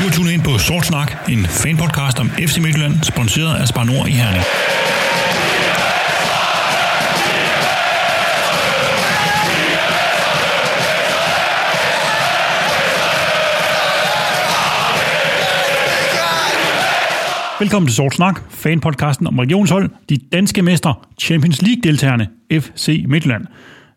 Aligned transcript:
Du 0.00 0.06
er 0.06 0.10
tunet 0.10 0.32
ind 0.32 0.42
på 0.42 0.58
Sort 0.58 0.86
Snak, 0.86 1.28
en 1.28 1.46
fanpodcast 1.46 2.18
om 2.18 2.28
FC 2.30 2.58
Midtjylland, 2.58 2.94
sponsoreret 3.02 3.60
af 3.60 3.68
Spar 3.68 3.84
Nord 3.84 4.08
i 4.08 4.10
Herning. 4.10 4.44
Velkommen 17.60 17.86
til 17.86 17.96
Sort 17.96 18.14
Snak, 18.14 18.40
fanpodcasten 18.50 19.26
om 19.26 19.38
regionshold, 19.38 19.90
de 20.08 20.18
danske 20.32 20.62
mestre, 20.62 20.94
Champions 21.20 21.62
League-deltagerne, 21.62 22.28
FC 22.52 23.04
Midtjylland. 23.08 23.46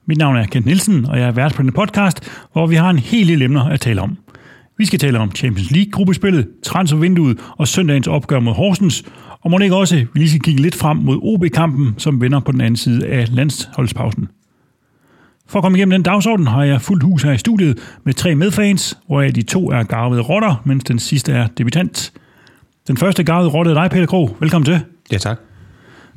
Mit 0.08 0.18
navn 0.18 0.36
er 0.36 0.46
Kent 0.46 0.66
Nielsen, 0.66 1.06
og 1.06 1.20
jeg 1.20 1.28
er 1.28 1.32
vært 1.32 1.54
på 1.54 1.62
denne 1.62 1.72
podcast, 1.72 2.32
hvor 2.54 2.68
vi 2.68 2.76
har 2.76 2.90
en 2.90 3.00
hel 3.00 3.28
del 3.28 3.42
emner 3.42 3.66
at 3.66 3.82
tale 3.82 4.02
om. 4.02 4.18
Vi 4.78 4.86
skal 4.86 5.00
tale 5.00 5.20
om 5.20 5.32
Champions 5.36 5.72
League-gruppespillet, 5.72 6.48
transfervinduet 6.64 7.40
og 7.58 7.68
søndagens 7.68 8.08
opgør 8.08 8.40
mod 8.40 8.54
Horsens, 8.54 9.04
og 9.42 9.52
må 9.52 9.60
ikke 9.60 9.76
også, 9.76 9.96
vi 9.96 10.20
lige 10.20 10.30
skal 10.30 10.42
kigge 10.42 10.62
lidt 10.62 10.76
frem 10.76 10.98
mod 10.98 11.20
OB-kampen, 11.22 11.96
som 11.98 12.22
vender 12.22 12.40
på 12.40 12.52
den 12.52 12.62
anden 12.62 12.78
side 12.78 13.08
af 13.08 13.36
landsholdspausen. 13.36 14.28
For 15.48 15.60
at 15.60 15.64
komme 15.64 15.78
igennem 15.78 15.92
den 15.92 16.04
dagsorden 16.04 16.48
har 16.48 16.64
jeg 16.64 16.82
fuldt 16.82 17.04
hus 17.04 17.24
her 17.24 17.32
i 17.32 17.38
studiet 17.38 17.80
med 18.04 18.14
tre 18.14 18.36
medfans, 18.36 18.98
hvoraf 19.08 19.34
de 19.34 19.42
to 19.42 19.72
er 19.72 19.84
garvede 19.84 20.22
rotter, 20.22 20.62
mens 20.66 20.84
den 20.84 21.00
sidste 21.00 21.32
er 21.32 21.48
debutant. 21.48 22.14
Den 22.88 22.98
første 22.98 23.24
garvede 23.24 23.50
rotte 23.50 23.72
er 23.72 23.76
dig, 23.76 23.90
Peter 23.92 24.06
Krog. 24.06 24.38
Velkommen 24.40 24.66
til. 24.66 24.80
Ja, 25.12 25.18
tak. 25.18 25.40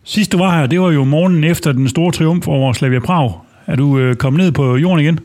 Sidst 0.05 0.33
du 0.33 0.39
var 0.39 0.59
her, 0.59 0.67
det 0.67 0.81
var 0.81 0.91
jo 0.91 1.05
morgenen 1.05 1.45
efter 1.45 1.73
den 1.73 1.89
store 1.89 2.13
triumf 2.13 2.49
over 2.49 2.73
Slavia 2.73 3.01
Prag. 3.01 3.33
Er 3.67 3.77
du 3.77 3.99
øh, 3.99 4.17
kommet 4.17 4.39
ned 4.45 4.53
på 4.53 4.77
jorden 4.77 5.01
igen? 5.01 5.21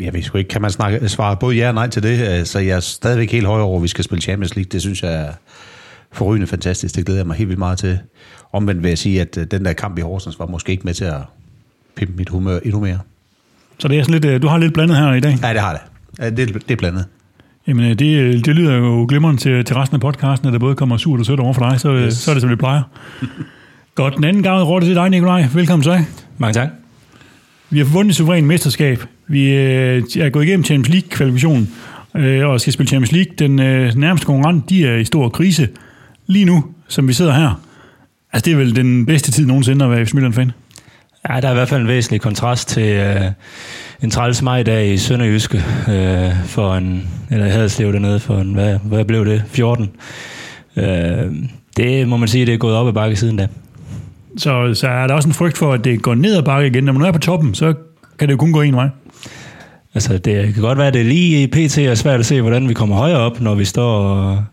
Jeg 0.00 0.14
ved 0.14 0.22
sgu 0.22 0.38
ikke, 0.38 0.48
kan 0.48 0.62
man 0.62 0.70
snakke, 0.70 1.08
svare 1.08 1.36
både 1.36 1.56
ja 1.56 1.68
og 1.68 1.74
nej 1.74 1.88
til 1.88 2.02
det? 2.02 2.48
Så 2.48 2.58
jeg 2.58 2.76
er 2.76 2.80
stadigvæk 2.80 3.32
helt 3.32 3.46
høj 3.46 3.60
over, 3.60 3.76
at 3.76 3.82
vi 3.82 3.88
skal 3.88 4.04
spille 4.04 4.22
Champions 4.22 4.56
League. 4.56 4.68
Det 4.72 4.80
synes 4.80 5.02
jeg 5.02 5.14
er 5.14 5.32
forrygende 6.12 6.46
fantastisk. 6.46 6.96
Det 6.96 7.06
glæder 7.06 7.20
jeg 7.20 7.26
mig 7.26 7.36
helt 7.36 7.48
vildt 7.48 7.58
meget 7.58 7.78
til. 7.78 7.98
Omvendt 8.52 8.82
vil 8.82 8.88
jeg 8.88 8.98
sige, 8.98 9.20
at 9.20 9.38
øh, 9.38 9.46
den 9.50 9.64
der 9.64 9.72
kamp 9.72 9.98
i 9.98 10.00
Horsens 10.00 10.38
var 10.38 10.46
måske 10.46 10.72
ikke 10.72 10.84
med 10.84 10.94
til 10.94 11.04
at 11.04 11.20
pimpe 11.96 12.14
mit 12.16 12.28
humør 12.28 12.58
endnu 12.64 12.80
mere. 12.80 12.98
Så 13.78 13.88
det 13.88 13.98
er 13.98 14.02
sådan 14.02 14.14
lidt, 14.14 14.24
øh, 14.24 14.42
du 14.42 14.48
har 14.48 14.58
lidt 14.58 14.74
blandet 14.74 14.96
her 14.96 15.12
i 15.12 15.20
dag? 15.20 15.38
Ja, 15.42 15.52
det 15.52 15.60
har 15.60 15.72
det. 15.72 15.80
Ja, 16.24 16.30
det, 16.30 16.54
det 16.54 16.70
er 16.70 16.76
blandet. 16.76 17.04
Jamen, 17.66 17.90
øh, 17.90 17.98
det, 17.98 18.18
øh, 18.18 18.34
det 18.34 18.48
lyder 18.48 18.74
jo 18.74 19.06
glimrende 19.08 19.40
til, 19.40 19.64
til 19.64 19.76
resten 19.76 19.94
af 19.94 20.00
podcasten, 20.00 20.48
at 20.48 20.52
der 20.52 20.58
både 20.58 20.74
kommer 20.74 20.96
surt 20.96 21.20
og 21.20 21.26
sødt 21.26 21.40
over 21.40 21.52
for 21.52 21.70
dig, 21.70 21.80
så, 21.80 21.92
yes. 21.94 22.14
så 22.14 22.30
er 22.30 22.34
det, 22.34 22.40
som 22.40 22.50
det 22.50 22.58
plejer. 22.58 22.82
Godt, 23.94 24.16
den 24.16 24.24
anden 24.24 24.42
gang 24.42 24.66
råd 24.66 24.80
til 24.80 24.94
dig, 24.94 25.10
Nikolaj. 25.10 25.46
Velkommen 25.54 25.82
til. 25.82 26.06
Mange 26.38 26.54
tak. 26.54 26.87
Vi 27.70 27.78
har 27.78 27.84
vundet 27.84 28.16
suveræn 28.16 28.46
mesterskab. 28.46 29.02
Vi 29.26 29.54
øh, 29.54 30.02
er 30.18 30.30
gået 30.30 30.44
igennem 30.44 30.64
Champions 30.64 30.88
League-kvalifikationen 30.88 31.70
øh, 32.14 32.46
og 32.48 32.60
skal 32.60 32.72
spille 32.72 32.88
Champions 32.88 33.12
League. 33.12 33.32
Den 33.38 33.60
øh, 33.60 33.94
nærmeste 33.94 34.26
konkurrent, 34.26 34.70
de 34.70 34.86
er 34.86 34.96
i 34.96 35.04
stor 35.04 35.28
krise 35.28 35.68
lige 36.26 36.44
nu, 36.44 36.64
som 36.88 37.08
vi 37.08 37.12
sidder 37.12 37.32
her. 37.32 37.60
Altså, 38.32 38.44
det 38.44 38.52
er 38.52 38.56
vel 38.56 38.76
den 38.76 39.06
bedste 39.06 39.30
tid 39.30 39.46
nogensinde 39.46 39.84
at 39.84 39.90
være 39.90 40.06
FC 40.06 40.12
Midtjylland-fan. 40.12 40.52
Ja, 41.28 41.40
der 41.40 41.48
er 41.48 41.52
i 41.52 41.54
hvert 41.54 41.68
fald 41.68 41.80
en 41.80 41.88
væsentlig 41.88 42.20
kontrast 42.20 42.68
til 42.68 42.88
øh, 42.88 43.22
en 44.02 44.10
træls 44.10 44.42
majdag 44.42 44.92
i 44.92 44.96
Sønderjyske 44.96 45.64
øh, 45.88 46.44
for 46.44 46.74
en, 46.74 47.08
eller 47.30 47.46
Haderslev 47.48 47.92
dernede 47.92 48.20
for 48.20 48.38
en, 48.38 48.54
hvad, 48.54 48.78
hvad 48.84 49.04
blev 49.04 49.26
det, 49.26 49.42
14. 49.46 49.90
Øh, 50.76 50.84
det 51.76 52.08
må 52.08 52.16
man 52.16 52.28
sige, 52.28 52.46
det 52.46 52.54
er 52.54 52.58
gået 52.58 52.76
op 52.76 52.88
ad 52.88 52.92
bakke 52.92 53.16
siden 53.16 53.36
da. 53.36 53.48
Så, 54.38 54.74
så 54.74 54.88
er 54.88 55.06
der 55.06 55.14
også 55.14 55.28
en 55.28 55.34
frygt 55.34 55.58
for, 55.58 55.72
at 55.72 55.84
det 55.84 56.02
går 56.02 56.14
ned 56.14 56.36
ad 56.36 56.42
bakke 56.42 56.68
igen. 56.68 56.84
Når 56.84 56.92
man 56.92 57.02
er 57.02 57.12
på 57.12 57.18
toppen, 57.18 57.54
så 57.54 57.74
kan 58.18 58.28
det 58.28 58.32
jo 58.32 58.38
kun 58.38 58.52
gå 58.52 58.60
en 58.60 58.76
vej. 58.76 58.88
Altså, 59.94 60.18
det 60.18 60.54
kan 60.54 60.62
godt 60.62 60.78
være, 60.78 60.86
at 60.86 60.94
det 60.94 61.06
lige 61.06 61.42
i 61.42 61.46
PT 61.46 61.78
er 61.78 61.94
svært 61.94 62.20
at 62.20 62.26
se, 62.26 62.40
hvordan 62.40 62.68
vi 62.68 62.74
kommer 62.74 62.96
højere 62.96 63.18
op, 63.18 63.40
når 63.40 63.54
vi 63.54 63.64
står 63.64 63.98
og, 63.98 64.44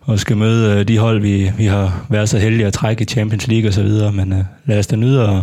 og 0.00 0.18
skal 0.18 0.36
møde 0.36 0.78
øh, 0.78 0.88
de 0.88 0.98
hold, 0.98 1.20
vi, 1.20 1.50
vi 1.56 1.64
har 1.64 2.06
været 2.08 2.28
så 2.28 2.38
heldige 2.38 2.66
at 2.66 2.72
trække 2.72 3.02
i 3.02 3.04
Champions 3.04 3.48
League 3.48 3.68
osv., 3.68 4.16
men 4.16 4.32
uh, 4.32 4.38
lad 4.66 4.78
os 4.78 4.86
da 4.86 4.96
nyde 4.96 5.22
at, 5.22 5.42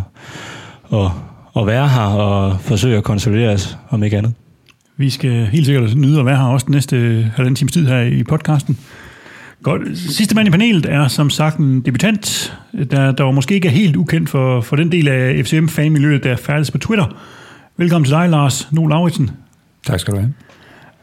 og, 0.83 1.11
og 1.53 1.67
være 1.67 1.89
her 1.89 2.01
og 2.01 2.59
forsøge 2.61 2.97
at 2.97 3.03
konsolidere 3.03 3.53
os, 3.53 3.77
om 3.89 4.03
ikke 4.03 4.17
andet. 4.17 4.33
Vi 4.97 5.09
skal 5.09 5.45
helt 5.45 5.65
sikkert 5.65 5.95
nyde 5.95 6.19
at 6.19 6.25
være 6.25 6.37
her 6.37 6.43
også 6.43 6.65
den 6.65 6.73
næste 6.73 6.95
halvanden 7.35 7.55
times 7.55 7.71
tid 7.71 7.87
her 7.87 8.01
i 8.01 8.23
podcasten. 8.23 8.77
Godt. 9.63 9.97
Sidste 9.97 10.35
mand 10.35 10.47
i 10.47 10.51
panelet 10.51 10.85
er 10.85 11.07
som 11.07 11.29
sagt 11.29 11.57
en 11.57 11.81
debutant, 11.81 12.53
der, 12.91 13.11
der 13.11 13.31
måske 13.31 13.55
ikke 13.55 13.67
er 13.67 13.71
helt 13.71 13.95
ukendt 13.95 14.29
for, 14.29 14.61
for 14.61 14.75
den 14.75 14.91
del 14.91 15.07
af 15.07 15.45
FCM-fanmiljøet, 15.45 16.23
der 16.23 16.35
færdes 16.35 16.71
på 16.71 16.77
Twitter. 16.77 17.05
Velkommen 17.77 18.05
til 18.05 18.13
dig, 18.13 18.29
Lars 18.29 18.71
No 18.71 18.87
Lauritsen. 18.87 19.31
Tak 19.87 19.99
skal 19.99 20.13
du 20.13 20.19
have. 20.19 20.33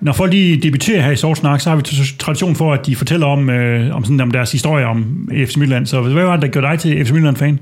Når 0.00 0.12
folk 0.12 0.32
de 0.32 0.60
debuterer 0.62 1.02
her 1.02 1.10
i 1.10 1.16
Sort 1.16 1.38
Snak, 1.38 1.60
så 1.60 1.70
har 1.70 1.76
vi 1.76 1.82
tradition 2.18 2.54
for, 2.54 2.72
at 2.72 2.86
de 2.86 2.96
fortæller 2.96 3.26
om, 3.26 3.50
øh, 3.50 3.96
om, 3.96 4.04
sådan, 4.04 4.20
om 4.20 4.30
deres 4.30 4.52
historie 4.52 4.86
om 4.86 5.28
FC 5.32 5.56
Midtjylland. 5.56 5.86
Så 5.86 6.00
hvad 6.00 6.24
var 6.24 6.32
det, 6.32 6.42
der 6.42 6.48
gjorde 6.48 6.66
dig 6.66 6.78
til 6.78 7.04
FC 7.04 7.10
Midtjylland-fan? 7.10 7.58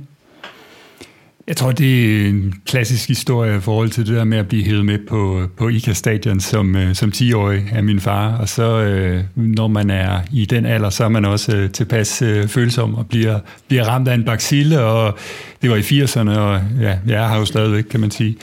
Jeg 1.49 1.57
tror, 1.57 1.73
det 1.73 2.17
er 2.23 2.29
en 2.29 2.55
klassisk 2.65 3.09
historie 3.09 3.57
i 3.57 3.61
forhold 3.61 3.91
til 3.91 4.07
det 4.07 4.17
der 4.17 4.25
med 4.25 4.39
at 4.39 4.49
blive 4.49 4.65
hævet 4.65 4.85
med 4.85 4.99
på, 5.09 5.43
på 5.57 5.69
ICA-stadion 5.69 6.41
som, 6.41 6.77
øh, 6.77 6.95
som 6.95 7.13
10-årig 7.17 7.65
af 7.73 7.85
min 7.85 8.01
far. 8.01 8.37
Og 8.37 8.49
så, 8.49 8.81
øh, 8.81 9.25
når 9.35 9.69
man 9.69 9.91
er 9.91 10.21
i 10.33 10.45
den 10.45 10.67
alder, 10.67 10.91
så 10.91 11.05
er 11.05 11.09
man 11.09 11.25
også 11.25 11.57
øh, 11.57 11.71
tilpas 11.71 12.23
følsom 12.47 12.95
og 12.95 13.07
bliver, 13.07 13.39
bliver 13.69 13.85
ramt 13.85 14.09
af 14.09 14.15
en 14.15 14.25
baksille. 14.25 14.81
Og 14.81 15.19
det 15.63 15.71
var 15.71 15.77
i 15.77 15.81
80'erne, 15.81 16.39
og 16.39 16.61
ja, 16.81 16.99
jeg 17.07 17.29
har 17.29 17.39
jo 17.39 17.45
stadigvæk, 17.45 17.85
kan 17.85 18.01
man 18.01 18.11
sige. 18.11 18.37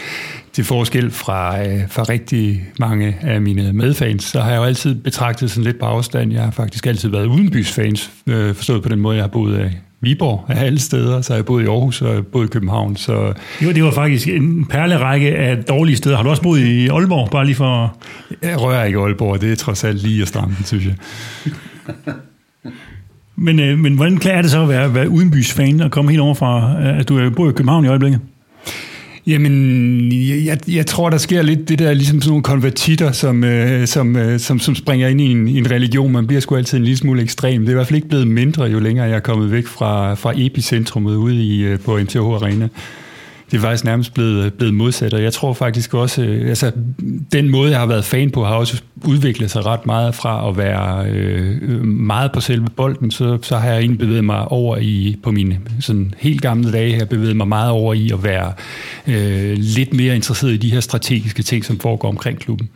Til 0.53 0.63
forskel 0.63 1.11
fra, 1.11 1.63
fra 1.87 2.03
rigtig 2.03 2.63
mange 2.79 3.17
af 3.21 3.41
mine 3.41 3.73
medfans, 3.73 4.23
så 4.23 4.41
har 4.41 4.51
jeg 4.51 4.57
jo 4.57 4.63
altid 4.63 4.95
betragtet 4.95 5.51
sådan 5.51 5.63
lidt 5.63 5.79
på 5.79 5.85
afstand. 5.85 6.33
Jeg 6.33 6.43
har 6.43 6.51
faktisk 6.51 6.87
altid 6.87 7.09
været 7.09 7.25
udenbysfans, 7.25 8.11
forstået 8.27 8.83
på 8.83 8.89
den 8.89 8.99
måde, 8.99 9.15
jeg 9.15 9.23
har 9.23 9.29
boet 9.29 9.57
af 9.57 9.71
Viborg 10.03 10.45
af 10.47 10.65
alle 10.65 10.79
steder, 10.79 11.21
så 11.21 11.35
jeg 11.35 11.45
boet 11.45 11.63
i 11.63 11.65
Aarhus 11.65 12.01
og 12.01 12.25
boet 12.25 12.45
i 12.45 12.47
København. 12.47 12.95
Så... 12.95 13.33
Jo, 13.61 13.71
det 13.71 13.83
var 13.83 13.91
faktisk 13.91 14.27
en 14.27 14.65
perlerække 14.65 15.35
af 15.35 15.63
dårlige 15.63 15.95
steder. 15.95 16.15
Har 16.15 16.23
du 16.23 16.29
også 16.29 16.41
boet 16.41 16.59
i 16.59 16.87
Aalborg, 16.87 17.29
bare 17.31 17.45
lige 17.45 17.55
for... 17.55 17.97
Jeg 18.41 18.61
rører 18.61 18.83
ikke 18.83 18.99
Aalborg, 18.99 19.41
det 19.41 19.51
er 19.51 19.55
trods 19.55 19.83
alt 19.83 20.03
lige 20.03 20.21
at 20.21 20.27
stramme 20.27 20.55
synes 20.65 20.85
jeg. 20.85 20.95
men, 23.35 23.59
øh, 23.59 23.77
men 23.77 23.95
hvordan 23.95 24.19
er 24.25 24.41
det 24.41 24.51
så 24.51 24.61
at 24.61 24.69
være, 24.69 24.93
være 24.93 25.09
udenbys 25.09 25.53
fan 25.53 25.81
og 25.81 25.91
komme 25.91 26.11
helt 26.11 26.21
over 26.21 26.33
fra, 26.33 26.75
at 26.99 27.09
du 27.09 27.29
bor 27.29 27.49
i 27.49 27.51
København 27.51 27.85
i 27.85 27.87
øjeblikket? 27.87 28.19
Jamen, 29.27 30.11
jeg, 30.45 30.59
jeg 30.67 30.85
tror, 30.85 31.09
der 31.09 31.17
sker 31.17 31.41
lidt 31.41 31.69
det 31.69 31.79
der, 31.79 31.93
ligesom 31.93 32.21
sådan 32.21 32.29
nogle 32.29 32.43
konvertitter, 32.43 33.11
som, 33.11 33.43
øh, 33.43 33.87
som, 33.87 34.15
øh, 34.15 34.39
som, 34.39 34.59
som 34.59 34.75
springer 34.75 35.07
ind 35.07 35.21
i 35.21 35.31
en, 35.31 35.47
en 35.47 35.71
religion. 35.71 36.11
Man 36.11 36.27
bliver 36.27 36.39
sgu 36.39 36.55
altid 36.55 36.77
en 36.77 36.83
lille 36.83 36.97
smule 36.97 37.21
ekstrem. 37.21 37.61
Det 37.61 37.67
er 37.67 37.71
i 37.71 37.75
hvert 37.75 37.87
fald 37.87 37.95
ikke 37.95 38.07
blevet 38.07 38.27
mindre, 38.27 38.63
jo 38.63 38.79
længere 38.79 39.07
jeg 39.07 39.15
er 39.15 39.19
kommet 39.19 39.51
væk 39.51 39.67
fra, 39.67 40.13
fra 40.13 40.33
epicentrumet 40.35 41.15
ude 41.15 41.43
i, 41.43 41.63
øh, 41.63 41.79
på 41.79 41.97
MTH 41.97 42.17
Arena 42.17 42.69
det 43.51 43.57
er 43.57 43.61
faktisk 43.61 43.85
nærmest 43.85 44.13
blevet, 44.13 44.45
øh, 44.45 44.51
blevet 44.51 44.73
modsat, 44.73 45.13
og 45.13 45.23
jeg 45.23 45.33
tror 45.33 45.53
faktisk 45.53 45.93
også, 45.93 46.21
øh, 46.21 46.49
altså 46.49 46.71
den 47.31 47.49
måde, 47.49 47.71
jeg 47.71 47.79
har 47.79 47.85
været 47.85 48.05
fan 48.05 48.31
på, 48.31 48.43
har 48.45 48.55
også 48.55 48.81
udviklet 49.05 49.51
sig 49.51 49.65
ret 49.65 49.85
meget 49.85 50.15
fra 50.15 50.49
at 50.49 50.57
være 50.57 51.05
øh, 51.09 51.85
meget 51.85 52.31
på 52.31 52.41
selve 52.41 52.67
bolden, 52.75 53.11
så, 53.11 53.37
så 53.41 53.57
har 53.57 53.69
jeg 53.69 53.79
egentlig 53.79 53.99
bevæget 53.99 54.25
mig 54.25 54.47
over 54.47 54.77
i, 54.77 55.15
på 55.23 55.31
mine 55.31 55.59
sådan 55.79 56.13
helt 56.17 56.41
gamle 56.41 56.71
dage, 56.71 56.97
har 56.97 57.05
bevæget 57.05 57.35
mig 57.35 57.47
meget 57.47 57.71
over 57.71 57.93
i 57.93 58.11
at 58.13 58.23
være 58.23 58.53
øh, 59.07 59.57
lidt 59.57 59.93
mere 59.93 60.15
interesseret 60.15 60.51
i 60.51 60.57
de 60.57 60.71
her 60.71 60.79
strategiske 60.79 61.43
ting, 61.43 61.65
som 61.65 61.79
foregår 61.79 62.09
omkring 62.09 62.39
klubben. 62.39 62.69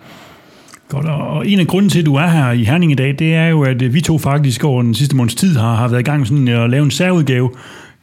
Godt, 0.90 1.06
og 1.06 1.48
en 1.48 1.60
af 1.60 1.68
grunden 1.68 1.90
til, 1.90 2.00
at 2.00 2.06
du 2.06 2.16
er 2.16 2.28
her 2.28 2.52
i 2.52 2.64
Herning 2.64 2.92
i 2.92 2.96
dag, 2.96 3.16
det 3.20 3.34
er 3.34 3.48
jo, 3.48 3.62
at 3.62 3.82
øh, 3.82 3.94
vi 3.94 4.02
to 4.02 4.18
faktisk 4.18 4.64
over 4.64 4.82
den 4.82 4.94
sidste 4.94 5.16
måneds 5.16 5.36
tid 5.36 5.58
har, 5.58 5.76
har 5.76 5.88
været 5.88 6.02
i 6.02 6.04
gang 6.04 6.20
med 6.20 6.28
sådan 6.28 6.48
at 6.48 6.70
lave 6.70 6.84
en 6.84 6.92
særudgave 6.92 7.52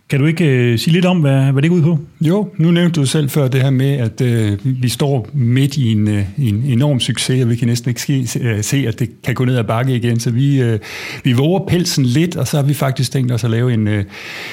kan 0.09 0.21
du 0.21 0.27
ikke 0.27 0.45
øh, 0.45 0.79
sige 0.79 0.95
lidt 0.95 1.05
om, 1.05 1.21
hvad, 1.21 1.53
hvad 1.53 1.63
det 1.63 1.71
går 1.71 1.77
ud 1.77 1.83
på? 1.83 1.99
Jo, 2.21 2.49
nu 2.59 2.71
nævnte 2.71 3.01
du 3.01 3.07
selv 3.07 3.31
før 3.31 3.49
det 3.49 3.63
her 3.63 3.71
med, 3.71 3.93
at 3.93 4.21
øh, 4.21 4.59
vi 4.65 4.89
står 4.89 5.29
midt 5.33 5.77
i 5.77 5.93
en, 5.93 6.09
øh, 6.09 6.25
en 6.39 6.65
enorm 6.67 7.01
succes, 7.01 7.45
og 7.45 7.51
vi 7.51 7.57
kan 7.57 7.69
næsten 7.69 7.89
ikke 7.89 8.01
ske, 8.01 8.29
øh, 8.41 8.63
se, 8.63 8.85
at 8.89 8.99
det 8.99 9.23
kan 9.23 9.35
gå 9.35 9.45
ned 9.45 9.57
ad 9.57 9.65
bakke 9.65 9.97
igen. 9.97 10.21
Så 10.21 10.31
vi, 10.31 10.63
øh, 10.63 10.79
vi 11.25 11.33
våger 11.33 11.67
pelsen 11.69 12.05
lidt, 12.05 12.37
og 12.37 12.47
så 12.47 12.57
har 12.57 12.65
vi 12.65 12.75
faktisk 12.75 13.13
tænkt 13.13 13.33
os 13.33 13.45
at 13.45 13.51
lave 13.51 13.75
en, 13.75 13.89
øh, 13.89 14.05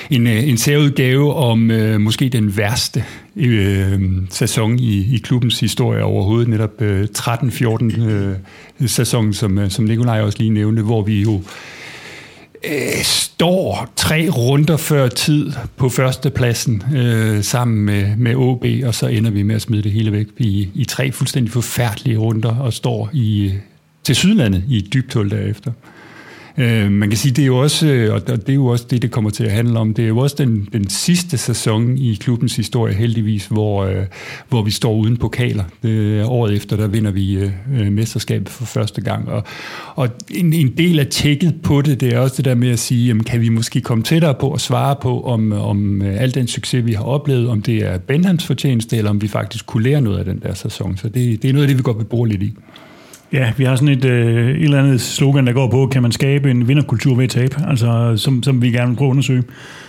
en, 0.09 0.27
øh, 0.27 0.49
en 0.49 0.57
særudgave 0.57 1.33
om 1.33 1.71
øh, 1.71 2.01
måske 2.01 2.29
den 2.29 2.57
værste 2.57 3.03
øh, 3.35 4.01
sæson 4.29 4.79
i, 4.79 5.15
i 5.15 5.17
klubbens 5.17 5.59
historie 5.59 6.03
overhovedet, 6.03 6.47
netop 6.47 6.81
øh, 6.81 7.07
13-14 7.17 8.01
øh, 8.01 8.35
sæson, 8.85 9.33
som, 9.33 9.57
øh, 9.57 9.69
som 9.69 9.85
Nikolaj 9.85 10.21
også 10.21 10.37
lige 10.37 10.51
nævnte, 10.51 10.81
hvor 10.81 11.03
vi 11.03 11.21
jo 11.21 11.41
øh, 12.63 13.03
står 13.03 13.91
tre 13.95 14.29
runder 14.29 14.77
før 14.77 15.07
tid 15.07 15.51
på 15.77 15.89
førstepladsen 15.89 16.83
øh, 16.95 17.43
sammen 17.43 17.85
med, 17.85 18.15
med 18.15 18.35
OB, 18.35 18.65
og 18.85 18.95
så 18.95 19.07
ender 19.07 19.31
vi 19.31 19.43
med 19.43 19.55
at 19.55 19.61
smide 19.61 19.83
det 19.83 19.91
hele 19.91 20.11
væk 20.11 20.27
i, 20.37 20.69
i 20.75 20.85
tre 20.85 21.11
fuldstændig 21.11 21.53
forfærdelige 21.53 22.17
runder 22.17 22.55
og 22.55 22.73
står 22.73 23.09
i 23.13 23.53
til 24.03 24.15
Sydlandet 24.15 24.63
i 24.69 24.77
et 24.77 24.93
dybt 24.93 25.13
hul 25.13 25.31
derefter. 25.31 25.71
Øh, 26.57 26.91
man 26.91 27.09
kan 27.09 27.17
sige, 27.17 27.31
det 27.31 27.41
er 27.41 27.45
jo 27.45 27.57
også, 27.57 27.87
øh, 27.87 28.13
og 28.13 28.27
det 28.27 28.49
er 28.49 28.53
jo 28.53 28.65
også 28.65 28.85
det, 28.89 29.01
det 29.01 29.11
kommer 29.11 29.29
til 29.29 29.43
at 29.43 29.51
handle 29.51 29.79
om, 29.79 29.93
det 29.93 30.03
er 30.03 30.07
jo 30.07 30.17
også 30.17 30.35
den, 30.39 30.67
den 30.73 30.89
sidste 30.89 31.37
sæson 31.37 31.97
i 31.97 32.17
klubbens 32.21 32.55
historie 32.55 32.93
heldigvis, 32.93 33.45
hvor, 33.45 33.83
øh, 33.83 34.05
hvor 34.49 34.61
vi 34.61 34.71
står 34.71 34.93
uden 34.93 35.17
pokaler. 35.17 35.63
Det, 35.83 36.25
året 36.25 36.55
efter, 36.55 36.75
der 36.75 36.87
vinder 36.87 37.11
vi 37.11 37.33
øh, 37.33 37.51
øh, 37.79 37.91
mesterskabet 37.91 38.49
for 38.49 38.65
første 38.65 39.01
gang, 39.01 39.29
og, 39.29 39.43
og 39.95 40.09
en, 40.29 40.53
en 40.53 40.73
del 40.77 40.99
af 40.99 41.07
tjekket 41.07 41.61
på 41.63 41.81
det, 41.81 42.01
det 42.01 42.13
er 42.13 42.19
også 42.19 42.35
det 42.37 42.45
der 42.45 42.55
med 42.55 42.69
at 42.69 42.79
sige, 42.79 43.07
jamen, 43.07 43.23
kan 43.23 43.41
vi 43.41 43.49
måske 43.49 43.81
komme 43.81 44.03
tættere 44.03 44.33
på 44.33 44.53
at 44.53 44.61
svare 44.61 44.95
på, 45.01 45.21
om, 45.21 45.51
om 45.51 46.01
øh, 46.01 46.21
al 46.21 46.33
den 46.33 46.47
succes, 46.47 46.85
vi 46.85 46.93
har 46.93 47.03
oplevet, 47.03 47.49
om 47.49 47.61
det 47.61 47.77
er 47.77 47.97
Benhams 47.97 48.45
fortjeneste, 48.45 48.97
eller 48.97 49.09
om 49.09 49.21
vi 49.21 49.27
faktisk 49.27 49.65
kunne 49.65 49.83
lære 49.83 50.01
noget 50.01 50.17
af 50.17 50.25
den 50.25 50.39
der 50.39 50.53
sæson. 50.53 50.97
Så 50.97 51.09
det, 51.09 51.41
det 51.41 51.49
er 51.49 51.53
noget 51.53 51.63
af 51.63 51.67
det, 51.67 51.77
vi 51.77 51.83
godt 51.83 51.97
vil 51.97 52.05
bruge 52.05 52.27
lidt 52.27 52.43
i. 52.43 52.53
Ja, 53.33 53.53
vi 53.57 53.63
har 53.63 53.75
sådan 53.75 53.87
et, 53.87 54.05
øh, 54.05 54.49
et 54.49 54.63
eller 54.63 54.79
andet 54.79 55.01
slogan, 55.01 55.47
der 55.47 55.53
går 55.53 55.69
på, 55.69 55.87
kan 55.87 56.01
man 56.01 56.11
skabe 56.11 56.51
en 56.51 56.67
vinderkultur 56.67 57.15
ved 57.15 57.23
at 57.23 57.29
tabe, 57.29 57.55
altså, 57.67 58.13
som, 58.17 58.43
som 58.43 58.61
vi 58.61 58.71
gerne 58.71 58.89
vil 58.89 58.97
prøve 58.97 59.07
at 59.07 59.11
undersøge. 59.11 59.43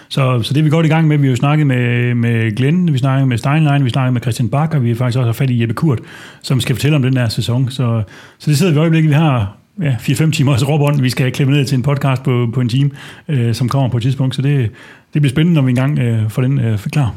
Så, 0.09 0.43
så 0.43 0.55
det 0.55 0.61
er 0.61 0.65
vi 0.65 0.71
godt 0.71 0.87
i 0.87 0.89
gang 0.89 1.09
med. 1.09 1.19
Vi 1.19 1.27
har 1.27 1.31
jo 1.31 1.37
snakket 1.37 1.67
med, 1.67 2.15
med 2.15 2.57
Glenn, 2.57 2.93
vi 2.93 2.99
snakker 2.99 3.27
med 3.27 3.39
Steinlein, 3.39 3.85
vi 3.85 3.91
snakker 3.91 4.11
med 4.11 4.21
Christian 4.21 4.49
Bak, 4.49 4.75
og 4.75 4.83
vi 4.83 4.89
har 4.89 4.97
faktisk 4.97 5.19
også 5.19 5.27
har 5.27 5.33
fat 5.33 5.51
i 5.51 5.61
Jeppe 5.61 5.75
Kurt, 5.75 6.01
som 6.43 6.61
skal 6.61 6.77
fortælle 6.77 6.97
om 6.97 7.03
den 7.03 7.17
her 7.17 7.29
sæson. 7.29 7.71
Så, 7.71 8.03
så 8.39 8.51
det 8.51 8.59
sidder 8.59 8.73
vi 8.73 8.79
i 8.79 8.81
øjeblikket. 8.81 9.09
Vi 9.09 9.15
har 9.15 9.57
ja, 9.83 9.97
4-5 10.01 10.31
timers 10.31 10.69
råbånd, 10.69 11.01
vi 11.01 11.11
skal 11.11 11.33
klippe 11.33 11.53
ned 11.53 11.65
til 11.65 11.77
en 11.77 11.83
podcast 11.83 12.23
på, 12.23 12.51
på 12.55 12.61
en 12.61 12.69
time, 12.69 12.91
øh, 13.29 13.55
som 13.55 13.69
kommer 13.69 13.89
på 13.89 13.97
et 13.97 14.03
tidspunkt. 14.03 14.35
Så 14.35 14.43
det, 14.43 14.71
det 15.15 15.23
bliver 15.23 15.31
spændende, 15.31 15.55
når 15.55 15.63
vi 15.63 15.71
engang 15.71 15.99
øh, 15.99 16.31
får 16.31 16.43
den 16.43 16.61
øh, 16.61 16.79
klar. 16.79 17.15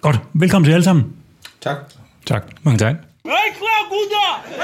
Godt. 0.00 0.20
Velkommen 0.32 0.64
til 0.64 0.72
alle 0.72 0.84
sammen. 0.84 1.04
Tak. 1.60 1.76
Tak. 2.26 2.44
Mange 2.62 2.78
tak. 2.78 3.05
Hey, 3.26 3.50
Claguda! 3.58 3.86
gutter! 3.90 4.62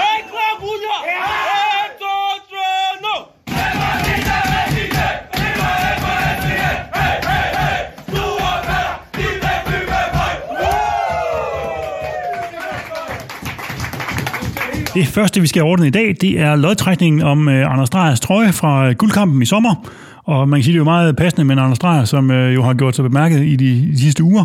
Hey, 0.00 0.18
klar, 0.30 0.54
gutter! 0.60 0.98
En! 1.02 1.44
Det 14.94 15.06
første, 15.06 15.40
vi 15.40 15.46
skal 15.46 15.62
ordne 15.62 15.86
i 15.86 15.90
dag, 15.90 16.16
det 16.20 16.40
er 16.40 16.56
lodtrækningen 16.56 17.22
om 17.22 17.48
øh, 17.48 17.72
Anders 17.72 17.90
Drejers 17.90 18.20
trøje 18.20 18.52
fra 18.52 18.88
øh, 18.88 18.94
guldkampen 18.94 19.42
i 19.42 19.46
sommer. 19.46 19.74
Og 20.24 20.48
man 20.48 20.58
kan 20.58 20.64
sige, 20.64 20.72
det 20.72 20.76
er 20.76 20.80
jo 20.80 20.84
meget 20.84 21.16
passende 21.16 21.44
med 21.44 21.58
Anders 21.58 21.78
Drejer, 21.78 22.04
som 22.04 22.30
øh, 22.30 22.54
jo 22.54 22.62
har 22.62 22.74
gjort 22.74 22.96
sig 22.96 23.04
bemærket 23.04 23.44
i 23.44 23.56
de, 23.56 23.92
de 23.92 24.00
sidste 24.00 24.22
uger. 24.22 24.44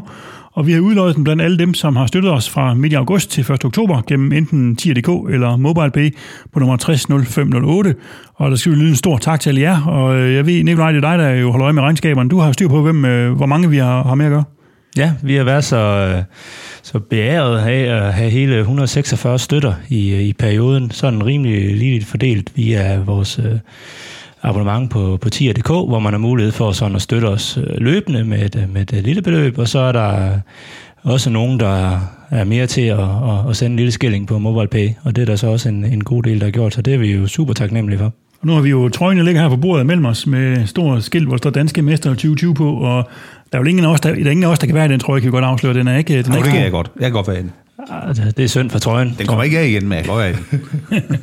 Og 0.59 0.67
vi 0.67 0.71
har 0.71 0.79
udløjet 0.79 1.15
den 1.15 1.23
blandt 1.23 1.41
alle 1.41 1.57
dem, 1.57 1.73
som 1.73 1.95
har 1.95 2.07
støttet 2.07 2.31
os 2.31 2.49
fra 2.49 2.73
midt 2.73 2.93
i 2.93 2.95
august 2.95 3.31
til 3.31 3.51
1. 3.51 3.65
oktober 3.65 4.01
gennem 4.07 4.31
enten 4.31 4.77
10.dk 4.81 5.33
eller 5.33 5.57
MobilePay 5.57 6.15
på 6.53 6.59
nummer 6.59 6.77
600508. 6.77 7.95
Og 8.35 8.51
der 8.51 8.57
skal 8.57 8.71
vi 8.71 8.77
lyde 8.77 8.89
en 8.89 8.95
stor 8.95 9.17
tak 9.17 9.39
til 9.39 9.49
alle 9.49 9.61
jer. 9.61 9.81
Og 9.81 10.15
øh, 10.15 10.35
jeg 10.35 10.45
ved, 10.45 10.63
Nikolaj, 10.63 10.91
det 10.91 11.03
er 11.03 11.09
dig, 11.09 11.19
der 11.19 11.29
jo 11.29 11.51
holder 11.51 11.63
øje 11.65 11.73
med 11.73 11.83
regnskaberne. 11.83 12.29
Du 12.29 12.39
har 12.39 12.51
styr 12.51 12.67
på, 12.67 12.81
hvem, 12.81 13.05
øh, 13.05 13.33
hvor 13.33 13.45
mange 13.45 13.69
vi 13.69 13.77
har, 13.77 14.03
har 14.03 14.15
med 14.15 14.25
at 14.25 14.31
gøre. 14.31 14.43
Ja, 14.97 15.13
vi 15.23 15.35
har 15.35 15.43
været 15.43 15.63
så, 15.63 15.77
øh, 15.77 16.23
så 16.83 16.99
beæret 16.99 17.59
af 17.59 18.05
at 18.05 18.13
have 18.13 18.29
hele 18.29 18.59
146 18.59 19.39
støtter 19.39 19.73
i, 19.89 20.15
i 20.21 20.33
perioden. 20.33 20.91
Sådan 20.91 21.25
rimelig 21.25 21.75
ligeligt 21.75 22.05
fordelt 22.05 22.51
via 22.55 22.99
vores 22.99 23.39
abonnement 24.43 24.89
på, 24.91 25.17
på 25.21 25.29
tier.dk, 25.29 25.67
hvor 25.67 25.99
man 25.99 26.13
har 26.13 26.17
mulighed 26.17 26.51
for 26.51 26.71
sådan 26.71 26.95
at 26.95 27.01
støtte 27.01 27.25
os 27.25 27.59
løbende 27.77 28.23
med 28.23 28.41
et, 28.45 28.67
med 28.73 28.93
et 28.93 29.03
lille 29.03 29.21
beløb, 29.21 29.57
og 29.57 29.67
så 29.67 29.79
er 29.79 29.91
der 29.91 30.29
også 31.03 31.29
nogen, 31.29 31.59
der 31.59 31.99
er 32.31 32.43
mere 32.43 32.67
til 32.67 32.81
at, 32.81 32.99
at, 32.99 33.49
at 33.49 33.55
sende 33.57 33.71
en 33.71 33.75
lille 33.77 33.91
skilling 33.91 34.27
på 34.27 34.37
MobilePay, 34.39 34.89
og 35.03 35.15
det 35.15 35.21
er 35.21 35.25
der 35.25 35.35
så 35.35 35.47
også 35.47 35.69
en, 35.69 35.85
en 35.85 36.03
god 36.03 36.23
del, 36.23 36.39
der 36.39 36.45
har 36.45 36.51
gjort, 36.51 36.73
så 36.73 36.81
det 36.81 36.93
er 36.93 36.97
vi 36.97 37.11
jo 37.11 37.27
super 37.27 37.53
taknemmelige 37.53 37.99
for. 37.99 38.13
Og 38.41 38.47
nu 38.47 38.53
har 38.53 38.61
vi 38.61 38.69
jo 38.69 38.89
trøjen, 38.89 39.17
der 39.17 39.23
ligger 39.23 39.41
her 39.41 39.49
på 39.49 39.55
bordet 39.57 39.85
mellem 39.85 40.05
os 40.05 40.27
med 40.27 40.67
stor 40.67 40.99
skilt, 40.99 41.25
hvor 41.27 41.35
der 41.35 41.37
står 41.37 41.49
Danske 41.49 41.81
Mester 41.81 42.09
2020 42.09 42.53
på, 42.53 42.73
og 42.73 43.09
der 43.51 43.57
er 43.57 43.61
jo 43.61 43.67
ingen 43.69 43.85
af 43.85 43.89
os, 43.89 44.01
der, 44.01 44.15
der, 44.15 44.25
er 44.25 44.29
ingen 44.31 44.43
af 44.43 44.47
os, 44.47 44.59
der 44.59 44.65
kan 44.65 44.75
være 44.75 44.85
i 44.85 44.89
den 44.89 44.99
trøje, 44.99 45.19
kan 45.19 45.27
vi 45.27 45.31
godt 45.31 45.45
afsløre. 45.45 45.73
Den 45.73 45.87
er 45.87 45.97
ikke, 45.97 46.23
den 46.23 46.25
er 46.25 46.29
Nå, 46.29 46.35
ikke 46.35 46.45
det 46.45 46.51
kan 46.51 46.59
god. 46.59 46.63
jeg 46.63 46.71
godt. 46.71 46.91
Jeg 46.95 47.03
kan 47.03 47.11
godt 47.13 47.27
være 47.27 47.39
inde. 47.39 47.49
Ah, 47.89 48.15
Det 48.37 48.43
er 48.43 48.47
synd 48.47 48.69
for 48.69 48.79
trøjen. 48.79 49.15
Den 49.17 49.27
kommer 49.27 49.43
ikke 49.43 49.59
af 49.59 49.67
igen, 49.67 49.83
men 49.87 49.95
jeg 49.97 50.03
kan 50.05 50.13
godt 50.13 50.23
være. 50.23 50.35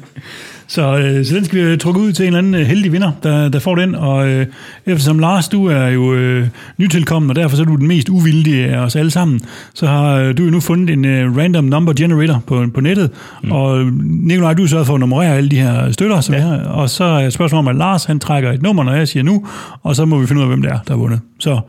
Så, 0.68 0.98
øh, 0.98 1.24
så 1.24 1.34
den 1.34 1.44
skal 1.44 1.58
vi 1.58 1.64
øh, 1.64 1.78
trukke 1.78 2.00
ud 2.00 2.12
til 2.12 2.22
en 2.22 2.26
eller 2.26 2.38
anden 2.38 2.54
øh, 2.54 2.60
heldig 2.60 2.92
vinder, 2.92 3.12
der, 3.22 3.48
der 3.48 3.58
får 3.58 3.74
den. 3.74 3.94
Og 3.94 4.28
øh, 4.28 4.46
eftersom 4.86 5.18
Lars, 5.18 5.48
du 5.48 5.66
er 5.66 5.86
jo 5.86 6.14
øh, 6.14 6.48
nytilkommen, 6.76 7.30
og 7.30 7.36
derfor 7.36 7.56
så 7.56 7.62
er 7.62 7.66
du 7.66 7.76
den 7.76 7.86
mest 7.86 8.08
uvildige 8.08 8.66
af 8.66 8.78
os 8.78 8.96
alle 8.96 9.10
sammen, 9.10 9.40
så 9.74 9.86
har 9.86 10.16
øh, 10.16 10.38
du 10.38 10.44
jo 10.44 10.50
nu 10.50 10.60
fundet 10.60 10.90
en 10.90 11.04
øh, 11.04 11.36
random 11.36 11.64
number 11.64 11.92
generator 11.92 12.42
på, 12.46 12.66
på 12.74 12.80
nettet. 12.80 13.10
Mm. 13.42 13.52
Og 13.52 13.86
Nikolaj, 14.02 14.54
du 14.54 14.62
er 14.62 14.66
sørget 14.66 14.86
for 14.86 14.94
at 14.94 15.00
nummerere 15.00 15.36
alle 15.36 15.50
de 15.50 15.60
her 15.60 15.92
støtter, 15.92 16.20
som 16.20 16.34
ja. 16.34 16.40
er, 16.40 16.64
og 16.64 16.90
så 16.90 17.04
er 17.04 17.30
spørgsmålet 17.30 17.68
om, 17.68 17.68
at 17.68 17.76
Lars 17.76 18.04
han 18.04 18.18
trækker 18.20 18.52
et 18.52 18.62
nummer, 18.62 18.82
når 18.82 18.92
jeg 18.92 19.08
siger 19.08 19.22
nu, 19.22 19.46
og 19.82 19.96
så 19.96 20.04
må 20.04 20.18
vi 20.18 20.26
finde 20.26 20.40
ud 20.40 20.44
af, 20.44 20.48
hvem 20.48 20.62
det 20.62 20.70
er, 20.70 20.78
der 20.78 20.94
har 20.94 20.98
vundet. 20.98 21.20
Så 21.38 21.60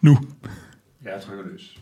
nu. 0.00 0.18
Jeg 1.04 1.12
trykker 1.26 1.44
løs. 1.52 1.74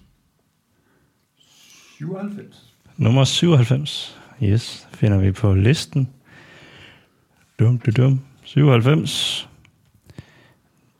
97. 1.96 2.74
Nummer 2.96 3.24
97. 3.24 4.18
Yes, 4.42 4.88
finder 4.94 5.18
vi 5.18 5.32
på 5.32 5.54
listen. 5.54 6.08
Dum, 7.62 7.78
dum, 7.78 7.94
dum. 7.94 8.20
97. 8.44 9.48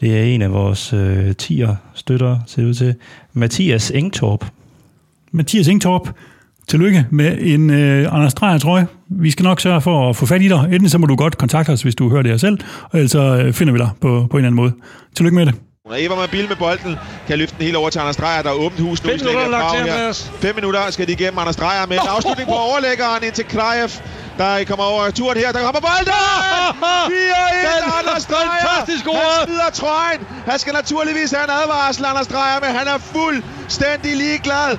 Det 0.00 0.18
er 0.18 0.22
en 0.22 0.42
af 0.42 0.52
vores 0.52 0.92
øh, 0.92 1.34
tier 1.34 1.76
støtter, 1.94 2.38
ser 2.46 2.64
ud 2.64 2.74
til. 2.74 2.94
Mathias 3.32 3.90
Engtorp. 3.90 4.46
Mathias 5.32 5.66
Ingtorp, 5.66 6.08
tillykke 6.68 7.06
med 7.10 7.38
en 7.40 7.70
øh, 7.70 8.14
Anders 8.14 8.34
Dreyer 8.34 8.58
trøje. 8.58 8.86
Vi 9.08 9.30
skal 9.30 9.42
nok 9.44 9.60
sørge 9.60 9.80
for 9.80 10.10
at 10.10 10.16
få 10.16 10.26
fat 10.26 10.42
i 10.42 10.48
dig. 10.48 10.68
Enten 10.72 10.88
så 10.88 10.98
må 10.98 11.06
du 11.06 11.16
godt 11.16 11.38
kontakte 11.38 11.70
os, 11.70 11.82
hvis 11.82 11.94
du 11.94 12.10
hører 12.10 12.22
det 12.22 12.30
her 12.30 12.38
selv, 12.38 12.58
og 12.82 12.98
ellers 12.98 13.10
så 13.10 13.36
øh, 13.36 13.52
finder 13.52 13.72
vi 13.72 13.78
dig 13.78 13.90
på, 14.00 14.26
på 14.30 14.36
en 14.36 14.44
eller 14.44 14.48
anden 14.48 14.54
måde. 14.54 14.72
Tillykke 15.16 15.34
med 15.34 15.46
det. 15.46 15.54
Eva 15.96 16.14
med 16.14 16.28
bil 16.28 16.48
med 16.48 16.56
bolden 16.56 16.96
kan 17.26 17.38
løfte 17.38 17.56
den 17.58 17.64
helt 17.64 17.76
over 17.76 17.90
til 17.90 17.98
Anders 17.98 18.16
Dreyer, 18.16 18.42
der 18.42 18.50
er 18.50 18.54
åbent 18.54 18.80
hus 18.80 19.04
nu. 19.04 19.10
Fem 19.10 19.18
minutter 19.20 19.48
lagt 19.50 20.14
til. 20.14 20.32
Fem 20.32 20.54
minutter 20.54 20.90
skal 20.90 21.06
de 21.06 21.12
igennem 21.12 21.38
Anders 21.38 21.56
Dreyer 21.56 21.86
med 21.86 21.96
en 21.96 22.08
afslutning 22.08 22.48
på 22.48 22.54
overlæggeren 22.54 23.24
ind 23.24 23.32
til 23.32 23.44
Krajev. 23.44 23.90
Der 24.38 24.64
kommer 24.64 24.84
over 24.84 25.10
turen 25.10 25.38
her, 25.38 25.52
der 25.52 25.62
kommer 25.62 25.80
bolden! 25.80 26.12
4-1 26.12 27.98
Anders 27.98 28.24
Dreyer! 28.24 28.50
fantastisk 28.60 29.04
Han 29.04 29.14
scoret! 29.14 29.44
smider 29.46 29.70
trøjen. 29.70 30.26
Han 30.46 30.58
skal 30.58 30.72
naturligvis 30.72 31.30
have 31.30 31.44
en 31.44 31.50
advarsel, 31.50 32.04
Anders 32.04 32.26
Dreyer, 32.26 32.60
men 32.60 32.70
han 32.78 32.88
er 32.88 32.98
fuldstændig 32.98 34.16
ligeglad. 34.16 34.78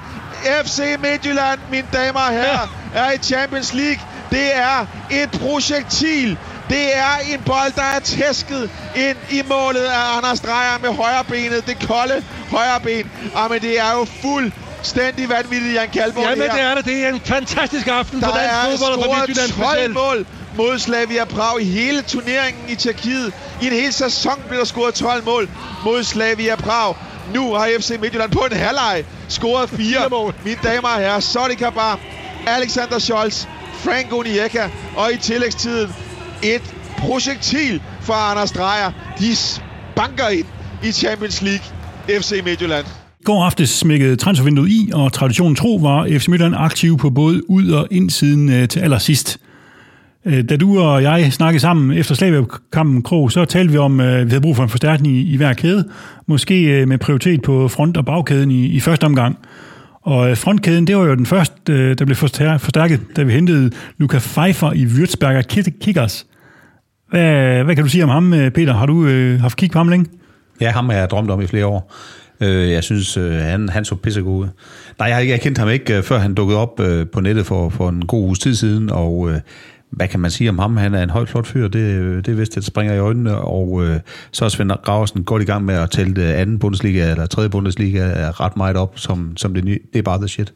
FC 0.66 0.80
Midtjylland, 1.00 1.60
mine 1.72 1.88
damer 1.94 2.20
og 2.20 2.32
herrer, 2.32 2.68
er 2.94 3.12
i 3.12 3.18
Champions 3.18 3.74
League. 3.74 4.02
Det 4.30 4.56
er 4.56 4.86
et 5.12 5.32
projektil. 5.32 6.38
Det 6.70 6.98
er 6.98 7.16
en 7.34 7.42
bold, 7.46 7.72
der 7.76 7.84
er 7.96 8.00
tæsket 8.00 8.70
ind 8.96 9.18
i 9.30 9.42
målet 9.50 9.84
af 9.84 10.18
Anders 10.18 10.40
Dreyer 10.40 10.78
med 10.82 10.90
højre 10.96 11.24
benet. 11.24 11.68
Det 11.68 11.88
kolde 11.88 12.24
højre 12.52 12.80
ben. 12.80 13.12
Ah, 13.36 13.52
men 13.52 13.62
det 13.62 13.80
er 13.80 13.92
jo 13.92 14.06
fuldstændig 14.84 15.30
vanvittigt, 15.30 15.74
Jan 15.74 15.90
Kalborg. 15.90 16.24
Jamen, 16.24 16.50
det 16.50 16.62
er 16.62 16.76
det. 16.76 16.86
Det 16.86 17.06
er 17.06 17.10
en 17.10 17.22
fantastisk 17.26 17.88
aften 17.88 18.22
Der 18.22 18.28
for 18.28 18.36
dansk 18.36 18.54
er 18.54 18.78
fodbold 18.78 18.94
og 18.94 19.04
for 19.04 19.04
scoret 19.04 19.28
Midtjylland 19.28 19.52
12 19.52 19.70
specielt. 19.70 19.94
mål 19.94 20.26
mod 20.58 20.80
Slavia 20.80 21.26
Prag 21.26 21.62
i 21.62 21.64
hele 21.64 22.02
turneringen 22.02 22.70
i 22.70 22.76
Tjekkiet. 22.76 23.34
I 23.62 23.68
en 23.68 23.74
hel 23.74 23.94
sæson 23.94 24.44
blev 24.48 24.60
der 24.60 24.66
scoret 24.66 24.94
12 24.94 25.26
mål 25.26 25.50
mod 25.84 26.04
Slavia 26.04 26.56
Prag. 26.56 26.96
Nu 27.34 27.54
har 27.54 27.70
FC 27.80 27.98
Midtjylland 28.02 28.32
på 28.32 28.40
en 28.40 28.58
halvleg 28.58 29.06
scoret 29.30 29.70
fire. 29.70 30.10
Mål. 30.10 30.36
Mine 30.46 30.60
damer 30.64 30.90
og 30.90 31.00
herrer, 31.00 31.20
Sodi 31.20 31.56
Kabar, 31.56 32.00
Alexander 32.48 33.00
Scholz, 33.00 33.46
Frank 33.74 34.14
Onieka 34.14 34.70
og 34.96 35.14
i 35.14 35.18
tillægstiden 35.18 35.96
et 36.44 36.76
projektil 36.98 37.82
for 38.02 38.14
Anders 38.14 38.52
Dreyer. 38.52 38.92
De 39.20 39.36
banker 39.96 40.28
ind 40.28 40.46
i 40.84 40.92
Champions 40.92 41.42
League 41.42 41.66
FC 42.10 42.42
Midtjylland. 42.46 43.03
Går 43.24 43.44
aftes 43.44 43.70
smækkede 43.70 44.16
transfervinduet 44.16 44.70
i, 44.70 44.92
og 44.94 45.14
traditionen 45.14 45.56
tro 45.56 45.76
var 45.76 46.08
FC 46.10 46.28
Midtjylland 46.28 46.56
aktiv 46.58 46.98
på 46.98 47.10
både 47.10 47.50
ud- 47.50 47.70
og 47.70 47.88
indsiden 47.92 48.50
øh, 48.50 48.68
til 48.68 48.80
allersidst. 48.80 49.40
Øh, 50.26 50.44
Da 50.50 50.56
du 50.56 50.80
og 50.80 51.04
jeg 51.04 51.34
snakkede 51.34 51.60
sammen 51.60 51.98
efter 51.98 52.16
Slavia-kampen 52.16 53.02
Krog, 53.02 53.32
så 53.32 53.46
talte 53.46 53.72
vi 53.72 53.78
om, 53.78 54.00
at 54.00 54.26
vi 54.26 54.30
havde 54.30 54.42
brug 54.42 54.56
for 54.56 54.64
en 54.64 54.70
forstærkning 54.70 55.16
i, 55.16 55.34
i 55.34 55.38
hver 55.38 55.54
kæde. 55.54 55.88
Måske 56.28 56.64
øh, 56.64 56.88
med 56.88 56.98
prioritet 56.98 57.42
på 57.42 57.68
front- 57.68 57.98
og 57.98 58.06
bagkæden 58.06 58.52
i, 58.52 58.66
i 58.66 58.80
første 58.80 59.04
omgang. 59.06 59.38
Og 60.02 60.30
øh, 60.30 60.38
frontkæden, 60.38 60.88
det 60.88 60.98
var 60.98 61.04
jo 61.04 61.16
den 61.16 61.26
første, 61.26 61.74
øh, 61.74 61.98
der 61.98 62.06
blev 62.06 62.16
forstærket, 62.16 63.02
da 63.16 63.24
vi 63.24 63.32
hentede 63.34 63.72
Luca 63.98 64.20
Pfeiffer 64.20 64.72
i 64.74 64.86
Würzberger 64.86 65.42
Kickers. 65.82 66.26
Hvad, 67.10 67.64
hvad 67.64 67.76
kan 67.76 67.84
du 67.84 67.90
sige 67.90 68.04
om 68.04 68.10
ham, 68.10 68.34
øh, 68.34 68.52
Peter? 68.52 68.74
Har 68.74 68.86
du 68.86 69.06
øh, 69.06 69.42
haft 69.42 69.58
kig 69.58 69.72
på 69.72 69.80
ham 69.80 69.88
længe? 69.88 70.06
Ja, 70.62 70.72
ham 70.72 70.90
har 70.90 70.98
jeg 70.98 71.10
drømt 71.10 71.32
om 71.32 71.42
i 71.42 71.48
flere 71.48 71.66
år. 71.66 71.94
Øh, 72.42 72.72
Jeg 72.72 72.84
synes, 72.84 73.18
øh, 73.18 73.32
han, 73.34 73.70
han 73.70 73.86
så 73.86 73.96
pissegod 73.96 74.40
ud. 74.44 74.48
Nej, 75.00 75.08
jeg, 75.08 75.16
har 75.16 75.22
ikke- 75.22 75.32
jeg 75.32 75.42
kendte 75.42 75.60
ham 75.60 75.70
ikke, 75.70 75.98
øh, 75.98 76.04
før 76.04 76.18
han 76.20 76.34
dukkede 76.34 76.60
op 76.60 76.80
øh, 76.80 77.08
på 77.08 77.20
nettet 77.22 77.46
for, 77.46 77.70
for 77.70 77.90
en 77.90 78.06
god 78.06 78.24
uges 78.24 78.40
tid 78.40 78.56
siden, 78.56 78.90
og 78.90 79.30
øh, 79.32 79.40
hvad 79.92 80.08
kan 80.08 80.20
man 80.20 80.32
sige 80.32 80.50
om 80.50 80.60
ham? 80.60 80.78
Han 80.78 80.94
er 80.94 81.04
en 81.04 81.10
højt 81.10 81.30
flot 81.30 81.48
fyr, 81.48 81.68
det, 81.68 82.26
det 82.26 82.32
er 82.32 82.36
vist, 82.36 82.56
det 82.56 82.66
springer 82.66 82.94
i 82.94 83.00
øjnene, 83.00 83.38
og 83.38 83.84
øh, 83.86 84.00
så 84.32 84.46
er 84.46 84.50
Svend 84.50 84.72
Graversen 84.84 85.24
godt 85.24 85.42
i 85.42 85.46
gang 85.46 85.66
med 85.66 85.76
at 85.76 85.92
tælle 85.92 86.14
det 86.14 86.22
anden 86.24 86.60
Bundesliga 86.60 87.12
eller 87.12 87.26
tredje 87.26 87.50
Bundesliga 87.50 88.00
er 88.00 88.42
ret 88.42 88.58
meget 88.58 88.76
op, 88.78 89.00
som, 89.00 89.38
som 89.38 89.54
det 89.54 89.64
nye. 89.66 89.80
Det 89.94 90.00
er 90.00 90.04
bare 90.04 90.18
the 90.18 90.28
shit. 90.28 90.54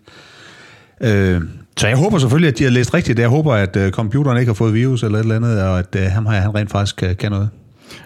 Øh, 1.01 1.41
så 1.77 1.87
jeg 1.87 1.97
håber 1.97 2.17
selvfølgelig, 2.17 2.47
at 2.51 2.57
de 2.59 2.63
har 2.63 2.71
læst 2.71 2.93
rigtigt. 2.93 3.19
Jeg 3.19 3.29
håber, 3.29 3.53
at 3.53 3.75
øh, 3.75 3.91
computeren 3.91 4.37
ikke 4.37 4.49
har 4.49 4.53
fået 4.53 4.73
virus 4.73 5.03
eller 5.03 5.17
et 5.17 5.23
eller 5.23 5.35
andet, 5.35 5.61
og 5.63 5.79
at 5.79 5.95
øh, 5.97 6.01
ham 6.03 6.25
her, 6.25 6.39
han 6.41 6.55
rent 6.55 6.71
faktisk 6.71 6.95
kan, 6.95 7.15
kan 7.15 7.31
noget. 7.31 7.49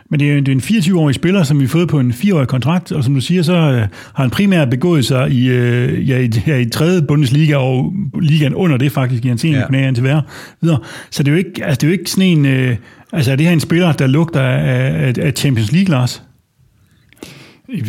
Men 0.09 0.19
det 0.19 0.31
er, 0.31 0.35
det 0.35 0.47
er 0.47 0.51
en 0.51 0.59
24-årig 0.59 1.15
spiller, 1.15 1.43
som 1.43 1.59
vi 1.59 1.65
har 1.65 1.69
fået 1.69 1.87
på 1.89 1.99
en 1.99 2.11
4-årig 2.11 2.47
kontrakt, 2.47 2.91
og 2.91 3.03
som 3.03 3.13
du 3.13 3.21
siger, 3.21 3.43
så 3.43 3.53
øh, 3.53 3.81
har 4.13 4.23
han 4.23 4.29
primært 4.29 4.69
begået 4.69 5.05
sig 5.05 5.31
i, 5.31 5.49
øh, 5.49 6.09
ja, 6.09 6.17
i, 6.19 6.29
ja, 6.47 6.57
i 6.57 6.65
tredje 6.65 7.01
Bundesliga 7.01 7.55
og 7.55 7.93
ligaen 8.21 8.55
under 8.55 8.77
det 8.77 8.91
faktisk, 8.91 9.25
i 9.25 9.27
hans 9.27 9.45
ene 9.45 9.65
Ja. 9.73 9.87
indtil 9.87 10.03
være 10.03 10.21
videre. 10.61 10.79
Så 11.11 11.23
det 11.23 11.27
er 11.27 11.31
jo 11.31 11.37
ikke, 11.37 11.65
altså, 11.65 11.77
det 11.81 11.83
er 11.83 11.87
jo 11.87 11.99
ikke 11.99 12.11
sådan 12.11 12.27
en... 12.27 12.45
Øh, 12.45 12.75
altså 13.13 13.31
er 13.31 13.35
det 13.35 13.45
her 13.45 13.53
en 13.53 13.59
spiller, 13.59 13.91
der 13.91 14.07
lugter 14.07 14.41
af, 14.41 15.07
af, 15.07 15.13
af 15.21 15.33
Champions 15.35 15.71
League, 15.71 15.91
Lars? 15.91 16.23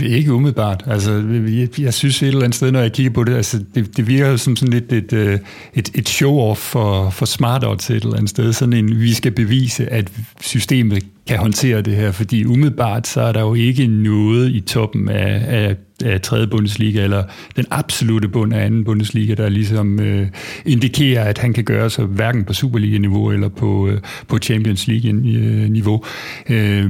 Ikke 0.07 0.33
umiddelbart. 0.33 0.85
Altså, 0.87 1.13
jeg, 1.49 1.81
jeg 1.81 1.95
synes 1.95 2.23
et 2.23 2.29
eller 2.29 2.41
andet 2.41 2.55
sted, 2.55 2.73
når 2.73 2.81
jeg 2.81 2.93
kigger 2.93 3.13
på 3.13 3.25
det, 3.25 3.35
altså, 3.35 3.65
det, 3.75 3.97
det 3.97 4.09
virker 4.09 4.31
jo 4.31 4.37
som 4.37 4.57
sådan 4.57 4.73
lidt 4.73 4.93
et, 4.93 5.13
øh, 5.13 5.39
et, 5.75 5.91
et 5.95 6.09
show-off 6.09 6.55
for, 6.55 7.11
for 7.11 7.27
smart 7.27 7.65
odds 7.65 7.91
et 7.91 8.03
eller 8.03 8.17
andet 8.17 8.31
sted. 8.31 8.53
Sådan 8.53 8.73
en, 8.73 9.01
vi 9.01 9.13
skal 9.13 9.33
bevise, 9.33 9.93
at 9.93 10.13
systemet 10.41 11.03
kan 11.27 11.39
håndtere 11.39 11.83
det 11.83 11.97
her, 11.97 12.13
fordi 12.13 12.45
umiddelbart 12.45 13.07
så 13.07 13.21
er 13.21 13.33
der 13.33 13.41
jo 13.41 13.55
ikke 13.55 13.87
noget 13.87 14.51
i 14.51 14.61
toppen 14.61 15.09
af, 15.09 15.45
af, 15.49 15.77
af 16.05 16.21
3. 16.21 16.47
Bundesliga, 16.47 17.05
eller 17.05 17.25
den 17.57 17.65
absolute 17.71 18.29
bund 18.29 18.55
af 18.55 18.71
2. 18.71 18.83
Bundesliga, 18.85 19.35
der 19.35 19.49
ligesom 19.49 20.01
øh, 20.01 20.29
indikerer, 20.67 21.25
at 21.25 21.39
han 21.39 21.53
kan 21.53 21.65
gøre 21.65 21.91
sig 21.91 22.05
hverken 22.05 22.45
på 22.45 22.53
Superliga-niveau 22.53 23.31
eller 23.31 23.49
på, 23.49 23.89
øh, 23.89 24.01
på 24.29 24.39
Champions 24.39 24.87
League-niveau. 24.87 26.05
Øh, 26.51 26.87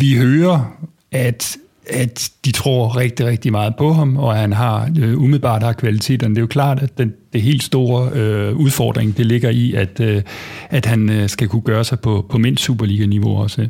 vi 0.00 0.14
hører, 0.14 0.88
at 1.12 1.56
at 1.90 2.30
de 2.44 2.52
tror 2.52 2.96
rigtig, 2.96 3.26
rigtig 3.26 3.52
meget 3.52 3.76
på 3.76 3.92
ham, 3.92 4.16
og 4.16 4.34
at 4.34 4.40
han 4.40 4.52
har 4.52 4.90
øh, 4.98 5.18
umiddelbart 5.18 5.62
har 5.62 5.72
kvaliteterne. 5.72 6.34
Det 6.34 6.38
er 6.38 6.42
jo 6.42 6.46
klart, 6.46 6.82
at 6.82 6.98
den, 6.98 7.12
det 7.32 7.42
helt 7.42 7.62
store 7.62 8.10
øh, 8.12 8.56
udfordring, 8.56 9.16
det 9.16 9.26
ligger 9.26 9.50
i, 9.50 9.74
at, 9.74 10.00
øh, 10.00 10.22
at 10.70 10.86
han 10.86 11.10
øh, 11.10 11.28
skal 11.28 11.48
kunne 11.48 11.62
gøre 11.62 11.84
sig 11.84 12.00
på, 12.00 12.26
på 12.30 12.38
mindst 12.38 12.64
Superliga-niveau 12.64 13.36
også. 13.36 13.68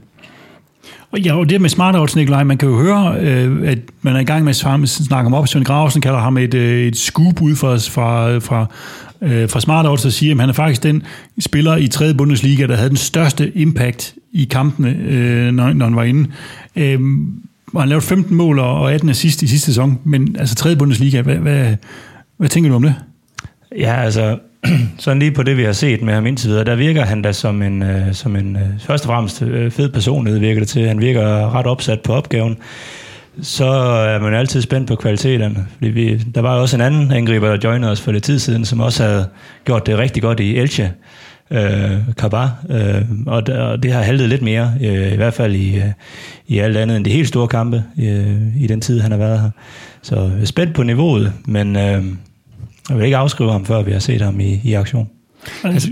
Og 1.10 1.20
ja, 1.20 1.36
og 1.36 1.50
det 1.50 1.60
med 1.60 1.70
smart 1.70 1.96
odds, 1.96 2.16
Nikolaj, 2.16 2.44
man 2.44 2.58
kan 2.58 2.68
jo 2.68 2.76
høre, 2.76 3.16
øh, 3.20 3.68
at 3.68 3.78
man 4.02 4.16
er 4.16 4.20
i 4.20 4.24
gang 4.24 4.44
med 4.44 4.50
at 4.50 4.88
snakke 4.88 5.26
om 5.26 5.34
op. 5.34 5.48
Søren 5.48 5.64
Graversen 5.64 6.02
kalder 6.02 6.18
ham 6.18 6.36
et, 6.36 6.54
øh, 6.54 6.86
et 6.86 6.96
scoop 6.96 7.40
ud 7.40 7.56
fra, 7.56 7.76
fra, 7.76 8.38
fra, 8.38 8.66
øh, 9.22 9.48
fra 9.48 9.60
smart 9.60 9.86
odds, 9.86 10.04
og 10.04 10.12
siger, 10.12 10.34
at 10.34 10.40
han 10.40 10.48
er 10.48 10.52
faktisk 10.52 10.82
den 10.82 11.02
spiller 11.40 11.76
i 11.76 11.88
3. 11.88 12.14
Bundesliga, 12.14 12.66
der 12.66 12.76
havde 12.76 12.88
den 12.88 12.96
største 12.96 13.52
impact 13.58 14.14
i 14.32 14.44
kampene, 14.44 14.96
øh, 15.08 15.52
når, 15.52 15.72
når 15.72 15.86
han 15.86 15.96
var 15.96 16.02
inde. 16.02 16.30
Øh, 16.76 17.00
hvor 17.76 17.80
han 17.80 17.88
lavede 17.88 18.06
15 18.06 18.36
mål 18.36 18.58
og 18.58 18.92
18 18.92 19.08
assist 19.08 19.42
i 19.42 19.46
sidste 19.46 19.66
sæson, 19.66 19.98
men 20.04 20.36
altså 20.38 20.54
3. 20.54 20.76
Bundesliga, 20.76 21.22
hvad, 21.22 21.34
hvad, 21.34 21.76
hvad 22.36 22.48
tænker 22.48 22.70
du 22.70 22.76
om 22.76 22.82
det? 22.82 22.94
Ja, 23.78 23.94
altså, 23.94 24.38
sådan 24.98 25.18
lige 25.18 25.30
på 25.30 25.42
det, 25.42 25.56
vi 25.56 25.64
har 25.64 25.72
set 25.72 26.02
med 26.02 26.14
ham 26.14 26.26
indtil 26.26 26.50
videre, 26.50 26.64
der 26.64 26.74
virker 26.74 27.04
han 27.04 27.22
da 27.22 27.32
som 27.32 27.62
en, 27.62 27.82
øh, 27.82 28.14
som 28.14 28.36
en 28.36 28.56
øh, 28.56 28.62
først 28.78 29.04
og 29.04 29.08
fremmest 29.08 29.42
øh, 29.42 29.70
fed 29.70 29.88
personlighed, 29.88 30.40
virker 30.40 30.60
det 30.60 30.68
til. 30.68 30.88
Han 30.88 31.00
virker 31.00 31.54
ret 31.54 31.66
opsat 31.66 32.00
på 32.00 32.12
opgaven. 32.12 32.56
Så 33.42 33.64
er 33.64 34.18
man 34.18 34.34
altid 34.34 34.62
spændt 34.62 34.88
på 34.88 34.96
kvaliteterne. 34.96 35.66
Fordi 35.74 35.90
vi, 35.90 36.16
der 36.16 36.40
var 36.40 36.54
jo 36.54 36.60
også 36.60 36.76
en 36.76 36.82
anden 36.82 37.12
angriber, 37.12 37.48
der 37.48 37.58
joinede 37.70 37.92
os 37.92 38.00
for 38.00 38.12
lidt 38.12 38.24
tid 38.24 38.38
siden, 38.38 38.64
som 38.64 38.80
også 38.80 39.02
havde 39.02 39.28
gjort 39.64 39.86
det 39.86 39.98
rigtig 39.98 40.22
godt 40.22 40.40
i 40.40 40.58
Elche, 40.58 40.92
øh, 41.50 41.98
Kabar, 42.18 42.64
øh, 42.70 43.02
og, 43.26 43.46
der, 43.46 43.62
og 43.62 43.82
det 43.82 43.92
har 43.92 44.02
haltet 44.02 44.28
lidt 44.28 44.42
mere, 44.42 44.74
øh, 44.80 45.12
i 45.12 45.16
hvert 45.16 45.34
fald 45.34 45.54
i, 45.54 45.76
øh, 45.76 45.90
i 46.46 46.58
alt 46.58 46.76
andet 46.76 46.96
end 46.96 47.04
de 47.04 47.10
helt 47.10 47.28
store 47.28 47.48
kampe 47.48 47.84
øh, 47.98 48.56
i 48.56 48.66
den 48.66 48.80
tid, 48.80 49.00
han 49.00 49.10
har 49.10 49.18
været 49.18 49.40
her. 49.40 49.50
Så 50.02 50.16
jeg 50.16 50.40
er 50.40 50.44
spændt 50.44 50.74
på 50.74 50.82
niveauet, 50.82 51.32
men 51.46 51.76
øh, 51.76 52.04
jeg 52.88 52.96
vil 52.96 53.04
ikke 53.04 53.16
afskrive 53.16 53.52
ham, 53.52 53.64
før 53.64 53.82
vi 53.82 53.92
har 53.92 53.98
set 53.98 54.20
ham 54.20 54.40
i, 54.40 54.60
i 54.64 54.72
aktion. 54.72 55.08
Altså, 55.64 55.88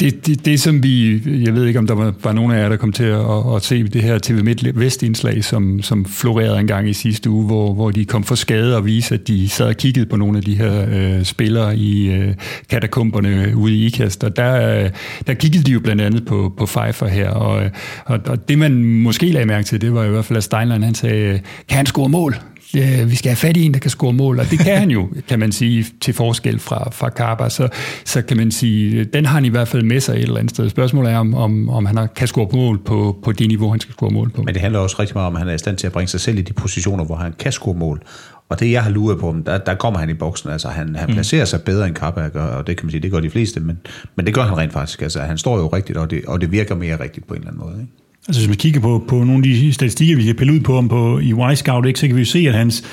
det, 0.00 0.26
det, 0.26 0.44
det, 0.44 0.60
som 0.60 0.82
vi, 0.82 1.12
jeg 1.44 1.54
ved 1.54 1.66
ikke, 1.66 1.78
om 1.78 1.86
der 1.86 1.94
var, 1.94 2.14
var 2.22 2.32
nogen 2.32 2.52
af 2.52 2.62
jer, 2.62 2.68
der 2.68 2.76
kom 2.76 2.92
til 2.92 3.04
at, 3.04 3.20
at, 3.20 3.56
at 3.56 3.62
se 3.62 3.84
det 3.84 4.02
her 4.02 4.18
TV 4.18 4.44
Midt 4.44 4.78
Vest-indslag, 4.78 5.44
som, 5.44 5.82
som 5.82 6.04
florerede 6.04 6.58
en 6.58 6.66
gang 6.66 6.88
i 6.88 6.92
sidste 6.92 7.30
uge, 7.30 7.46
hvor, 7.46 7.74
hvor 7.74 7.90
de 7.90 8.04
kom 8.04 8.24
for 8.24 8.34
skade 8.34 8.76
og 8.76 8.86
viste, 8.86 9.14
at 9.14 9.28
de 9.28 9.48
sad 9.48 9.66
og 9.66 9.76
kiggede 9.76 10.06
på 10.06 10.16
nogle 10.16 10.38
af 10.38 10.44
de 10.44 10.54
her 10.54 10.86
øh, 10.90 11.24
spillere 11.24 11.76
i 11.76 12.10
øh, 12.12 12.34
katakomberne 12.68 13.56
ude 13.56 13.74
i 13.74 13.86
IKAST, 13.86 14.24
og 14.24 14.36
der, 14.36 14.82
øh, 14.84 14.90
der 15.26 15.34
kiggede 15.34 15.64
de 15.64 15.72
jo 15.72 15.80
blandt 15.80 16.02
andet 16.02 16.26
på, 16.26 16.52
på 16.56 16.66
Pfeiffer 16.66 17.08
her, 17.08 17.30
og, 17.30 17.70
og, 18.04 18.20
og 18.26 18.48
det 18.48 18.58
man 18.58 18.84
måske 18.84 19.32
lagde 19.32 19.46
mærke 19.46 19.64
til, 19.64 19.80
det 19.80 19.94
var 19.94 20.04
i 20.04 20.08
hvert 20.08 20.24
fald, 20.24 20.36
at 20.36 20.44
Steinlein 20.44 20.82
han 20.82 20.94
sagde, 20.94 21.24
øh, 21.24 21.40
kan 21.68 21.76
han 21.76 21.86
score 21.86 22.08
mål? 22.08 22.36
Øh, 22.76 23.10
vi 23.10 23.16
skal 23.16 23.28
have 23.28 23.36
fat 23.36 23.56
i 23.56 23.64
en, 23.64 23.74
der 23.74 23.80
kan 23.80 23.90
score 23.90 24.12
mål, 24.12 24.40
og 24.40 24.50
det 24.50 24.58
kan 24.58 24.78
han 24.78 24.90
jo, 24.90 25.08
kan 25.28 25.38
man 25.38 25.52
sige, 25.52 25.86
til 26.00 26.14
forskel 26.14 26.58
fra, 26.58 26.90
fra 26.92 27.10
Karba, 27.10 27.48
så, 27.48 27.68
så 28.04 28.22
kan 28.22 28.36
man 28.36 28.50
sige, 28.50 29.04
den 29.04 29.26
har 29.26 29.34
han 29.34 29.44
i 29.44 29.48
hvert 29.48 29.68
fald 29.68 29.82
med 29.82 30.00
sig 30.00 30.12
et 30.12 30.22
eller 30.22 30.36
andet 30.36 30.50
sted. 30.50 30.70
Spørgsmålet 30.70 31.12
er, 31.12 31.18
om, 31.18 31.34
om, 31.34 31.68
om 31.68 31.86
han 31.86 32.08
kan 32.16 32.28
score 32.28 32.48
mål 32.52 32.78
på, 32.78 33.18
på 33.24 33.32
det 33.32 33.48
niveau, 33.48 33.70
han 33.70 33.80
skal 33.80 33.94
score 33.94 34.10
mål 34.10 34.30
på. 34.30 34.42
Men 34.42 34.54
det 34.54 34.62
handler 34.62 34.78
også 34.78 34.96
rigtig 34.98 35.16
meget 35.16 35.26
om, 35.26 35.34
at 35.34 35.40
han 35.40 35.48
er 35.48 35.54
i 35.54 35.58
stand 35.58 35.76
til 35.76 35.86
at 35.86 35.92
bringe 35.92 36.08
sig 36.08 36.20
selv 36.20 36.38
i 36.38 36.42
de 36.42 36.52
positioner, 36.52 37.04
hvor 37.04 37.16
han 37.16 37.34
kan 37.38 37.52
score 37.52 37.74
mål. 37.74 38.02
Og 38.48 38.60
det, 38.60 38.72
jeg 38.72 38.82
har 38.82 38.90
luret 38.90 39.18
på, 39.18 39.36
der, 39.46 39.58
der 39.58 39.74
kommer 39.74 40.00
han 40.00 40.10
i 40.10 40.14
boksen. 40.14 40.50
Altså, 40.50 40.68
han, 40.68 40.96
han 40.96 41.08
placerer 41.08 41.44
sig 41.44 41.62
bedre 41.62 41.86
end 41.88 41.96
og, 42.34 42.50
og 42.50 42.66
det 42.66 42.76
kan 42.76 42.86
man 42.86 42.90
sige, 42.90 43.00
det 43.00 43.10
gør 43.10 43.20
de 43.20 43.30
fleste, 43.30 43.60
men, 43.60 43.78
men 44.16 44.26
det 44.26 44.34
gør 44.34 44.42
han 44.42 44.58
rent 44.58 44.72
faktisk. 44.72 45.02
Altså, 45.02 45.20
han 45.20 45.38
står 45.38 45.58
jo 45.58 45.66
rigtigt, 45.66 45.98
og 45.98 46.10
det, 46.10 46.24
og 46.26 46.40
det 46.40 46.52
virker 46.52 46.74
mere 46.74 47.00
rigtigt 47.00 47.26
på 47.26 47.34
en 47.34 47.40
eller 47.40 47.52
anden 47.52 47.66
måde. 47.66 47.80
Ikke? 47.80 47.92
Altså 48.28 48.40
hvis 48.40 48.48
man 48.48 48.56
kigger 48.56 48.80
på, 48.80 49.04
på 49.08 49.14
nogle 49.14 49.34
af 49.34 49.42
de 49.42 49.72
statistikker, 49.72 50.16
vi 50.16 50.24
kan 50.24 50.34
pille 50.34 50.52
ud 50.52 50.60
på 50.60 50.74
ham 50.74 50.88
på, 50.88 51.18
i 51.18 51.32
Y-Scout, 51.32 51.86
ikke, 51.86 52.00
så 52.00 52.06
kan 52.06 52.16
vi 52.16 52.20
jo 52.20 52.26
se, 52.26 52.38
at 52.48 52.54
hans 52.54 52.84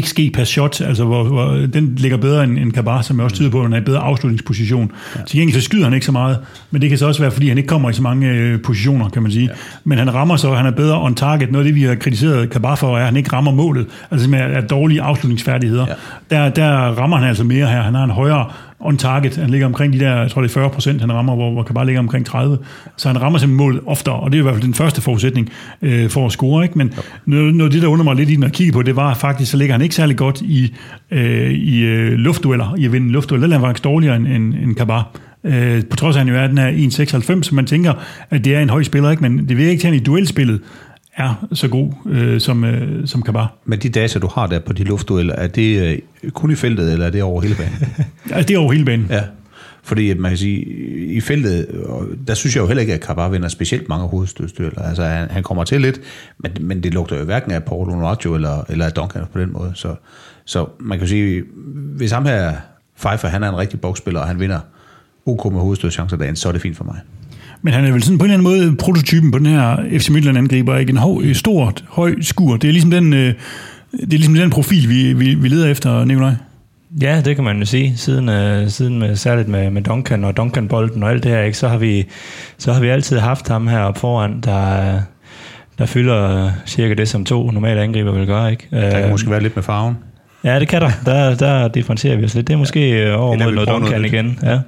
XG 0.00 0.32
per 0.34 0.44
shot, 0.44 0.80
altså 0.80 1.04
hvor, 1.04 1.24
hvor 1.24 1.46
den 1.46 1.94
ligger 1.94 2.16
bedre 2.16 2.44
end, 2.44 2.58
end 2.58 2.72
Kabar, 2.72 3.02
som 3.02 3.16
jeg 3.16 3.24
også 3.24 3.36
tyder 3.36 3.50
på, 3.50 3.58
at 3.58 3.64
han 3.64 3.72
er 3.72 3.76
i 3.76 3.84
bedre 3.84 4.00
afslutningsposition. 4.00 4.92
Ja. 5.16 5.20
Til 5.26 5.38
gengæld 5.38 5.60
så 5.60 5.64
skyder 5.64 5.84
han 5.84 5.94
ikke 5.94 6.06
så 6.06 6.12
meget, 6.12 6.38
men 6.70 6.82
det 6.82 6.88
kan 6.88 6.98
så 6.98 7.06
også 7.06 7.20
være, 7.20 7.30
fordi 7.30 7.48
han 7.48 7.58
ikke 7.58 7.68
kommer 7.68 7.90
i 7.90 7.92
så 7.92 8.02
mange 8.02 8.28
øh, 8.28 8.62
positioner, 8.62 9.08
kan 9.08 9.22
man 9.22 9.32
sige. 9.32 9.44
Ja. 9.44 9.54
Men 9.84 9.98
han 9.98 10.14
rammer 10.14 10.36
så, 10.36 10.54
han 10.54 10.66
er 10.66 10.70
bedre 10.70 11.02
on 11.02 11.14
target. 11.14 11.52
Noget 11.52 11.64
af 11.64 11.68
det, 11.68 11.74
vi 11.74 11.82
har 11.82 11.94
kritiseret 11.94 12.50
Kabar 12.50 12.74
for, 12.74 12.96
er, 12.96 13.00
at 13.00 13.04
han 13.04 13.16
ikke 13.16 13.32
rammer 13.32 13.52
målet, 13.52 13.86
altså 14.10 14.30
med 14.30 14.38
er 14.38 14.60
dårlige 14.60 15.02
afslutningsfærdigheder. 15.02 15.86
Ja. 16.30 16.36
Der, 16.36 16.48
der 16.48 16.70
rammer 16.72 17.16
han 17.16 17.28
altså 17.28 17.44
mere 17.44 17.66
her. 17.66 17.82
Han 17.82 17.94
har 17.94 18.04
en 18.04 18.10
højere 18.10 18.46
on 18.80 18.96
target. 18.96 19.36
Han 19.36 19.50
ligger 19.50 19.66
omkring 19.66 19.92
de 19.92 20.00
der, 20.00 20.16
jeg 20.16 20.30
tror 20.30 20.42
det 20.42 20.48
er 20.48 20.52
40 20.52 20.70
procent, 20.70 21.00
han 21.00 21.12
rammer, 21.12 21.34
hvor, 21.34 21.50
hvor 21.52 21.62
Kabar 21.62 21.84
ligger 21.84 22.00
omkring 22.00 22.26
30. 22.26 22.58
Så 22.96 23.08
han 23.08 23.22
rammer 23.22 23.38
simpelthen 23.38 23.66
målet 23.66 23.80
oftere, 23.86 24.14
og 24.14 24.32
det 24.32 24.38
er 24.38 24.40
i 24.40 24.42
hvert 24.42 24.54
fald 24.54 24.64
den 24.64 24.74
første 24.74 25.00
forudsætning 25.00 25.50
øh, 25.82 26.10
for 26.10 26.26
at 26.26 26.32
score. 26.32 26.62
Ikke? 26.62 26.78
Men 26.78 26.92
noget, 27.26 27.54
noget 27.54 27.70
af 27.70 27.72
det, 27.72 27.82
der 27.82 27.88
undrer 27.88 28.04
mig 28.04 28.16
lidt 28.16 28.30
i, 28.30 28.36
når 28.36 28.46
jeg 28.46 28.52
kigger 28.52 28.72
på 28.72 28.82
det, 28.82 28.96
var 28.96 29.10
at 29.10 29.16
faktisk, 29.16 29.50
så 29.50 29.56
ligger 29.56 29.74
han 29.74 29.82
ikke 29.82 29.94
særlig 29.94 30.16
godt 30.16 30.40
i, 30.40 30.74
øh, 31.10 31.50
i 31.50 31.80
øh, 31.80 32.12
luftdueller, 32.12 32.74
i 32.78 32.84
at 32.84 32.92
vinde 32.92 33.12
luftdueller. 33.12 33.46
Der 33.46 33.56
er 33.56 33.60
faktisk 33.60 33.84
dårligere 33.84 34.16
end, 34.16 34.26
end, 34.26 34.54
end 34.54 34.74
Kabar. 34.74 35.10
Øh, 35.44 35.84
på 35.84 35.96
trods 35.96 36.16
af, 36.16 36.20
at 36.20 36.26
han 36.26 36.34
jo 36.34 36.42
er 36.42 36.46
den 36.46 36.58
her 36.58 36.70
1,96, 36.70 37.42
så 37.42 37.54
man 37.54 37.66
tænker, 37.66 37.92
at 38.30 38.44
det 38.44 38.54
er 38.54 38.60
en 38.60 38.70
høj 38.70 38.82
spiller, 38.82 39.10
ikke? 39.10 39.22
men 39.22 39.48
det 39.48 39.56
virker 39.56 39.70
ikke 39.70 39.80
til, 39.80 39.88
at 39.88 39.92
han 39.92 40.00
i 40.00 40.04
duelspillet 40.04 40.60
er 41.16 41.46
så 41.52 41.68
god 41.68 41.92
øh, 42.06 42.40
som, 42.40 42.64
øh, 42.64 43.06
som 43.06 43.22
Kabar. 43.22 43.54
Men 43.64 43.78
de 43.78 43.88
data, 43.88 44.18
du 44.18 44.28
har 44.34 44.46
der 44.46 44.58
på 44.58 44.72
de 44.72 44.84
luftdueller, 44.84 45.34
er 45.34 45.46
det 45.46 46.00
øh, 46.22 46.30
kun 46.30 46.50
i 46.50 46.54
feltet, 46.54 46.92
eller 46.92 47.06
er 47.06 47.10
det 47.10 47.22
over 47.22 47.40
hele 47.40 47.54
banen? 47.54 47.74
Altså, 48.30 48.48
det 48.48 48.54
er 48.54 48.58
over 48.58 48.72
hele 48.72 48.84
banen. 48.84 49.06
ja. 49.10 49.22
Fordi 49.82 50.14
man 50.14 50.30
kan 50.30 50.38
sige, 50.38 50.64
i 51.06 51.20
feltet, 51.20 51.68
og 51.84 52.06
der 52.26 52.34
synes 52.34 52.56
jeg 52.56 52.62
jo 52.62 52.66
heller 52.66 52.80
ikke, 52.80 52.94
at 52.94 53.00
Kabar 53.00 53.28
vinder 53.28 53.48
specielt 53.48 53.88
mange 53.88 54.08
hovedstødstyrer. 54.08 54.82
Altså 54.82 55.04
han, 55.04 55.30
han 55.30 55.42
kommer 55.42 55.64
til 55.64 55.80
lidt, 55.80 56.00
men, 56.38 56.52
men 56.60 56.82
det 56.82 56.94
lugter 56.94 57.18
jo 57.18 57.24
hverken 57.24 57.52
af 57.52 57.64
Paulo 57.64 57.94
Noraggio 57.94 58.34
eller, 58.34 58.64
eller 58.68 58.86
af 58.86 58.92
Duncan 58.92 59.22
på 59.32 59.40
den 59.40 59.52
måde. 59.52 59.72
Så, 59.74 59.94
så 60.44 60.66
man 60.80 60.98
kan 60.98 61.08
sige, 61.08 61.42
hvis 61.96 62.10
ham 62.10 62.26
her 62.26 62.54
Pfeiffer, 63.00 63.28
han 63.28 63.42
er 63.42 63.48
en 63.48 63.56
rigtig 63.56 63.80
boksspiller, 63.80 64.20
og 64.20 64.26
han 64.26 64.40
vinder 64.40 64.60
OK 65.26 65.52
med 65.52 65.60
hovedstødchancer 65.60 66.16
dagen, 66.16 66.36
så 66.36 66.48
er 66.48 66.52
det 66.52 66.60
fint 66.60 66.76
for 66.76 66.84
mig. 66.84 67.00
Men 67.62 67.74
han 67.74 67.84
er 67.84 67.92
vel 67.92 68.02
sådan 68.02 68.18
på 68.18 68.24
en 68.24 68.30
eller 68.30 68.48
anden 68.50 68.66
måde 68.66 68.76
prototypen 68.76 69.30
på 69.30 69.38
den 69.38 69.46
her 69.46 69.76
FC 69.98 70.08
Midtjylland-angriber, 70.08 70.76
ikke? 70.76 70.90
En 70.90 70.96
høj, 70.96 71.32
stort, 71.32 71.84
høj 71.88 72.14
skur. 72.20 72.56
Det 72.56 72.68
er 72.68 72.72
ligesom 72.72 72.90
den, 72.90 73.12
øh, 73.12 73.34
det 73.92 74.02
er 74.02 74.18
ligesom 74.18 74.34
den 74.34 74.50
profil, 74.50 74.88
vi, 74.88 75.12
vi, 75.12 75.34
vi 75.34 75.48
leder 75.48 75.70
efter, 75.70 76.04
Nikolaj. 76.04 76.32
Ja, 77.00 77.20
det 77.24 77.34
kan 77.36 77.44
man 77.44 77.58
jo 77.58 77.64
sige. 77.64 77.96
Siden, 77.96 78.28
øh, 78.28 78.68
siden 78.68 78.98
med, 78.98 79.16
særligt 79.16 79.48
med, 79.48 79.70
med 79.70 79.82
Duncan 79.82 80.24
og 80.24 80.36
Duncan-bolden 80.36 81.02
og 81.02 81.10
alt 81.10 81.22
det 81.22 81.30
her, 81.30 81.42
ikke, 81.42 81.58
så, 81.58 81.68
har 81.68 81.78
vi, 81.78 82.06
så 82.58 82.72
har 82.72 82.80
vi 82.80 82.88
altid 82.88 83.18
haft 83.18 83.48
ham 83.48 83.66
her 83.66 83.78
op 83.78 83.98
foran, 83.98 84.40
der, 84.40 85.00
der 85.78 85.86
fylder 85.86 86.44
øh, 86.44 86.50
cirka 86.66 86.94
det, 86.94 87.08
som 87.08 87.24
to 87.24 87.50
normale 87.50 87.80
angriber 87.80 88.12
vil 88.12 88.26
gøre. 88.26 88.50
Ikke? 88.50 88.66
Der 88.70 88.90
kan 88.90 89.04
Øh, 89.04 89.10
måske 89.10 89.30
være 89.30 89.42
lidt 89.42 89.56
med 89.56 89.62
farven. 89.62 89.96
Ja, 90.44 90.60
det 90.60 90.68
kan 90.68 90.82
der. 90.82 90.90
Der, 91.06 91.34
der 91.34 91.68
differentierer 91.68 92.16
vi 92.16 92.24
os 92.24 92.34
lidt. 92.34 92.46
Det 92.48 92.54
er 92.54 92.58
måske 92.58 92.90
ja, 92.90 93.14
over 93.16 93.32
Eller 93.32 93.46
mod 93.46 93.54
noget 93.54 93.68
noget 93.68 93.82
Duncan 93.82 94.00
nyt. 94.02 94.12
igen. 94.12 94.38
Ja. 94.42 94.58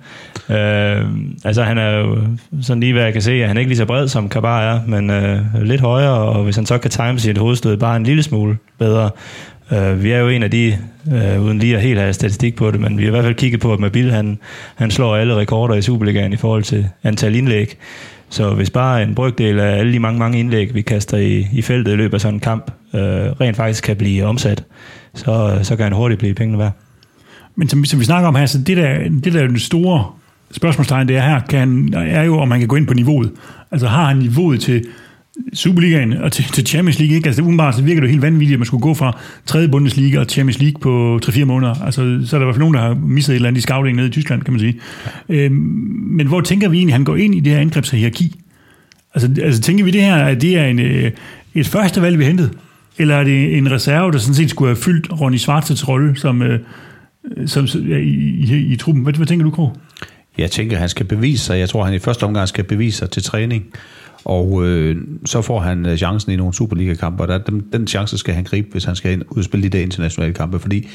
Øh, 0.57 1.07
altså, 1.45 1.63
han 1.63 1.79
er 1.79 1.91
jo 1.91 2.19
sådan 2.63 2.81
lige, 2.81 2.93
hvad 2.93 3.03
jeg 3.03 3.13
kan 3.13 3.23
se, 3.23 3.33
at 3.33 3.49
han 3.49 3.57
er 3.57 3.61
ikke 3.61 3.71
lige 3.71 3.79
så 3.79 3.85
bred, 3.85 4.09
som 4.09 4.29
Kabar 4.29 4.63
er, 4.63 4.81
men 4.87 5.11
øh, 5.11 5.41
lidt 5.63 5.81
højere, 5.81 6.15
og 6.15 6.45
hvis 6.45 6.57
han 6.57 6.67
så 6.67 6.79
kan 6.79 6.91
time 6.91 7.19
sit 7.19 7.39
hovedstød 7.39 7.77
bare 7.77 7.97
en 7.97 8.05
lille 8.05 8.23
smule 8.23 8.57
bedre. 8.79 9.11
Øh, 9.73 10.03
vi 10.03 10.11
er 10.11 10.19
jo 10.19 10.29
en 10.29 10.43
af 10.43 10.51
de, 10.51 10.79
øh, 11.13 11.43
uden 11.43 11.59
lige 11.59 11.77
at 11.77 11.83
helt 11.83 12.01
have 12.01 12.13
statistik 12.13 12.57
på 12.57 12.71
det, 12.71 12.81
men 12.81 12.99
vi 12.99 13.03
har 13.03 13.09
i 13.09 13.11
hvert 13.11 13.25
fald 13.25 13.35
kigget 13.35 13.61
på, 13.61 13.73
at 13.73 13.81
Mabil, 13.81 14.11
han, 14.11 14.39
han 14.75 14.91
slår 14.91 15.17
alle 15.17 15.37
rekorder 15.37 15.75
i 15.75 15.83
Superligaen 15.83 16.33
i 16.33 16.37
forhold 16.37 16.63
til 16.63 16.89
antal 17.05 17.35
indlæg. 17.35 17.77
Så 18.31 18.51
hvis 18.51 18.71
bare 18.71 19.03
en 19.03 19.15
brygdel 19.15 19.61
af 19.61 19.79
alle 19.79 19.93
de 19.93 19.99
mange, 19.99 20.19
mange 20.19 20.39
indlæg, 20.39 20.75
vi 20.75 20.83
kaster 20.83 21.17
i, 21.17 21.47
i 21.53 21.63
feltet 21.63 21.93
i 21.93 21.97
løbet 21.97 22.15
af 22.15 22.21
sådan 22.21 22.35
en 22.35 22.41
kamp, 22.41 22.71
øh, 22.95 23.01
rent 23.01 23.57
faktisk 23.57 23.85
kan 23.85 23.97
blive 23.97 24.25
omsat, 24.25 24.65
så, 25.15 25.59
så 25.63 25.77
kan 25.77 25.83
han 25.83 25.93
hurtigt 25.93 26.19
blive 26.19 26.35
pengene 26.35 26.59
værd. 26.59 26.73
Men 27.57 27.69
som, 27.69 27.85
som 27.85 28.01
vi 28.01 28.05
snakker 28.05 28.29
om 28.29 28.35
her, 28.35 28.47
så 28.47 28.59
det 28.59 28.77
der, 28.77 28.99
det 29.25 29.33
der 29.33 29.43
er 29.43 29.47
den 29.47 29.59
store 29.59 30.07
spørgsmålstegn, 30.51 31.09
det 31.09 31.17
er 31.17 31.23
her, 31.23 31.41
kan, 31.41 31.95
er 31.97 32.23
jo, 32.23 32.39
om 32.39 32.51
han 32.51 32.61
kan 32.61 32.69
gå 32.69 32.77
ind 32.77 32.87
på 32.87 32.95
niveauet. 32.95 33.33
Altså 33.71 33.89
har 33.89 34.07
han 34.07 34.17
niveauet 34.17 34.61
til 34.61 34.85
Superligaen 35.55 36.13
og 36.13 36.33
til, 36.33 36.45
til 36.45 36.67
Champions 36.67 36.99
League, 36.99 37.17
ikke? 37.17 37.27
Altså 37.27 37.43
umiddelbart 37.43 37.75
så 37.75 37.83
virker 37.83 38.01
det 38.01 38.09
jo 38.09 38.11
helt 38.11 38.23
vanvittigt, 38.23 38.55
at 38.55 38.59
man 38.59 38.67
skulle 38.67 38.83
gå 38.83 38.95
fra 38.95 39.19
3. 39.47 39.69
Bundesliga 39.69 40.19
og 40.21 40.27
Champions 40.27 40.61
League 40.61 40.81
på 40.81 41.21
3-4 41.25 41.45
måneder. 41.45 41.75
Altså, 41.85 42.21
så 42.27 42.37
er 42.37 42.39
der 42.39 42.45
i 42.45 42.47
hvert 42.47 42.55
fald 42.55 42.61
nogen, 42.61 42.75
der 42.75 42.81
har 42.81 42.95
misset 42.95 43.33
et 43.33 43.37
eller 43.37 43.49
andet 43.49 43.59
i 43.59 43.63
scouting 43.63 43.97
nede 43.97 44.09
i 44.09 44.11
Tyskland, 44.11 44.43
kan 44.43 44.53
man 44.53 44.61
sige. 44.61 44.81
Øhm, 45.29 45.55
men 46.11 46.27
hvor 46.27 46.41
tænker 46.41 46.69
vi 46.69 46.77
egentlig, 46.77 46.93
at 46.93 46.99
han 46.99 47.05
går 47.05 47.17
ind 47.17 47.35
i 47.35 47.41
det 47.41 47.53
her 47.53 47.61
angrebshierarki? 47.61 48.41
Altså, 49.15 49.31
altså 49.43 49.61
tænker 49.61 49.85
vi 49.85 49.91
det 49.91 50.03
her, 50.03 50.17
at 50.17 50.41
det 50.41 50.59
er 50.59 50.65
en, 50.65 50.79
øh, 50.79 51.11
et 51.55 51.67
første 51.67 52.03
valg, 52.03 52.19
vi 52.19 52.25
hentede? 52.25 52.51
Eller 52.99 53.15
er 53.17 53.25
det 53.25 53.59
en 53.59 53.71
reserve, 53.71 54.13
der 54.13 54.19
sådan 54.19 54.35
set 54.35 54.51
skulle 54.51 54.69
have 54.69 54.83
fyldt 54.83 55.21
Ronny 55.21 55.37
Schwarzes 55.37 55.89
rolle 55.89 56.17
som, 56.17 56.43
øh, 56.43 56.61
som, 57.47 57.65
ja, 57.65 57.97
i, 57.97 58.01
i, 58.01 58.73
i, 58.73 58.77
truppen? 58.77 59.03
Hvad, 59.03 59.13
hvad 59.13 59.27
tænker 59.27 59.45
du, 59.45 59.51
Krog? 59.51 59.77
Jeg 60.39 60.51
tænker, 60.51 60.77
han 60.77 60.89
skal 60.89 61.07
bevise 61.07 61.45
sig. 61.45 61.59
Jeg 61.59 61.69
tror, 61.69 61.85
han 61.85 61.95
i 61.95 61.99
første 61.99 62.25
omgang 62.25 62.49
skal 62.49 62.65
bevise 62.65 62.99
sig 62.99 63.11
til 63.11 63.23
træning. 63.23 63.65
Og 64.25 64.67
øh, 64.67 64.97
så 65.25 65.43
får 65.43 65.61
han 65.61 65.87
øh, 65.87 65.97
chancen 65.97 66.33
i 66.33 66.37
nogle 66.37 66.55
Superliga-kampe, 66.55 67.23
og 67.23 67.29
der, 67.29 67.39
den, 67.39 67.63
den 67.73 67.87
chance 67.87 68.19
skal 68.19 68.35
han 68.35 68.45
gribe, 68.45 68.69
hvis 68.73 68.85
han 68.85 68.97
skal 68.97 69.13
ind, 69.13 69.23
udspille 69.31 69.65
de 69.65 69.69
der 69.69 69.83
internationale 69.83 70.35
kampe, 70.35 70.59
fordi 70.59 70.89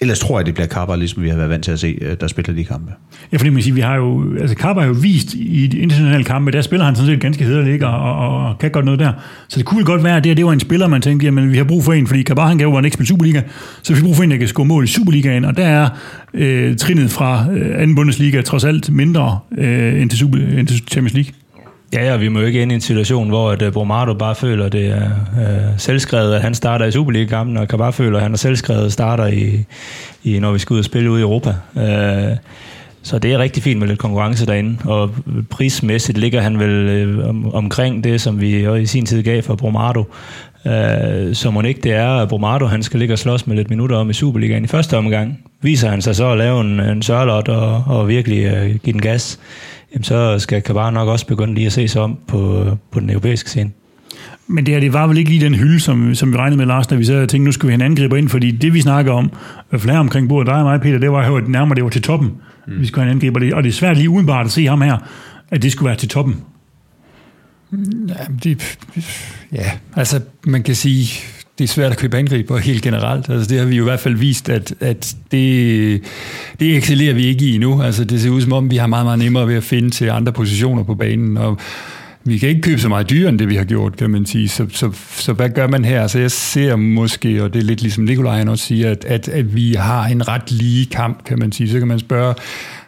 ellers 0.00 0.18
tror 0.18 0.38
jeg, 0.38 0.46
det 0.46 0.54
bliver 0.54 0.66
Kapper, 0.66 0.96
ligesom 0.96 1.22
vi 1.22 1.28
har 1.28 1.36
været 1.36 1.50
vant 1.50 1.64
til 1.64 1.72
at 1.72 1.80
se, 1.80 1.98
øh, 2.00 2.16
der 2.20 2.26
spiller 2.26 2.54
de 2.54 2.64
kampe. 2.64 2.92
Ja, 3.32 3.36
fordi 3.36 3.50
man 3.50 3.62
siger, 3.62 3.74
vi 3.74 3.80
har 3.80 3.96
jo, 3.96 4.36
altså 4.40 4.56
Karp 4.56 4.76
har 4.76 4.86
jo 4.86 4.94
vist 5.02 5.34
i 5.34 5.66
de 5.66 5.78
internationale 5.78 6.24
kampe, 6.24 6.50
der 6.50 6.62
spiller 6.62 6.84
han 6.86 6.96
sådan 6.96 7.12
set 7.12 7.20
ganske 7.20 7.44
hederligt 7.44 7.82
og, 7.82 7.98
og, 7.98 8.46
og, 8.48 8.58
kan 8.58 8.70
godt 8.70 8.84
noget 8.84 9.00
der. 9.00 9.12
Så 9.48 9.58
det 9.58 9.66
kunne 9.66 9.84
godt 9.84 10.04
være, 10.04 10.16
at 10.16 10.24
det, 10.24 10.30
her, 10.30 10.34
det 10.34 10.46
var 10.46 10.52
en 10.52 10.60
spiller, 10.60 10.88
man 10.88 11.02
tænkte, 11.02 11.26
jamen 11.26 11.52
vi 11.52 11.56
har 11.56 11.64
brug 11.64 11.84
for 11.84 11.92
en, 11.92 12.06
fordi 12.06 12.22
Kabar 12.22 12.48
han 12.48 12.58
gav 12.58 12.68
jo 12.68 12.78
ikke 12.78 12.94
spille 12.94 13.08
Superliga, 13.08 13.42
så 13.82 13.92
vi 13.92 13.98
har 13.98 14.04
brug 14.04 14.16
for 14.16 14.22
en, 14.22 14.30
der 14.30 14.36
kan 14.36 14.48
score 14.48 14.66
mål 14.66 14.84
i 14.84 14.86
Superligaen, 14.86 15.44
og 15.44 15.56
der 15.56 15.66
er 15.66 15.88
øh, 16.34 16.76
trinnet 16.76 17.10
fra 17.10 17.46
øh, 17.52 17.82
anden 17.82 17.94
Bundesliga 17.94 18.42
trods 18.42 18.64
alt 18.64 18.92
mindre 18.92 19.38
øh, 19.58 20.02
end, 20.02 20.10
til 20.10 20.18
Super, 20.18 20.38
end 20.38 20.66
til 20.66 20.82
Champions 20.88 21.14
League. 21.14 21.32
Ja, 21.92 22.04
ja, 22.04 22.16
vi 22.16 22.28
må 22.28 22.40
jo 22.40 22.46
ikke 22.46 22.62
ind 22.62 22.72
i 22.72 22.74
en 22.74 22.80
situation, 22.80 23.28
hvor 23.28 23.50
at 23.50 23.62
øh, 23.62 23.68
uh, 23.68 23.72
Bromado 23.72 24.14
bare 24.14 24.34
føler, 24.34 24.68
det 24.68 24.86
er 24.86 25.10
uh, 25.32 25.78
selvskrevet, 25.78 26.34
at 26.34 26.42
han 26.42 26.54
starter 26.54 26.86
i 26.86 26.92
Superliga-kampen, 26.92 27.56
og 27.56 27.68
kan 27.68 27.78
bare 27.78 27.92
føle, 27.92 28.16
at 28.16 28.22
han 28.22 28.32
er 28.32 28.36
selvskrevet 28.36 28.92
starter 28.92 29.26
i, 29.26 29.64
i, 30.24 30.38
når 30.38 30.52
vi 30.52 30.58
skal 30.58 30.74
ud 30.74 30.78
og 30.78 30.84
spille 30.84 31.10
ude 31.10 31.20
i 31.20 31.22
Europa. 31.22 31.54
Uh, 31.74 32.36
så 33.06 33.18
det 33.18 33.32
er 33.32 33.38
rigtig 33.38 33.62
fint 33.62 33.80
med 33.80 33.88
lidt 33.88 33.98
konkurrence 33.98 34.46
derinde, 34.46 34.78
og 34.84 35.14
prismæssigt 35.50 36.18
ligger 36.18 36.40
han 36.40 36.58
vel 36.58 36.70
øh, 36.70 37.28
om, 37.28 37.54
omkring 37.54 38.04
det, 38.04 38.20
som 38.20 38.40
vi 38.40 38.64
jo 38.64 38.74
i 38.74 38.86
sin 38.86 39.06
tid 39.06 39.22
gav 39.22 39.42
for 39.42 39.54
Bromado. 39.54 40.04
Øh, 40.66 41.34
så 41.34 41.50
må 41.50 41.62
ikke 41.62 41.80
det 41.80 41.92
er, 41.92 42.08
at 42.08 42.28
Bromado 42.28 42.66
han 42.66 42.82
skal 42.82 43.00
ligge 43.00 43.14
og 43.14 43.18
slås 43.18 43.46
med 43.46 43.56
lidt 43.56 43.70
minutter 43.70 43.96
om 43.96 44.10
i 44.10 44.12
Superligaen 44.12 44.64
i 44.64 44.66
første 44.66 44.96
omgang. 44.96 45.38
Viser 45.62 45.88
han 45.88 46.02
sig 46.02 46.16
så 46.16 46.30
at 46.30 46.38
lave 46.38 46.60
en, 46.60 46.80
en 46.80 47.02
sørlot 47.02 47.48
og, 47.48 47.84
og 47.86 48.08
virkelig 48.08 48.44
øh, 48.44 48.74
give 48.74 48.92
den 48.92 49.00
gas, 49.00 49.38
jamen 49.92 50.04
så 50.04 50.38
skal 50.38 50.62
Kabar 50.62 50.90
nok 50.90 51.08
også 51.08 51.26
begynde 51.26 51.54
lige 51.54 51.66
at 51.66 51.72
se 51.72 51.88
sig 51.88 52.02
om 52.02 52.18
på, 52.26 52.66
på 52.90 53.00
den 53.00 53.10
europæiske 53.10 53.50
scene. 53.50 53.70
Men 54.46 54.66
det 54.66 54.74
her, 54.74 54.80
det 54.80 54.92
var 54.92 55.06
vel 55.06 55.18
ikke 55.18 55.30
lige 55.30 55.44
den 55.44 55.54
hylde, 55.54 55.80
som, 55.80 56.14
som 56.14 56.32
vi 56.32 56.36
regnede 56.36 56.56
med, 56.56 56.66
Lars, 56.66 56.86
da 56.86 56.94
vi 56.94 57.04
så 57.04 57.12
tænkte, 57.12 57.38
nu 57.38 57.52
skal 57.52 57.66
vi 57.66 57.72
have 57.72 57.84
en 57.84 57.90
angriber 57.90 58.16
ind, 58.16 58.28
fordi 58.28 58.50
det, 58.50 58.74
vi 58.74 58.80
snakker 58.80 59.12
om, 59.12 59.32
fald 59.70 59.90
her 59.90 59.98
omkring 59.98 60.28
bordet, 60.28 60.46
dig 60.46 60.54
og 60.54 60.64
mig, 60.64 60.80
Peter, 60.80 60.98
det 60.98 61.12
var 61.12 61.26
jo 61.26 61.36
at 61.36 61.48
nærmere, 61.48 61.74
det 61.74 61.84
var 61.84 61.90
til 61.90 62.02
toppen. 62.02 62.32
Mm. 62.66 62.80
Vi 62.80 62.86
skulle 62.86 63.04
have 63.04 63.10
en 63.10 63.16
angriber, 63.16 63.56
og 63.56 63.62
det 63.62 63.68
er 63.68 63.72
svært 63.72 63.96
lige 63.96 64.10
udenbart 64.10 64.46
at 64.46 64.52
se 64.52 64.66
ham 64.66 64.80
her, 64.82 64.98
at 65.50 65.62
det 65.62 65.72
skulle 65.72 65.88
være 65.88 65.96
til 65.96 66.08
toppen. 66.08 66.36
Ja, 68.08 68.14
det, 68.44 68.78
ja, 69.52 69.70
altså 69.96 70.20
man 70.46 70.62
kan 70.62 70.74
sige, 70.74 71.22
det 71.58 71.64
er 71.64 71.68
svært 71.68 71.92
at 71.92 71.98
købe 71.98 72.16
angriber 72.16 72.58
helt 72.58 72.82
generelt. 72.82 73.30
Altså, 73.30 73.48
det 73.48 73.58
har 73.58 73.66
vi 73.66 73.76
jo 73.76 73.82
i 73.82 73.84
hvert 73.84 74.00
fald 74.00 74.14
vist, 74.14 74.48
at, 74.48 74.74
at 74.80 75.16
det, 75.30 76.02
det 76.60 76.76
excellerer 76.76 77.14
vi 77.14 77.26
ikke 77.26 77.44
i 77.44 77.54
endnu. 77.54 77.82
Altså, 77.82 78.04
det 78.04 78.20
ser 78.20 78.30
ud 78.30 78.40
som 78.40 78.52
om, 78.52 78.70
vi 78.70 78.76
har 78.76 78.86
meget, 78.86 79.06
meget 79.06 79.18
nemmere 79.18 79.48
ved 79.48 79.54
at 79.54 79.64
finde 79.64 79.90
til 79.90 80.10
andre 80.10 80.32
positioner 80.32 80.82
på 80.82 80.94
banen, 80.94 81.36
og 81.36 81.58
vi 82.24 82.38
kan 82.38 82.48
ikke 82.48 82.60
købe 82.60 82.80
så 82.80 82.88
meget 82.88 83.10
dyrere, 83.10 83.28
end 83.28 83.38
det 83.38 83.48
vi 83.48 83.56
har 83.56 83.64
gjort, 83.64 83.96
kan 83.96 84.10
man 84.10 84.26
sige. 84.26 84.48
Så, 84.48 84.66
så, 84.70 84.90
så 85.10 85.32
hvad 85.32 85.48
gør 85.48 85.66
man 85.66 85.84
her? 85.84 86.02
Altså, 86.02 86.18
jeg 86.18 86.30
ser 86.30 86.76
måske, 86.76 87.44
og 87.44 87.54
det 87.54 87.58
er 87.58 87.64
lidt 87.64 87.82
ligesom 87.82 88.04
Nikolaj 88.04 88.38
han 88.38 88.48
også 88.48 88.64
siger, 88.64 88.90
at, 88.90 89.04
at, 89.04 89.28
at 89.28 89.54
vi 89.54 89.74
har 89.74 90.06
en 90.06 90.28
ret 90.28 90.52
lige 90.52 90.86
kamp, 90.86 91.24
kan 91.24 91.38
man 91.38 91.52
sige. 91.52 91.70
Så 91.70 91.78
kan 91.78 91.88
man 91.88 91.98
spørge, 91.98 92.34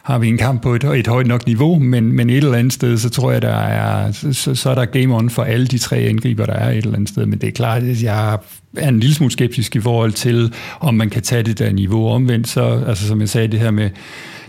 har 0.09 0.19
vi 0.19 0.27
en 0.27 0.37
kamp 0.37 0.61
på 0.61 0.75
et, 0.75 0.83
et 0.83 1.07
højt 1.07 1.27
nok 1.27 1.45
niveau, 1.45 1.79
men, 1.79 2.11
men 2.11 2.29
et 2.29 2.37
eller 2.37 2.57
andet 2.57 2.73
sted, 2.73 2.97
så 2.97 3.09
tror 3.09 3.31
jeg, 3.31 3.41
der 3.41 3.55
er, 3.55 4.11
så, 4.11 4.55
så 4.55 4.69
er 4.69 4.75
der 4.75 4.85
game 4.85 5.15
on 5.15 5.29
for 5.29 5.43
alle 5.43 5.67
de 5.67 5.77
tre 5.77 5.97
angriber, 5.97 6.45
der 6.45 6.53
er 6.53 6.71
et 6.71 6.77
eller 6.77 6.93
andet 6.93 7.09
sted. 7.09 7.25
Men 7.25 7.39
det 7.39 7.47
er 7.47 7.51
klart, 7.51 7.83
at 7.83 8.03
jeg 8.03 8.37
er 8.77 8.89
en 8.89 8.99
lille 8.99 9.15
smule 9.15 9.31
skeptisk 9.31 9.75
i 9.75 9.79
forhold 9.79 10.11
til, 10.11 10.53
om 10.79 10.93
man 10.93 11.09
kan 11.09 11.21
tage 11.21 11.43
det 11.43 11.59
der 11.59 11.71
niveau 11.71 12.07
omvendt. 12.07 12.47
Så, 12.47 12.83
altså 12.87 13.07
som 13.07 13.21
jeg 13.21 13.29
sagde, 13.29 13.47
det 13.47 13.59
her 13.59 13.71
med 13.71 13.89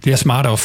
det 0.04 0.12
er 0.12 0.16
smart 0.16 0.46
at 0.46 0.58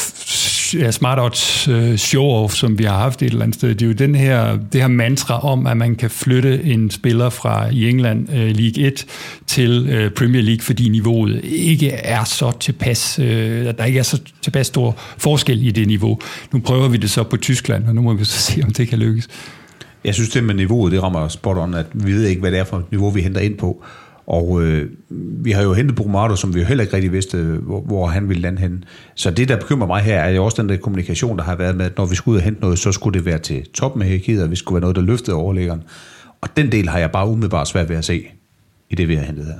ja, 0.74 0.90
smart 0.90 1.18
odds 1.20 1.68
øh, 1.68 1.94
show-off, 1.94 2.54
som 2.54 2.78
vi 2.78 2.84
har 2.84 2.98
haft 2.98 3.22
et 3.22 3.26
eller 3.26 3.42
andet 3.42 3.54
sted, 3.54 3.68
det 3.68 3.82
er 3.82 3.86
jo 3.86 3.92
den 3.92 4.14
her, 4.14 4.58
det 4.72 4.80
her 4.80 4.88
mantra 4.88 5.44
om, 5.44 5.66
at 5.66 5.76
man 5.76 5.94
kan 5.94 6.10
flytte 6.10 6.64
en 6.64 6.90
spiller 6.90 7.30
fra 7.30 7.68
i 7.68 7.88
England 7.88 8.28
uh, 8.28 8.34
League 8.34 8.86
1 8.86 9.06
til 9.46 10.04
uh, 10.04 10.12
Premier 10.12 10.42
League, 10.42 10.60
fordi 10.60 10.88
niveauet 10.88 11.40
ikke 11.44 11.90
er 11.90 12.24
så 12.24 12.52
tilpas, 12.60 13.18
uh, 13.18 13.26
der 13.26 13.84
ikke 13.84 13.98
er 13.98 14.02
så 14.02 14.20
tilpas 14.42 14.66
stor 14.66 14.96
forskel 15.18 15.66
i 15.66 15.70
det 15.70 15.86
niveau. 15.86 16.20
Nu 16.52 16.58
prøver 16.58 16.88
vi 16.88 16.96
det 16.96 17.10
så 17.10 17.22
på 17.22 17.36
Tyskland, 17.36 17.84
og 17.88 17.94
nu 17.94 18.02
må 18.02 18.14
vi 18.14 18.24
så 18.24 18.38
se, 18.38 18.62
om 18.64 18.72
det 18.72 18.88
kan 18.88 18.98
lykkes. 18.98 19.28
Jeg 20.04 20.14
synes, 20.14 20.30
det 20.30 20.44
med 20.44 20.54
niveauet, 20.54 20.92
det 20.92 21.02
rammer 21.02 21.28
spot 21.28 21.56
on, 21.56 21.74
at 21.74 21.86
vi 21.92 22.12
ved 22.12 22.24
ikke, 22.24 22.40
hvad 22.40 22.50
det 22.50 22.58
er 22.58 22.64
for 22.64 22.76
et 22.76 22.90
niveau, 22.90 23.10
vi 23.10 23.22
henter 23.22 23.40
ind 23.40 23.56
på. 23.58 23.84
Og 24.26 24.62
øh, 24.62 24.90
vi 25.44 25.50
har 25.50 25.62
jo 25.62 25.72
hentet 25.72 25.96
Brumado, 25.96 26.36
som 26.36 26.54
vi 26.54 26.60
jo 26.60 26.66
heller 26.66 26.84
ikke 26.84 26.94
rigtig 26.94 27.12
vidste, 27.12 27.36
hvor, 27.62 27.80
hvor 27.80 28.06
han 28.06 28.28
ville 28.28 28.42
lande 28.42 28.60
hen. 28.60 28.84
Så 29.14 29.30
det, 29.30 29.48
der 29.48 29.56
bekymrer 29.56 29.86
mig 29.86 30.02
her, 30.02 30.20
er 30.20 30.30
jo 30.30 30.44
også 30.44 30.62
den 30.62 30.68
der 30.68 30.76
kommunikation, 30.76 31.38
der 31.38 31.44
har 31.44 31.56
været 31.56 31.76
med, 31.76 31.86
at 31.86 31.98
når 31.98 32.06
vi 32.06 32.14
skulle 32.14 32.32
ud 32.32 32.38
og 32.38 32.44
hente 32.44 32.60
noget, 32.60 32.78
så 32.78 32.92
skulle 32.92 33.18
det 33.18 33.26
være 33.26 33.38
til 33.38 33.62
toppen 33.74 34.02
af 34.02 34.08
hierarkiet, 34.08 34.42
og 34.42 34.50
vi 34.50 34.56
skulle 34.56 34.74
være 34.74 34.80
noget, 34.80 34.96
der 34.96 35.02
løftede 35.02 35.36
overlæggeren. 35.36 35.82
Og 36.40 36.48
den 36.56 36.72
del 36.72 36.88
har 36.88 36.98
jeg 36.98 37.10
bare 37.10 37.28
umiddelbart 37.28 37.68
svært 37.68 37.88
ved 37.88 37.96
at 37.96 38.04
se 38.04 38.26
i 38.90 38.94
det, 38.94 39.08
vi 39.08 39.14
har 39.14 39.24
hentet 39.24 39.44
her. 39.44 39.54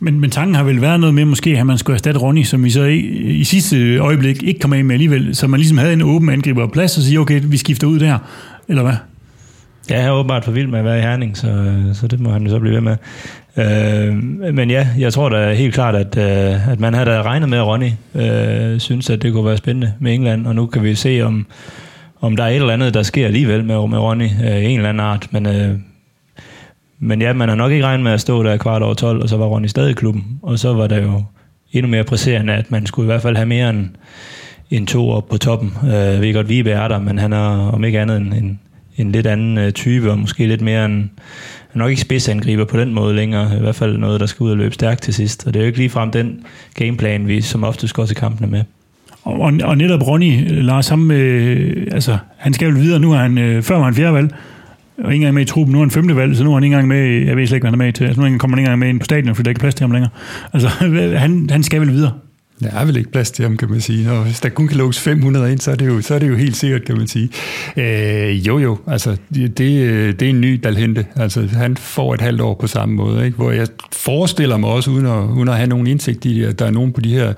Men, 0.00 0.20
men 0.20 0.30
tanken 0.30 0.54
har 0.54 0.64
vel 0.64 0.80
været 0.80 1.00
noget 1.00 1.14
med 1.14 1.24
måske, 1.24 1.58
at 1.58 1.66
man 1.66 1.78
skulle 1.78 1.94
erstatte 1.94 2.20
Ronny, 2.20 2.42
som 2.42 2.64
vi 2.64 2.70
så 2.70 2.82
i, 2.82 2.98
i 3.38 3.44
sidste 3.44 3.98
øjeblik 3.98 4.42
ikke 4.42 4.60
kom 4.60 4.72
af 4.72 4.84
med 4.84 4.94
alligevel, 4.94 5.34
så 5.34 5.46
man 5.46 5.60
ligesom 5.60 5.78
havde 5.78 5.92
en 5.92 6.02
åben 6.02 6.28
angriber 6.28 6.62
og 6.62 6.72
plads 6.72 6.96
og 6.96 7.02
sige, 7.02 7.20
okay, 7.20 7.40
vi 7.44 7.56
skifter 7.56 7.86
ud 7.86 7.98
der, 7.98 8.18
eller 8.68 8.82
hvad? 8.82 8.94
Ja, 9.90 9.98
jeg 9.98 10.06
er 10.06 10.10
åbenbart 10.10 10.44
for 10.44 10.52
vild 10.52 10.66
med 10.66 10.78
at 10.78 10.84
være 10.84 10.98
i 10.98 11.02
Herning, 11.02 11.36
så, 11.36 11.74
så 11.94 12.06
det 12.06 12.20
må 12.20 12.30
han 12.30 12.42
jo 12.42 12.50
så 12.50 12.58
blive 12.58 12.74
ved 12.74 12.80
med. 12.80 12.96
Øh, 13.58 14.14
men 14.54 14.70
ja, 14.70 14.88
jeg 14.98 15.12
tror 15.12 15.28
da 15.28 15.52
helt 15.52 15.74
klart, 15.74 15.94
at, 15.94 16.16
øh, 16.16 16.68
at 16.68 16.80
man 16.80 16.94
havde 16.94 17.10
da 17.10 17.22
regnet 17.22 17.48
med, 17.48 17.58
at 17.58 17.66
Ronny 17.66 17.90
øh, 18.14 18.80
synes, 18.80 19.10
at 19.10 19.22
det 19.22 19.32
kunne 19.32 19.44
være 19.44 19.56
spændende 19.56 19.94
med 20.00 20.14
England, 20.14 20.46
og 20.46 20.54
nu 20.54 20.66
kan 20.66 20.82
vi 20.82 20.94
se, 20.94 21.20
om, 21.22 21.46
om 22.20 22.36
der 22.36 22.44
er 22.44 22.48
et 22.48 22.56
eller 22.56 22.72
andet, 22.72 22.94
der 22.94 23.02
sker 23.02 23.26
alligevel 23.26 23.64
med, 23.64 23.88
med 23.88 23.98
Ronny, 23.98 24.24
øh, 24.24 24.64
en 24.64 24.76
eller 24.76 24.88
anden 24.88 25.00
art. 25.00 25.28
Men, 25.30 25.46
øh, 25.46 25.78
men 26.98 27.22
ja, 27.22 27.32
man 27.32 27.48
har 27.48 27.56
nok 27.56 27.72
ikke 27.72 27.84
regnet 27.84 28.04
med 28.04 28.12
at 28.12 28.20
stå 28.20 28.42
der 28.42 28.56
kvart 28.56 28.82
over 28.82 28.94
12, 28.94 29.22
og 29.22 29.28
så 29.28 29.36
var 29.36 29.46
Ronny 29.46 29.66
stadig 29.66 29.90
i 29.90 29.94
klubben. 29.94 30.38
Og 30.42 30.58
så 30.58 30.72
var 30.72 30.86
der 30.86 31.02
jo 31.02 31.22
endnu 31.72 31.90
mere 31.90 32.04
presserende, 32.04 32.52
at 32.52 32.70
man 32.70 32.86
skulle 32.86 33.06
i 33.06 33.10
hvert 33.10 33.22
fald 33.22 33.36
have 33.36 33.46
mere 33.46 33.70
end, 33.70 33.88
end 34.70 34.86
to 34.86 35.10
op 35.10 35.28
på 35.28 35.38
toppen. 35.38 35.72
Øh, 35.84 35.92
jeg 35.92 36.20
ved 36.20 36.34
godt, 36.34 36.48
Vibe 36.48 36.70
er 36.70 36.88
der, 36.88 36.98
men 36.98 37.18
han 37.18 37.32
er 37.32 37.70
om 37.72 37.84
ikke 37.84 38.00
andet 38.00 38.16
en, 38.16 38.32
en, 38.32 38.60
en 38.96 39.12
lidt 39.12 39.26
anden 39.26 39.58
øh, 39.58 39.72
type, 39.72 40.10
og 40.10 40.18
måske 40.18 40.46
lidt 40.46 40.60
mere 40.60 40.84
en, 40.84 41.10
nok 41.78 41.90
ikke 41.90 42.02
spidsangriber 42.02 42.64
på 42.64 42.76
den 42.76 42.94
måde 42.94 43.14
længere. 43.14 43.56
I 43.56 43.60
hvert 43.60 43.74
fald 43.74 43.98
noget, 43.98 44.20
der 44.20 44.26
skal 44.26 44.44
ud 44.44 44.50
og 44.50 44.56
løbe 44.56 44.74
stærkt 44.74 45.02
til 45.02 45.14
sidst. 45.14 45.46
Og 45.46 45.54
det 45.54 45.60
er 45.60 45.64
jo 45.64 45.66
ikke 45.66 45.78
ligefrem 45.78 46.10
den 46.10 46.40
gameplan, 46.74 47.28
vi 47.28 47.40
som 47.40 47.64
ofte 47.64 47.88
går 47.94 48.06
til 48.06 48.16
kampene 48.16 48.50
med. 48.50 48.64
Og, 49.22 49.40
og, 49.40 49.52
og 49.62 49.78
netop 49.78 50.06
Ronny, 50.06 50.62
Lars, 50.62 50.88
ham, 50.88 51.10
øh, 51.10 51.86
altså, 51.92 52.18
han 52.36 52.52
skal 52.52 52.68
jo 52.68 52.74
videre. 52.74 53.00
Nu 53.00 53.12
er 53.12 53.16
han, 53.16 53.38
øh, 53.38 53.62
før 53.62 53.76
var 53.76 53.84
han 53.84 53.94
fjerde 53.94 54.14
valg, 54.14 54.34
og 54.98 55.12
ikke 55.12 55.14
engang 55.14 55.34
med 55.34 55.42
i 55.42 55.46
truppen. 55.46 55.72
Nu 55.72 55.78
er 55.78 55.82
han 55.82 55.90
femte 55.90 56.16
valg, 56.16 56.36
så 56.36 56.44
nu 56.44 56.50
er 56.50 56.54
han 56.54 56.64
ikke 56.64 56.74
engang 56.74 56.88
med, 56.88 57.26
jeg 57.26 57.36
ved 57.36 57.46
slet 57.46 57.56
ikke, 57.56 57.64
hvad 57.64 57.70
han 57.70 57.80
er 57.80 57.84
med 57.84 57.92
til. 57.92 58.04
Altså, 58.04 58.20
nu 58.20 58.38
kommer 58.38 58.56
han 58.56 58.58
ikke 58.58 58.66
engang 58.66 58.78
med 58.78 58.88
ind 58.88 59.00
på 59.00 59.04
stadion, 59.04 59.34
fordi 59.34 59.44
der 59.44 59.50
ikke 59.50 59.58
er 59.58 59.62
plads 59.62 59.74
til 59.74 59.84
ham 59.84 59.90
længere. 59.90 60.10
Altså, 60.52 60.68
han, 61.24 61.50
han 61.50 61.62
skal 61.62 61.80
vel 61.80 61.92
videre. 61.92 62.12
Der 62.60 62.70
er 62.70 62.84
vel 62.84 62.96
ikke 62.96 63.10
plads 63.10 63.30
til 63.30 63.42
ham, 63.42 63.56
kan 63.56 63.70
man 63.70 63.80
sige. 63.80 64.10
Og 64.10 64.24
hvis 64.24 64.40
der 64.40 64.48
kun 64.48 64.68
kan 64.68 64.76
lukkes 64.76 65.00
500 65.00 65.52
ind, 65.52 65.60
så 65.60 65.70
er 65.70 65.74
det 65.74 65.86
jo, 65.86 66.00
så 66.00 66.14
er 66.14 66.18
det 66.18 66.28
jo 66.28 66.34
helt 66.34 66.56
sikkert, 66.56 66.84
kan 66.84 66.96
man 66.96 67.06
sige. 67.06 67.28
Øh, 67.76 68.46
jo, 68.46 68.58
jo, 68.58 68.78
altså 68.86 69.16
det, 69.34 69.58
det 69.58 70.22
er 70.22 70.30
en 70.30 70.40
ny 70.40 70.60
Dalhente. 70.62 71.06
Altså 71.16 71.46
han 71.52 71.76
får 71.76 72.14
et 72.14 72.20
halvt 72.20 72.40
år 72.40 72.54
på 72.54 72.66
samme 72.66 72.94
måde, 72.94 73.24
ikke? 73.24 73.36
hvor 73.36 73.50
jeg 73.50 73.66
forestiller 73.92 74.56
mig 74.56 74.70
også, 74.70 74.90
uden 74.90 75.06
at, 75.06 75.24
uden 75.24 75.48
at 75.48 75.56
have 75.56 75.66
nogen 75.66 75.86
indsigt 75.86 76.24
i 76.24 76.40
det, 76.40 76.46
at 76.46 76.58
der 76.58 76.66
er 76.66 76.70
nogen 76.70 76.92
på 76.92 77.00
de 77.00 77.12
her 77.12 77.32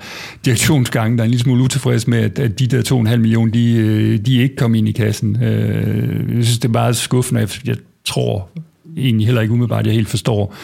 direktionsgange, 0.45 1.17
der 1.17 1.23
er 1.23 1.25
en 1.25 1.31
lille 1.31 1.43
smule 1.43 1.63
utilfreds 1.63 2.07
med, 2.07 2.19
at, 2.19 2.39
at 2.39 2.59
de 2.59 2.67
der 2.67 3.09
2,5 3.11 3.17
millioner, 3.17 3.51
de, 3.51 3.75
øh, 3.77 4.19
de 4.25 4.37
ikke 4.37 4.55
kom 4.55 4.75
ind 4.75 4.87
i 4.87 4.91
kassen. 4.91 5.43
Øh, 5.43 6.35
jeg 6.35 6.43
synes, 6.43 6.59
det 6.59 6.67
er 6.67 6.73
meget 6.73 6.95
skuffende. 6.95 7.47
Jeg 7.65 7.75
tror 8.05 8.49
egentlig 8.97 9.27
heller 9.27 9.41
ikke 9.41 9.53
umiddelbart, 9.53 9.79
at 9.79 9.85
jeg 9.85 9.95
helt 9.95 10.09
forstår 10.09 10.55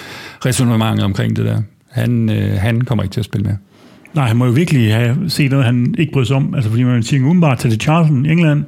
resonemanget 0.46 1.06
omkring 1.06 1.36
det 1.36 1.46
der. 1.46 1.62
Han, 1.90 2.30
øh, 2.30 2.60
han 2.60 2.82
kommer 2.82 3.04
ikke 3.04 3.14
til 3.14 3.22
at 3.22 3.26
spille 3.26 3.48
med. 3.48 3.56
Nej, 4.14 4.28
han 4.28 4.38
må 4.38 4.46
jo 4.46 4.52
virkelig 4.52 4.94
have 4.94 5.18
set 5.30 5.52
noget, 5.52 5.66
han 5.66 5.96
ikke 5.98 6.12
bryder 6.12 6.26
sig 6.28 6.36
om. 6.36 6.56
Altså, 6.56 6.70
fordi 6.70 6.84
man 6.84 7.04
siger, 7.04 7.22
umiddelbart 7.24 7.60
til 7.60 7.72
det 7.72 7.82
Charlton, 7.82 8.26
England, 8.26 8.64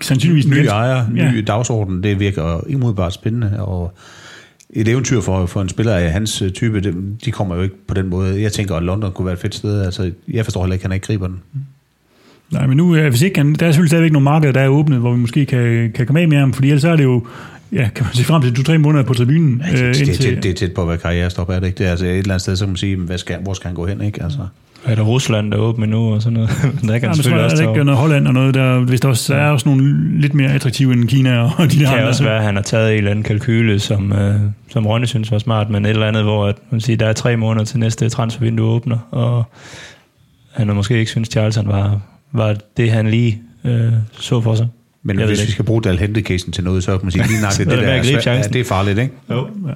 sandsynligvis... 0.00 0.46
Ny 0.46 0.66
ejer, 0.66 1.10
ny 1.10 1.18
ja. 1.18 1.40
dagsorden, 1.46 2.02
det 2.02 2.20
virker 2.20 2.60
umiddelbart 2.74 3.12
spændende, 3.14 3.64
og 3.66 3.94
et 4.70 4.88
eventyr 4.88 5.20
for, 5.20 5.46
for 5.46 5.62
en 5.62 5.68
spiller 5.68 5.94
af 5.94 6.12
hans 6.12 6.42
øh, 6.42 6.50
type, 6.50 6.80
de, 6.80 6.94
de 7.24 7.30
kommer 7.30 7.56
jo 7.56 7.62
ikke 7.62 7.86
på 7.86 7.94
den 7.94 8.08
måde. 8.08 8.42
Jeg 8.42 8.52
tænker, 8.52 8.74
at 8.74 8.82
London 8.82 9.12
kunne 9.12 9.26
være 9.26 9.32
et 9.32 9.40
fedt 9.40 9.54
sted. 9.54 9.82
Altså, 9.84 10.10
jeg 10.32 10.44
forstår 10.44 10.62
heller 10.62 10.74
ikke, 10.74 10.82
at 10.84 10.90
han 10.90 10.94
ikke 10.94 11.06
griber 11.06 11.26
den. 11.26 11.40
Nej, 12.50 12.66
men 12.66 12.76
nu, 12.76 12.96
øh, 12.96 13.08
hvis 13.10 13.22
ikke, 13.22 13.38
han- 13.38 13.54
der 13.54 13.66
er 13.66 13.70
selvfølgelig 13.72 13.90
stadigvæk 13.90 14.12
nogle 14.12 14.24
markeder, 14.24 14.52
der 14.52 14.60
er 14.60 14.68
åbnet, 14.68 14.98
hvor 14.98 15.12
vi 15.12 15.18
måske 15.18 15.46
kan, 15.46 15.92
kan 15.94 16.06
komme 16.06 16.20
af 16.20 16.28
med 16.28 16.38
ham, 16.38 16.52
fordi 16.52 16.68
ellers 16.68 16.84
er 16.84 16.96
det 16.96 17.04
jo, 17.04 17.26
ja, 17.72 17.88
kan 17.94 18.04
man 18.04 18.14
se 18.14 18.24
frem 18.24 18.42
til 18.42 18.54
to-tre 18.54 18.78
måneder 18.78 19.04
på 19.04 19.14
tribunen. 19.14 19.62
Ja, 19.66 19.72
det, 19.72 19.82
øh, 19.82 19.86
det, 19.88 19.94
det, 19.94 20.08
indtil- 20.08 20.34
det, 20.34 20.42
det 20.42 20.50
er 20.50 20.54
tæt 20.54 20.72
på 20.72 20.84
være 20.84 20.98
karrierestop, 20.98 21.48
er 21.48 21.60
det 21.60 21.66
ikke? 21.66 21.78
Det 21.78 21.86
er 21.86 21.90
altså 21.90 22.06
et 22.06 22.18
eller 22.18 22.24
andet 22.34 22.40
sted, 22.42 22.56
så 22.56 22.64
kan 22.64 22.70
man 22.70 22.76
sige, 22.76 22.96
hvad 22.96 23.18
skal, 23.18 23.36
hvor 23.42 23.54
skal 23.54 23.68
han 23.68 23.74
gå 23.74 23.86
hen, 23.86 24.00
ikke? 24.00 24.22
Altså. 24.22 24.38
Er 24.84 24.94
der 24.94 25.02
Rusland, 25.02 25.50
der 25.50 25.56
er 25.56 25.60
åbent 25.60 25.88
nu 25.88 26.14
og 26.14 26.22
sådan 26.22 26.32
noget? 26.34 26.50
der 26.62 26.98
kan 26.98 27.02
Ja, 27.02 27.08
men 27.08 27.14
så 27.16 27.22
selvfølgelig 27.22 27.40
er 27.40 27.44
også 27.50 27.62
der 27.62 27.70
ikke 27.70 27.84
noget 27.84 28.00
Holland 28.00 28.26
og 28.28 28.34
noget, 28.34 28.54
der, 28.54 28.78
hvis 28.80 29.00
der 29.00 29.08
også 29.08 29.34
er 29.34 29.46
også 29.50 29.68
nogle 29.68 30.20
lidt 30.20 30.34
mere 30.34 30.50
attraktive 30.52 30.92
end 30.92 31.08
Kina 31.08 31.40
og 31.42 31.50
de 31.58 31.62
der 31.62 31.68
Det 31.68 31.78
kan 31.78 31.86
andre. 31.88 32.08
også 32.08 32.24
være, 32.24 32.36
at 32.38 32.44
han 32.44 32.54
har 32.56 32.62
taget 32.62 32.90
en 32.92 32.98
eller 32.98 33.10
anden 33.10 33.24
kalkyle, 33.24 33.78
som, 33.80 34.12
øh, 34.12 34.34
som 34.70 34.86
Ronny 34.86 35.04
synes 35.06 35.30
var 35.32 35.38
smart, 35.38 35.70
men 35.70 35.84
et 35.84 35.90
eller 35.90 36.06
andet, 36.06 36.22
hvor 36.22 36.46
at, 36.46 36.56
man 36.70 36.80
siger, 36.80 36.96
der 36.96 37.06
er 37.06 37.12
tre 37.12 37.36
måneder 37.36 37.64
til 37.64 37.78
næste 37.78 38.08
transfervindue 38.08 38.66
åbner, 38.66 38.98
og 39.10 39.44
han 40.52 40.68
har 40.68 40.74
måske 40.74 40.98
ikke 40.98 41.10
synes, 41.10 41.28
Charlton 41.28 41.68
var, 41.68 42.00
var 42.32 42.56
det, 42.76 42.90
han 42.90 43.10
lige 43.10 43.42
øh, 43.64 43.92
så 44.20 44.40
for 44.40 44.54
sig. 44.54 44.68
Men 45.02 45.18
Jeg 45.18 45.26
hvis 45.26 45.38
vi 45.38 45.42
ikke. 45.42 45.52
skal 45.52 45.64
bruge 45.64 45.82
Dal 45.82 45.98
Hente-casen 45.98 46.52
til 46.52 46.64
noget, 46.64 46.84
så 46.84 46.98
kan 46.98 47.06
man 47.06 47.12
sige, 47.12 47.26
lige 47.26 47.40
nok, 47.42 47.50
det, 47.58 47.66
det, 47.66 47.78
der 47.78 47.84
er, 47.84 48.02
svært, 48.02 48.26
ja, 48.26 48.42
det 48.42 48.60
er 48.60 48.64
farligt, 48.64 48.98
ikke? 48.98 49.14
Jo. 49.30 49.48
Ja. 49.66 49.72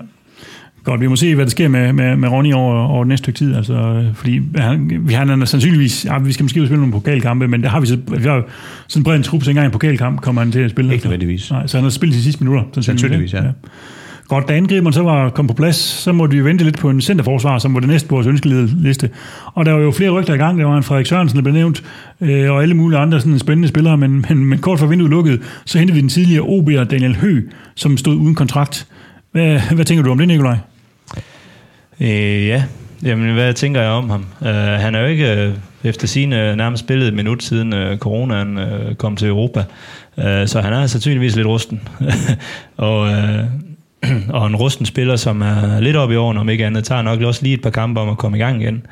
Godt, 0.84 1.00
vi 1.00 1.06
må 1.06 1.16
se, 1.16 1.34
hvad 1.34 1.44
der 1.44 1.50
sker 1.50 1.68
med, 1.68 1.92
med, 1.92 2.16
med 2.16 2.28
Ronny 2.28 2.52
over, 2.52 2.74
over 2.74 3.04
næste 3.04 3.24
stykke 3.24 3.38
tid. 3.38 3.54
Altså, 3.54 3.72
øh, 3.74 4.14
fordi 4.14 4.40
han, 4.56 5.00
vi 5.00 5.14
har 5.14 5.24
han 5.26 5.46
sandsynligvis, 5.46 6.04
ja, 6.04 6.18
vi 6.18 6.32
skal 6.32 6.44
måske 6.44 6.66
spille 6.66 6.76
nogle 6.76 6.92
pokalkampe, 6.92 7.48
men 7.48 7.62
der 7.62 7.68
har 7.68 7.80
vi 7.80 7.86
så, 7.86 7.98
vi 8.18 8.22
har 8.22 8.44
sådan 8.88 9.04
bred 9.04 9.16
en 9.16 9.22
trup, 9.22 9.42
så 9.42 9.50
ikke 9.50 9.58
engang 9.58 9.66
en 9.66 9.72
pokalkamp 9.72 10.20
kommer 10.20 10.42
han 10.42 10.52
til 10.52 10.60
at 10.60 10.70
spille. 10.70 10.92
Ikke 10.92 11.04
nødvendigvis. 11.04 11.50
Nej, 11.50 11.66
så 11.66 11.76
han 11.76 11.84
har 11.84 11.90
spillet 11.90 12.16
de 12.16 12.22
sidste 12.22 12.44
minutter. 12.44 12.82
Sandsynligvis, 12.82 13.32
ja. 13.32 13.42
Godt, 14.28 14.48
da 14.48 14.56
angriberen 14.56 14.92
så 14.92 15.02
var 15.02 15.30
kommet 15.30 15.50
på 15.50 15.56
plads, 15.56 15.76
så 15.76 16.12
måtte 16.12 16.36
vi 16.36 16.44
vente 16.44 16.64
lidt 16.64 16.78
på 16.78 16.90
en 16.90 17.00
centerforsvar, 17.00 17.58
som 17.58 17.74
var 17.74 17.80
det 17.80 17.88
næste 17.88 18.08
på 18.08 18.14
vores 18.14 18.26
ønskeliste. 18.26 19.10
Og 19.54 19.66
der 19.66 19.72
var 19.72 19.80
jo 19.80 19.90
flere 19.90 20.10
rygter 20.10 20.34
i 20.34 20.36
gang. 20.36 20.58
Der 20.58 20.64
var 20.64 20.76
en 20.76 20.82
Frederik 20.82 21.06
Sørensen, 21.06 21.36
der 21.36 21.42
blev 21.42 21.54
nævnt, 21.54 21.82
øh, 22.20 22.50
og 22.50 22.62
alle 22.62 22.74
mulige 22.74 22.98
andre 22.98 23.20
sådan 23.20 23.38
spændende 23.38 23.68
spillere, 23.68 23.96
men, 23.96 24.24
men, 24.28 24.44
men 24.44 24.58
kort 24.58 24.78
for 24.78 24.86
vinduet 24.86 25.10
lukket, 25.10 25.42
så 25.64 25.78
hentede 25.78 25.94
vi 25.94 26.00
den 26.00 26.08
tidligere 26.08 26.44
OB'er 26.44 26.84
Daniel 26.84 27.16
Hø, 27.16 27.42
som 27.74 27.96
stod 27.96 28.14
uden 28.16 28.34
kontrakt. 28.34 28.86
Hvad, 29.32 29.60
hvad 29.74 29.84
tænker 29.84 30.04
du 30.04 30.10
om 30.10 30.18
det, 30.18 30.28
Nikolaj? 30.28 30.56
Øh, 32.00 32.46
ja, 32.46 32.64
Jamen, 33.02 33.34
hvad 33.34 33.54
tænker 33.54 33.80
jeg 33.82 33.90
om 33.90 34.10
ham? 34.10 34.26
Uh, 34.40 34.46
han 34.56 34.94
er 34.94 35.00
jo 35.00 35.06
ikke 35.06 35.48
uh, 35.48 35.88
efter 35.88 36.06
sine 36.06 36.50
øh, 36.50 36.56
nærmest 36.56 36.84
spillet 36.84 37.08
et 37.08 37.14
minut 37.14 37.42
siden 37.42 37.72
uh, 37.72 37.98
coronaen 37.98 38.58
uh, 38.58 38.94
kom 38.98 39.16
til 39.16 39.28
Europa, 39.28 39.64
uh, 40.16 40.24
så 40.46 40.60
han 40.60 40.72
er 40.72 40.80
altså 40.80 40.92
sandsynligvis 40.92 41.36
lidt 41.36 41.46
rusten. 41.46 41.80
og, 42.76 43.00
uh, 43.00 43.44
og 44.28 44.46
en 44.46 44.56
rusten 44.56 44.86
spiller, 44.86 45.16
som 45.16 45.42
er 45.42 45.80
lidt 45.80 45.96
oppe 45.96 46.14
i 46.14 46.16
årene, 46.18 46.40
om 46.40 46.48
ikke 46.48 46.66
andet, 46.66 46.84
tager 46.84 47.02
nok 47.02 47.20
også 47.20 47.42
lige 47.42 47.54
et 47.54 47.62
par 47.62 47.70
kampe 47.70 48.00
om 48.00 48.08
at 48.08 48.18
komme 48.18 48.38
i 48.38 48.40
gang 48.40 48.62
igen. 48.62 48.86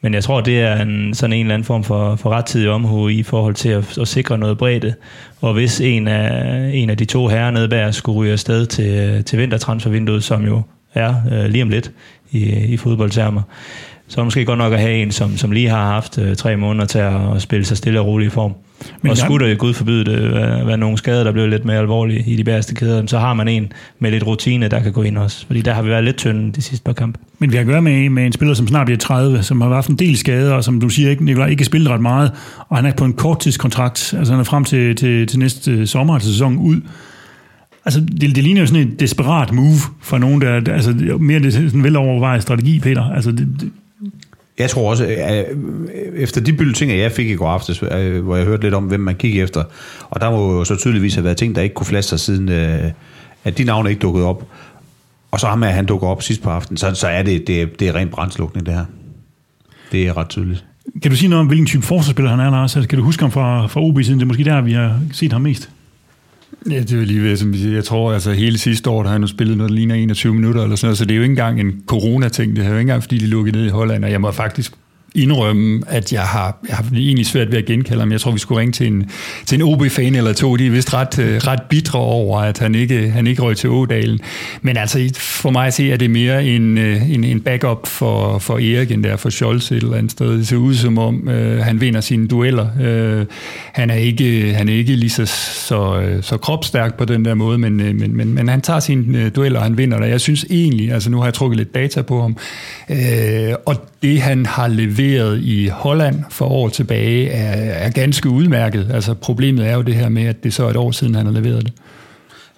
Men 0.00 0.14
jeg 0.14 0.24
tror, 0.24 0.40
det 0.40 0.60
er 0.60 0.82
en, 0.82 1.14
sådan 1.14 1.32
en 1.32 1.40
eller 1.40 1.54
anden 1.54 1.66
form 1.66 1.84
for, 1.84 2.16
for 2.16 2.30
rettidig 2.30 2.70
omhu 2.70 3.08
i 3.08 3.22
forhold 3.22 3.54
til 3.54 3.68
at, 3.68 3.98
at 3.98 4.08
sikre 4.08 4.38
noget 4.38 4.58
bredde. 4.58 4.94
Og 5.40 5.52
hvis 5.52 5.80
en 5.80 6.08
af, 6.08 6.70
en 6.74 6.90
af 6.90 6.96
de 6.96 7.04
to 7.04 7.28
herrer 7.28 7.50
nede 7.50 7.68
bag 7.68 7.94
skulle 7.94 8.18
ryge 8.18 8.32
afsted 8.32 8.66
til, 8.66 9.24
til 9.24 9.38
vintertransfervinduet, 9.38 10.24
som 10.24 10.44
jo 10.44 10.62
er 10.94 11.14
øh, 11.32 11.44
lige 11.44 11.62
om 11.62 11.68
lidt 11.68 11.92
i, 12.30 12.44
i 12.44 12.76
fodboldtermer, 12.76 13.42
så 14.08 14.20
er 14.20 14.22
det 14.22 14.26
måske 14.26 14.44
godt 14.44 14.58
nok 14.58 14.72
at 14.72 14.80
have 14.80 15.02
en, 15.02 15.10
som, 15.10 15.36
som 15.36 15.52
lige 15.52 15.68
har 15.68 15.86
haft 15.86 16.18
øh, 16.18 16.36
tre 16.36 16.56
måneder 16.56 16.86
til 16.86 16.98
at, 16.98 17.34
at 17.34 17.42
spille 17.42 17.66
sig 17.66 17.76
stille 17.76 18.00
og 18.00 18.06
roligt 18.06 18.32
i 18.32 18.34
form. 18.34 18.54
Men 19.02 19.10
og 19.10 19.16
skulle 19.16 19.48
der 19.48 19.54
gud 19.54 19.74
forbyde 19.74 20.04
det, 20.04 20.32
være, 20.32 20.66
være 20.66 20.76
nogle 20.76 20.98
skader, 20.98 21.24
der 21.24 21.32
bliver 21.32 21.46
lidt 21.46 21.64
mere 21.64 21.78
alvorlige 21.78 22.24
i 22.26 22.36
de 22.36 22.44
bæreste 22.44 22.74
kæder, 22.74 23.06
så 23.06 23.18
har 23.18 23.34
man 23.34 23.48
en 23.48 23.72
med 23.98 24.10
lidt 24.10 24.26
rutine, 24.26 24.68
der 24.68 24.80
kan 24.80 24.92
gå 24.92 25.02
ind 25.02 25.18
også. 25.18 25.46
Fordi 25.46 25.60
der 25.60 25.74
har 25.74 25.82
vi 25.82 25.88
været 25.88 26.04
lidt 26.04 26.16
tynde 26.16 26.52
de 26.52 26.62
sidste 26.62 26.84
par 26.84 26.92
kampe. 26.92 27.18
Men 27.38 27.50
vi 27.50 27.56
har 27.56 27.60
at 27.60 27.66
gøre 27.66 27.82
med, 27.82 28.08
med 28.10 28.26
en 28.26 28.32
spiller, 28.32 28.54
som 28.54 28.68
snart 28.68 28.86
bliver 28.86 28.98
30, 28.98 29.42
som 29.42 29.60
har 29.60 29.68
haft 29.68 29.88
en 29.88 29.96
del 29.96 30.16
skader, 30.16 30.54
og 30.54 30.64
som 30.64 30.80
du 30.80 30.88
siger, 30.88 31.10
ikke, 31.10 31.24
Nikolaj, 31.24 31.48
ikke 31.48 31.64
spillet 31.64 31.90
ret 31.90 32.00
meget, 32.00 32.32
og 32.68 32.76
han 32.76 32.86
er 32.86 32.92
på 32.92 33.04
en 33.04 33.12
korttidskontrakt, 33.12 34.14
altså 34.18 34.32
han 34.32 34.40
er 34.40 34.44
frem 34.44 34.64
til, 34.64 34.96
til, 34.96 35.26
til 35.26 35.38
næste 35.38 35.86
sommer, 35.86 36.18
til 36.18 36.28
sæsonen 36.28 36.58
ud. 36.58 36.80
Altså, 37.84 38.00
det, 38.00 38.20
det 38.20 38.44
ligner 38.44 38.60
jo 38.60 38.66
sådan 38.66 38.88
et 38.88 39.00
desperat 39.00 39.52
move 39.52 39.78
for 40.02 40.18
nogen, 40.18 40.40
der, 40.40 40.72
altså 40.72 40.92
mere 41.20 41.40
det 41.40 41.52
sådan 41.52 41.70
en 41.74 41.84
velovervejet 41.84 42.42
strategi, 42.42 42.80
Peter. 42.80 43.02
Altså, 43.02 43.30
det, 43.30 43.48
det, 43.60 43.70
jeg 44.58 44.70
tror 44.70 44.90
også, 44.90 45.06
at 45.18 45.46
øh, 45.50 45.56
efter 46.16 46.40
de 46.40 46.52
bylletinger, 46.52 46.94
jeg 46.96 47.12
fik 47.12 47.30
i 47.30 47.34
går 47.34 47.48
aftes, 47.48 47.82
øh, 47.82 48.24
hvor 48.24 48.36
jeg 48.36 48.44
hørte 48.44 48.62
lidt 48.62 48.74
om, 48.74 48.84
hvem 48.84 49.00
man 49.00 49.14
kiggede 49.14 49.42
efter, 49.42 49.64
og 50.10 50.20
der 50.20 50.30
må 50.30 50.58
jo 50.58 50.64
så 50.64 50.76
tydeligvis 50.76 51.14
have 51.14 51.24
været 51.24 51.36
ting, 51.36 51.54
der 51.54 51.62
ikke 51.62 51.74
kunne 51.74 51.86
flaske 51.86 52.08
sig 52.08 52.20
siden, 52.20 52.48
øh, 52.48 52.90
at 53.44 53.58
de 53.58 53.64
navne 53.64 53.90
ikke 53.90 54.00
dukkede 54.00 54.26
op. 54.26 54.46
Og 55.30 55.40
så 55.40 55.46
ham 55.46 55.58
med, 55.58 55.68
at 55.68 55.74
han 55.74 55.86
dukker 55.86 56.06
op 56.08 56.22
sidst 56.22 56.42
på 56.42 56.50
aftenen, 56.50 56.76
så, 56.76 56.94
så 56.94 57.06
er 57.08 57.22
det, 57.22 57.46
det, 57.46 57.62
er- 57.62 57.66
det 57.78 57.88
er 57.88 57.94
ren 57.94 58.08
brændslukning, 58.08 58.66
det 58.66 58.74
her. 58.74 58.84
Det 59.92 60.06
er 60.06 60.16
ret 60.16 60.28
tydeligt. 60.28 60.64
kan 61.02 61.10
du 61.10 61.16
sige 61.16 61.28
noget 61.28 61.40
om, 61.40 61.46
hvilken 61.46 61.66
type 61.66 61.82
forsvarsspiller 61.82 62.30
han 62.30 62.40
er, 62.40 62.50
Lars? 62.50 62.76
Altså, 62.76 62.88
kan 62.88 62.98
du 62.98 63.04
huske 63.04 63.22
ham 63.22 63.30
fra, 63.30 63.66
fra 63.66 63.80
OB 63.82 64.02
siden? 64.02 64.18
Det 64.18 64.24
er 64.24 64.28
måske 64.28 64.44
der, 64.44 64.60
vi 64.60 64.72
har 64.72 65.00
set 65.12 65.32
ham 65.32 65.40
mest. 65.42 65.70
Ja, 66.70 66.80
det 66.80 66.92
er 66.92 66.96
jo 66.96 67.04
lige 67.04 67.22
ved, 67.22 67.36
som. 67.36 67.54
Jeg 67.54 67.84
tror, 67.84 68.12
altså 68.12 68.32
hele 68.32 68.58
sidste 68.58 68.90
år, 68.90 69.02
der 69.02 69.08
har 69.08 69.12
han 69.12 69.22
jo 69.22 69.26
spillet 69.26 69.56
noget, 69.56 69.70
der 69.70 69.76
ligner 69.76 69.94
21 69.94 70.34
minutter 70.34 70.62
eller 70.62 70.76
sådan 70.76 70.86
noget, 70.86 70.98
så 70.98 71.04
det 71.04 71.10
er 71.10 71.16
jo 71.16 71.22
ikke 71.22 71.32
engang 71.32 71.60
en 71.60 71.82
corona-ting. 71.86 72.56
Det 72.56 72.64
er 72.64 72.68
jo 72.68 72.74
ikke 72.74 72.80
engang, 72.80 73.02
fordi 73.02 73.18
de 73.18 73.26
lukkede 73.26 73.56
ned 73.56 73.66
i 73.66 73.68
Holland, 73.68 74.04
og 74.04 74.10
jeg 74.10 74.20
må 74.20 74.30
faktisk 74.30 74.72
indrømme, 75.16 75.82
at 75.86 76.12
jeg 76.12 76.22
har, 76.22 76.58
jeg 76.68 76.76
har 76.76 76.84
egentlig 76.94 77.26
svært 77.26 77.50
ved 77.50 77.58
at 77.58 77.64
genkalde 77.64 78.00
ham. 78.00 78.12
Jeg 78.12 78.20
tror, 78.20 78.30
vi 78.30 78.38
skulle 78.38 78.60
ringe 78.60 78.72
til 78.72 78.86
en, 78.86 79.10
til 79.46 79.56
en 79.56 79.62
OB-fan 79.62 80.14
eller 80.14 80.32
to. 80.32 80.56
De 80.56 80.66
er 80.66 80.70
vist 80.70 80.94
ret, 80.94 81.18
øh, 81.18 81.36
ret 81.36 81.62
bitre 81.62 81.98
over, 81.98 82.40
at 82.40 82.58
han 82.58 82.74
ikke, 82.74 83.10
han 83.10 83.26
ikke 83.26 83.42
røg 83.42 83.56
til 83.56 83.70
Ådalen. 83.70 84.20
Men 84.62 84.76
altså, 84.76 85.10
for 85.16 85.50
mig 85.50 85.66
at 85.66 85.74
se, 85.74 85.92
er 85.92 85.96
det 85.96 86.10
mere 86.10 86.44
en, 86.44 86.78
øh, 86.78 87.10
en, 87.10 87.24
en 87.24 87.40
backup 87.40 87.86
for, 87.86 88.38
for 88.38 88.54
Erik, 88.54 88.90
end 88.90 89.04
der 89.04 89.16
for 89.16 89.30
Scholz 89.30 89.72
et 89.72 89.82
eller 89.82 89.96
andet 89.96 90.12
sted. 90.12 90.38
Det 90.38 90.48
ser 90.48 90.56
ud 90.56 90.74
som 90.74 90.98
om, 90.98 91.28
øh, 91.28 91.64
han 91.64 91.80
vinder 91.80 92.00
sine 92.00 92.28
dueller. 92.28 92.66
Øh, 92.80 93.26
han, 93.72 93.90
er 93.90 93.94
ikke, 93.94 94.54
han 94.54 94.68
er 94.68 94.72
ikke 94.72 94.96
lige 94.96 95.10
så, 95.10 95.26
så, 95.66 96.00
øh, 96.00 96.22
så 96.22 96.36
kropstærk 96.36 96.98
på 96.98 97.04
den 97.04 97.24
der 97.24 97.34
måde, 97.34 97.58
men, 97.58 97.80
øh, 97.80 97.94
men, 97.94 98.16
men, 98.16 98.34
men 98.34 98.48
han 98.48 98.60
tager 98.60 98.80
sine 98.80 99.18
øh, 99.18 99.30
dueller, 99.36 99.58
og 99.58 99.64
han 99.64 99.78
vinder 99.78 99.98
der. 99.98 100.06
Jeg 100.06 100.20
synes 100.20 100.46
egentlig, 100.50 100.92
altså 100.92 101.10
nu 101.10 101.18
har 101.18 101.24
jeg 101.24 101.34
trukket 101.34 101.56
lidt 101.56 101.74
data 101.74 102.02
på 102.02 102.22
ham, 102.22 102.36
øh, 102.90 103.54
og 103.66 103.90
det 104.02 104.20
han 104.20 104.46
har 104.46 104.68
leveret 104.68 105.05
i 105.40 105.68
Holland 105.68 106.24
for 106.30 106.46
år 106.46 106.68
tilbage 106.68 107.30
er, 107.30 107.84
er 107.86 107.90
ganske 107.90 108.28
udmærket. 108.28 108.90
Altså 108.94 109.14
problemet 109.14 109.68
er 109.68 109.74
jo 109.74 109.82
det 109.82 109.94
her 109.94 110.08
med, 110.08 110.26
at 110.26 110.44
det 110.44 110.54
så 110.54 110.64
er 110.64 110.70
et 110.70 110.76
år 110.76 110.90
siden, 110.90 111.14
han 111.14 111.26
har 111.26 111.32
leveret 111.32 111.64
det. 111.64 111.72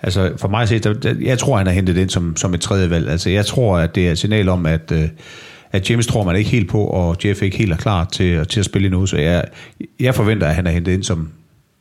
Altså 0.03 0.33
for 0.37 0.49
mig 0.49 0.69
set, 0.69 1.17
jeg 1.21 1.39
tror, 1.39 1.57
han 1.57 1.67
har 1.67 1.75
hentet 1.75 1.97
ind 1.97 2.11
som, 2.11 2.37
som 2.37 2.55
et 2.55 2.61
tredje 2.61 2.91
valg. 2.91 3.09
Altså 3.09 3.31
jeg 3.31 3.47
tror, 3.47 3.79
at 3.79 3.95
det 3.95 4.09
er 4.09 4.13
et 4.13 4.19
signal 4.19 4.49
om, 4.49 4.67
at, 4.67 4.93
øh, 4.93 5.09
at 5.73 5.91
James 5.91 6.07
tror 6.07 6.25
man 6.25 6.37
ikke 6.37 6.51
helt 6.51 6.69
på, 6.69 6.85
og 6.85 7.17
Jeff 7.25 7.43
ikke 7.43 7.57
helt 7.57 7.73
er 7.73 7.77
klar 7.77 8.05
til, 8.05 8.47
til 8.47 8.61
at 8.61 8.67
spille 8.67 8.87
endnu. 8.87 9.07
Så 9.07 9.17
jeg, 9.17 9.45
jeg 10.01 10.15
forventer, 10.15 10.47
at 10.47 10.55
han 10.55 10.67
er 10.67 10.71
hentet 10.71 10.93
ind 10.93 11.03
som, 11.03 11.29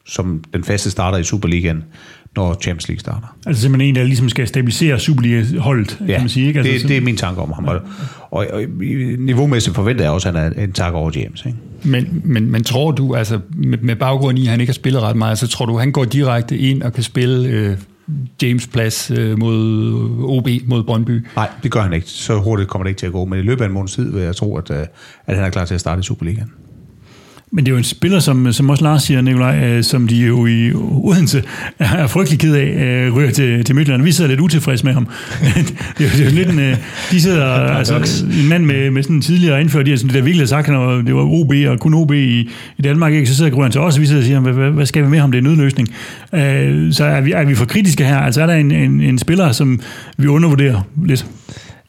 som 0.06 0.44
den 0.54 0.64
faste 0.64 0.92
starter 0.92 1.18
i 1.18 1.24
Superligaen, 1.24 1.84
når 2.38 2.58
Champions 2.62 2.88
League 2.88 3.00
starter. 3.00 3.38
Altså 3.46 3.62
simpelthen 3.62 3.90
en, 3.90 3.96
der 3.96 4.04
ligesom 4.04 4.30
skal 4.30 4.48
stabilisere 4.48 5.00
Superliga-holdet, 5.00 5.98
kan 5.98 6.20
man 6.20 6.30
sige. 6.30 6.48
Ikke? 6.48 6.60
Altså, 6.60 6.72
det, 6.74 6.82
sådan- 6.82 6.90
det 6.96 6.98
er 6.98 7.06
min 7.06 7.18
tanke 7.18 7.42
om 7.42 7.52
ham. 7.52 7.66
Og, 7.66 7.80
og, 8.32 8.48
og 8.54 8.62
niveaumæssigt 9.20 9.76
forventer 9.76 10.04
jeg 10.04 10.12
også, 10.12 10.30
at 10.30 10.36
han 10.36 10.54
er 10.56 10.64
en 10.64 10.72
tak 10.72 10.94
over 10.94 11.12
James. 11.16 11.46
Ikke? 11.46 11.58
Men, 11.84 12.22
men, 12.26 12.52
men 12.52 12.64
tror 12.64 12.92
du, 12.92 13.16
altså 13.16 13.40
med, 13.56 13.78
med 13.78 13.96
baggrund 13.96 14.40
i, 14.40 14.42
at 14.46 14.48
han 14.48 14.60
ikke 14.62 14.70
har 14.72 14.74
spillet 14.76 15.02
ret 15.02 15.16
meget, 15.16 15.38
så 15.38 15.48
tror 15.48 15.66
du, 15.66 15.78
han 15.78 15.92
går 15.92 16.06
direkte 16.06 16.58
ind 16.58 16.82
og 16.84 16.94
kan 16.94 17.04
spille 17.04 17.50
øh, 17.50 17.78
James 18.42 18.68
plads 18.68 19.12
øh, 19.12 19.40
mod 19.40 19.96
OB, 20.24 20.48
mod 20.68 20.84
Brøndby? 20.84 21.26
Nej, 21.36 21.50
det 21.64 21.72
gør 21.72 21.82
han 21.82 21.94
ikke. 21.94 22.08
Så 22.08 22.40
hurtigt 22.40 22.70
kommer 22.70 22.84
det 22.84 22.90
ikke 22.90 23.00
til 23.00 23.06
at 23.06 23.12
gå. 23.12 23.26
Men 23.26 23.40
i 23.40 23.42
løbet 23.42 23.62
af 23.62 23.68
en 23.68 23.74
måneds 23.74 23.94
tid 23.94 24.12
vil 24.12 24.22
jeg 24.22 24.36
tro, 24.36 24.58
at, 24.58 24.72
øh, 24.72 24.78
at 25.28 25.36
han 25.36 25.46
er 25.46 25.50
klar 25.50 25.66
til 25.66 25.74
at 25.74 25.80
starte 25.80 26.00
i 26.00 26.04
Superligaen. 26.04 26.52
Men 27.52 27.66
det 27.66 27.72
er 27.72 27.74
jo 27.74 27.78
en 27.78 27.84
spiller, 27.84 28.20
som, 28.20 28.54
som 28.54 28.70
også 28.70 28.84
Lars 28.84 29.04
siger, 29.04 29.22
Nikolaj, 29.22 29.64
øh, 29.64 29.84
som 29.84 30.08
de 30.08 30.16
jo 30.16 30.46
i 30.46 30.72
Odense 30.74 31.44
er 31.80 32.08
frygtelig 32.08 32.40
ked 32.40 32.56
af, 32.56 32.66
øh, 32.86 33.14
ryger 33.16 33.32
til, 33.32 33.64
til 33.64 33.76
Midtjylland. 33.76 34.04
Vi 34.04 34.12
sidder 34.12 34.30
lidt 34.30 34.40
utilfredse 34.40 34.86
med 34.86 34.94
ham. 34.94 35.08
det, 35.42 35.46
er, 36.00 36.04
jo- 36.04 36.08
det 36.18 36.20
er 36.22 36.26
jo 36.30 36.36
lidt 36.36 36.50
en, 36.50 36.60
øh, 36.60 36.78
de 37.12 37.22
sidder, 37.22 37.46
altså, 37.46 38.26
en 38.44 38.50
mand 38.50 38.66
med, 38.66 38.92
med 38.92 39.04
sådan 39.04 39.16
en 39.16 39.22
tidligere 39.22 39.62
indført, 39.62 39.86
de 39.86 39.92
har 39.92 39.98
sådan, 39.98 40.08
det 40.08 40.16
der 40.16 40.22
virkelig 40.22 40.42
har 40.42 40.48
sagt, 40.48 40.68
han 40.68 40.78
var, 40.78 40.94
det 41.02 41.16
var 41.16 41.22
OB 41.22 41.54
og 41.68 41.80
kun 41.80 41.94
OB 41.94 42.12
i, 42.14 42.50
i 42.78 42.82
Danmark, 42.84 43.14
ikke? 43.14 43.28
så 43.28 43.36
sidder 43.36 43.52
Grøn 43.52 43.72
til 43.72 43.82
os, 43.82 43.96
og 43.96 44.02
vi 44.02 44.06
sidder 44.06 44.22
og 44.22 44.26
siger, 44.26 44.40
hvad, 44.40 44.54
hvad, 44.54 44.72
hvad 44.72 44.86
skal 44.86 45.04
vi 45.04 45.10
med 45.10 45.20
ham, 45.20 45.32
det 45.32 45.38
er 45.38 45.42
en 45.42 45.48
nødløsning. 45.48 45.90
Øh, 46.36 46.94
så 46.94 47.04
er 47.06 47.22
vi, 47.22 47.32
er 47.32 47.46
vi 47.46 47.56
for 47.56 47.66
kritiske 47.66 48.04
her? 48.06 48.18
Altså 48.18 48.42
er 48.42 48.46
der 48.46 48.54
en, 48.56 48.72
en, 48.72 49.02
en 49.02 49.18
spiller, 49.20 49.52
som 49.52 49.80
vi 50.18 50.28
undervurderer 50.28 50.82
lidt? 51.06 51.26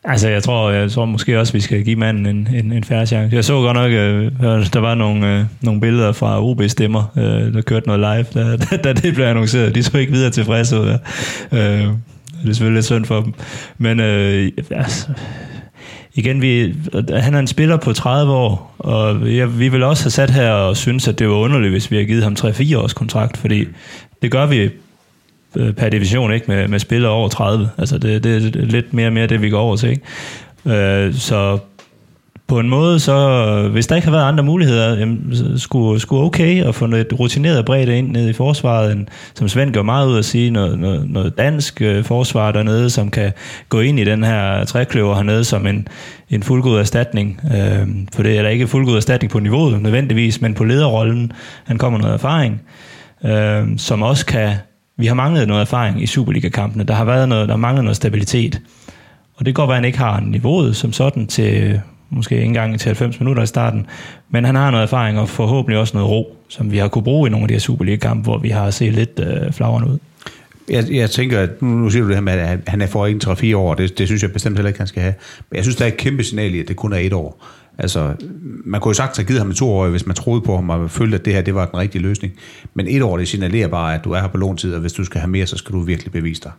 Altså, 0.04 0.28
jeg 0.28 0.42
tror, 0.42 0.70
jeg 0.70 0.90
tror 0.90 1.04
måske 1.04 1.40
også, 1.40 1.52
vi 1.52 1.60
skal 1.60 1.84
give 1.84 1.96
manden 1.96 2.26
en, 2.26 2.48
en, 2.54 2.72
en 2.72 2.84
færre 2.84 3.06
chance. 3.06 3.36
Jeg 3.36 3.44
så 3.44 3.52
godt 3.52 3.76
nok, 3.76 3.90
øh, 3.92 4.32
der 4.72 4.78
var 4.78 4.94
nogle, 4.94 5.38
øh, 5.38 5.44
nogle 5.60 5.80
billeder 5.80 6.12
fra 6.12 6.44
OB-stemmer, 6.44 7.12
øh, 7.16 7.54
der 7.54 7.60
kørte 7.60 7.86
noget 7.86 8.00
live, 8.00 8.44
da, 8.44 8.56
da, 8.56 8.76
da 8.84 8.92
det 8.92 9.14
blev 9.14 9.24
annonceret. 9.24 9.74
De 9.74 9.82
så 9.82 9.98
ikke 9.98 10.12
videre 10.12 10.30
tilfredse 10.30 10.80
ud 10.80 10.88
af. 10.88 10.98
Øh, 11.52 11.88
det 12.42 12.50
er 12.50 12.52
selvfølgelig 12.52 12.74
lidt 12.74 12.86
synd 12.86 13.04
for 13.04 13.20
dem. 13.20 13.34
Men 13.78 14.00
øh, 14.00 14.50
altså, 14.70 15.08
igen, 16.14 16.42
vi, 16.42 16.74
han 17.12 17.34
er 17.34 17.38
en 17.38 17.46
spiller 17.46 17.76
på 17.76 17.92
30 17.92 18.32
år, 18.32 18.74
og 18.78 19.36
jeg, 19.36 19.58
vi 19.58 19.68
vil 19.68 19.82
også 19.82 20.04
have 20.04 20.10
sat 20.10 20.30
her 20.30 20.50
og 20.50 20.76
synes, 20.76 21.08
at 21.08 21.18
det 21.18 21.28
var 21.28 21.34
underligt, 21.34 21.72
hvis 21.72 21.90
vi 21.90 21.96
har 21.96 22.04
givet 22.04 22.22
ham 22.22 22.36
3-4 22.40 22.76
års 22.76 22.94
kontrakt, 22.94 23.36
fordi 23.36 23.64
det 24.22 24.30
gør 24.30 24.46
vi 24.46 24.70
Øh, 25.56 25.72
per 25.72 25.88
division, 25.88 26.32
ikke? 26.32 26.46
Med, 26.48 26.68
med 26.68 26.78
spillere 26.78 27.12
over 27.12 27.28
30. 27.28 27.70
Altså 27.78 27.98
det, 27.98 28.24
det 28.24 28.36
er 28.36 28.64
lidt 28.64 28.92
mere 28.92 29.06
og 29.06 29.12
mere 29.12 29.26
det, 29.26 29.42
vi 29.42 29.50
går 29.50 29.60
over 29.60 29.76
til, 29.76 29.90
ikke? 29.90 30.76
Øh, 30.76 31.14
så 31.14 31.58
på 32.48 32.58
en 32.58 32.68
måde, 32.68 33.00
så 33.00 33.68
hvis 33.72 33.86
der 33.86 33.96
ikke 33.96 34.06
har 34.06 34.12
været 34.12 34.28
andre 34.28 34.44
muligheder, 34.44 34.98
jamen, 34.98 35.36
så 35.36 35.58
skulle, 35.58 36.00
skulle 36.00 36.22
okay 36.22 36.64
at 36.64 36.74
få 36.74 36.86
noget 36.86 37.06
rutineret 37.18 37.64
bredde 37.64 37.98
ind 37.98 38.10
ned 38.10 38.28
i 38.28 38.32
forsvaret, 38.32 38.92
end, 38.92 39.06
som 39.34 39.48
Svend 39.48 39.72
gør 39.72 39.82
meget 39.82 40.08
ud 40.08 40.18
at 40.18 40.24
sige, 40.24 40.50
noget, 40.50 40.78
noget, 40.78 41.10
noget 41.10 41.38
dansk 41.38 41.82
øh, 41.82 42.04
forsvar 42.04 42.52
dernede, 42.52 42.90
som 42.90 43.10
kan 43.10 43.32
gå 43.68 43.80
ind 43.80 44.00
i 44.00 44.04
den 44.04 44.24
her 44.24 44.64
trækløver 44.64 45.14
hernede 45.14 45.44
som 45.44 45.66
en, 45.66 45.88
en 46.30 46.42
fuldgod 46.42 46.78
erstatning. 46.78 47.40
Øh, 47.44 47.88
for 48.14 48.22
det 48.22 48.38
er 48.38 48.42
der 48.42 48.48
ikke 48.48 48.66
fuldgod 48.66 48.96
erstatning 48.96 49.30
på 49.30 49.40
niveauet 49.40 49.82
nødvendigvis, 49.82 50.40
men 50.40 50.54
på 50.54 50.64
lederrollen, 50.64 51.32
han 51.64 51.78
kommer 51.78 51.98
noget 51.98 52.14
erfaring, 52.14 52.62
øh, 53.24 53.66
som 53.76 54.02
også 54.02 54.26
kan, 54.26 54.54
vi 54.98 55.06
har 55.06 55.14
manglet 55.14 55.48
noget 55.48 55.60
erfaring 55.60 56.02
i 56.02 56.06
Superliga-kampene, 56.06 56.84
der 56.84 56.94
har 56.94 57.04
været 57.04 57.28
noget, 57.28 57.48
der 57.48 57.56
manglet 57.56 57.84
noget 57.84 57.96
stabilitet. 57.96 58.60
Og 59.34 59.46
det 59.46 59.54
kan 59.54 59.54
godt 59.54 59.68
være, 59.68 59.76
at 59.76 59.82
han 59.82 59.84
ikke 59.84 59.98
har 59.98 60.20
niveauet 60.20 60.76
som 60.76 60.92
sådan 60.92 61.26
til 61.26 61.80
måske 62.10 62.34
ikke 62.34 62.44
engang 62.44 62.80
til 62.80 62.88
90 62.88 63.20
minutter 63.20 63.42
i 63.42 63.46
starten, 63.46 63.86
men 64.30 64.44
han 64.44 64.54
har 64.54 64.70
noget 64.70 64.82
erfaring 64.82 65.18
og 65.18 65.28
forhåbentlig 65.28 65.78
også 65.78 65.96
noget 65.96 66.10
ro, 66.10 66.36
som 66.48 66.72
vi 66.72 66.78
har 66.78 66.88
kunne 66.88 67.02
bruge 67.02 67.28
i 67.28 67.30
nogle 67.30 67.44
af 67.44 67.48
de 67.48 67.54
her 67.54 67.60
Superliga-kampe, 67.60 68.22
hvor 68.22 68.38
vi 68.38 68.48
har 68.48 68.70
set 68.70 68.92
lidt 68.92 69.20
øh, 69.20 69.52
flagrende 69.52 69.88
ud. 69.88 69.98
Jeg, 70.68 70.84
jeg 70.90 71.10
tænker, 71.10 71.40
at 71.40 71.62
nu, 71.62 71.68
nu 71.68 71.90
siger 71.90 72.02
du 72.02 72.08
det 72.08 72.16
her 72.16 72.22
med, 72.22 72.32
at 72.32 72.58
han 72.66 72.80
er 72.80 72.86
for 72.86 73.06
en 73.06 73.20
3-4 73.24 73.56
år, 73.56 73.74
det, 73.74 73.98
det 73.98 74.06
synes 74.06 74.22
jeg 74.22 74.32
bestemt 74.32 74.56
heller 74.56 74.68
ikke, 74.68 74.80
han 74.80 74.86
skal 74.86 75.02
have. 75.02 75.14
Men 75.50 75.56
jeg 75.56 75.64
synes, 75.64 75.76
der 75.76 75.84
er 75.84 75.88
et 75.88 75.96
kæmpe 75.96 76.24
signal 76.24 76.54
i, 76.54 76.60
at 76.60 76.68
det 76.68 76.76
kun 76.76 76.92
er 76.92 76.96
et 76.96 77.12
år. 77.12 77.44
Altså, 77.80 78.14
man 78.64 78.80
kunne 78.80 78.90
jo 78.90 78.94
sagt 78.94 79.16
have 79.16 79.26
givet 79.26 79.40
ham 79.40 79.48
en 79.48 79.54
to 79.54 79.70
år, 79.70 79.88
hvis 79.88 80.06
man 80.06 80.16
troede 80.16 80.40
på 80.40 80.56
ham 80.56 80.70
og 80.70 80.90
følte, 80.90 81.18
at 81.18 81.24
det 81.24 81.32
her 81.32 81.42
det 81.42 81.54
var 81.54 81.66
den 81.66 81.78
rigtige 81.78 82.02
løsning. 82.02 82.32
Men 82.74 82.86
et 82.88 83.02
år, 83.02 83.16
det 83.16 83.28
signalerer 83.28 83.68
bare, 83.68 83.94
at 83.94 84.04
du 84.04 84.12
er 84.12 84.20
her 84.20 84.28
på 84.28 84.36
låntid, 84.36 84.74
og 84.74 84.80
hvis 84.80 84.92
du 84.92 85.04
skal 85.04 85.20
have 85.20 85.30
mere, 85.30 85.46
så 85.46 85.56
skal 85.56 85.72
du 85.72 85.80
virkelig 85.80 86.12
bevise 86.12 86.42
dig. 86.42 86.50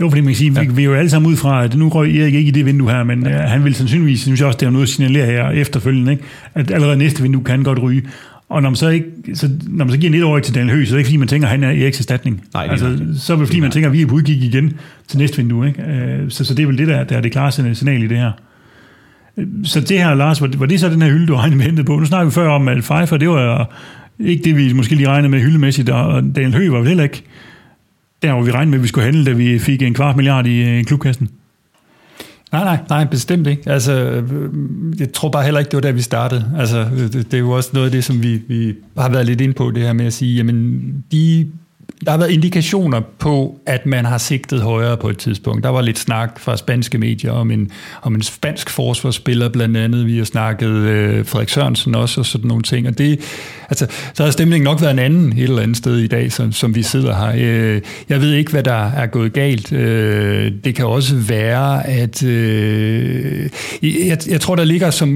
Jo, 0.00 0.08
fordi 0.08 0.20
man 0.20 0.28
kan 0.28 0.36
sige, 0.36 0.52
ja. 0.52 0.60
vi, 0.60 0.74
vi 0.74 0.82
er 0.82 0.86
jo 0.86 0.94
alle 0.94 1.10
sammen 1.10 1.30
ud 1.30 1.36
fra, 1.36 1.64
at 1.64 1.76
nu 1.76 1.88
røg 1.88 2.16
Erik 2.16 2.34
ikke 2.34 2.48
i 2.48 2.50
det 2.50 2.66
vindue 2.66 2.90
her, 2.90 3.04
men 3.04 3.26
ja. 3.26 3.44
uh, 3.44 3.50
han 3.50 3.64
vil 3.64 3.74
sandsynligvis, 3.74 4.20
synes 4.20 4.40
jeg 4.40 4.46
også, 4.46 4.58
det 4.58 4.66
er 4.66 4.70
noget 4.70 4.86
at 4.86 4.88
signalere 4.88 5.26
her 5.26 5.50
efterfølgende, 5.50 6.12
ikke? 6.12 6.24
at 6.54 6.70
allerede 6.70 6.96
næste 6.96 7.22
vindue 7.22 7.44
kan 7.44 7.62
godt 7.62 7.82
ryge. 7.82 8.02
Og 8.48 8.62
når 8.62 8.70
man 8.70 8.76
så, 8.76 8.88
ikke, 8.88 9.06
så, 9.34 9.50
når 9.66 9.84
man 9.84 9.92
så 9.92 9.98
giver 9.98 10.12
en 10.12 10.18
etårig 10.18 10.42
til 10.42 10.54
Daniel 10.54 10.74
Høgh, 10.74 10.86
så 10.86 10.94
er 10.94 10.96
det 10.96 10.98
ikke 10.98 11.08
fordi, 11.08 11.16
man 11.16 11.28
tænker, 11.28 11.48
at 11.48 11.50
han 11.50 11.64
er 11.64 11.68
Eriks 11.68 11.98
erstatning. 11.98 12.44
Nej, 12.54 12.64
det 12.64 12.70
altså, 12.70 12.98
så 13.18 13.32
er 13.32 13.36
det 13.36 13.46
fordi, 13.46 13.60
man 13.60 13.70
tænker, 13.70 13.88
at 13.88 13.92
vi 13.92 14.02
er 14.02 14.06
på 14.06 14.14
udkig 14.14 14.42
igen 14.42 14.72
til 15.08 15.18
næste 15.18 15.36
vindue. 15.36 15.68
Ikke? 15.68 15.82
Uh, 16.22 16.28
så, 16.28 16.44
så 16.44 16.54
det 16.54 16.62
er 16.62 16.66
vel 16.66 16.78
det, 16.78 16.88
der, 16.88 17.04
der 17.04 17.16
er 17.16 17.20
det 17.20 17.32
klare 17.32 17.74
signal 17.74 18.02
i 18.02 18.06
det 18.06 18.18
her. 18.18 18.32
Så 19.64 19.80
det 19.80 19.98
her, 19.98 20.14
Lars, 20.14 20.40
var, 20.40 20.46
det 20.46 20.80
så 20.80 20.88
den 20.88 21.02
her 21.02 21.10
hylde, 21.10 21.26
du 21.26 21.36
regnede 21.36 21.56
med 21.56 21.64
hentet 21.64 21.86
på? 21.86 21.96
Nu 21.96 22.04
snakker 22.04 22.24
vi 22.24 22.30
før 22.30 22.48
om, 22.48 22.68
at 22.68 22.82
Pfeiffer, 22.82 23.16
det 23.16 23.28
var 23.28 23.70
ikke 24.20 24.44
det, 24.44 24.56
vi 24.56 24.72
måske 24.72 24.94
lige 24.94 25.08
regnede 25.08 25.28
med 25.28 25.40
hyldemæssigt, 25.40 25.88
og 25.88 26.22
Daniel 26.22 26.54
Høgh 26.54 26.72
var 26.72 26.78
vel 26.78 26.88
heller 26.88 27.04
ikke 27.04 27.22
der, 28.22 28.32
hvor 28.32 28.42
vi 28.42 28.50
regnede 28.50 28.70
med, 28.70 28.78
at 28.78 28.82
vi 28.82 28.88
skulle 28.88 29.04
handle, 29.04 29.24
da 29.24 29.32
vi 29.32 29.58
fik 29.58 29.82
en 29.82 29.94
kvart 29.94 30.16
milliard 30.16 30.46
i 30.46 30.62
øh, 30.62 30.84
klubkassen. 30.84 31.28
Nej, 32.52 32.64
nej, 32.64 32.78
nej, 32.88 33.04
bestemt 33.04 33.46
ikke. 33.46 33.70
Altså, 33.70 33.92
øh, 33.92 34.24
jeg 35.00 35.12
tror 35.12 35.28
bare 35.28 35.44
heller 35.44 35.58
ikke, 35.58 35.70
det 35.70 35.76
var 35.76 35.80
der, 35.80 35.92
vi 35.92 36.00
startede. 36.00 36.52
Altså, 36.58 36.86
det, 36.98 37.12
det 37.12 37.34
er 37.34 37.38
jo 37.38 37.50
også 37.50 37.70
noget 37.72 37.86
af 37.86 37.92
det, 37.92 38.04
som 38.04 38.22
vi, 38.22 38.42
vi 38.48 38.74
har 38.98 39.08
været 39.08 39.26
lidt 39.26 39.40
ind 39.40 39.54
på, 39.54 39.70
det 39.70 39.82
her 39.82 39.92
med 39.92 40.06
at 40.06 40.12
sige, 40.12 40.36
jamen, 40.36 40.82
de 41.12 41.46
der 42.04 42.10
har 42.10 42.18
været 42.18 42.30
indikationer 42.30 43.00
på, 43.18 43.60
at 43.66 43.86
man 43.86 44.04
har 44.04 44.18
sigtet 44.18 44.62
højere 44.62 44.96
på 44.96 45.08
et 45.08 45.18
tidspunkt. 45.18 45.64
Der 45.64 45.68
var 45.68 45.80
lidt 45.80 45.98
snak 45.98 46.40
fra 46.40 46.56
spanske 46.56 46.98
medier 46.98 47.32
om 47.32 47.50
en, 47.50 47.70
om 48.02 48.14
en 48.14 48.22
spansk 48.22 48.70
forsvarsspiller 48.70 49.48
blandt 49.48 49.76
andet. 49.76 50.06
Vi 50.06 50.18
har 50.18 50.24
snakket 50.24 50.68
øh, 50.68 51.26
Frederik 51.26 51.48
Sørensen 51.48 51.94
også 51.94 52.20
og 52.20 52.26
sådan 52.26 52.48
nogle 52.48 52.62
ting. 52.62 52.88
Og 52.88 52.98
det, 52.98 53.20
altså, 53.68 53.86
så 54.14 54.24
har 54.24 54.30
stemningen 54.30 54.64
nok 54.64 54.80
været 54.80 54.92
en 54.92 54.98
anden 54.98 55.32
et 55.32 55.42
eller 55.42 55.62
andet 55.62 55.76
sted 55.76 55.98
i 55.98 56.06
dag, 56.06 56.32
som, 56.32 56.52
som 56.52 56.74
vi 56.74 56.82
sidder 56.82 57.14
her. 57.16 57.32
Øh, 57.36 57.82
jeg 58.08 58.20
ved 58.20 58.32
ikke, 58.32 58.50
hvad 58.50 58.62
der 58.62 58.90
er 58.90 59.06
gået 59.06 59.32
galt. 59.32 59.72
Øh, 59.72 60.52
det 60.64 60.74
kan 60.74 60.86
også 60.86 61.16
være, 61.16 61.86
at 61.86 62.22
øh, 62.22 63.50
jeg, 63.82 64.18
jeg 64.28 64.40
tror, 64.40 64.56
der 64.56 64.64
ligger 64.64 64.90
som... 64.90 65.08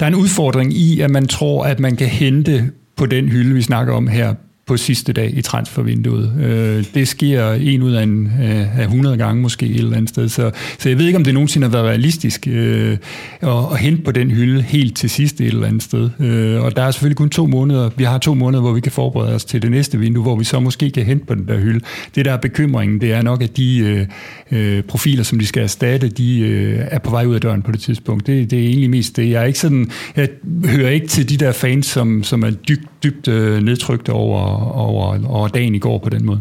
Der 0.00 0.06
er 0.06 0.10
en 0.10 0.14
udfordring 0.14 0.72
i, 0.72 1.00
at 1.00 1.10
man 1.10 1.26
tror, 1.26 1.64
at 1.64 1.80
man 1.80 1.96
kan 1.96 2.06
hente 2.06 2.70
på 2.96 3.06
den 3.06 3.28
hylde, 3.28 3.54
vi 3.54 3.62
snakker 3.62 3.92
om 3.92 4.06
her, 4.06 4.34
på 4.66 4.76
sidste 4.76 5.12
dag 5.12 5.32
i 5.36 5.42
transfervinduet. 5.42 6.32
Øh, 6.40 6.84
det 6.94 7.08
sker 7.08 7.52
en 7.52 7.82
ud 7.82 7.92
af, 7.92 8.02
en, 8.02 8.26
øh, 8.26 8.78
af 8.78 8.84
100 8.84 9.16
gange 9.16 9.42
måske 9.42 9.66
et 9.66 9.76
eller 9.76 9.96
andet 9.96 10.08
sted. 10.08 10.28
Så, 10.28 10.50
så 10.78 10.88
jeg 10.88 10.98
ved 10.98 11.06
ikke, 11.06 11.16
om 11.16 11.24
det 11.24 11.34
nogensinde 11.34 11.66
har 11.66 11.72
været 11.72 11.84
realistisk 11.84 12.48
øh, 12.50 12.98
at, 13.40 13.48
at 13.72 13.78
hente 13.78 14.02
på 14.02 14.12
den 14.12 14.30
hylde 14.30 14.62
helt 14.62 14.96
til 14.96 15.10
sidst 15.10 15.40
et 15.40 15.46
eller 15.46 15.66
andet 15.66 15.82
sted. 15.82 16.10
Øh, 16.20 16.62
og 16.62 16.76
der 16.76 16.82
er 16.82 16.90
selvfølgelig 16.90 17.16
kun 17.16 17.30
to 17.30 17.46
måneder. 17.46 17.90
Vi 17.96 18.04
har 18.04 18.18
to 18.18 18.34
måneder, 18.34 18.62
hvor 18.62 18.72
vi 18.72 18.80
kan 18.80 18.92
forberede 18.92 19.34
os 19.34 19.44
til 19.44 19.62
det 19.62 19.70
næste 19.70 19.98
vindue, 19.98 20.22
hvor 20.22 20.36
vi 20.36 20.44
så 20.44 20.60
måske 20.60 20.90
kan 20.90 21.04
hente 21.04 21.26
på 21.26 21.34
den 21.34 21.48
der 21.48 21.58
hylde. 21.58 21.80
Det 22.14 22.24
der 22.24 22.32
er 22.32 22.36
bekymringen, 22.36 23.00
det 23.00 23.12
er 23.12 23.22
nok, 23.22 23.42
at 23.42 23.56
de 23.56 23.78
øh, 23.78 24.06
øh 24.50 24.82
profiler, 24.82 25.22
som 25.22 25.38
de 25.38 25.46
skal 25.46 25.62
erstatte, 25.62 26.08
de 26.08 26.40
øh, 26.40 26.80
er 26.90 26.98
på 26.98 27.10
vej 27.10 27.24
ud 27.26 27.34
af 27.34 27.40
døren 27.40 27.62
på 27.62 27.72
det 27.72 27.80
tidspunkt. 27.80 28.26
Det, 28.26 28.50
det 28.50 28.58
er 28.58 28.66
egentlig 28.66 28.90
mest 28.90 29.16
det. 29.16 29.30
Jeg, 29.30 29.42
er 29.42 29.46
ikke 29.46 29.58
sådan, 29.58 29.90
jeg 30.16 30.28
hører 30.64 30.90
ikke 30.90 31.06
til 31.06 31.28
de 31.28 31.36
der 31.36 31.52
fans, 31.52 31.86
som, 31.86 32.22
som 32.22 32.42
er 32.42 32.50
dybt, 32.50 32.88
dybt 33.04 33.28
øh, 33.28 33.62
nedtrykte 33.62 34.12
over 34.12 34.53
over, 34.56 35.18
over 35.28 35.48
dagen 35.48 35.74
i 35.74 35.78
går 35.78 35.98
på 35.98 36.08
den 36.08 36.26
måde. 36.26 36.40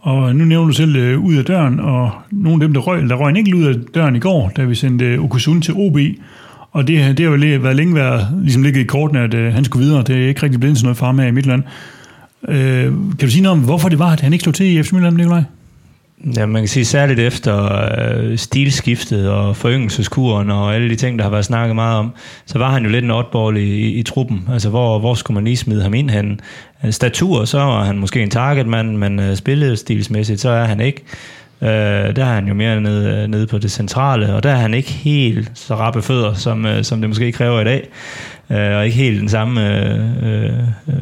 Og 0.00 0.36
nu 0.36 0.44
nævner 0.44 0.66
du 0.66 0.72
selv 0.72 0.96
øh, 0.96 1.24
ud 1.24 1.34
af 1.34 1.44
døren, 1.44 1.80
og 1.80 2.10
nogle 2.30 2.62
af 2.62 2.68
dem, 2.68 2.74
der 2.74 2.80
røg, 2.80 3.08
der 3.08 3.14
røg 3.14 3.36
ikke 3.36 3.56
ud 3.56 3.64
af 3.64 3.74
døren 3.94 4.16
i 4.16 4.18
går, 4.18 4.52
da 4.56 4.64
vi 4.64 4.74
sendte 4.74 5.04
øh, 5.04 5.24
Okusun 5.24 5.62
til 5.62 5.74
OB. 5.76 5.98
Og 6.72 6.86
det, 6.88 7.18
det 7.18 7.26
har 7.26 7.32
jo 7.32 7.42
øh, 7.44 7.64
været 7.64 7.76
længe 7.76 7.94
været, 7.94 8.26
ligesom 8.42 8.62
ligget 8.62 8.80
i 8.80 8.84
kortene, 8.84 9.20
at 9.20 9.34
øh, 9.34 9.52
han 9.52 9.64
skulle 9.64 9.84
videre. 9.84 10.02
Det 10.02 10.16
er 10.16 10.28
ikke 10.28 10.42
rigtig 10.42 10.60
blevet 10.60 10.78
sådan 10.78 10.86
noget 10.86 10.96
farme 10.96 11.22
her 11.22 11.28
i 11.28 11.32
Midtland. 11.32 11.62
Øh, 12.48 12.84
kan 12.84 13.18
du 13.20 13.30
sige 13.30 13.42
noget 13.42 13.58
om, 13.58 13.64
hvorfor 13.64 13.88
det 13.88 13.98
var, 13.98 14.12
at 14.12 14.20
han 14.20 14.32
ikke 14.32 14.42
slog 14.42 14.54
til 14.54 14.66
i 14.66 14.82
FC 14.82 14.92
Midtland, 14.92 15.16
Nikolaj? 15.16 15.42
Ja, 16.36 16.46
man 16.46 16.62
kan 16.62 16.68
sige 16.68 16.84
særligt 16.84 17.20
efter 17.20 17.82
øh, 17.98 18.38
stilskiftet 18.38 19.30
og 19.30 19.56
foryngelseskuren 19.56 20.50
og 20.50 20.74
alle 20.74 20.90
de 20.90 20.96
ting, 20.96 21.18
der 21.18 21.24
har 21.24 21.30
været 21.30 21.44
snakket 21.44 21.74
meget 21.74 21.98
om, 21.98 22.14
så 22.46 22.58
var 22.58 22.70
han 22.70 22.82
jo 22.82 22.88
lidt 22.88 23.04
en 23.04 23.10
oddball 23.10 23.56
i, 23.56 23.60
i, 23.60 23.92
i 23.92 24.02
truppen. 24.02 24.48
Altså, 24.52 24.68
hvor, 24.68 24.98
hvor 24.98 25.14
skulle 25.14 25.34
man 25.34 25.44
lige 25.44 25.56
smide 25.56 25.82
ham 25.82 25.94
ind 25.94 26.10
hen? 26.10 26.40
Øh, 26.84 26.92
statur, 26.92 27.44
så 27.44 27.58
var 27.58 27.84
han 27.84 27.98
måske 27.98 28.22
en 28.22 28.30
targetmand, 28.30 28.96
men 28.96 29.20
øh, 29.20 29.36
spillestilsmæssigt, 29.36 30.40
så 30.40 30.50
er 30.50 30.64
han 30.64 30.80
ikke. 30.80 31.02
Øh, 31.62 31.68
der 32.16 32.24
er 32.24 32.34
han 32.34 32.48
jo 32.48 32.54
mere 32.54 32.80
nede, 32.80 33.22
øh, 33.22 33.28
nede 33.28 33.46
på 33.46 33.58
det 33.58 33.70
centrale, 33.70 34.34
og 34.34 34.42
der 34.42 34.50
er 34.50 34.56
han 34.56 34.74
ikke 34.74 34.90
helt 34.90 35.50
så 35.54 35.74
rappe 35.74 36.02
fødder, 36.02 36.34
som, 36.34 36.66
øh, 36.66 36.84
som 36.84 37.00
det 37.00 37.10
måske 37.10 37.32
kræver 37.32 37.60
i 37.60 37.64
dag 37.64 37.88
øh, 38.50 38.76
og 38.76 38.84
ikke 38.84 38.96
helt 38.96 39.20
den 39.20 39.28
samme 39.28 39.76
øh, 39.78 40.00
øh, 40.22 40.58
øh, 40.88 40.94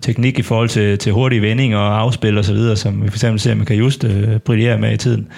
teknik 0.00 0.38
i 0.38 0.42
forhold 0.42 0.68
til, 0.68 0.98
til 0.98 1.12
hurtige 1.12 1.42
vendinger 1.42 1.78
og 1.78 2.00
afspil 2.00 2.38
og 2.38 2.44
så 2.44 2.52
videre, 2.52 2.76
som 2.76 3.02
vi 3.02 3.08
for 3.08 3.16
eksempel 3.16 3.40
ser 3.40 3.54
med 3.54 3.66
Kajust 3.66 4.04
øh, 4.04 4.38
brillere 4.38 4.78
med 4.78 4.92
i 4.92 4.96
tiden. 4.96 5.28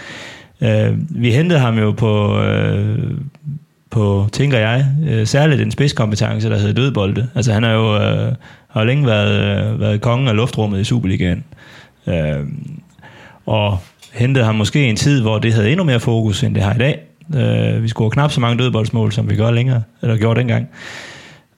Øh, 0.60 0.92
vi 1.10 1.30
hentede 1.30 1.60
ham 1.60 1.78
jo 1.78 1.92
på, 1.92 2.40
øh, 2.40 2.98
på 3.90 4.28
tænker 4.32 4.58
jeg, 4.58 4.86
øh, 5.08 5.26
særligt 5.26 5.60
en 5.60 5.70
spidskompetence, 5.70 6.50
der 6.50 6.58
hedder 6.58 6.74
dødbolde. 6.74 7.28
Altså 7.34 7.52
han 7.52 7.62
har 7.62 7.72
jo 7.72 7.96
øh, 7.96 8.32
har 8.68 8.84
længe 8.84 9.06
været, 9.06 9.70
øh, 9.72 9.80
været 9.80 10.00
kongen 10.00 10.28
af 10.28 10.36
luftrummet 10.36 10.80
i 10.80 10.84
Superligaen. 10.84 11.44
Øh, 12.06 12.46
og 13.46 13.78
hentede 14.12 14.44
ham 14.44 14.54
måske 14.54 14.86
i 14.86 14.90
en 14.90 14.96
tid, 14.96 15.22
hvor 15.22 15.38
det 15.38 15.54
havde 15.54 15.70
endnu 15.70 15.84
mere 15.84 16.00
fokus, 16.00 16.42
end 16.42 16.54
det 16.54 16.62
har 16.62 16.74
i 16.74 16.78
dag. 16.78 17.00
Øh, 17.36 17.82
vi 17.82 17.88
scorer 17.88 18.10
knap 18.10 18.30
så 18.30 18.40
mange 18.40 18.58
dødboldsmål, 18.58 19.12
som 19.12 19.30
vi 19.30 19.36
gør 19.36 19.50
længere, 19.50 19.82
eller 20.02 20.16
gjorde 20.16 20.40
dengang. 20.40 20.68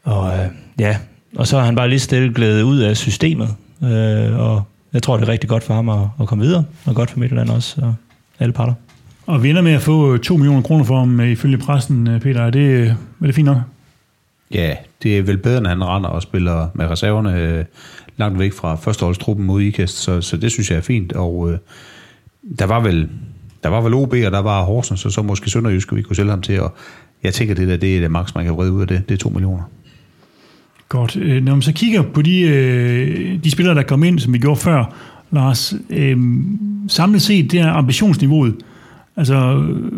Og 0.04 0.38
øh, 0.38 0.46
ja, 0.78 0.96
og 1.36 1.46
så 1.46 1.58
har 1.58 1.64
han 1.64 1.74
bare 1.74 1.88
lige 1.88 1.98
stille 1.98 2.34
glædet 2.34 2.62
ud 2.62 2.78
af 2.78 2.96
systemet. 2.96 3.48
Øh, 3.82 4.38
og 4.38 4.62
jeg 4.92 5.02
tror, 5.02 5.16
det 5.16 5.28
er 5.28 5.32
rigtig 5.32 5.48
godt 5.48 5.62
for 5.62 5.74
ham 5.74 5.88
at, 5.88 6.08
at 6.20 6.26
komme 6.26 6.44
videre, 6.44 6.64
og 6.86 6.94
godt 6.94 7.10
for 7.10 7.18
Midtjylland 7.18 7.50
også, 7.50 7.80
og 7.82 7.94
alle 8.38 8.52
parter. 8.52 8.74
Og 9.26 9.42
vi 9.42 9.50
ender 9.50 9.62
med 9.62 9.72
at 9.72 9.80
få 9.82 10.16
2 10.16 10.36
millioner 10.36 10.62
kroner 10.62 10.84
for 10.84 10.98
ham, 10.98 11.20
øh, 11.20 11.30
ifølge 11.30 11.58
pressen, 11.58 12.08
øh, 12.08 12.20
Peter. 12.20 12.42
Er 12.42 12.50
det, 12.50 12.86
er 13.22 13.26
det 13.26 13.34
fint 13.34 13.46
nok? 13.46 13.56
Ja, 14.54 14.74
det 15.02 15.18
er 15.18 15.22
vel 15.22 15.38
bedre, 15.38 15.58
end 15.58 15.66
han 15.66 15.84
render 15.84 16.08
og 16.08 16.22
spiller 16.22 16.68
med 16.74 16.86
reserverne 16.86 17.38
øh, 17.38 17.64
langt 18.16 18.38
væk 18.38 18.52
fra 18.52 18.74
førsteholdstruppen 18.74 19.46
mod 19.46 19.62
IKAST, 19.62 19.96
så, 19.96 20.20
så 20.20 20.36
det 20.36 20.52
synes 20.52 20.70
jeg 20.70 20.76
er 20.76 20.82
fint. 20.82 21.12
Og 21.12 21.52
øh, 21.52 21.58
der 22.58 22.64
var 22.64 22.80
vel 22.80 23.08
der 23.62 23.68
var 23.68 23.80
vel 23.80 23.94
OB, 23.94 24.12
og 24.12 24.32
der 24.32 24.38
var 24.38 24.62
Horsens, 24.62 25.06
og 25.06 25.12
så 25.12 25.22
måske 25.22 25.50
Sønderjysk, 25.50 25.94
vi 25.94 26.02
kunne 26.02 26.16
sælge 26.16 26.30
ham 26.30 26.42
til, 26.42 26.60
og 26.60 26.74
jeg 27.22 27.34
tænker, 27.34 27.54
det 27.54 27.68
der, 27.68 27.76
det 27.76 27.96
er 27.96 28.00
det 28.00 28.10
maks, 28.10 28.34
man 28.34 28.44
kan 28.44 28.54
vrede 28.54 28.72
ud 28.72 28.80
af 28.80 28.86
det. 28.86 29.08
Det 29.08 29.14
er 29.14 29.18
2 29.18 29.28
millioner. 29.28 29.62
Godt. 30.90 31.16
Øh, 31.16 31.44
når 31.44 31.52
man 31.52 31.62
så 31.62 31.72
kigger 31.72 32.02
på 32.02 32.22
de, 32.22 32.40
øh, 32.40 33.38
de 33.44 33.50
spillere, 33.50 33.74
der 33.74 33.82
kom 33.82 34.04
ind, 34.04 34.18
som 34.18 34.32
vi 34.32 34.38
gjorde 34.38 34.60
før, 34.60 34.94
Lars, 35.30 35.74
øh, 35.90 36.16
samlet 36.88 37.22
set, 37.22 37.52
det 37.52 37.60
er 37.60 37.72
ambitionsniveauet. 37.72 38.54
Altså, 39.16 39.34
øh, 39.34 39.90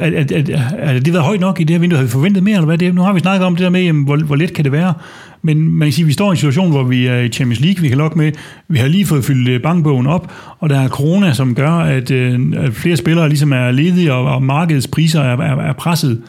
er, 0.00 0.06
er, 0.06 0.42
er, 0.50 0.76
er 0.76 1.00
det 1.00 1.12
været 1.12 1.24
højt 1.24 1.40
nok 1.40 1.60
i 1.60 1.64
det 1.64 1.74
her 1.74 1.80
vindue? 1.80 1.96
Har 1.96 2.04
vi 2.04 2.10
forventet 2.10 2.42
mere, 2.42 2.54
eller 2.54 2.66
hvad 2.66 2.78
det? 2.78 2.94
Nu 2.94 3.02
har 3.02 3.12
vi 3.12 3.20
snakket 3.20 3.46
om 3.46 3.56
det 3.56 3.64
der 3.64 3.70
med, 3.70 3.82
jamen, 3.82 4.04
hvor, 4.04 4.16
hvor 4.16 4.36
let 4.36 4.54
kan 4.54 4.64
det 4.64 4.72
være? 4.72 4.94
Men 5.42 5.70
man 5.70 5.86
kan 5.86 5.92
sige, 5.92 6.04
at 6.04 6.08
vi 6.08 6.12
står 6.12 6.26
i 6.26 6.30
en 6.30 6.36
situation, 6.36 6.70
hvor 6.70 6.82
vi 6.82 7.06
er 7.06 7.18
i 7.18 7.28
Champions 7.28 7.60
League, 7.60 7.82
vi 7.82 7.88
kan 7.88 7.98
lokke 7.98 8.18
med. 8.18 8.32
Vi 8.68 8.78
har 8.78 8.88
lige 8.88 9.06
fået 9.06 9.24
fyldt 9.24 9.62
bankbogen 9.62 10.06
op, 10.06 10.32
og 10.58 10.70
der 10.70 10.80
er 10.80 10.88
corona, 10.88 11.32
som 11.32 11.54
gør, 11.54 11.70
at, 11.70 12.10
at 12.10 12.72
flere 12.72 12.96
spillere 12.96 13.28
ligesom 13.28 13.52
er 13.52 13.70
ledige, 13.70 14.12
og, 14.12 14.34
og 14.34 14.42
markedets 14.42 14.88
priser 14.88 15.20
er, 15.20 15.36
er, 15.36 15.56
er 15.56 15.72
presset. 15.72 16.22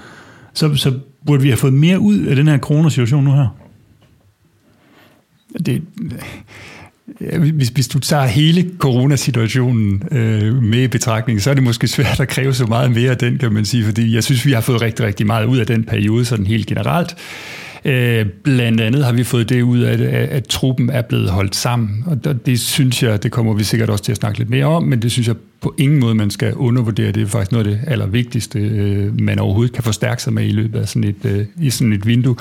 Så, 0.54 0.76
så 0.76 0.93
burde 1.26 1.41
vi 1.41 1.47
have 1.47 1.58
fået 1.58 1.74
mere 1.74 2.00
ud 2.00 2.19
af 2.19 2.36
den 2.36 2.47
her 2.47 2.58
coronasituation 2.58 3.24
nu 3.24 3.32
her? 3.32 3.47
Det, 5.66 5.82
Ja, 7.22 7.38
Hvis, 7.38 7.70
hvis 7.70 7.88
du 7.88 8.00
tager 8.00 8.26
hele 8.26 8.72
coronasituationen 8.78 10.04
øh, 10.12 10.64
med 10.64 10.84
i 10.84 10.88
betragtning, 10.88 11.42
så 11.42 11.50
er 11.50 11.54
det 11.54 11.64
måske 11.64 11.88
svært 11.88 12.20
at 12.20 12.28
kræve 12.28 12.54
så 12.54 12.66
meget 12.66 12.92
mere 12.92 13.12
af 13.12 13.18
den, 13.18 13.38
kan 13.38 13.54
man 13.54 13.66
sige, 13.66 13.86
fordi 13.86 14.16
jeg 14.16 14.24
synes, 14.24 14.46
vi 14.46 14.52
har 14.52 14.62
fået 14.62 14.82
rigtig, 14.82 15.06
rigtig 15.06 15.28
meget 15.28 15.46
ud 15.46 15.58
af 15.58 15.68
den 15.68 15.84
periode, 15.84 16.26
sådan 16.26 16.46
helt 16.46 16.68
generelt. 16.68 17.16
Øh, 17.86 18.26
blandt 18.44 18.82
andet 18.82 19.06
har 19.06 19.14
vi 19.14 19.24
fået 19.24 19.50
det 19.50 19.62
ud 19.62 19.80
af, 19.80 19.94
at, 19.94 20.02
at 20.02 20.48
truppen 20.48 20.90
er 20.90 21.02
blevet 21.02 21.30
holdt 21.30 21.56
sammen, 21.56 22.04
og 22.06 22.24
det, 22.24 22.46
det 22.46 22.60
synes 22.60 23.04
jeg, 23.04 23.24
det 23.24 23.32
kommer 23.32 23.54
vi 23.54 23.64
sikkert 23.64 23.90
også 23.90 24.04
til 24.04 24.12
at 24.12 24.18
snakke 24.18 24.40
lidt 24.40 24.50
mere 24.50 24.66
om, 24.66 24.84
men 24.84 25.02
det 25.02 25.12
synes 25.12 25.28
jeg 25.28 25.36
på 25.62 25.76
ingen 25.78 26.00
måde, 26.00 26.15
man 26.15 26.30
skal 26.30 26.54
undervurdere. 26.54 27.12
Det 27.12 27.24
er 27.24 27.28
faktisk 27.28 27.52
noget 27.52 27.67
af 27.67 27.74
det 27.74 27.82
allervigtigste, 27.88 28.60
øh, 28.60 29.21
man 29.21 29.39
overhovedet 29.39 29.74
kan 29.74 29.84
forstærke 29.84 30.24
sig 30.24 30.34
med 30.34 30.45
i 30.45 30.52
løbet 30.52 30.80
af 30.80 30.88
sådan 30.88 31.04
et, 31.04 31.26
øh, 31.26 31.45
i 31.62 31.69
sådan 31.69 31.93
et 31.93 32.08
vindue. 32.08 32.36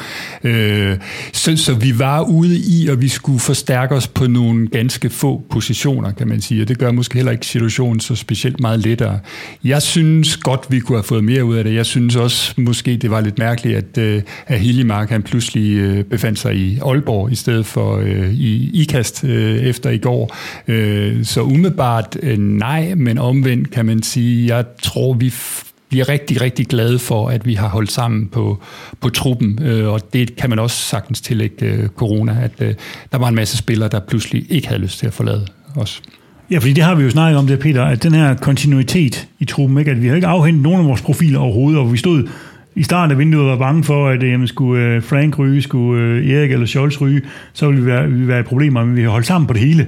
Øh, 0.45 0.97
så, 1.33 1.57
så 1.57 1.75
vi 1.75 1.99
var 1.99 2.21
ude 2.21 2.59
i, 2.59 2.89
og 2.89 3.01
vi 3.03 3.09
skulle 3.09 3.41
forstærke 3.41 3.95
os 3.95 4.09
på 4.09 4.27
nogle 4.27 4.69
ganske 4.69 5.11
få 5.11 5.43
positioner, 5.51 6.13
kan 6.13 6.29
man 6.29 6.41
sige, 6.41 6.63
og 6.63 6.69
det 6.69 6.79
gør 6.79 6.93
måske 6.93 7.15
heller 7.15 7.33
ikke 7.33 7.47
situationen 7.47 8.01
så 8.01 8.15
specielt 8.15 8.61
meget 8.61 8.81
lettere. 8.81 9.19
Jeg 9.65 9.83
synes 9.83 10.37
godt, 10.37 10.67
vi 10.71 10.81
kunne 10.81 10.99
have 10.99 11.05
fået 11.05 11.25
mere 11.25 11.45
ud 11.45 11.57
af 11.57 11.65
det. 11.65 11.75
Jeg 11.75 11.87
synes 11.87 12.17
også, 12.17 12.55
måske 12.57 12.97
det 12.97 13.11
var 13.11 13.21
lidt 13.21 13.39
mærkeligt, 13.39 13.77
at, 13.77 13.99
øh, 13.99 14.23
at 14.47 14.61
Hillemark 14.61 15.11
han 15.11 15.23
pludselig 15.23 15.77
øh, 15.77 16.05
befandt 16.05 16.39
sig 16.39 16.57
i 16.57 16.79
Aalborg, 16.79 17.33
i 17.33 17.35
stedet 17.35 17.67
for 17.67 17.97
øh, 17.97 18.35
i 18.35 18.71
IKAST 18.83 19.25
øh, 19.25 19.57
efter 19.57 19.91
i 19.91 19.99
går. 19.99 20.37
Øh, 20.69 21.25
så 21.25 21.43
umiddelbart 21.43 22.17
øh, 22.23 22.39
nej, 22.39 22.95
men 22.95 23.10
omvendt 23.19 23.71
kan 23.71 23.87
man 23.87 24.03
sige, 24.03 24.57
jeg 24.57 24.65
tror, 24.83 25.15
vi 25.15 25.33
bliver 25.89 26.09
rigtig, 26.09 26.41
rigtig 26.41 26.67
glade 26.67 26.99
for, 26.99 27.29
at 27.29 27.47
vi 27.47 27.55
har 27.55 27.69
holdt 27.69 27.93
sammen 27.93 28.29
på, 28.29 28.63
på 29.01 29.09
truppen, 29.09 29.59
øh, 29.63 29.89
og 29.89 30.13
det 30.13 30.37
kan 30.37 30.51
man 30.51 30.59
også 30.59 30.77
sagtens 30.77 31.21
tillægge 31.21 31.67
øh, 31.67 31.89
corona, 31.89 32.37
at 32.43 32.53
øh, 32.61 32.75
der 33.13 33.19
var 33.19 33.29
en 33.29 33.35
masse 33.35 33.57
spillere, 33.57 33.89
der 33.89 34.01
pludselig 34.01 34.47
ikke 34.49 34.69
havde 34.69 34.81
lyst 34.81 34.99
til 34.99 35.07
at 35.07 35.13
forlade 35.13 35.47
os. 35.77 36.03
Ja, 36.51 36.59
fordi 36.59 36.73
det 36.73 36.85
har 36.85 36.95
vi 36.95 37.03
jo 37.03 37.11
snakket 37.11 37.39
om 37.39 37.47
der, 37.47 37.57
Peter, 37.57 37.85
at 37.85 38.03
den 38.03 38.15
her 38.15 38.35
kontinuitet 38.35 39.29
i 39.39 39.45
truppen, 39.45 39.79
ikke? 39.79 39.91
at 39.91 40.03
vi 40.03 40.09
har 40.09 40.15
ikke 40.15 40.27
afhentet 40.27 40.63
nogen 40.63 40.81
af 40.81 40.87
vores 40.87 41.03
profiler 41.03 41.39
overhovedet, 41.39 41.81
og 41.81 41.93
vi 41.93 41.97
stod 41.97 42.29
i 42.75 42.83
starten 42.83 43.13
af 43.13 43.19
vinduet 43.19 43.47
var 43.47 43.57
bange 43.57 43.85
for, 43.85 44.09
at 44.09 44.23
øh, 44.23 44.31
jamen, 44.31 44.47
skulle 44.47 44.85
øh, 44.85 45.03
Frank 45.03 45.39
ryge, 45.39 45.63
skulle 45.63 46.03
øh, 46.03 46.31
Erik 46.31 46.53
eller 46.53 46.67
Scholz 46.67 47.01
ryge, 47.01 47.23
så 47.53 47.67
ville 47.67 47.83
vi 47.83 47.87
være, 47.87 48.09
ville 48.09 48.29
være 48.29 48.41
et 48.41 48.47
problem, 48.47 48.73
men 48.73 48.97
vi 48.97 49.03
har 49.03 49.09
holdt 49.09 49.27
sammen 49.27 49.47
på 49.47 49.53
det 49.53 49.63
hele. 49.63 49.87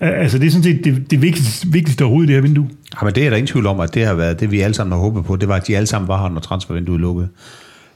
Altså, 0.00 0.38
det 0.38 0.46
er 0.46 0.50
sådan 0.50 0.62
set 0.62 0.84
det, 0.84 1.10
det 1.10 1.22
vigtigste, 1.22 1.68
vigtigste 1.68 2.02
overhovedet 2.02 2.30
i 2.30 2.32
det 2.32 2.42
her 2.42 2.48
vindue. 2.48 2.68
Ja, 3.00 3.04
men 3.04 3.14
det 3.14 3.26
er 3.26 3.30
der 3.30 3.36
ingen 3.36 3.46
tvivl 3.46 3.66
om, 3.66 3.80
at 3.80 3.94
det 3.94 4.06
har 4.06 4.14
været 4.14 4.40
det, 4.40 4.50
vi 4.50 4.60
alle 4.60 4.74
sammen 4.74 4.92
har 4.92 5.00
håbet 5.00 5.24
på. 5.24 5.36
Det 5.36 5.48
var, 5.48 5.56
at 5.56 5.66
de 5.66 5.76
alle 5.76 5.86
sammen 5.86 6.08
var 6.08 6.22
her, 6.22 6.28
når 6.28 6.40
transfervinduet 6.40 7.00
lukkede. 7.00 7.28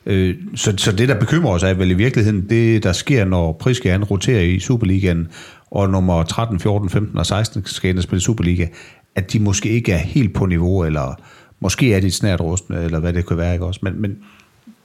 Øh, 0.07 0.35
så, 0.55 0.75
så 0.77 0.93
det, 0.93 1.09
der 1.09 1.21
bekymrer 1.21 1.53
os, 1.53 1.63
er 1.63 1.75
vel 1.75 1.91
i 1.91 1.95
virkeligheden 1.95 2.49
det, 2.51 2.83
der 2.83 2.93
sker, 2.93 3.25
når 3.25 3.53
Priskan 3.53 4.05
roterer 4.05 4.41
i 4.41 4.59
Superligaen, 4.59 5.29
og 5.71 5.91
nummer 5.91 6.23
13, 6.23 6.61
14, 6.61 6.91
15 6.91 7.19
og 7.19 7.27
16 7.27 7.67
skal 7.67 7.91
ind 7.91 7.99
og 7.99 8.03
spille 8.03 8.21
Superliga, 8.21 8.67
at 9.15 9.33
de 9.33 9.39
måske 9.39 9.69
ikke 9.69 9.93
er 9.93 9.99
helt 9.99 10.35
på 10.35 10.47
niveau, 10.47 10.85
eller 10.85 11.21
måske 11.61 11.95
er 11.95 12.01
de 12.01 12.11
snært 12.11 12.41
rustne, 12.41 12.85
eller 12.85 12.99
hvad 12.99 13.13
det 13.13 13.27
kan 13.27 13.37
være, 13.37 13.53
ikke 13.53 13.65
også? 13.65 13.81
Men, 13.83 14.01
men 14.01 14.17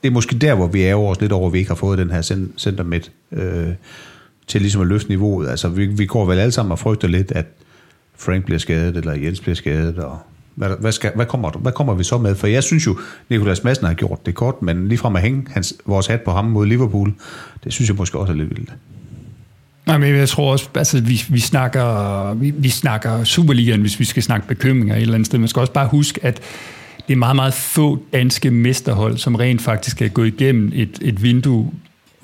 det 0.02 0.08
er 0.08 0.12
måske 0.12 0.38
der, 0.38 0.54
hvor 0.54 0.66
vi 0.66 0.82
er 0.82 0.94
over 0.94 1.10
os 1.10 1.20
lidt 1.20 1.32
over, 1.32 1.46
at 1.46 1.52
vi 1.52 1.58
ikke 1.58 1.70
har 1.70 1.74
fået 1.74 1.98
den 1.98 2.10
her 2.10 2.22
center 2.58 2.84
midt. 2.84 3.12
Øh, 3.32 3.68
til 4.46 4.60
ligesom 4.60 4.80
at 4.80 4.86
løfte 4.86 5.08
niveauet. 5.08 5.48
Altså, 5.48 5.68
vi, 5.68 5.86
vi 5.86 6.06
går 6.06 6.24
vel 6.24 6.38
alle 6.38 6.52
sammen 6.52 6.72
og 6.72 6.78
frygter 6.78 7.08
lidt, 7.08 7.32
at 7.32 7.46
Frank 8.18 8.44
bliver 8.44 8.58
skadet, 8.58 8.96
eller 8.96 9.12
Jens 9.12 9.40
bliver 9.40 9.54
skadet, 9.54 9.98
og 9.98 10.18
hvad, 10.54 10.70
hvad, 10.80 10.92
skal, 10.92 11.12
hvad, 11.14 11.26
kommer, 11.26 11.50
hvad 11.50 11.72
kommer 11.72 11.94
vi 11.94 12.04
så 12.04 12.18
med? 12.18 12.34
For 12.34 12.46
jeg 12.46 12.62
synes 12.62 12.86
jo, 12.86 12.98
Nikolas 13.30 13.64
Madsen 13.64 13.86
har 13.86 13.94
gjort 13.94 14.26
det 14.26 14.34
kort, 14.34 14.62
men 14.62 14.88
lige 14.88 14.98
fra 14.98 15.12
at 15.16 15.22
hænge 15.22 15.46
hans, 15.50 15.74
vores 15.86 16.06
hat 16.06 16.20
på 16.20 16.30
ham 16.30 16.44
mod 16.44 16.66
Liverpool, 16.66 17.14
det 17.64 17.72
synes 17.72 17.88
jeg 17.88 17.96
måske 17.96 18.18
også 18.18 18.32
er 18.32 18.36
lidt 18.36 18.50
vildt. 18.50 18.72
Nej, 19.86 19.98
men 19.98 20.14
jeg 20.14 20.28
tror 20.28 20.52
også, 20.52 20.68
altså 20.74 21.00
vi, 21.00 21.22
vi, 21.28 21.40
snakker, 21.40 22.34
vi, 22.34 22.50
vi 22.50 22.68
snakker 22.68 23.24
Superligaen, 23.24 23.80
hvis 23.80 24.00
vi 24.00 24.04
skal 24.04 24.22
snakke 24.22 24.48
bekymringer 24.48 24.94
et 24.96 25.02
eller 25.02 25.14
andet 25.14 25.26
sted. 25.26 25.38
Man 25.38 25.48
skal 25.48 25.60
også 25.60 25.72
bare 25.72 25.88
huske, 25.88 26.20
at 26.22 26.40
det 27.08 27.12
er 27.12 27.18
meget, 27.18 27.36
meget 27.36 27.54
få 27.54 28.02
danske 28.12 28.50
mesterhold, 28.50 29.18
som 29.18 29.34
rent 29.34 29.62
faktisk 29.62 30.02
er 30.02 30.08
gået 30.08 30.26
igennem 30.26 30.72
et, 30.74 30.98
et 31.00 31.22
vindue 31.22 31.72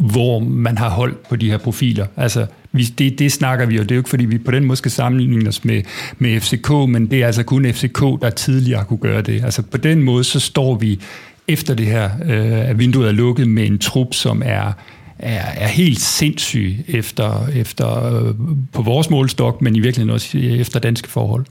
hvor 0.00 0.38
man 0.38 0.78
har 0.78 0.90
holdt 0.90 1.28
på 1.28 1.36
de 1.36 1.50
her 1.50 1.58
profiler. 1.58 2.06
Altså, 2.16 2.46
vi, 2.72 2.82
det, 2.82 3.18
det 3.18 3.32
snakker 3.32 3.66
vi, 3.66 3.78
og 3.78 3.84
det 3.84 3.90
er 3.90 3.96
jo 3.96 4.00
ikke, 4.00 4.10
fordi 4.10 4.24
vi 4.24 4.38
på 4.38 4.50
den 4.50 4.64
måde 4.64 4.76
skal 4.76 4.90
sammenligne 4.90 5.48
os 5.48 5.64
med, 5.64 5.82
med 6.18 6.40
FCK, 6.40 6.70
men 6.70 7.10
det 7.10 7.22
er 7.22 7.26
altså 7.26 7.42
kun 7.42 7.72
FCK, 7.72 8.00
der 8.00 8.30
tidligere 8.30 8.84
kunne 8.84 8.98
gøre 8.98 9.22
det. 9.22 9.44
Altså, 9.44 9.62
på 9.62 9.76
den 9.76 10.02
måde, 10.02 10.24
så 10.24 10.40
står 10.40 10.74
vi 10.74 11.00
efter 11.48 11.74
det 11.74 11.86
her, 11.86 12.10
øh, 12.24 12.68
at 12.70 12.78
vinduet 12.78 13.08
er 13.08 13.12
lukket 13.12 13.48
med 13.48 13.66
en 13.66 13.78
trup, 13.78 14.14
som 14.14 14.42
er, 14.44 14.72
er, 15.18 15.44
er 15.56 15.68
helt 15.68 16.00
sindssyg 16.00 16.84
efter, 16.88 17.48
efter 17.54 18.04
øh, 18.04 18.34
på 18.72 18.82
vores 18.82 19.10
målstok, 19.10 19.62
men 19.62 19.76
i 19.76 19.80
virkeligheden 19.80 20.14
også 20.14 20.38
efter 20.38 20.80
danske 20.80 21.08
forhold. 21.08 21.44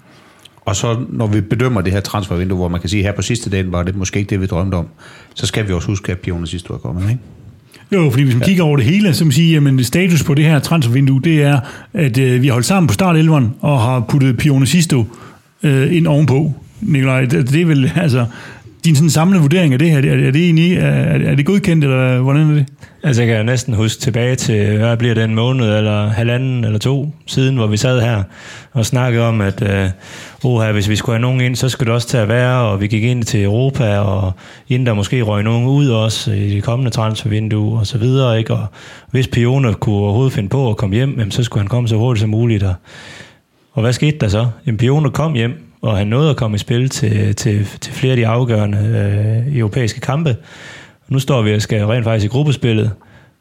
Og 0.62 0.75
så 0.75 1.05
når 1.09 1.27
vi 1.27 1.41
bedømmer 1.41 1.81
det 1.81 1.93
her 1.93 1.99
transfervindue, 1.99 2.57
hvor 2.57 2.67
man 2.67 2.79
kan 2.79 2.89
sige, 2.89 2.99
at 2.99 3.05
her 3.05 3.15
på 3.15 3.21
sidste 3.21 3.49
dagen 3.49 3.71
var 3.71 3.83
det 3.83 3.95
måske 3.95 4.19
ikke 4.19 4.29
det, 4.29 4.41
vi 4.41 4.45
drømte 4.45 4.75
om, 4.75 4.88
så 5.33 5.45
skal 5.45 5.67
vi 5.67 5.73
også 5.73 5.88
huske, 5.88 6.12
at 6.12 6.19
Pioner 6.19 6.47
historie 6.51 6.77
er 6.77 6.81
kommet, 6.81 7.09
ikke? 7.09 7.21
Jo, 7.91 8.10
fordi 8.10 8.23
hvis 8.23 8.36
man 8.36 8.41
ja. 8.41 8.47
kigger 8.47 8.63
over 8.63 8.77
det 8.77 8.86
hele, 8.86 9.13
så 9.13 9.25
man 9.25 9.32
sige, 9.32 9.58
at 9.58 9.86
status 9.86 10.23
på 10.23 10.34
det 10.34 10.45
her 10.45 10.60
transfervindue, 10.60 11.21
det 11.21 11.43
er, 11.43 11.60
at 11.93 12.17
øh, 12.17 12.41
vi 12.41 12.47
har 12.47 12.53
holdt 12.53 12.67
sammen 12.67 12.88
på 12.88 12.93
startelveren 12.93 13.53
og 13.60 13.82
har 13.82 13.99
puttet 13.99 14.38
Pione 14.38 14.67
Sisto 14.67 15.05
øh, 15.63 15.95
ind 15.95 16.08
ovenpå. 16.08 16.53
Nikolaj, 16.82 17.25
det, 17.25 17.49
det 17.49 17.62
er 17.62 17.65
vel, 17.65 17.91
altså, 17.95 18.25
din 18.85 18.95
sådan 18.95 19.09
samlede 19.09 19.41
vurdering 19.41 19.73
af 19.73 19.79
det 19.79 19.89
her, 19.89 19.97
er, 19.97 20.27
er 20.27 20.31
det 20.31 20.43
egentlig, 20.43 20.77
er, 20.77 21.29
er 21.31 21.35
det 21.35 21.45
godkendt, 21.45 21.83
eller 21.83 22.19
hvordan 22.19 22.49
er 22.49 22.55
det? 22.55 22.65
Altså, 23.03 23.23
jeg 23.23 23.35
kan 23.35 23.45
næsten 23.45 23.73
huske 23.73 24.01
tilbage 24.01 24.35
til, 24.35 24.77
hvad 24.77 24.97
bliver 24.97 25.13
det, 25.13 25.23
en 25.23 25.35
måned 25.35 25.77
eller 25.77 26.09
halvanden 26.09 26.63
eller 26.63 26.79
to 26.79 27.13
siden, 27.25 27.55
hvor 27.55 27.67
vi 27.67 27.77
sad 27.77 28.01
her 28.01 28.23
og 28.71 28.85
snakkede 28.85 29.27
om, 29.27 29.41
at 29.41 29.61
øh, 29.61 29.89
oha, 30.43 30.71
hvis 30.71 30.89
vi 30.89 30.95
skulle 30.95 31.15
have 31.15 31.21
nogen 31.21 31.41
ind, 31.41 31.55
så 31.55 31.69
skulle 31.69 31.87
det 31.87 31.95
også 31.95 32.07
til 32.07 32.17
at 32.17 32.27
være, 32.27 32.61
og 32.61 32.81
vi 32.81 32.87
gik 32.87 33.03
ind 33.03 33.23
til 33.23 33.43
Europa, 33.43 33.97
og 33.97 34.31
inden 34.67 34.85
der 34.85 34.93
måske 34.93 35.21
røg 35.21 35.43
nogen 35.43 35.67
ud 35.67 35.89
også 35.89 36.31
i 36.31 36.49
de 36.49 36.61
kommende 36.61 36.91
transfervindue 36.91 37.79
og 37.79 37.87
så 37.87 37.97
videre, 37.97 38.39
ikke? 38.39 38.53
Og 38.53 38.65
hvis 39.11 39.27
Pione 39.27 39.73
kunne 39.73 39.95
overhovedet 39.95 40.33
finde 40.33 40.49
på 40.49 40.69
at 40.69 40.77
komme 40.77 40.95
hjem, 40.95 41.09
jamen, 41.09 41.31
så 41.31 41.43
skulle 41.43 41.61
han 41.61 41.67
komme 41.67 41.87
så 41.87 41.95
hurtigt 41.95 42.21
som 42.21 42.29
muligt. 42.29 42.63
Og, 42.63 42.73
og 43.73 43.81
hvad 43.81 43.93
skete 43.93 44.17
der 44.17 44.27
så? 44.27 44.47
Jamen, 44.65 44.77
Pione 44.77 45.11
kom 45.11 45.33
hjem, 45.33 45.68
og 45.81 45.97
han 45.97 46.07
nåede 46.07 46.29
at 46.29 46.35
komme 46.35 46.55
i 46.55 46.57
spil 46.57 46.89
til, 46.89 47.35
til, 47.35 47.65
til 47.81 47.93
flere 47.93 48.11
af 48.11 48.17
de 48.17 48.27
afgørende 48.27 48.77
øh, 49.47 49.57
europæiske 49.57 49.99
kampe. 49.99 50.35
Nu 51.07 51.19
står 51.19 51.41
vi 51.41 51.53
og 51.53 51.61
skal 51.61 51.85
rent 51.85 52.03
faktisk 52.03 52.25
i 52.25 52.29
gruppespillet, 52.29 52.91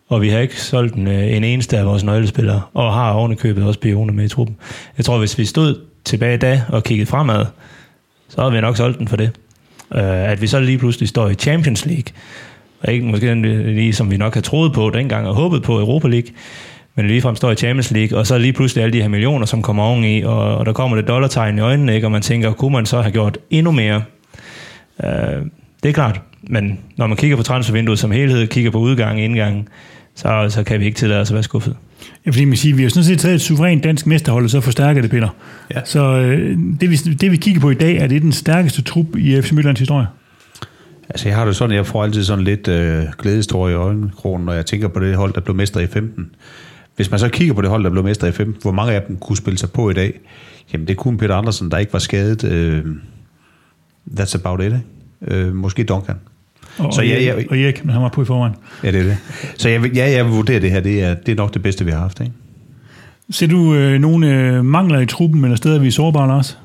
og 0.08 0.22
vi 0.22 0.28
har 0.28 0.38
ikke 0.38 0.60
solgt 0.60 0.94
en, 0.94 1.06
øh, 1.06 1.36
en 1.36 1.44
eneste 1.44 1.78
af 1.78 1.86
vores 1.86 2.04
nøglespillere, 2.04 2.62
og 2.74 2.94
har 2.94 3.12
ovenikøbet 3.12 3.64
også 3.64 3.80
Pione 3.80 4.12
med 4.12 4.24
i 4.24 4.28
truppen. 4.28 4.56
Jeg 4.96 5.04
tror, 5.04 5.18
hvis 5.18 5.38
vi 5.38 5.44
stod 5.44 5.80
tilbage 6.04 6.36
da 6.36 6.62
og 6.68 6.84
kiggede 6.84 7.06
fremad, 7.06 7.46
så 8.28 8.42
har 8.42 8.50
vi 8.50 8.60
nok 8.60 8.76
solgt 8.76 8.98
den 8.98 9.08
for 9.08 9.16
det. 9.16 9.30
Uh, 9.90 10.00
at 10.00 10.42
vi 10.42 10.46
så 10.46 10.60
lige 10.60 10.78
pludselig 10.78 11.08
står 11.08 11.28
i 11.28 11.34
Champions 11.34 11.86
League, 11.86 12.12
og 12.80 12.92
ikke 12.92 13.06
måske 13.06 13.34
lige 13.74 13.92
som 13.92 14.10
vi 14.10 14.16
nok 14.16 14.34
har 14.34 14.40
troet 14.40 14.72
på 14.72 14.90
dengang 14.90 15.28
og 15.28 15.34
håbet 15.34 15.62
på 15.62 15.78
Europa 15.78 16.08
League, 16.08 16.30
men 16.98 17.06
ligefrem 17.06 17.36
står 17.36 17.50
i 17.50 17.54
Champions 17.54 17.90
League, 17.90 18.18
og 18.18 18.26
så 18.26 18.38
lige 18.38 18.52
pludselig 18.52 18.84
alle 18.84 18.92
de 18.92 19.02
her 19.02 19.08
millioner, 19.08 19.46
som 19.46 19.62
kommer 19.62 19.82
oveni, 19.82 20.22
og, 20.22 20.58
og 20.58 20.66
der 20.66 20.72
kommer 20.72 20.96
det 20.96 21.08
dollartegn 21.08 21.58
i 21.58 21.60
øjnene, 21.60 21.94
ikke? 21.94 22.06
og 22.06 22.12
man 22.12 22.22
tænker, 22.22 22.52
kunne 22.52 22.72
man 22.72 22.86
så 22.86 23.00
have 23.00 23.12
gjort 23.12 23.38
endnu 23.50 23.72
mere? 23.72 24.02
Uh, 24.98 25.08
det 25.82 25.88
er 25.88 25.92
klart, 25.92 26.20
men 26.42 26.78
når 26.96 27.06
man 27.06 27.16
kigger 27.16 27.36
på 27.36 27.42
transfervinduet 27.42 27.98
som 27.98 28.10
helhed, 28.10 28.46
kigger 28.46 28.70
på 28.70 28.78
udgang 28.78 29.12
og 29.12 29.20
indgang, 29.20 29.68
så, 30.14 30.46
så 30.48 30.62
kan 30.62 30.80
vi 30.80 30.86
ikke 30.86 30.96
tillade 30.96 31.20
os 31.20 31.30
at 31.30 31.34
være 31.34 31.42
skuffet. 31.42 31.76
Ja, 32.26 32.30
fordi 32.30 32.44
man 32.44 32.56
siger, 32.56 32.76
vi 32.76 32.82
har 32.82 32.90
sådan 32.90 33.04
set 33.04 33.18
taget 33.18 33.34
et 33.34 33.40
suverænt 33.40 33.84
dansk 33.84 34.06
mesterhold, 34.06 34.44
og 34.44 34.50
så 34.50 34.60
forstærker 34.60 35.02
det, 35.02 35.10
Peter. 35.10 35.28
Ja. 35.74 35.80
Så 35.84 36.04
øh, 36.04 36.58
det, 36.80 36.90
vi, 36.90 36.96
det, 36.96 37.32
vi 37.32 37.36
kigger 37.36 37.60
på 37.60 37.70
i 37.70 37.74
dag, 37.74 37.96
er 37.96 38.06
det 38.06 38.22
den 38.22 38.32
stærkeste 38.32 38.82
trup 38.82 39.16
i 39.16 39.42
FC 39.42 39.52
Midtlands 39.52 39.78
historie? 39.78 40.06
Altså, 41.08 41.28
jeg 41.28 41.36
har 41.36 41.44
det 41.44 41.56
sådan, 41.56 41.76
jeg 41.76 41.86
får 41.86 42.04
altid 42.04 42.24
sådan 42.24 42.44
lidt 42.44 42.68
øh, 42.68 43.04
glædestår 43.18 43.68
i 43.68 43.74
øjenkrogen, 43.74 44.44
når 44.44 44.52
jeg 44.52 44.66
tænker 44.66 44.88
på 44.88 45.00
det 45.00 45.16
hold, 45.16 45.32
der 45.32 45.40
blev 45.40 45.56
mester 45.56 45.80
i 45.80 45.86
15. 45.86 46.30
Hvis 46.98 47.10
man 47.10 47.20
så 47.20 47.28
kigger 47.28 47.54
på 47.54 47.62
det 47.62 47.70
hold, 47.70 47.84
der 47.84 47.90
blev 47.90 48.04
mester 48.04 48.26
i 48.26 48.32
15, 48.32 48.62
hvor 48.62 48.72
mange 48.72 48.92
af 48.92 49.02
dem 49.02 49.16
kunne 49.16 49.36
spille 49.36 49.58
sig 49.58 49.70
på 49.70 49.90
i 49.90 49.92
dag, 49.94 50.20
jamen 50.72 50.88
det 50.88 50.96
kunne 50.96 51.18
Peter 51.18 51.34
Andersen, 51.34 51.70
der 51.70 51.78
ikke 51.78 51.92
var 51.92 51.98
skadet. 51.98 52.44
Øh, 52.44 52.84
that's 54.20 54.38
about 54.38 54.60
it, 54.60 54.64
ikke? 54.64 54.80
Øh, 55.22 55.54
måske 55.54 55.84
Duncan. 55.84 56.16
Og, 56.78 56.94
så 56.94 57.02
ja, 57.02 57.20
ja, 57.20 57.34
og 57.50 57.58
Erik, 57.58 57.84
men 57.84 57.92
han 57.92 58.02
var 58.02 58.08
på 58.08 58.22
i 58.22 58.24
forvejen. 58.24 58.54
Ja, 58.84 58.90
det 58.90 59.00
er 59.00 59.04
det. 59.04 59.16
Så 59.56 59.68
jeg, 59.68 59.94
ja, 59.94 60.10
jeg 60.10 60.24
vil 60.24 60.32
vurdere 60.32 60.60
det 60.60 60.70
her, 60.70 60.80
det 60.80 61.02
er, 61.02 61.14
det 61.14 61.32
er 61.32 61.36
nok 61.36 61.54
det 61.54 61.62
bedste, 61.62 61.84
vi 61.84 61.90
har 61.90 61.98
haft. 61.98 62.20
Ikke? 62.20 62.32
Ser 63.30 63.46
du 63.46 63.74
øh, 63.74 64.00
nogle 64.00 64.34
øh, 64.34 64.64
mangler 64.64 65.00
i 65.00 65.06
truppen, 65.06 65.44
eller 65.44 65.56
steder, 65.56 65.78
vi 65.78 65.86
er 65.86 65.90
sårbare, 65.90 66.28
Lars? 66.28 66.58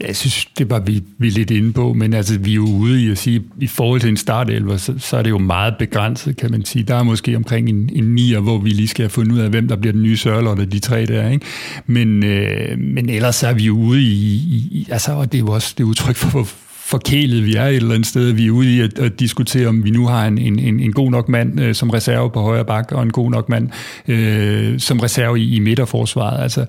Ja, 0.00 0.06
jeg 0.06 0.16
synes, 0.16 0.46
det 0.58 0.70
var 0.70 0.80
vi, 0.80 1.02
vi 1.18 1.28
er 1.28 1.32
lidt 1.32 1.50
inde 1.50 1.72
på, 1.72 1.92
men 1.92 2.12
altså, 2.14 2.38
vi 2.38 2.50
er 2.50 2.54
jo 2.54 2.66
ude 2.66 3.04
i 3.04 3.10
at 3.10 3.18
sige, 3.18 3.42
i 3.60 3.66
forhold 3.66 4.00
til 4.00 4.10
en 4.10 4.16
startelver, 4.16 4.76
så, 4.76 4.94
så 4.98 5.16
er 5.16 5.22
det 5.22 5.30
jo 5.30 5.38
meget 5.38 5.74
begrænset, 5.78 6.36
kan 6.36 6.50
man 6.50 6.64
sige. 6.64 6.82
Der 6.82 6.94
er 6.94 7.02
måske 7.02 7.36
omkring 7.36 7.68
en, 7.68 7.90
en 7.92 8.14
nier, 8.14 8.40
hvor 8.40 8.58
vi 8.58 8.70
lige 8.70 8.88
skal 8.88 9.02
have 9.02 9.10
fundet 9.10 9.32
ud 9.32 9.38
af, 9.38 9.50
hvem 9.50 9.68
der 9.68 9.76
bliver 9.76 9.92
den 9.92 10.02
nye 10.02 10.16
sørlot 10.16 10.58
af 10.58 10.70
de 10.70 10.78
tre 10.78 11.06
der, 11.06 11.30
ikke? 11.30 11.46
Men, 11.86 12.24
øh, 12.24 12.78
men 12.78 13.08
ellers 13.08 13.42
er 13.42 13.52
vi 13.52 13.64
jo 13.64 13.76
ude 13.76 14.02
i, 14.02 14.14
i, 14.34 14.68
i 14.70 14.88
altså, 14.90 15.12
og 15.12 15.32
det 15.32 15.38
er 15.38 15.42
jo 15.42 15.48
også 15.48 15.74
det 15.78 15.84
udtryk 15.84 16.16
for, 16.16 16.48
forkælet 16.84 17.44
vi 17.44 17.54
er 17.54 17.64
et 17.64 17.76
eller 17.76 17.94
andet 17.94 18.06
sted. 18.06 18.32
Vi 18.32 18.46
er 18.46 18.50
ude 18.50 18.76
i 18.76 18.80
at, 18.80 18.98
at 18.98 19.20
diskutere, 19.20 19.66
om 19.66 19.84
vi 19.84 19.90
nu 19.90 20.06
har 20.06 20.26
en, 20.26 20.38
en, 20.38 20.58
en, 20.58 20.80
en 20.80 20.92
god 20.92 21.10
nok 21.10 21.28
mand 21.28 21.60
øh, 21.60 21.74
som 21.74 21.90
reserve 21.90 22.30
på 22.30 22.40
højre 22.40 22.64
bak, 22.64 22.92
og 22.92 23.02
en 23.02 23.12
god 23.12 23.30
nok 23.30 23.48
mand 23.48 23.68
øh, 24.08 24.80
som 24.80 25.00
reserve 25.00 25.40
i, 25.40 25.56
i 25.56 25.58
midterforsvaret. 25.58 26.42
Altså, 26.42 26.66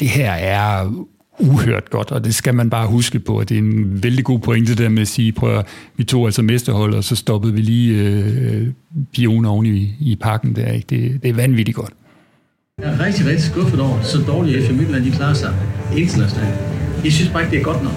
det 0.00 0.08
her 0.08 0.30
er 0.32 0.92
uhørt 1.38 1.90
godt, 1.90 2.10
og 2.10 2.24
det 2.24 2.34
skal 2.34 2.54
man 2.54 2.70
bare 2.70 2.86
huske 2.86 3.18
på, 3.18 3.38
at 3.38 3.48
det 3.48 3.54
er 3.54 3.58
en 3.58 4.02
vældig 4.02 4.24
god 4.24 4.38
pointe 4.38 4.74
der 4.74 4.88
med 4.88 5.02
at 5.02 5.08
sige, 5.08 5.32
prøv 5.32 5.58
at, 5.58 5.66
vi 5.96 6.04
tog 6.04 6.26
altså 6.26 6.42
mesterhold, 6.42 6.94
og 6.94 7.04
så 7.04 7.16
stoppede 7.16 7.52
vi 7.54 7.60
lige 7.60 8.02
øh, 8.02 8.66
pioner 9.14 9.50
oven 9.50 9.66
i, 9.66 9.94
i 10.00 10.16
pakken 10.20 10.56
der. 10.56 10.72
Ikke? 10.72 10.86
Det, 10.90 11.22
det 11.22 11.30
er 11.30 11.34
vanvittigt 11.34 11.76
godt. 11.76 11.92
Jeg 12.82 12.94
er 12.94 13.06
rigtig, 13.06 13.26
rigtig 13.26 13.44
skuffet 13.44 13.80
over, 13.80 14.02
så 14.02 14.18
dårligt 14.26 14.66
FC 14.66 14.70
Midtland, 14.70 15.04
de 15.04 15.10
klarer 15.10 15.34
sig 15.34 15.54
internationalt. 15.96 16.58
Jeg 17.04 17.12
synes 17.12 17.30
bare 17.30 17.42
ikke, 17.42 17.50
det 17.50 17.60
er 17.60 17.64
godt 17.64 17.82
nok. 17.82 17.92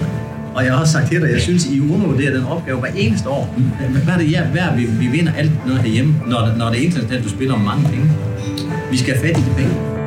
Og 0.54 0.64
jeg 0.64 0.72
har 0.72 0.80
også 0.80 0.92
sagt 0.92 1.08
til 1.08 1.20
dig, 1.20 1.30
jeg 1.30 1.40
synes, 1.40 1.66
I 1.66 1.80
undervurderer 1.80 2.32
den 2.36 2.44
opgave 2.44 2.80
hver 2.80 2.90
eneste 2.96 3.28
år. 3.28 3.54
Mm. 3.58 3.64
Hvad 4.04 4.14
er 4.14 4.18
det, 4.18 4.30
ja, 4.30 4.46
hver, 4.46 4.76
vi, 4.76 4.84
vi 4.84 5.06
vinder 5.06 5.32
alt 5.32 5.66
noget 5.66 5.82
herhjemme, 5.82 6.14
når, 6.26 6.56
når 6.56 6.70
det 6.70 6.80
er 6.80 6.84
internationalt, 6.84 7.24
du 7.24 7.28
spiller 7.28 7.54
om 7.54 7.60
mange 7.60 7.88
penge. 7.88 8.10
Vi 8.90 8.96
skal 8.96 9.14
have 9.14 9.26
fat 9.26 9.38
i 9.38 9.50
de 9.50 9.54
penge. 9.56 9.97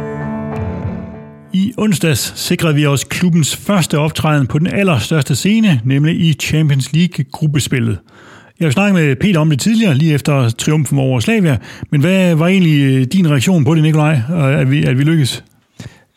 I 1.54 1.74
onsdags 1.78 2.34
sikrede 2.36 2.76
vi 2.76 2.86
os 2.86 3.04
klubbens 3.04 3.56
første 3.56 3.97
optræden 3.97 4.47
på 4.47 4.60
den 4.60 4.68
allerstørste 4.68 5.36
scene, 5.36 5.82
nemlig 5.84 6.20
i 6.20 6.34
Champions 6.34 6.93
League-gruppespillet. 6.93 7.97
Jeg 8.60 8.66
har 8.66 8.72
snakket 8.72 8.95
med 8.95 9.16
Peter 9.16 9.39
om 9.39 9.49
det 9.49 9.60
tidligere, 9.60 9.95
lige 9.95 10.14
efter 10.14 10.49
triumfen 10.49 10.99
over 10.99 11.20
Slavia, 11.20 11.58
men 11.89 12.02
hvad 12.02 12.36
var 12.36 12.47
egentlig 12.47 12.82
øh, 12.82 13.06
din 13.14 13.30
reaktion 13.30 13.66
på 13.66 13.76
det, 13.76 13.84
Nikolaj, 13.84 14.20
og 14.30 14.54
at 14.54 14.72
vi, 14.72 14.84
at 14.84 14.97
vi 14.97 15.04
lykkes? 15.04 15.43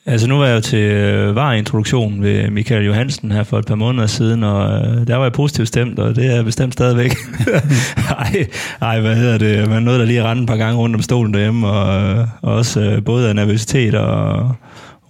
Altså 0.07 0.27
nu 0.27 0.39
var 0.39 0.47
jeg 0.47 0.57
jo 0.57 0.61
til 0.61 0.79
øh, 0.79 1.37
var-introduktion 1.37 2.23
ved 2.23 2.51
Michael 2.51 2.85
Johansen 2.87 3.33
her 3.33 3.43
for 3.43 3.59
et 3.59 3.67
par 3.67 3.75
måneder 3.75 4.07
siden, 4.07 4.45
og 4.45 4.79
øh, 4.79 5.07
der 5.07 5.17
var 5.17 5.25
jeg 5.25 5.33
positivt 5.33 5.69
stemt, 5.69 5.99
og 5.99 6.17
det 6.17 6.27
er 6.27 6.35
jeg 6.35 6.45
bestemt 6.45 6.73
stadigvæk. 6.73 7.11
ej, 8.19 8.47
ej, 8.81 9.01
hvad 9.01 9.17
hedder 9.17 9.39
det? 9.39 9.69
Man 9.69 9.83
nåede 9.83 9.99
der 9.99 10.05
lige 10.05 10.21
at 10.21 10.25
rende 10.25 10.43
et 10.43 10.49
par 10.49 10.57
gange 10.57 10.79
rundt 10.79 10.97
om 10.97 11.03
stolen 11.03 11.35
derhjemme, 11.35 11.69
og, 11.69 12.03
øh, 12.03 12.27
og 12.43 12.55
også 12.55 12.81
øh, 12.81 13.05
både 13.05 13.29
af 13.29 13.35
nervøsitet 13.35 13.95
og 13.95 14.51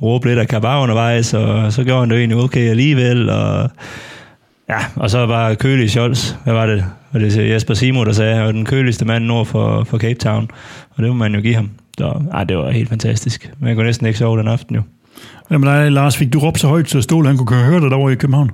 råbe 0.05 0.29
lidt 0.29 0.39
af 0.39 0.49
kabar 0.49 0.83
undervejs, 0.83 1.35
og 1.35 1.73
så 1.73 1.85
gjorde 1.85 2.01
han 2.01 2.11
det 2.11 2.19
egentlig 2.19 2.39
okay 2.39 2.71
alligevel, 2.71 3.31
og 3.31 3.71
Ja, 4.69 4.79
og 4.97 5.11
så 5.11 5.27
var 5.27 5.55
kølig 5.55 5.91
Scholz, 5.91 6.35
hvad 6.45 6.55
var 6.55 6.67
det? 6.67 6.85
Var 7.13 7.21
det 7.21 7.51
Jesper 7.51 7.75
Simo, 7.75 8.05
der 8.05 8.13
sagde, 8.13 8.45
var 8.45 8.53
den 8.53 8.65
køligste 8.65 9.05
mand 9.05 9.25
nord 9.25 9.47
for, 9.47 9.85
for 9.85 9.99
Cape 9.99 10.19
Town. 10.19 10.51
Og 10.91 11.03
det 11.03 11.11
må 11.11 11.17
man 11.17 11.35
jo 11.35 11.41
give 11.41 11.55
ham. 11.55 11.71
Så, 11.99 12.23
ej, 12.33 12.45
det 12.45 12.57
var 12.57 12.71
helt 12.71 12.89
fantastisk. 12.89 13.51
Man 13.59 13.75
kunne 13.75 13.87
næsten 13.87 14.07
ikke 14.07 14.19
sove 14.19 14.39
den 14.39 14.49
aften 14.49 14.75
jo. 14.75 14.83
Med 15.51 15.59
dig, 15.59 15.93
Lars? 15.93 16.17
Fik 16.17 16.33
du 16.33 16.39
råbt 16.39 16.61
så 16.61 16.69
højt, 16.69 16.91
så 16.91 17.01
Ståle 17.01 17.29
han 17.29 17.37
kunne 17.37 17.65
høre 17.65 17.81
dig 17.81 17.91
derovre 17.91 18.13
i 18.13 18.17
København? 18.17 18.51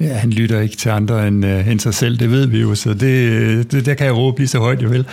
Ja, 0.00 0.14
han 0.14 0.30
lytter 0.30 0.60
ikke 0.60 0.76
til 0.76 0.88
andre 0.88 1.28
end, 1.28 1.44
uh, 1.44 1.68
end 1.68 1.80
sig 1.80 1.94
selv, 1.94 2.18
det 2.18 2.30
ved 2.30 2.46
vi 2.46 2.60
jo, 2.60 2.74
så 2.74 2.94
det, 2.94 3.72
det, 3.72 3.86
der 3.86 3.94
kan 3.94 4.06
jeg 4.06 4.16
råbe 4.16 4.38
lige 4.38 4.48
så 4.48 4.58
højt, 4.58 4.82
jeg 4.82 4.90
vil. 4.90 5.06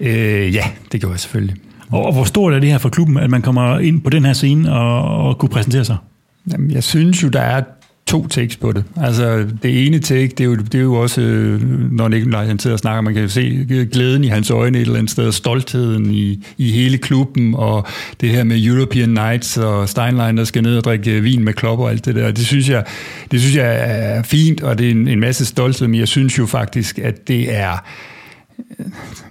Uh, 0.00 0.54
ja, 0.54 0.64
det 0.92 1.00
gjorde 1.00 1.12
jeg 1.12 1.20
selvfølgelig. 1.20 1.56
Og, 1.92 2.06
og 2.06 2.12
hvor 2.12 2.24
stort 2.24 2.54
er 2.54 2.58
det 2.58 2.68
her 2.68 2.78
for 2.78 2.88
klubben, 2.88 3.16
at 3.16 3.30
man 3.30 3.42
kommer 3.42 3.78
ind 3.78 4.00
på 4.00 4.10
den 4.10 4.24
her 4.24 4.32
scene 4.32 4.72
og, 4.72 5.28
og 5.28 5.38
kunne 5.38 5.48
præsentere 5.48 5.84
sig? 5.84 5.96
Jamen, 6.52 6.70
jeg 6.70 6.82
synes 6.82 7.22
jo, 7.22 7.28
der 7.28 7.40
er 7.40 7.62
to 8.06 8.28
takes 8.28 8.56
på 8.56 8.72
det. 8.72 8.84
Altså, 8.96 9.46
det 9.62 9.86
ene 9.86 9.98
take, 9.98 10.28
det 10.28 10.40
er 10.40 10.44
jo, 10.44 10.56
det 10.56 10.74
er 10.74 10.82
jo 10.82 10.94
også, 10.94 11.20
øh, 11.20 11.92
når 11.92 12.08
Nikolaj 12.08 12.46
han 12.46 12.58
sidder 12.58 12.74
og 12.74 12.78
snakker, 12.78 13.00
man 13.00 13.14
kan 13.14 13.22
jo 13.22 13.28
se 13.28 13.66
glæden 13.92 14.24
i 14.24 14.26
hans 14.26 14.50
øjne 14.50 14.78
et 14.78 14.82
eller 14.82 14.98
andet 14.98 15.10
sted, 15.10 15.26
og 15.26 15.34
stoltheden 15.34 16.10
i, 16.10 16.44
i 16.58 16.70
hele 16.70 16.98
klubben, 16.98 17.54
og 17.54 17.86
det 18.20 18.28
her 18.28 18.44
med 18.44 18.64
European 18.64 19.08
Nights, 19.08 19.56
og 19.56 19.88
Steinlein, 19.88 20.36
der 20.36 20.44
skal 20.44 20.62
ned 20.62 20.76
og 20.76 20.84
drikke 20.84 21.20
vin 21.20 21.44
med 21.44 21.52
klopper 21.52 21.84
og 21.84 21.90
alt 21.90 22.04
det 22.04 22.14
der. 22.14 22.30
Det 22.30 22.46
synes 22.46 22.68
jeg, 22.68 22.84
det 23.30 23.40
synes 23.40 23.56
jeg 23.56 23.76
er 23.80 24.22
fint, 24.22 24.62
og 24.62 24.78
det 24.78 24.86
er 24.86 24.90
en, 24.90 25.08
en 25.08 25.20
masse 25.20 25.44
stolthed, 25.44 25.88
men 25.88 26.00
jeg 26.00 26.08
synes 26.08 26.38
jo 26.38 26.46
faktisk, 26.46 26.98
at 26.98 27.28
det 27.28 27.56
er, 27.56 27.84
øh, 28.78 28.86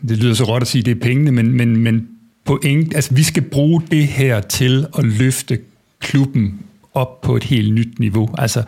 det 0.10 0.18
lyder 0.18 0.34
så 0.34 0.44
råt 0.44 0.62
at 0.62 0.68
sige, 0.68 0.80
at 0.80 0.86
det 0.86 0.96
er 0.96 1.00
pengene, 1.00 1.32
men, 1.32 1.52
men, 1.52 1.78
men 1.78 2.08
point, 2.46 2.96
altså, 2.96 3.14
vi 3.14 3.24
skal 3.24 3.44
bruge 3.44 3.82
det 3.92 4.08
her 4.08 4.42
til 4.42 4.88
at 4.98 5.04
løfte 5.04 5.60
klubben 6.00 6.60
op 6.94 7.22
på 7.22 7.36
et 7.36 7.44
helt 7.44 7.74
nyt 7.74 8.00
niveau. 8.00 8.30
Altså, 8.38 8.64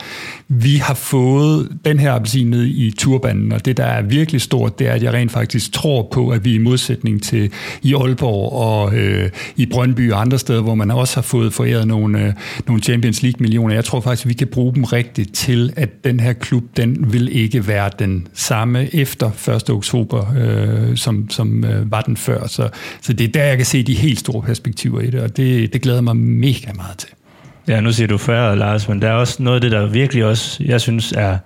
vi 0.47 0.76
har 0.76 0.93
fået 0.93 1.78
den 1.86 1.99
her 1.99 2.11
appelsin 2.13 2.49
ned 2.49 2.65
i 2.65 2.91
turbanen, 2.97 3.51
og 3.51 3.65
det, 3.65 3.78
der 3.78 3.84
er 3.84 4.01
virkelig 4.01 4.41
stort, 4.41 4.80
det 4.80 4.88
er, 4.88 4.93
at 4.93 5.03
jeg 5.03 5.13
rent 5.13 5.32
faktisk 5.32 5.71
tror 5.71 6.07
på, 6.11 6.30
at 6.30 6.45
vi 6.45 6.55
i 6.55 6.57
modsætning 6.57 7.24
til 7.24 7.51
i 7.82 7.93
Aalborg 7.93 8.53
og 8.53 8.95
øh, 8.95 9.30
i 9.55 9.65
Brøndby 9.65 10.11
og 10.11 10.21
andre 10.21 10.39
steder, 10.39 10.61
hvor 10.61 10.76
man 10.76 10.91
også 10.91 11.15
har 11.15 11.21
fået 11.21 11.53
foræret 11.53 11.88
nogle, 11.88 12.26
øh, 12.26 12.34
nogle 12.67 12.82
Champions 12.82 13.24
League-millioner, 13.24 13.76
jeg 13.76 13.86
tror 13.86 14.01
faktisk, 14.01 14.26
at 14.26 14.30
vi 14.30 14.34
kan 14.34 14.47
bruge 14.47 14.76
dem 14.76 14.84
rigtigt 14.84 15.34
til, 15.34 15.74
at 15.76 16.03
den 16.03 16.19
her 16.19 16.34
klub, 16.34 16.63
den 16.78 17.13
vil 17.13 17.36
ikke 17.36 17.67
være 17.67 17.89
den 17.99 18.28
samme 18.34 18.95
efter 18.95 19.49
1. 19.55 19.69
oktober, 19.69 20.34
øh, 20.38 20.97
som, 20.97 21.30
som 21.30 21.63
øh, 21.65 21.91
var 21.91 22.01
den 22.01 22.17
før. 22.17 22.47
Så, 22.47 22.69
så 23.01 23.13
det 23.13 23.28
er 23.28 23.32
der, 23.32 23.43
jeg 23.43 23.57
kan 23.57 23.65
se 23.65 23.84
de 23.84 23.93
helt 23.93 24.19
store 24.19 24.41
perspektiver 24.41 25.01
i 25.01 25.09
det, 25.09 25.21
og 25.21 25.38
det, 25.38 25.74
det 25.74 25.82
glæder 25.82 26.01
mig 26.01 26.17
mega 26.17 26.74
meget 26.74 26.97
til. 26.97 27.09
Ja, 27.68 27.82
nu 27.82 27.91
siger 27.91 28.07
du 28.07 28.18
færre, 28.18 28.55
Lars, 28.55 28.89
men 28.89 29.01
der 29.01 29.07
er 29.07 29.14
også 29.14 29.43
noget 29.43 29.55
af 29.55 29.61
det, 29.61 29.72
der 29.72 29.86
virkelig 29.86 30.26
også, 30.26 30.64
jeg 30.66 30.82
synes, 30.82 31.11
er 31.11 31.38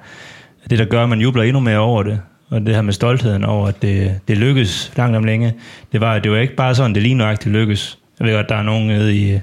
det, 0.69 0.79
der 0.79 0.85
gør, 0.85 1.03
at 1.03 1.09
man 1.09 1.21
jubler 1.21 1.43
endnu 1.43 1.59
mere 1.59 1.77
over 1.77 2.03
det. 2.03 2.19
Og 2.49 2.61
det 2.61 2.75
her 2.75 2.81
med 2.81 2.93
stoltheden 2.93 3.43
over, 3.43 3.67
at 3.67 3.81
det, 3.81 4.19
det 4.27 4.37
lykkes 4.37 4.91
langt 4.95 5.17
om 5.17 5.23
længe. 5.23 5.53
Det 5.91 6.01
var, 6.01 6.19
det 6.19 6.31
var 6.31 6.37
ikke 6.37 6.55
bare 6.55 6.75
sådan, 6.75 6.93
det 6.93 7.03
lige 7.03 7.15
nøjagtigt 7.15 7.53
lykkes. 7.53 7.97
Jeg 8.19 8.27
ved 8.27 8.33
godt, 8.35 8.49
der 8.49 8.55
er 8.55 8.63
nogen 8.63 8.87
nede 8.87 9.15
i, 9.15 9.39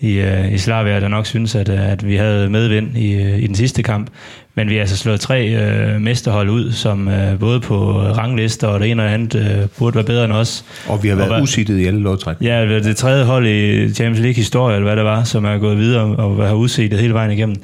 i, 0.00 0.18
øh, 0.18 0.52
i 0.52 0.58
Slavia, 0.58 1.00
der 1.00 1.08
nok 1.08 1.26
synes, 1.26 1.54
at, 1.54 1.68
at 1.68 2.06
vi 2.06 2.16
havde 2.16 2.50
medvind 2.50 2.98
i, 2.98 3.14
øh, 3.14 3.38
i 3.38 3.46
den 3.46 3.54
sidste 3.54 3.82
kamp. 3.82 4.10
Men 4.56 4.68
vi 4.68 4.74
har 4.74 4.80
altså 4.80 4.96
slået 4.96 5.20
tre 5.20 5.48
øh, 5.48 6.00
mesterhold 6.00 6.50
ud, 6.50 6.72
som 6.72 7.08
øh, 7.08 7.38
både 7.38 7.60
på 7.60 8.00
ranglister 8.00 8.66
og 8.66 8.80
det 8.80 8.90
ene 8.90 9.02
og 9.02 9.08
det 9.08 9.14
andet 9.14 9.34
øh, 9.34 9.68
burde 9.78 9.94
være 9.94 10.04
bedre 10.04 10.24
end 10.24 10.32
os. 10.32 10.64
Og 10.88 11.02
vi 11.02 11.08
har 11.08 11.16
været 11.16 11.42
usittet 11.42 11.78
i 11.78 11.86
alle 11.86 12.00
lodtræk. 12.00 12.36
Ja, 12.40 12.66
det 12.66 12.84
det 12.84 12.96
tredje 12.96 13.24
hold 13.24 13.46
i 13.46 13.88
Champions 13.94 14.20
League 14.20 14.34
historie, 14.34 14.76
eller 14.76 14.86
hvad 14.86 14.96
det 14.96 15.04
var, 15.04 15.24
som 15.24 15.44
er 15.44 15.58
gået 15.58 15.78
videre 15.78 16.02
og 16.02 16.48
har 16.48 16.54
udset 16.54 16.92
hele 16.92 17.14
vejen 17.14 17.30
igennem. 17.30 17.56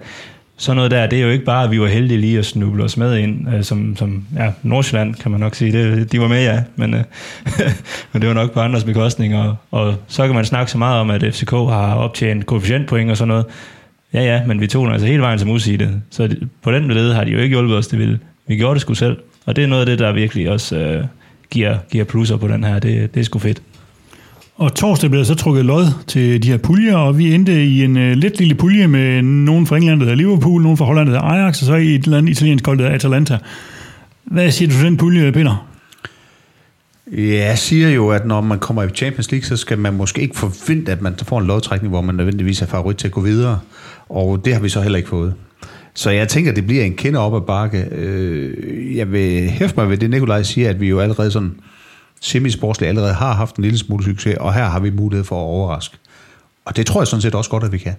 Sådan 0.57 0.77
noget 0.77 0.91
der, 0.91 1.07
det 1.07 1.19
er 1.19 1.23
jo 1.23 1.31
ikke 1.31 1.45
bare, 1.45 1.65
at 1.65 1.71
vi 1.71 1.81
var 1.81 1.87
heldige 1.87 2.21
lige 2.21 2.39
at 2.39 2.47
snuble 2.47 2.85
os 2.85 2.97
med 2.97 3.17
ind, 3.17 3.55
øh, 3.55 3.63
som, 3.65 3.97
som 3.97 4.25
ja, 4.39 4.51
Nordsjælland 4.63 5.15
kan 5.15 5.31
man 5.31 5.41
nok 5.41 5.55
sige, 5.55 5.73
det, 5.73 6.13
de 6.13 6.21
var 6.21 6.29
med, 6.29 6.45
ja, 6.45 6.63
men, 6.77 6.95
øh, 6.95 7.05
men 8.13 8.23
det 8.23 8.29
var 8.29 8.35
nok 8.35 8.53
på 8.53 8.61
andres 8.61 8.85
bekostning, 8.85 9.37
og, 9.37 9.57
og 9.71 9.95
så 10.09 10.27
kan 10.27 10.35
man 10.35 10.45
snakke 10.45 10.71
så 10.73 10.79
meget 10.79 11.01
om, 11.01 11.11
at 11.11 11.35
FCK 11.35 11.51
har 11.51 11.95
optjent 11.95 12.47
koefficientpoint 12.47 13.11
og 13.11 13.17
sådan 13.17 13.29
noget. 13.29 13.45
Ja, 14.15 14.23
ja, 14.23 14.47
men 14.47 14.61
vi 14.61 14.67
tog 14.67 14.85
den 14.85 14.93
altså 14.93 15.07
hele 15.07 15.23
vejen 15.23 15.39
til 15.39 15.49
usiget. 15.49 16.01
Så 16.11 16.27
det- 16.27 16.49
på 16.63 16.73
den 16.73 16.89
led 16.89 17.13
har 17.13 17.25
de 17.25 17.31
jo 17.31 17.39
ikke 17.39 17.55
hjulpet 17.57 17.77
os, 17.77 17.87
det 17.87 17.99
ville. 17.99 18.19
Vi 18.49 18.57
gjorde 18.57 18.75
det 18.75 18.81
sgu 18.81 18.95
selv. 18.95 19.17
Og 19.47 19.57
det 19.57 19.65
er 19.65 19.69
noget 19.69 19.81
af 19.83 19.87
det, 19.87 19.99
der 19.99 20.13
virkelig 20.13 20.51
også 20.51 20.77
øh, 20.77 21.05
giver, 21.51 21.77
giver 21.91 22.05
plusser 22.05 22.37
på 22.37 22.49
den 22.49 22.65
her. 22.65 22.79
Det, 22.79 23.15
det 23.15 23.21
er 23.21 23.25
sgu 23.25 23.39
fedt. 23.39 23.63
Og 24.57 24.75
torsdag 24.75 25.11
blev 25.11 25.19
der 25.19 25.25
så 25.25 25.35
trukket 25.35 25.65
lod 25.65 25.85
til 26.07 26.43
de 26.43 26.49
her 26.49 26.57
puljer, 26.59 26.97
og 26.97 27.19
vi 27.19 27.35
endte 27.35 27.65
i 27.65 27.85
en 27.85 27.97
øh, 27.97 28.17
lidt 28.17 28.39
lille 28.39 28.55
pulje 28.55 28.87
med 28.87 29.23
nogen 29.23 29.67
fra 29.67 29.77
England, 29.77 30.01
der 30.01 30.05
hedder 30.07 30.17
Liverpool, 30.17 30.63
nogen 30.63 30.77
fra 30.77 30.85
Holland, 30.85 31.09
der 31.09 31.13
hedder 31.15 31.27
Ajax, 31.35 31.61
og 31.61 31.67
så 31.67 31.75
i 31.75 31.95
et 31.95 32.05
eller 32.05 32.19
andet 32.19 32.31
italiensk 32.31 32.67
hold, 32.67 32.79
der 32.79 32.85
hedder 32.85 32.95
Atalanta. 32.97 33.39
Hvad 34.25 34.51
siger 34.51 34.69
du 34.69 34.75
til 34.75 34.85
den 34.85 34.97
pulje, 34.97 35.33
Peter? 35.33 35.67
Jeg 37.17 37.59
siger 37.59 37.89
jo, 37.89 38.11
at 38.11 38.27
når 38.27 38.41
man 38.41 38.59
kommer 38.59 38.83
i 38.83 38.89
Champions 38.89 39.31
League, 39.31 39.47
så 39.47 39.57
skal 39.57 39.79
man 39.79 39.95
måske 39.95 40.23
ikke 40.23 40.37
forvente, 40.37 40.93
at 40.93 41.03
man 41.03 41.15
får 41.23 41.39
en 41.39 41.47
lodtrækning, 41.47 41.91
hvor 41.91 42.01
man 42.01 42.15
nødvendigvis 42.15 42.63
er 42.63 42.67
favorit 42.67 42.97
til 42.97 43.09
at 43.09 43.13
gå 43.13 43.21
videre. 43.21 43.61
Og 44.09 44.45
det 44.45 44.55
har 44.55 44.61
vi 44.61 44.69
så 44.69 44.81
heller 44.81 44.97
ikke 44.97 45.09
fået. 45.09 45.35
Så 45.95 46.11
jeg 46.11 46.29
tænker, 46.29 46.53
det 46.53 46.67
bliver 46.67 46.85
en 46.85 46.95
kende 46.95 47.19
op 47.19 47.35
ad 47.35 47.41
bakke. 47.41 47.89
Øh, 47.93 48.97
jeg 48.97 49.13
vil 49.13 49.51
hæfte 49.51 49.77
mig 49.77 49.91
ved 49.91 49.97
det, 49.97 50.11
Nikolaj 50.11 50.43
siger, 50.43 50.71
at 50.71 50.81
vi 50.81 50.89
jo 50.89 51.01
allerede 51.01 51.31
sådan 51.31 51.55
semisportsligt 52.21 52.89
allerede 52.89 53.15
har 53.15 53.35
haft 53.35 53.57
en 53.57 53.65
lille 53.65 53.79
smule 53.79 54.05
succes, 54.05 54.37
og 54.41 54.55
her 54.55 54.65
har 54.65 54.81
vi 54.81 54.91
mulighed 54.91 55.25
for 55.25 55.37
at 55.37 55.45
overraske. 55.45 55.97
Og 56.65 56.77
det 56.77 56.87
tror 56.87 57.01
jeg 57.01 57.07
sådan 57.07 57.23
set 57.23 57.35
også 57.35 57.51
godt, 57.51 57.65
at 57.65 57.73
vi 57.73 57.79
kan. 57.79 57.95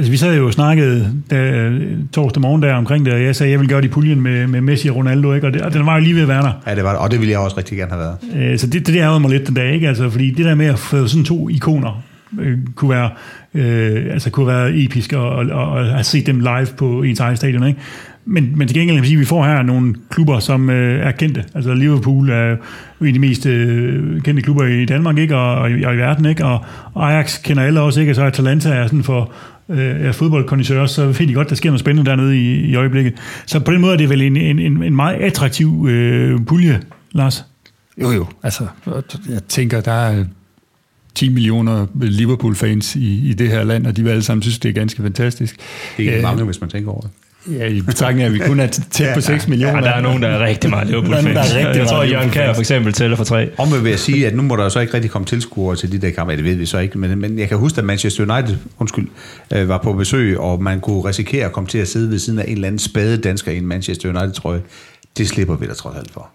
Altså, 0.00 0.10
vi 0.10 0.16
sad 0.16 0.36
jo 0.36 0.46
og 0.46 0.52
snakkede 0.52 1.12
da, 1.30 1.70
torsdag 2.12 2.40
morgen 2.40 2.62
der 2.62 2.74
omkring 2.74 3.06
det, 3.06 3.14
og 3.14 3.22
jeg 3.22 3.36
sagde, 3.36 3.48
at 3.48 3.52
jeg 3.52 3.60
vil 3.60 3.68
gøre 3.68 3.80
det 3.80 3.88
i 3.88 3.90
puljen 3.90 4.20
med, 4.20 4.46
med 4.46 4.60
Messi 4.60 4.88
og 4.88 4.96
Ronaldo, 4.96 5.32
ikke? 5.32 5.46
Og, 5.46 5.52
det, 5.52 5.62
og 5.62 5.72
den 5.72 5.86
var 5.86 5.96
jo 5.96 6.02
lige 6.02 6.14
ved 6.14 6.22
at 6.22 6.28
være 6.28 6.42
der. 6.42 6.52
Ja, 6.66 6.74
det 6.74 6.84
var 6.84 6.90
det, 6.90 6.98
og 6.98 7.10
det 7.10 7.18
ville 7.20 7.32
jeg 7.32 7.38
også 7.40 7.56
rigtig 7.58 7.78
gerne 7.78 7.92
have 7.92 8.16
været. 8.32 8.52
Øh, 8.52 8.58
Så 8.58 8.66
det, 8.66 8.86
det 8.86 8.96
ærgede 8.96 9.20
mig 9.20 9.30
lidt 9.30 9.46
den 9.46 9.54
dag, 9.54 9.74
ikke? 9.74 9.88
Altså, 9.88 10.10
fordi 10.10 10.30
det 10.30 10.44
der 10.44 10.54
med 10.54 10.66
at 10.66 10.78
få 10.78 11.06
sådan 11.06 11.24
to 11.24 11.48
ikoner, 11.48 12.02
øh, 12.40 12.58
kunne 12.74 12.90
være, 12.90 13.10
øh, 13.54 14.12
altså 14.12 14.30
kunne 14.30 14.46
være 14.46 14.70
episk 14.74 15.12
og, 15.12 15.30
og, 15.30 15.46
og, 15.46 15.70
og 15.70 15.84
have 15.86 16.04
set 16.04 16.26
dem 16.26 16.40
live 16.40 16.66
på 16.78 17.02
ens 17.02 17.20
eget 17.20 17.36
stadion, 17.36 17.66
ikke? 17.66 17.80
Men, 18.26 18.52
men 18.56 18.68
til 18.68 18.76
gengæld 18.76 18.96
kan 18.96 19.02
man 19.02 19.06
sige, 19.06 19.16
at 19.16 19.20
vi 19.20 19.24
får 19.24 19.44
her 19.44 19.62
nogle 19.62 19.94
klubber, 20.10 20.38
som 20.38 20.70
øh, 20.70 21.06
er 21.06 21.10
kendte. 21.10 21.44
Altså 21.54 21.74
Liverpool 21.74 22.30
er 22.30 22.56
en 23.00 23.06
af 23.06 23.12
de 23.12 23.18
mest 23.18 23.46
øh, 23.46 24.20
kendte 24.22 24.42
klubber 24.42 24.64
i 24.64 24.84
Danmark, 24.84 25.18
ikke? 25.18 25.36
Og, 25.36 25.54
og, 25.54 25.70
i, 25.70 25.82
og 25.82 25.94
i 25.94 25.96
verden, 25.96 26.26
ikke? 26.26 26.44
Og, 26.44 26.64
og 26.94 27.12
Ajax 27.12 27.42
kender 27.42 27.62
alle 27.62 27.80
også, 27.80 28.00
ikke? 28.00 28.12
Og 28.12 28.16
så 28.16 28.22
Atalanta 28.24 28.68
er 28.68 28.86
sådan 28.86 29.02
for 29.02 29.32
øh, 29.70 30.06
er 30.06 30.12
fodboldkondisør, 30.12 30.86
så 30.86 31.06
ved 31.06 31.26
de 31.26 31.34
godt, 31.34 31.48
der 31.48 31.54
sker 31.54 31.70
noget 31.70 31.80
spændende 31.80 32.10
dernede 32.10 32.38
i, 32.38 32.60
i 32.60 32.74
øjeblikket. 32.74 33.14
Så 33.46 33.60
på 33.60 33.72
den 33.72 33.80
måde 33.80 33.92
er 33.92 33.96
det 33.96 34.08
vel 34.08 34.22
en, 34.22 34.36
en, 34.36 34.58
en, 34.58 34.82
en 34.82 34.96
meget 34.96 35.16
attraktiv 35.16 35.86
øh, 35.88 36.40
pulje, 36.46 36.80
Lars. 37.12 37.44
Jo, 38.02 38.10
jo. 38.10 38.26
Altså, 38.42 38.66
jeg 39.28 39.44
tænker, 39.48 39.80
der 39.80 39.92
er 39.92 40.24
10 41.14 41.28
millioner 41.28 41.86
Liverpool-fans 41.94 42.96
i, 42.96 43.30
i 43.30 43.32
det 43.32 43.48
her 43.48 43.64
land, 43.64 43.86
og 43.86 43.96
de 43.96 44.02
vil 44.02 44.10
alle 44.10 44.22
sammen 44.22 44.42
synes, 44.42 44.58
det 44.58 44.68
er 44.68 44.72
ganske 44.72 45.02
fantastisk. 45.02 45.56
Det 45.56 45.62
er 45.96 45.98
ikke 45.98 46.16
Øh, 46.16 46.22
mange, 46.22 46.44
hvis 46.44 46.60
man 46.60 46.70
tænker 46.70 46.90
over 46.90 47.00
det. 47.00 47.10
Ja, 47.46 47.66
i 47.66 47.80
betragtning 47.80 48.22
af, 48.22 48.26
at 48.26 48.34
vi 48.34 48.38
kun 48.38 48.60
er 48.60 48.66
tæt 48.66 49.14
på 49.14 49.20
6 49.20 49.48
millioner. 49.48 49.76
Ja, 49.76 49.84
der 49.84 49.90
er 49.90 50.00
nogen, 50.00 50.22
der 50.22 50.28
er 50.28 50.46
rigtig 50.46 50.70
meget 50.70 50.88
Der 50.88 50.98
er 50.98 51.02
nogen, 51.02 51.26
der 51.26 51.40
er 51.40 51.56
rigtig 51.56 51.80
Jeg 51.80 51.86
tror, 51.86 51.96
meget 51.96 52.10
Jørgen 52.10 52.30
Kjær 52.30 52.52
for 52.52 52.60
eksempel 52.60 52.92
tæller 52.92 53.16
for 53.16 53.24
tre. 53.24 53.50
Omvendt 53.58 53.84
vil 53.84 53.90
jeg 53.90 53.98
sige, 53.98 54.26
at 54.26 54.34
nu 54.34 54.42
må 54.42 54.56
der 54.56 54.68
så 54.68 54.80
ikke 54.80 54.94
rigtig 54.94 55.10
komme 55.10 55.26
tilskuere 55.26 55.76
til 55.76 55.92
de 55.92 55.98
der 55.98 56.10
kampe. 56.10 56.30
Ja, 56.30 56.36
det 56.36 56.44
ved 56.44 56.54
vi 56.54 56.66
så 56.66 56.78
ikke, 56.78 56.98
men, 56.98 57.18
men 57.18 57.38
jeg 57.38 57.48
kan 57.48 57.58
huske, 57.58 57.78
at 57.78 57.84
Manchester 57.84 58.34
United 58.34 58.56
undskyld, 58.78 59.08
øh, 59.52 59.68
var 59.68 59.78
på 59.78 59.92
besøg, 59.92 60.38
og 60.38 60.62
man 60.62 60.80
kunne 60.80 61.00
risikere 61.00 61.46
at 61.46 61.52
komme 61.52 61.68
til 61.68 61.78
at 61.78 61.88
sidde 61.88 62.10
ved 62.10 62.18
siden 62.18 62.38
af 62.38 62.44
en 62.48 62.52
eller 62.52 62.66
anden 62.66 62.78
spade 62.78 63.16
dansker 63.16 63.52
i 63.52 63.56
en 63.56 63.66
Manchester 63.66 64.08
United-trøje. 64.08 64.62
Det 65.18 65.28
slipper 65.28 65.56
vi 65.56 65.66
da 65.66 65.72
trods 65.72 65.96
alt 65.96 66.10
for. 66.12 66.28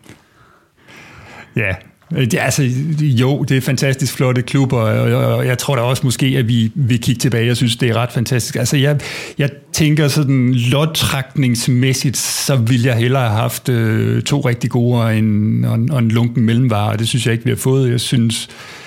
Ja, 1.55 1.75
Øh, 2.11 2.21
det, 2.21 2.33
er 2.33 2.41
altså, 2.43 2.63
jo, 3.01 3.43
det 3.43 3.57
er 3.57 3.61
fantastisk 3.61 4.13
flotte 4.13 4.41
klubber, 4.41 4.77
og, 4.77 5.11
og, 5.13 5.35
og 5.35 5.45
jeg 5.47 5.57
tror 5.57 5.75
da 5.75 5.81
også 5.81 6.01
måske, 6.05 6.25
at 6.25 6.47
vi 6.47 6.71
vil 6.75 7.01
kigge 7.01 7.19
tilbage. 7.19 7.45
Jeg 7.47 7.57
synes, 7.57 7.75
det 7.75 7.89
er 7.89 7.93
ret 7.93 8.11
fantastisk. 8.11 8.55
Altså, 8.55 8.77
jeg, 8.77 8.99
jeg 9.37 9.49
tænker 9.73 10.07
sådan 10.07 10.53
lodtrækningsmæssigt, 10.53 12.17
så 12.17 12.55
ville 12.55 12.87
jeg 12.87 12.95
hellere 12.97 13.21
have 13.29 13.39
haft 13.41 13.69
øh, 13.69 14.21
to 14.21 14.39
rigtig 14.39 14.69
gode 14.69 15.01
og 15.01 15.17
en, 15.17 15.65
og, 15.65 15.75
en- 15.75 15.91
og 15.91 15.99
en 15.99 16.09
lunken 16.11 16.43
mellemvare, 16.45 16.91
og 16.91 16.99
det 16.99 17.07
synes 17.07 17.25
jeg 17.25 17.31
ikke, 17.33 17.43
vi 17.45 17.51
har 17.51 17.57
fået. 17.57 17.91
Jeg 17.91 17.99
synes, 17.99 18.47
øh, 18.49 18.84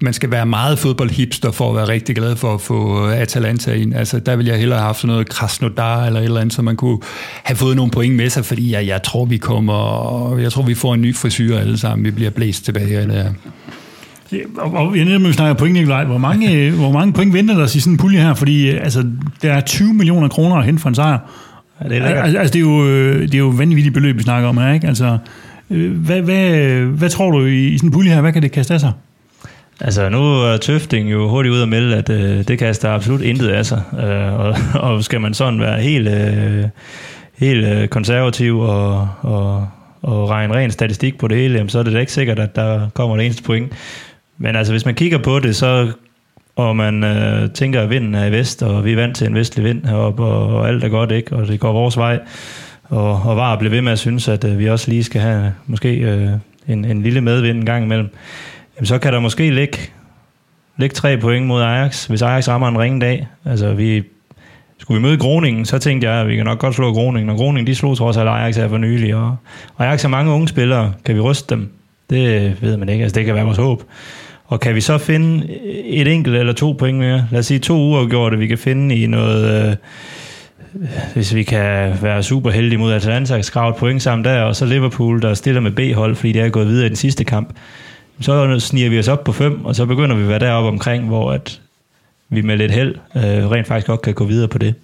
man 0.00 0.12
skal 0.12 0.30
være 0.30 0.46
meget 0.46 0.78
fodboldhipster 0.78 1.50
for 1.50 1.70
at 1.70 1.76
være 1.76 1.88
rigtig 1.88 2.16
glad 2.16 2.36
for 2.36 2.54
at 2.54 2.60
få 2.60 3.06
Atalanta 3.06 3.72
ind. 3.72 3.94
Altså, 3.94 4.18
der 4.18 4.36
ville 4.36 4.50
jeg 4.50 4.58
hellere 4.58 4.78
have 4.78 4.86
haft 4.86 5.00
sådan 5.00 5.12
noget 5.12 5.28
Krasnodar 5.28 6.06
eller 6.06 6.20
et 6.20 6.24
eller 6.24 6.40
andet, 6.40 6.54
så 6.54 6.62
man 6.62 6.76
kunne 6.76 6.98
have 7.44 7.56
fået 7.56 7.76
nogle 7.76 7.90
point 7.90 8.14
med 8.14 8.30
sig, 8.30 8.44
fordi 8.44 8.72
jeg, 8.72 8.86
jeg 8.86 9.02
tror, 9.02 9.24
vi 9.24 9.36
kommer, 9.36 10.38
jeg 10.38 10.52
tror, 10.52 10.62
vi 10.62 10.74
får 10.74 10.94
en 10.94 11.00
ny 11.00 11.16
frisyr 11.16 11.58
alle 11.58 11.78
sammen. 11.78 12.04
Vi 12.04 12.10
bliver 12.10 12.30
blæst 12.30 12.64
tilbage. 12.64 13.00
Eller, 13.00 13.24
Ja, 14.32 14.38
Og, 14.56 14.96
jeg 14.96 15.04
netop, 15.04 15.22
vi 15.22 15.32
snakker 15.32 15.54
point, 15.54 15.74
Nikolaj. 15.74 16.04
Hvor 16.04 16.18
mange, 16.18 16.52
øh, 16.56 16.74
hvor 16.74 16.92
mange 16.92 17.12
point 17.12 17.34
venter 17.34 17.54
der 17.54 17.62
os 17.62 17.74
i 17.76 17.80
sådan 17.80 17.92
en 17.92 17.96
pulje 17.96 18.20
her? 18.20 18.34
Fordi 18.34 18.70
øh, 18.70 18.84
altså, 18.84 19.04
der 19.42 19.52
er 19.52 19.60
20 19.60 19.94
millioner 19.94 20.28
kroner 20.28 20.56
at 20.56 20.64
hente 20.64 20.82
for 20.82 20.88
en 20.88 20.94
sejr. 20.94 21.18
Ja, 21.82 21.88
det 21.88 21.98
er. 21.98 22.04
Altså, 22.04 22.38
altså, 22.38 22.52
det, 22.52 22.58
er 22.58 22.70
jo, 22.70 22.86
øh, 22.86 23.22
det 23.22 23.34
er 23.34 23.38
jo 23.38 23.48
vanvittigt 23.48 23.94
beløb, 23.94 24.18
vi 24.18 24.22
snakker 24.22 24.48
om 24.48 24.58
her, 24.58 24.72
ikke? 24.72 24.86
Altså, 24.86 25.18
øh, 25.70 25.92
hvad, 25.92 26.20
hvad, 26.20 26.80
hvad 26.82 27.08
tror 27.08 27.30
du 27.30 27.44
i, 27.44 27.68
i 27.68 27.78
sådan 27.78 27.88
en 27.88 27.92
pulje 27.92 28.10
her? 28.12 28.20
Hvad 28.20 28.32
kan 28.32 28.42
det 28.42 28.52
kaste 28.52 28.74
af 28.74 28.80
sig? 28.80 28.92
Altså, 29.80 30.08
nu 30.08 30.22
er 30.22 30.56
Tøfting 30.56 31.12
jo 31.12 31.28
hurtigt 31.28 31.52
ud 31.52 31.60
og 31.60 31.68
melde, 31.68 31.96
at 31.96 32.10
øh, 32.10 32.48
det 32.48 32.58
kaster 32.58 32.90
absolut 32.90 33.20
intet 33.20 33.48
af 33.48 33.66
sig. 33.66 33.82
Øh, 34.02 34.40
og, 34.40 34.56
og 34.90 35.04
skal 35.04 35.20
man 35.20 35.34
sådan 35.34 35.60
være 35.60 35.80
helt, 35.80 36.08
øh, 36.08 36.64
helt 37.38 37.66
øh, 37.66 37.88
konservativ 37.88 38.58
og, 38.58 39.08
og, 39.20 39.68
og 40.02 40.30
regne 40.30 40.54
ren 40.54 40.70
statistik 40.70 41.18
på 41.18 41.28
det 41.28 41.36
hele, 41.36 41.54
jamen, 41.54 41.70
så 41.70 41.78
er 41.78 41.82
det 41.82 41.92
da 41.92 41.98
ikke 41.98 42.12
sikkert, 42.12 42.38
at 42.38 42.56
der 42.56 42.88
kommer 42.94 43.16
det 43.16 43.24
eneste 43.24 43.42
point. 43.42 43.72
Men 44.38 44.56
altså, 44.56 44.72
hvis 44.72 44.84
man 44.84 44.94
kigger 44.94 45.18
på 45.18 45.38
det, 45.38 45.56
så 45.56 45.92
og 46.56 46.76
man 46.76 47.04
øh, 47.04 47.50
tænker, 47.50 47.82
at 47.82 47.90
vinden 47.90 48.14
er 48.14 48.24
i 48.24 48.32
vest, 48.32 48.62
og 48.62 48.84
vi 48.84 48.92
er 48.92 48.96
vant 48.96 49.16
til 49.16 49.26
en 49.26 49.34
vestlig 49.34 49.64
vind 49.64 49.84
heroppe, 49.84 50.22
og, 50.22 50.46
og 50.46 50.68
alt 50.68 50.84
er 50.84 50.88
godt, 50.88 51.10
ikke? 51.10 51.36
og 51.36 51.46
det 51.46 51.60
går 51.60 51.72
vores 51.72 51.96
vej. 51.96 52.18
Og, 52.84 53.22
og 53.22 53.36
var 53.36 53.56
blive 53.56 53.72
ved 53.72 53.82
med 53.82 53.92
at 53.92 53.98
synes, 53.98 54.28
at 54.28 54.44
øh, 54.44 54.58
vi 54.58 54.68
også 54.68 54.90
lige 54.90 55.04
skal 55.04 55.20
have 55.20 55.52
måske 55.66 55.96
øh, 55.96 56.28
en, 56.68 56.84
en 56.84 57.02
lille 57.02 57.20
medvind 57.20 57.58
en 57.58 57.66
gang 57.66 57.84
imellem. 57.84 58.08
Jamen, 58.80 58.86
så 58.86 58.98
kan 58.98 59.12
der 59.12 59.20
måske 59.20 59.50
ligge, 59.50 59.78
ligge 60.76 60.94
tre 60.94 61.18
point 61.18 61.46
mod 61.46 61.62
Ajax, 61.62 62.06
hvis 62.06 62.22
Ajax 62.22 62.48
rammer 62.48 62.68
en 62.68 62.78
ringe 62.78 63.00
dag. 63.00 63.26
Altså, 63.44 63.74
vi, 63.74 64.02
skulle 64.78 65.00
vi 65.00 65.08
møde 65.08 65.18
Groningen, 65.18 65.64
så 65.64 65.78
tænkte 65.78 66.10
jeg, 66.10 66.20
at 66.20 66.28
vi 66.28 66.36
kan 66.36 66.44
nok 66.44 66.58
godt 66.58 66.74
slå 66.74 66.92
Groningen. 66.92 67.30
Og 67.30 67.36
Groningen, 67.36 67.66
de 67.66 67.74
slog 67.74 67.96
trods 67.96 68.16
alt 68.16 68.28
Ajax 68.28 68.56
her 68.56 68.68
for 68.68 68.78
nylig. 68.78 69.14
Og, 69.14 69.36
og 69.76 69.86
Ajax 69.86 70.02
har 70.02 70.08
mange 70.08 70.32
unge 70.32 70.48
spillere. 70.48 70.92
Kan 71.04 71.14
vi 71.14 71.20
ryste 71.20 71.54
dem? 71.54 71.72
Det 72.10 72.56
ved 72.62 72.76
man 72.76 72.88
ikke. 72.88 73.02
Altså, 73.02 73.14
det 73.14 73.26
kan 73.26 73.34
være 73.34 73.44
vores 73.44 73.58
håb. 73.58 73.82
Og 74.46 74.60
kan 74.60 74.74
vi 74.74 74.80
så 74.80 74.98
finde 74.98 75.46
et 75.84 76.08
enkelt 76.08 76.36
eller 76.36 76.52
to 76.52 76.72
point 76.72 76.98
mere? 76.98 77.26
Lad 77.30 77.38
os 77.38 77.46
sige 77.46 77.58
to 77.58 77.74
uger 77.76 78.08
gjort, 78.08 78.38
vi 78.38 78.46
kan 78.46 78.58
finde 78.58 78.94
i 78.94 79.06
noget... 79.06 79.70
Øh, 79.70 79.76
hvis 81.14 81.34
vi 81.34 81.42
kan 81.42 81.98
være 82.02 82.22
super 82.22 82.50
heldige 82.50 82.78
mod 82.78 82.92
Atalanta, 82.92 83.42
skrave 83.42 83.70
et 83.70 83.76
point 83.76 84.02
sammen 84.02 84.24
der, 84.24 84.42
og 84.42 84.56
så 84.56 84.66
Liverpool, 84.66 85.22
der 85.22 85.34
stiller 85.34 85.60
med 85.60 85.70
B-hold, 85.70 86.14
fordi 86.16 86.32
det 86.32 86.42
er 86.42 86.48
gået 86.48 86.66
videre 86.66 86.86
i 86.86 86.88
den 86.88 86.96
sidste 86.96 87.24
kamp, 87.24 87.52
så 88.20 88.60
sniger 88.60 88.90
vi 88.90 88.98
os 88.98 89.08
op 89.08 89.24
på 89.24 89.32
fem, 89.32 89.64
og 89.64 89.74
så 89.74 89.86
begynder 89.86 90.16
vi 90.16 90.22
at 90.22 90.28
være 90.28 90.38
deroppe 90.38 90.68
omkring, 90.68 91.06
hvor 91.06 91.32
at 91.32 91.60
vi 92.28 92.40
med 92.40 92.56
lidt 92.56 92.72
held 92.72 92.94
øh, 93.16 93.50
rent 93.50 93.66
faktisk 93.66 93.86
godt 93.86 94.02
kan 94.02 94.14
gå 94.14 94.24
videre 94.24 94.48
på 94.48 94.58
det. 94.58 94.74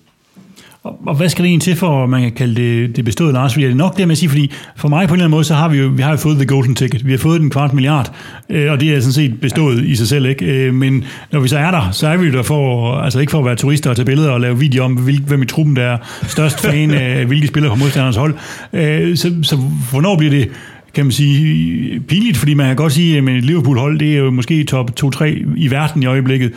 Og, 0.87 0.99
og 1.07 1.15
hvad 1.15 1.29
skal 1.29 1.43
det 1.43 1.49
egentlig 1.49 1.63
til 1.63 1.77
for, 1.77 2.05
at 2.05 2.09
man 2.09 2.23
kan 2.23 2.33
kalde 2.33 2.55
det, 2.55 2.97
det 2.97 3.05
bestået, 3.05 3.35
Lars? 3.35 3.53
Fordi 3.53 3.65
er 3.65 3.69
det 3.69 3.77
nok 3.77 3.97
det 3.97 4.09
med 4.09 4.13
at 4.13 4.19
sige, 4.19 4.29
fordi 4.29 4.53
for 4.77 4.89
mig 4.89 5.09
på 5.09 5.15
en 5.15 5.19
eller 5.19 5.25
anden 5.25 5.37
måde, 5.37 5.45
så 5.45 5.55
har 5.55 5.69
vi 5.69 5.79
jo, 5.79 5.89
vi 5.89 6.03
har 6.03 6.11
jo 6.11 6.17
fået 6.17 6.37
the 6.37 6.47
golden 6.47 6.75
ticket. 6.75 7.07
Vi 7.07 7.11
har 7.11 7.19
fået 7.19 7.41
den 7.41 7.51
kvart 7.51 7.73
milliard, 7.73 8.13
øh, 8.49 8.73
og 8.73 8.81
det 8.81 8.95
er 8.95 9.01
sådan 9.01 9.13
set 9.13 9.41
bestået 9.41 9.85
i 9.85 9.97
sig 9.97 10.09
selv, 10.09 10.27
ikke? 10.27 10.45
Øh, 10.45 10.75
men 10.75 11.05
når 11.33 11.41
vi 11.41 11.49
så 11.49 11.59
er 11.59 11.71
der, 11.71 11.91
så 11.93 12.09
er 12.09 12.17
vi 12.17 12.27
jo 12.27 12.33
der 12.33 12.43
for, 12.43 12.93
altså 12.95 13.21
ikke 13.21 13.31
for 13.31 13.39
at 13.39 13.45
være 13.45 13.57
turister 13.57 13.91
og 13.91 13.97
tage 13.97 14.07
billeder 14.07 14.31
og 14.31 14.41
lave 14.41 14.59
videoer 14.59 14.85
om, 14.85 14.93
hvil, 14.93 15.21
hvem 15.21 15.43
i 15.43 15.47
truppen 15.47 15.77
der 15.77 15.83
er 15.83 15.99
størst 16.29 16.61
fan 16.61 16.91
af, 16.91 17.25
hvilke 17.27 17.47
spillere 17.47 17.73
på 17.73 17.77
modstandernes 17.77 18.17
hold. 18.17 18.35
Øh, 18.73 19.17
så, 19.17 19.35
så 19.43 19.57
hvornår 19.91 20.17
bliver 20.17 20.31
det 20.31 20.49
kan 20.97 21.05
man 21.05 21.13
sige, 21.13 22.01
pinligt, 22.01 22.37
fordi 22.37 22.55
man 22.55 22.67
kan 22.67 22.77
godt 22.77 22.93
sige, 22.93 23.19
at 23.19 23.25
Liverpool-hold, 23.25 23.99
det 23.99 24.13
er 24.13 24.19
jo 24.19 24.31
måske 24.31 24.65
top 24.65 24.91
2-3 25.05 25.25
i 25.57 25.71
verden 25.71 26.03
i 26.03 26.07
øjeblikket. 26.07 26.53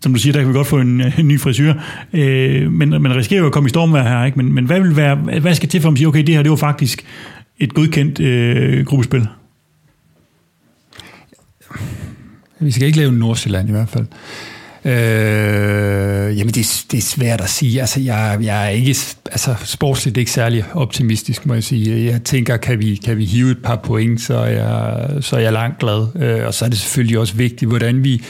Som 0.00 0.12
du 0.12 0.18
siger, 0.18 0.32
der 0.32 0.40
kan 0.40 0.48
vi 0.48 0.54
godt 0.54 0.66
få 0.66 0.78
en, 0.78 1.02
en 1.18 1.28
ny 1.28 1.40
frisyr. 1.40 1.74
Øh, 2.12 2.72
men 2.72 2.88
man 2.90 3.16
risikerer 3.16 3.40
jo 3.40 3.46
at 3.46 3.52
komme 3.52 3.66
i 3.66 3.70
stormvær 3.70 4.02
her, 4.02 4.24
ikke? 4.24 4.38
Men, 4.38 4.52
men 4.52 4.64
hvad, 4.64 4.80
vil 4.80 4.96
være, 4.96 5.14
hvad 5.16 5.54
skal 5.54 5.68
til 5.68 5.80
for 5.80 5.88
at 5.88 5.92
man 5.92 5.96
siger, 5.96 6.08
okay, 6.08 6.22
det 6.22 6.34
her 6.34 6.42
det 6.42 6.50
var 6.50 6.56
faktisk 6.56 7.04
et 7.58 7.74
godkendt 7.74 8.20
øh, 8.20 8.86
gruppespil? 8.86 9.26
Vi 12.60 12.70
skal 12.70 12.86
ikke 12.86 12.98
lave 12.98 13.12
Nordsjælland 13.12 13.68
i 13.68 13.72
hvert 13.72 13.88
fald. 13.88 14.06
Øh, 14.84 16.38
jamen, 16.38 16.54
det, 16.54 16.58
er- 16.60 16.84
det 16.90 16.98
er 16.98 17.02
svært 17.02 17.40
at 17.40 17.50
sige. 17.50 17.80
Altså, 17.80 18.00
jeg, 18.00 18.38
jeg 18.42 18.64
er 18.64 18.68
ikke 18.68 18.96
altså, 19.32 19.54
sportsligt 19.64 20.16
ikke 20.16 20.30
særlig 20.30 20.64
optimistisk, 20.74 21.46
må 21.46 21.54
jeg 21.54 21.64
sige. 21.64 22.12
Jeg 22.12 22.22
tænker, 22.22 22.56
kan 22.56 22.78
vi, 22.78 23.00
kan 23.04 23.18
vi 23.18 23.24
hive 23.24 23.50
et 23.50 23.58
par 23.64 23.76
point, 23.76 24.20
så 24.20 24.34
er 24.38 24.48
jeg, 24.50 25.06
så 25.20 25.36
er 25.36 25.40
jeg 25.40 25.52
langt 25.52 25.78
glad. 25.78 26.06
Øh, 26.22 26.46
og 26.46 26.54
så 26.54 26.64
er 26.64 26.68
det 26.68 26.78
selvfølgelig 26.78 27.18
også 27.18 27.34
vigtigt, 27.34 27.68
hvordan 27.68 28.04
vi, 28.04 28.22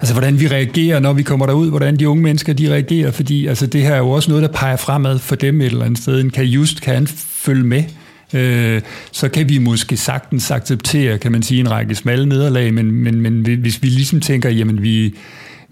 altså, 0.00 0.14
hvordan 0.14 0.40
vi 0.40 0.48
reagerer, 0.48 1.00
når 1.00 1.12
vi 1.12 1.22
kommer 1.22 1.46
derud, 1.46 1.68
hvordan 1.70 1.96
de 1.96 2.08
unge 2.08 2.22
mennesker 2.22 2.52
de 2.52 2.72
reagerer, 2.72 3.10
fordi 3.10 3.46
altså, 3.46 3.66
det 3.66 3.82
her 3.82 3.94
er 3.94 3.98
jo 3.98 4.10
også 4.10 4.30
noget, 4.30 4.42
der 4.42 4.48
peger 4.58 4.76
fremad 4.76 5.18
for 5.18 5.34
dem 5.36 5.60
et 5.60 5.66
eller 5.66 5.84
andet 5.84 5.98
sted. 5.98 6.20
En 6.20 6.30
kan 6.30 6.44
just 6.44 6.80
kan 6.82 7.06
følge 7.28 7.64
med 7.64 7.82
øh, 8.34 8.80
så 9.12 9.28
kan 9.28 9.48
vi 9.48 9.58
måske 9.58 9.96
sagtens 9.96 10.50
acceptere, 10.50 11.18
kan 11.18 11.32
man 11.32 11.42
sige, 11.42 11.60
en 11.60 11.70
række 11.70 11.94
smalle 11.94 12.26
nederlag, 12.26 12.74
men, 12.74 12.90
men, 12.90 13.20
men 13.20 13.58
hvis 13.60 13.82
vi 13.82 13.88
ligesom 13.88 14.20
tænker, 14.20 14.50
jamen 14.50 14.82
vi, 14.82 15.14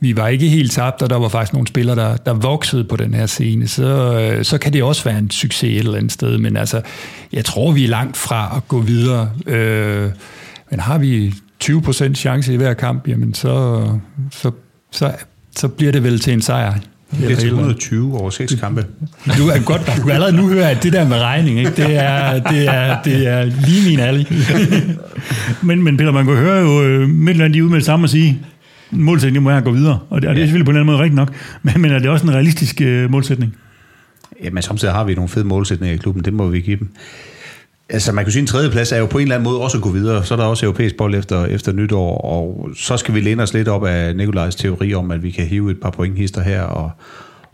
vi 0.03 0.17
var 0.17 0.29
ikke 0.29 0.49
helt 0.49 0.73
tabt, 0.73 1.03
og 1.03 1.11
der 1.11 1.17
var 1.17 1.29
faktisk 1.29 1.53
nogle 1.53 1.69
spillere, 1.69 1.97
der, 1.97 2.17
der 2.17 2.33
voksede 2.33 2.85
på 2.85 2.97
den 2.97 3.15
her 3.15 3.27
scene, 3.27 3.69
så, 3.69 4.21
øh, 4.21 4.45
så 4.45 4.59
kan 4.59 4.73
det 4.73 4.83
også 4.83 5.05
være 5.05 5.19
en 5.19 5.31
succes 5.31 5.71
et 5.71 5.79
eller 5.79 5.97
andet 5.97 6.13
sted, 6.13 6.39
men 6.39 6.57
altså, 6.57 6.81
jeg 7.33 7.45
tror, 7.45 7.73
vi 7.73 7.85
er 7.85 7.89
langt 7.89 8.17
fra 8.17 8.53
at 8.57 8.69
gå 8.69 8.81
videre, 8.81 9.31
øh, 9.47 10.11
men 10.71 10.81
har 10.81 10.99
vi 10.99 11.35
20% 11.65 12.15
chance 12.15 12.55
i 12.55 12.57
hver 12.57 12.75
kamp, 12.75 13.09
jamen 13.09 13.35
så, 13.35 13.85
så, 14.31 14.51
så, 14.91 15.13
så 15.57 15.69
bliver 15.69 15.93
det 15.93 16.05
vel 16.05 16.21
til 16.21 16.33
en 16.33 16.43
sejr. 16.43 16.75
Det 17.21 17.33
er 17.33 17.37
til 17.37 17.49
120 17.49 18.19
over 18.19 18.31
seks 18.31 18.55
kampe. 18.55 18.87
Du 19.39 19.49
er 19.49 19.65
godt, 19.65 19.81
du 19.97 20.03
kan 20.03 20.11
allerede 20.11 20.37
nu 20.37 20.49
høre, 20.49 20.71
at 20.71 20.83
det 20.83 20.93
der 20.93 21.09
med 21.09 21.21
regning, 21.21 21.59
ikke? 21.59 21.71
Det, 21.71 21.97
er, 21.97 22.33
det, 22.33 22.69
er, 22.69 23.03
det 23.03 23.27
er 23.27 23.45
lige 23.45 23.91
min 23.91 24.01
alley. 24.01 24.25
Men, 25.63 25.83
men 25.83 25.97
Peter, 25.97 26.11
man 26.11 26.27
kan 26.27 26.37
høre 26.37 26.59
jo 26.59 26.83
øh, 26.83 27.09
Midtland, 27.09 27.55
de 27.55 27.63
ude 27.63 27.71
med 27.71 27.79
det 27.79 27.87
samme 27.87 28.05
at 28.05 28.11
sige, 28.11 28.41
målsætningen 28.93 29.43
må 29.43 29.51
være 29.51 29.59
at 29.59 29.65
gå 29.65 29.73
videre. 29.73 29.99
Og 30.11 30.23
det, 30.23 30.29
og 30.29 30.35
det 30.35 30.43
er 30.43 30.47
selvfølgelig 30.47 30.65
på 30.65 30.71
en 30.71 30.77
eller 30.77 30.83
anden 30.83 30.93
måde 30.93 31.03
rigtigt 31.03 31.17
nok. 31.17 31.35
Men, 31.63 31.83
men 31.83 31.91
er 31.91 31.99
det 31.99 32.09
også 32.09 32.27
en 32.27 32.35
realistisk 32.35 32.81
øh, 32.81 33.11
målsætning? 33.11 33.57
Jamen, 34.45 34.63
samtidig 34.63 34.95
har 34.95 35.05
vi 35.05 35.15
nogle 35.15 35.29
fede 35.29 35.45
målsætninger 35.45 35.95
i 35.95 35.97
klubben, 35.97 36.25
det 36.25 36.33
må 36.33 36.49
vi 36.49 36.61
give 36.61 36.77
dem. 36.77 36.89
Altså, 37.89 38.13
man 38.13 38.25
kan 38.25 38.33
sige, 38.33 38.41
at 38.41 38.43
en 38.43 38.47
tredjeplads 38.47 38.93
er 38.93 38.99
jo 38.99 39.07
på 39.07 39.19
en 39.19 39.23
eller 39.23 39.35
anden 39.35 39.45
måde 39.45 39.61
også 39.61 39.77
at 39.77 39.83
gå 39.83 39.91
videre. 39.91 40.25
Så 40.25 40.35
er 40.35 40.39
der 40.39 40.45
også 40.45 40.67
europæisk 40.67 40.97
bold 40.97 41.15
efter, 41.15 41.45
efter 41.45 41.73
nytår, 41.73 42.19
og 42.19 42.71
så 42.77 42.97
skal 42.97 43.15
vi 43.15 43.21
læne 43.21 43.43
os 43.43 43.55
lidt 43.55 43.69
op 43.69 43.85
af 43.85 44.17
Nikolajs 44.17 44.55
teori 44.55 44.95
om, 44.95 45.11
at 45.11 45.23
vi 45.23 45.31
kan 45.31 45.47
hive 45.47 45.71
et 45.71 45.81
par 45.81 45.91
pointhister 45.91 46.43
her, 46.43 46.63
og, 46.63 46.91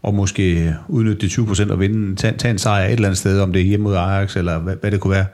og 0.02 0.14
måske 0.14 0.74
udnytte 0.88 1.20
de 1.20 1.28
20 1.28 1.46
procent 1.46 1.70
og 1.70 1.80
vinde, 1.80 2.16
tage, 2.16 2.36
tage 2.36 2.52
en 2.52 2.58
sejr 2.58 2.86
et 2.86 2.92
eller 2.92 3.08
andet 3.08 3.18
sted, 3.18 3.40
om 3.40 3.52
det 3.52 3.62
er 3.62 3.66
hjemme 3.66 3.84
mod 3.84 3.94
Ajax, 3.94 4.36
eller 4.36 4.58
hvad, 4.58 4.74
hvad 4.80 4.90
det 4.90 5.00
kunne 5.00 5.14
være. 5.14 5.26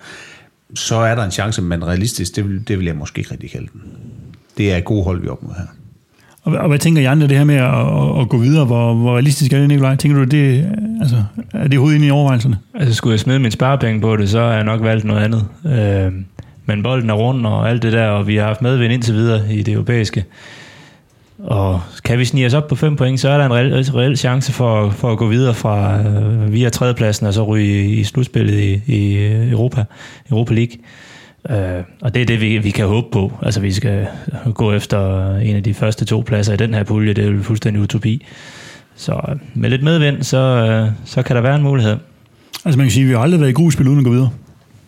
Så 0.74 0.96
er 0.96 1.14
der 1.14 1.24
en 1.24 1.30
chance, 1.30 1.62
men 1.62 1.86
realistisk, 1.86 2.36
det 2.36 2.48
vil, 2.48 2.68
det 2.68 2.78
vil 2.78 2.86
jeg 2.86 2.96
måske 2.96 3.18
ikke 3.18 3.30
rigtig 3.30 3.50
kalde 3.50 3.68
den. 3.72 3.82
Det 4.59 4.72
er 4.72 4.76
et 4.76 4.84
god 4.84 5.05
hold, 5.05 5.20
vi 5.20 5.26
er 5.26 5.30
op 5.30 5.42
mod 5.42 5.55
her. 5.55 5.66
Og, 6.45 6.53
og 6.53 6.68
hvad 6.68 6.78
tænker 6.78 7.03
I 7.03 7.05
andre 7.05 7.28
det 7.28 7.36
her 7.36 7.45
med 7.45 7.55
at, 7.55 7.64
at, 7.64 8.20
at 8.20 8.28
gå 8.28 8.38
videre? 8.38 8.64
Hvor, 8.64 8.95
hvor 8.95 9.14
realistisk 9.14 9.53
er 9.53 9.59
det, 9.59 9.68
Nikolaj? 9.68 9.97
Tænker 9.97 10.18
du, 10.18 10.24
det, 10.24 10.70
altså, 11.01 11.16
er 11.55 11.68
det 11.68 11.78
hovedet 11.78 11.97
inde 11.97 12.07
i 12.07 12.11
overvejelserne? 12.11 12.59
Altså 12.74 12.95
skulle 12.95 13.12
jeg 13.12 13.20
smide 13.20 13.38
min 13.38 13.51
sparepenge 13.51 14.01
på 14.01 14.16
det, 14.16 14.30
så 14.30 14.40
har 14.40 14.53
jeg 14.53 14.64
nok 14.64 14.82
valgt 14.82 15.05
noget 15.05 15.24
andet. 15.24 15.45
Øh, 15.66 16.12
men 16.66 16.82
bolden 16.82 17.11
er 17.11 17.14
rund 17.14 17.47
og 17.47 17.70
alt 17.70 17.82
det 17.82 17.92
der, 17.92 18.07
og 18.07 18.26
vi 18.26 18.36
har 18.36 18.47
haft 18.47 18.62
medvind 18.62 18.92
indtil 18.92 19.14
videre 19.14 19.55
i 19.55 19.62
det 19.62 19.74
europæiske. 19.74 20.24
Og 21.38 21.80
kan 22.05 22.18
vi 22.18 22.24
snige 22.24 22.47
os 22.47 22.55
op 22.55 22.68
på 22.68 22.74
fem 22.74 22.97
point, 22.97 23.20
så 23.20 23.28
er 23.28 23.38
der 23.38 23.47
en 23.47 23.53
reel, 23.53 23.92
reel 23.92 24.16
chance 24.16 24.53
for, 24.53 24.90
for 24.90 25.12
at 25.12 25.18
gå 25.18 25.28
videre 25.28 25.55
fra 25.55 26.01
øh, 26.01 26.53
via 26.53 26.68
tredjepladsen 26.68 27.26
og 27.26 27.34
så 27.34 27.42
ryge 27.42 27.84
i, 27.84 28.01
i 28.01 28.05
slutspillet 28.05 28.61
i, 28.61 28.80
i 28.86 29.14
øh, 29.16 29.53
Europa, 29.53 29.84
Europa 30.30 30.55
League. 30.55 30.76
Øh, 31.51 31.82
og 32.01 32.14
det 32.14 32.22
er 32.22 32.26
det, 32.26 32.40
vi, 32.40 32.59
vi 32.59 32.70
kan 32.70 32.86
håbe 32.86 33.07
på. 33.12 33.32
Altså 33.42 33.61
vi 33.61 33.72
skal 33.72 34.07
gå 34.55 34.72
efter 34.72 35.30
en 35.36 35.57
af 35.57 35.62
de 35.62 35.74
første 35.74 36.05
to 36.05 36.22
pladser 36.26 36.53
i 36.53 36.57
den 36.57 36.74
her 36.74 36.82
pulje, 36.82 37.12
det 37.12 37.24
er 37.24 37.30
jo 37.30 37.42
fuldstændig 37.42 37.82
utopi. 37.82 38.26
Så 38.97 39.38
med 39.55 39.70
lidt 39.70 39.82
medvind, 39.82 40.22
så, 40.22 40.36
øh, 40.36 40.90
så 41.05 41.22
kan 41.22 41.36
der 41.36 41.42
være 41.42 41.57
en 41.57 41.62
mulighed. 41.62 41.97
Altså 42.64 42.78
man 42.78 42.86
kan 42.86 42.90
sige, 42.90 43.05
at 43.05 43.09
vi 43.09 43.14
har 43.14 43.20
aldrig 43.20 43.40
været 43.40 43.51
i 43.51 43.53
gruspil 43.53 43.88
uden 43.88 43.99
at 43.99 44.05
gå 44.05 44.11
videre. 44.11 44.30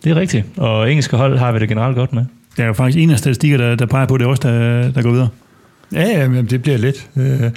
Det 0.03 0.11
er 0.11 0.15
rigtigt, 0.15 0.45
og 0.57 0.91
engelske 0.91 1.17
hold 1.17 1.37
har 1.37 1.51
vi 1.51 1.59
det 1.59 1.69
generelt 1.69 1.95
godt 1.95 2.13
med. 2.13 2.25
Der 2.57 2.63
er 2.63 2.67
jo 2.67 2.73
faktisk 2.73 3.03
en 3.03 3.09
af 3.09 3.17
statistikker, 3.17 3.57
der, 3.57 3.75
der 3.75 3.85
peger 3.85 4.05
på, 4.05 4.13
at 4.13 4.19
det 4.19 4.25
er 4.25 4.29
os, 4.29 4.39
der, 4.39 4.91
der 4.91 5.01
går 5.01 5.11
videre. 5.11 5.29
Ja, 5.93 6.19
ja, 6.19 6.27
men 6.27 6.45
det 6.45 6.61
bliver 6.61 6.77
lidt. 6.77 7.09
Øh, 7.15 7.51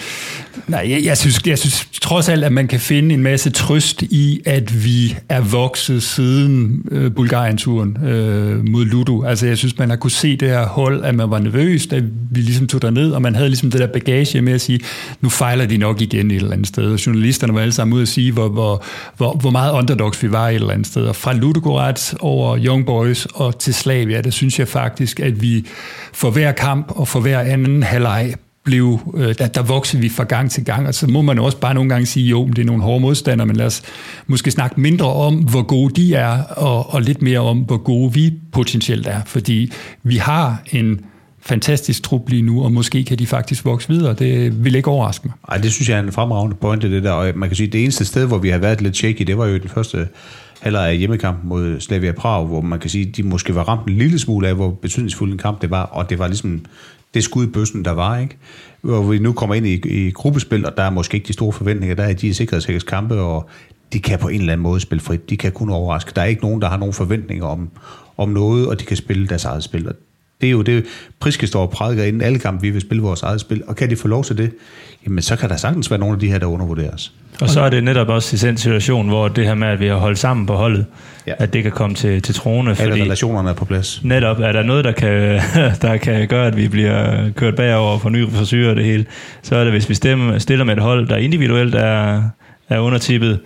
nej, 0.69 0.87
jeg, 0.91 1.05
jeg, 1.05 1.19
synes, 1.19 1.41
jeg 1.47 1.59
synes 1.59 1.87
trods 2.03 2.29
alt, 2.29 2.45
at 2.45 2.53
man 2.53 2.69
kan 2.69 2.81
finde 2.81 3.15
en 3.15 3.23
masse 3.23 3.51
trøst 3.51 4.03
i, 4.03 4.41
at 4.47 4.85
vi 4.85 5.17
er 5.29 5.41
vokset 5.41 6.03
siden 6.03 6.83
øh, 6.91 7.13
Bulgarien-turen 7.13 7.99
øh, 8.05 8.69
mod 8.69 8.85
Ludo. 8.85 9.23
Altså, 9.23 9.47
jeg 9.47 9.59
synes, 9.59 9.79
man 9.79 9.91
har 9.91 9.97
kunne 9.97 10.11
se 10.11 10.37
det 10.37 10.49
her 10.49 10.67
hold, 10.67 11.05
at 11.05 11.15
man 11.15 11.31
var 11.31 11.39
nervøs, 11.39 11.87
da 11.87 12.03
vi 12.31 12.41
ligesom 12.41 12.67
tog 12.67 12.83
derned, 12.83 13.13
og 13.13 13.23
man 13.23 13.35
havde 13.35 13.49
ligesom 13.49 13.71
det 13.71 13.81
der 13.81 13.87
bagage 13.87 14.43
med 14.43 14.53
at 14.53 14.61
sige, 14.61 14.81
nu 15.21 15.29
fejler 15.29 15.67
de 15.67 15.77
nok 15.77 16.01
igen 16.01 16.31
et 16.31 16.37
eller 16.37 16.53
andet 16.53 16.67
sted. 16.67 16.93
Og 16.93 17.07
journalisterne 17.07 17.55
var 17.55 17.61
alle 17.61 17.73
sammen 17.73 17.95
ude 17.95 18.03
at 18.03 18.09
sige, 18.09 18.33
hvor, 18.33 18.49
hvor, 18.49 18.85
hvor, 19.17 19.33
hvor 19.33 19.51
meget 19.51 19.73
underdogs 19.73 20.23
vi 20.23 20.33
var 20.33 20.49
et 20.49 20.55
eller 20.55 20.71
andet 20.71 20.87
sted. 20.87 21.03
Og 21.03 21.17
fra 21.17 21.33
Ludogorets 21.33 22.15
over 22.21 22.59
Young 22.65 22.87
Boys 22.87 23.27
og 23.27 23.59
til 23.59 23.75
Slavia, 23.75 24.21
der 24.21 24.31
synes 24.31 24.59
jeg 24.59 24.69
faktisk, 24.69 25.21
at 25.21 25.43
vi 25.43 25.67
for 26.13 26.31
hver 26.31 26.53
kamp 26.53 26.87
og 26.89 27.09
for 27.09 27.21
hver 27.21 27.41
anden 27.41 27.83
halvleg 27.83 28.20
blev, 28.71 29.15
øh, 29.17 29.35
der, 29.39 29.47
der 29.47 29.63
voksede 29.63 30.03
vi 30.03 30.09
fra 30.09 30.25
gang 30.25 30.51
til 30.51 30.65
gang, 30.65 30.87
og 30.87 30.95
så 30.95 31.07
må 31.07 31.23
man 31.23 31.39
også 31.39 31.59
bare 31.59 31.75
nogle 31.75 31.91
gange 31.91 32.07
sige, 32.07 32.27
jo, 32.29 32.47
det 32.47 32.59
er 32.59 32.65
nogle 32.65 32.83
hårde 32.83 33.01
modstandere, 33.01 33.47
men 33.47 33.57
lad 33.57 33.67
os 33.67 33.83
måske 34.27 34.51
snakke 34.51 34.81
mindre 34.81 35.07
om, 35.13 35.35
hvor 35.35 35.63
gode 35.63 35.95
de 35.95 36.15
er, 36.15 36.43
og, 36.43 36.95
og 36.95 37.03
lidt 37.03 37.23
mere 37.23 37.39
om, 37.39 37.59
hvor 37.59 37.77
gode 37.77 38.15
vi 38.15 38.33
potentielt 38.53 39.07
er, 39.07 39.21
fordi 39.27 39.73
vi 40.03 40.17
har 40.17 40.63
en 40.73 41.01
fantastisk 41.41 42.03
trup 42.03 42.29
lige 42.29 42.43
nu, 42.43 42.65
og 42.65 42.73
måske 42.73 43.05
kan 43.05 43.19
de 43.19 43.27
faktisk 43.27 43.65
vokse 43.65 43.89
videre. 43.89 44.15
Det 44.15 44.65
vil 44.65 44.75
ikke 44.75 44.89
overraske 44.89 45.29
mig. 45.29 45.35
Ej, 45.49 45.57
det 45.57 45.73
synes 45.73 45.89
jeg 45.89 45.99
er 45.99 46.03
en 46.03 46.13
fremragende 46.13 46.57
pointe, 46.57 46.91
det 46.91 47.03
der. 47.03 47.11
Og 47.11 47.33
man 47.35 47.49
kan 47.49 47.57
sige, 47.57 47.67
at 47.67 47.73
det 47.73 47.83
eneste 47.83 48.05
sted, 48.05 48.27
hvor 48.27 48.39
vi 48.39 48.49
har 48.49 48.59
været 48.59 48.81
lidt 48.81 48.97
shaky, 48.97 49.23
det 49.23 49.39
var 49.39 49.47
jo 49.47 49.59
den 49.59 49.69
første 49.69 50.09
halvleg 50.61 50.89
af 50.89 50.97
hjemmekampen 50.97 51.49
mod 51.49 51.81
Slavia 51.81 52.13
Prag, 52.13 52.47
hvor 52.47 52.61
man 52.61 52.79
kan 52.79 52.91
sige, 52.91 53.09
at 53.09 53.17
de 53.17 53.23
måske 53.23 53.55
var 53.55 53.63
ramt 53.63 53.89
en 53.89 53.97
lille 53.99 54.19
smule 54.19 54.49
af, 54.49 54.55
hvor 54.55 54.71
betydningsfuld 54.71 55.33
en 55.33 55.39
kamp 55.39 55.63
det 55.63 55.71
var, 55.71 55.83
og 55.83 56.11
det 56.11 56.19
var 56.19 56.27
ligesom 56.27 56.61
det 57.15 57.25
skud 57.25 57.47
i 57.47 57.51
bøssen, 57.51 57.85
der 57.85 57.91
var, 57.91 58.19
ikke? 58.19 58.37
Hvor 58.81 59.03
vi 59.03 59.19
nu 59.19 59.33
kommer 59.33 59.55
ind 59.55 59.67
i, 59.67 60.07
i 60.07 60.11
gruppespil, 60.11 60.67
og 60.67 60.77
der 60.77 60.83
er 60.83 60.91
måske 60.91 61.15
ikke 61.15 61.29
de 61.29 61.33
store 61.33 61.53
forventninger, 61.53 61.97
der 61.97 62.03
er 62.03 62.13
de 62.13 62.35
sikkerhedshækkes 62.35 62.83
kampe, 62.83 63.21
og 63.21 63.49
de 63.93 64.01
kan 64.01 64.19
på 64.19 64.29
en 64.29 64.41
eller 64.41 64.53
anden 64.53 64.63
måde 64.63 64.81
spille 64.81 65.03
frit. 65.03 65.31
De 65.31 65.37
kan 65.37 65.53
kun 65.53 65.71
overraske. 65.71 66.13
Der 66.17 66.23
er 66.23 66.27
ikke 66.27 66.43
nogen, 66.43 66.63
der 66.63 66.69
har 66.69 66.77
nogen 66.77 66.95
forventninger 66.95 67.47
om, 67.47 67.71
om 68.17 68.29
noget, 68.29 68.69
og 68.69 68.81
de 68.81 68.85
kan 68.85 68.97
spille 68.97 69.27
deres 69.27 69.45
eget 69.45 69.63
spil. 69.63 69.89
Og 69.89 69.95
det 70.41 70.47
er 70.47 70.51
jo 70.51 70.63
det, 70.63 70.85
Priske 71.21 71.47
står 71.47 71.63
og 71.63 71.71
prædiker 71.71 72.05
inden 72.05 72.23
alle 72.23 72.39
kampe, 72.39 72.63
vi 72.63 72.71
vil 72.71 72.81
spille 72.81 73.03
vores 73.03 73.23
eget 73.23 73.41
spil. 73.41 73.63
Og 73.67 73.77
kan 73.77 73.91
de 73.91 73.97
få 73.97 74.09
lov 74.09 74.25
til 74.25 74.39
det, 74.39 74.53
jamen 75.07 75.23
så 75.23 75.37
kan 75.37 75.49
der 75.49 75.57
sagtens 75.57 75.91
være 75.91 76.01
nogle 76.01 76.15
af 76.15 76.21
de 76.21 76.29
her, 76.31 76.39
der 76.39 76.47
undervurderes. 76.47 77.13
Og 77.41 77.49
så 77.49 77.61
er 77.61 77.71
det 77.71 77.85
netop 77.85 78.09
også 78.09 78.37
i 78.37 78.49
den 78.49 78.57
situation, 78.57 79.09
hvor 79.09 79.29
det 79.29 79.47
her 79.47 79.55
med, 79.55 79.69
at 79.69 79.81
vi 79.81 79.87
har 79.87 79.95
holdt 79.95 80.19
sammen 80.19 80.47
på 80.47 80.55
holdet, 80.55 80.87
ja. 81.27 81.33
at 81.39 81.53
det 81.53 81.63
kan 81.63 81.73
komme 81.73 81.97
til, 81.97 82.23
til 82.23 82.35
trone. 82.35 82.77
Alle 82.81 83.03
relationerne 83.03 83.51
er 83.51 83.55
på 83.55 83.65
plads. 83.65 84.01
Netop, 84.05 84.41
er 84.41 84.53
der 84.53 84.63
noget, 84.63 84.85
der 84.85 84.93
kan, 84.93 85.41
der 85.83 85.97
kan 85.97 86.29
gøre, 86.29 86.47
at 86.47 86.57
vi 86.57 86.69
bliver 86.69 87.31
kørt 87.37 87.57
bagover 87.57 87.99
for 87.99 88.09
ny 88.09 88.31
forsyre 88.31 88.71
og 88.71 88.77
det 88.77 88.85
hele, 88.85 89.07
så 89.43 89.57
er 89.57 89.65
det, 89.65 89.73
hvis 89.73 89.89
vi 89.89 89.95
stemmer, 89.95 90.39
stiller 90.39 90.65
med 90.65 90.77
et 90.77 90.83
hold, 90.83 91.09
der 91.09 91.17
individuelt 91.17 91.75
er, 91.75 92.23
er 92.69 92.79
undertippet, 92.79 93.39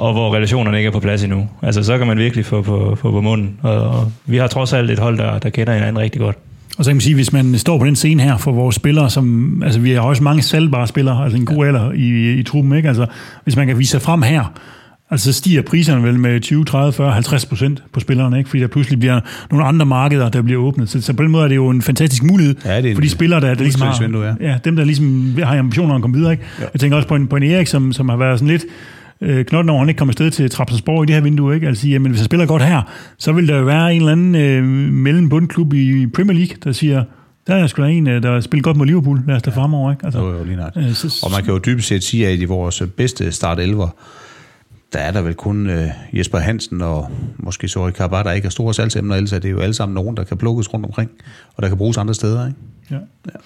og 0.00 0.12
hvor 0.12 0.34
relationerne 0.34 0.76
ikke 0.76 0.88
er 0.88 0.92
på 0.92 1.00
plads 1.00 1.22
endnu. 1.22 1.48
Altså, 1.62 1.82
så 1.82 1.98
kan 1.98 2.06
man 2.06 2.18
virkelig 2.18 2.44
få 2.44 2.62
på, 2.62 2.96
få 3.00 3.10
på 3.10 3.20
munden. 3.20 3.56
Og, 3.62 3.72
og 3.72 4.12
vi 4.26 4.36
har 4.36 4.46
trods 4.46 4.72
alt 4.72 4.90
et 4.90 4.98
hold, 4.98 5.18
der, 5.18 5.38
der 5.38 5.50
kender 5.50 5.74
hinanden 5.74 5.98
rigtig 5.98 6.20
godt. 6.20 6.36
Og 6.78 6.84
så 6.84 6.90
kan 6.90 6.96
man 6.96 7.00
sige, 7.00 7.14
hvis 7.14 7.32
man 7.32 7.58
står 7.58 7.78
på 7.78 7.84
den 7.84 7.96
scene 7.96 8.22
her 8.22 8.36
for 8.36 8.52
vores 8.52 8.76
spillere, 8.76 9.10
som, 9.10 9.62
altså 9.62 9.80
vi 9.80 9.90
har 9.90 10.00
også 10.00 10.22
mange 10.22 10.42
salgbare 10.42 10.86
spillere, 10.86 11.24
altså 11.24 11.38
en 11.38 11.46
god 11.46 11.66
alder 11.66 11.92
i, 11.92 12.32
i 12.32 12.42
truppen, 12.42 12.76
ikke? 12.76 12.88
Altså, 12.88 13.06
hvis 13.44 13.56
man 13.56 13.66
kan 13.66 13.78
vise 13.78 13.90
sig 13.90 14.02
frem 14.02 14.22
her, 14.22 14.52
altså 15.10 15.32
så 15.32 15.38
stiger 15.38 15.62
priserne 15.62 16.02
vel 16.02 16.18
med 16.18 16.40
20, 16.40 16.64
30, 16.64 16.92
40, 16.92 17.12
50 17.12 17.46
procent 17.46 17.82
på 17.92 18.00
spillerne, 18.00 18.38
ikke? 18.38 18.50
fordi 18.50 18.62
der 18.62 18.68
pludselig 18.68 18.98
bliver 18.98 19.20
nogle 19.50 19.66
andre 19.66 19.86
markeder, 19.86 20.28
der 20.28 20.42
bliver 20.42 20.60
åbnet. 20.60 20.88
Så, 20.88 21.00
så 21.00 21.12
på 21.12 21.22
den 21.22 21.30
måde 21.30 21.44
er 21.44 21.48
det 21.48 21.56
jo 21.56 21.68
en 21.68 21.82
fantastisk 21.82 22.22
mulighed 22.22 22.54
ja, 22.64 22.82
det 22.82 22.90
er 22.90 22.94
for 22.94 23.02
de 23.02 23.10
spillere, 23.10 23.40
der, 23.40 23.54
der 23.54 23.62
ligesom 23.62 23.82
har, 23.82 24.36
ja. 24.40 24.48
ja, 24.50 24.58
dem, 24.64 24.76
der 24.76 24.84
ligesom 24.84 25.34
har 25.42 25.58
ambitioner 25.58 25.94
om 25.94 25.98
at 25.98 26.02
komme 26.02 26.16
videre. 26.16 26.32
Ikke? 26.32 26.44
Ja. 26.60 26.64
Jeg 26.72 26.80
tænker 26.80 26.96
også 26.96 27.08
på 27.08 27.14
en, 27.14 27.26
på 27.26 27.36
en 27.36 27.42
Erik, 27.42 27.66
som, 27.66 27.92
som 27.92 28.08
har 28.08 28.16
været 28.16 28.38
sådan 28.38 28.48
lidt 28.48 28.64
øh, 29.20 29.44
knotten 29.44 29.70
over, 29.70 29.78
han 29.78 29.88
ikke 29.88 29.98
kommer 29.98 30.12
afsted 30.12 30.30
til 30.30 30.50
Trapsensborg 30.50 31.02
i 31.02 31.06
det 31.06 31.14
her 31.14 31.22
vindue, 31.22 31.54
ikke? 31.54 31.66
Altså, 31.66 31.88
jamen, 31.88 32.10
hvis 32.10 32.20
han 32.20 32.24
spiller 32.24 32.46
godt 32.46 32.62
her, 32.62 32.82
så 33.18 33.32
vil 33.32 33.48
der 33.48 33.58
jo 33.58 33.64
være 33.64 33.94
en 33.94 34.00
eller 34.00 34.12
anden 34.12 34.34
øh, 34.34 34.64
mellembundklub 34.92 35.74
i 35.74 36.06
Premier 36.06 36.38
League, 36.38 36.56
der 36.64 36.72
siger, 36.72 37.04
der 37.46 37.54
er 37.54 37.66
sgu 37.66 37.82
da 37.82 37.88
en, 37.88 38.08
øh, 38.08 38.22
der 38.22 38.40
spiller 38.40 38.62
godt 38.62 38.76
mod 38.76 38.86
Liverpool, 38.86 39.22
lad 39.26 39.36
os 39.36 39.42
da 39.42 39.50
fremover, 39.50 39.92
ikke? 39.92 40.04
Altså, 40.04 40.20
jo, 40.20 40.38
jo, 40.38 40.44
lige. 40.44 40.58
Øh, 40.76 40.92
så, 40.92 41.20
og 41.24 41.30
man 41.30 41.44
kan 41.44 41.52
jo 41.52 41.60
dybest 41.66 41.88
set 41.88 42.04
sige, 42.04 42.28
at 42.28 42.38
i 42.38 42.44
vores 42.44 42.82
bedste 42.96 43.32
start 43.32 43.58
11 43.58 43.88
der 44.92 44.98
er 44.98 45.12
der 45.12 45.22
vel 45.22 45.34
kun 45.34 45.66
øh, 45.66 45.88
Jesper 46.12 46.38
Hansen 46.38 46.82
og 46.82 47.10
måske 47.38 47.68
Sori 47.68 47.92
Karabah, 47.92 48.24
der 48.24 48.32
ikke 48.32 48.46
er 48.46 48.50
store 48.50 48.74
salgsemner, 48.74 49.16
ellers 49.16 49.32
er 49.32 49.38
det 49.38 49.50
jo 49.50 49.58
alle 49.58 49.74
sammen 49.74 49.94
nogen, 49.94 50.16
der 50.16 50.24
kan 50.24 50.36
plukkes 50.36 50.74
rundt 50.74 50.86
omkring, 50.86 51.10
og 51.54 51.62
der 51.62 51.68
kan 51.68 51.78
bruges 51.78 51.96
andre 51.96 52.14
steder, 52.14 52.46
ikke? 52.46 52.58
Ja. 52.90 52.96
ja. 53.26 53.38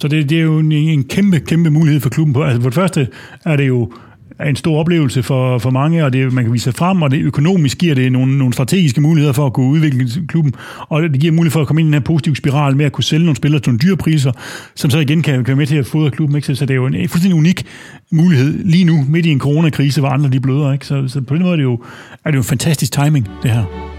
Så 0.00 0.08
det, 0.08 0.30
det 0.30 0.38
er 0.38 0.42
jo 0.42 0.58
en, 0.58 0.72
en 0.72 1.04
kæmpe, 1.04 1.40
kæmpe 1.40 1.70
mulighed 1.70 2.00
for 2.00 2.08
klubben. 2.08 2.34
På. 2.34 2.42
Altså 2.42 2.62
for 2.62 2.68
det 2.68 2.74
første 2.74 3.08
er 3.44 3.56
det 3.56 3.68
jo 3.68 3.92
er 4.38 4.48
en 4.48 4.56
stor 4.56 4.80
oplevelse 4.80 5.22
for, 5.22 5.58
for 5.58 5.70
mange, 5.70 6.04
og 6.04 6.12
det, 6.12 6.32
man 6.32 6.44
kan 6.44 6.52
vise 6.52 6.64
sig 6.64 6.74
frem, 6.74 7.02
og 7.02 7.10
det 7.10 7.22
økonomisk 7.22 7.78
giver 7.78 7.94
det 7.94 8.12
nogle, 8.12 8.38
nogle 8.38 8.52
strategiske 8.52 9.00
muligheder 9.00 9.32
for 9.32 9.46
at 9.46 9.52
kunne 9.52 9.66
udvikle 9.66 10.26
klubben, 10.28 10.54
og 10.88 11.02
det 11.02 11.20
giver 11.20 11.32
mulighed 11.32 11.50
for 11.50 11.60
at 11.60 11.66
komme 11.66 11.80
ind 11.80 11.86
i 11.86 11.88
den 11.88 11.94
her 11.94 12.00
positive 12.00 12.36
spiral 12.36 12.76
med 12.76 12.84
at 12.84 12.92
kunne 12.92 13.04
sælge 13.04 13.24
nogle 13.24 13.36
spillere 13.36 13.60
til 13.60 13.70
nogle 13.70 13.78
dyre 13.78 13.96
priser, 13.96 14.32
som 14.74 14.90
så 14.90 14.98
igen 14.98 15.22
kan, 15.22 15.34
kan 15.34 15.46
være 15.46 15.56
med 15.56 15.66
til 15.66 15.76
at 15.76 15.86
fodre 15.86 16.10
klubben. 16.10 16.36
Ikke? 16.36 16.54
Så 16.54 16.66
det 16.66 16.70
er 16.70 16.74
jo 16.74 16.86
en 16.86 17.08
fuldstændig 17.08 17.38
unik 17.38 17.66
mulighed 18.10 18.64
lige 18.64 18.84
nu, 18.84 19.04
midt 19.08 19.26
i 19.26 19.30
en 19.30 19.40
coronakrise, 19.40 20.00
hvor 20.00 20.08
andre 20.08 20.30
de 20.30 20.40
bløder. 20.40 20.72
Ikke? 20.72 20.86
Så, 20.86 21.08
så 21.08 21.20
på 21.20 21.34
den 21.34 21.42
måde 21.42 21.52
er 21.52 21.56
det, 21.56 21.62
jo, 21.62 21.82
er 22.24 22.30
det 22.30 22.36
jo 22.36 22.42
fantastisk 22.42 22.92
timing, 22.92 23.28
det 23.42 23.50
her. 23.50 23.93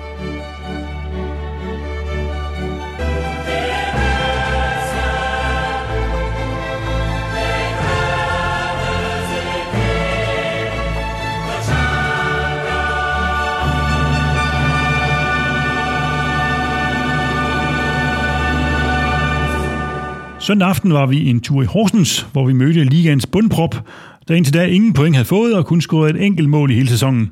Søndag 20.45 20.67
aften 20.67 20.93
var 20.93 21.05
vi 21.05 21.29
en 21.29 21.39
tur 21.39 21.61
i 21.61 21.65
Horsens, 21.65 22.27
hvor 22.31 22.45
vi 22.45 22.53
mødte 22.53 22.83
ligaens 22.83 23.25
bundprop, 23.25 23.75
der 24.27 24.35
indtil 24.35 24.53
da 24.53 24.65
ingen 24.65 24.93
point 24.93 25.15
havde 25.15 25.27
fået 25.27 25.55
og 25.55 25.65
kun 25.65 25.81
scoret 25.81 26.15
et 26.15 26.25
enkelt 26.25 26.49
mål 26.49 26.71
i 26.71 26.73
hele 26.73 26.87
sæsonen. 26.87 27.31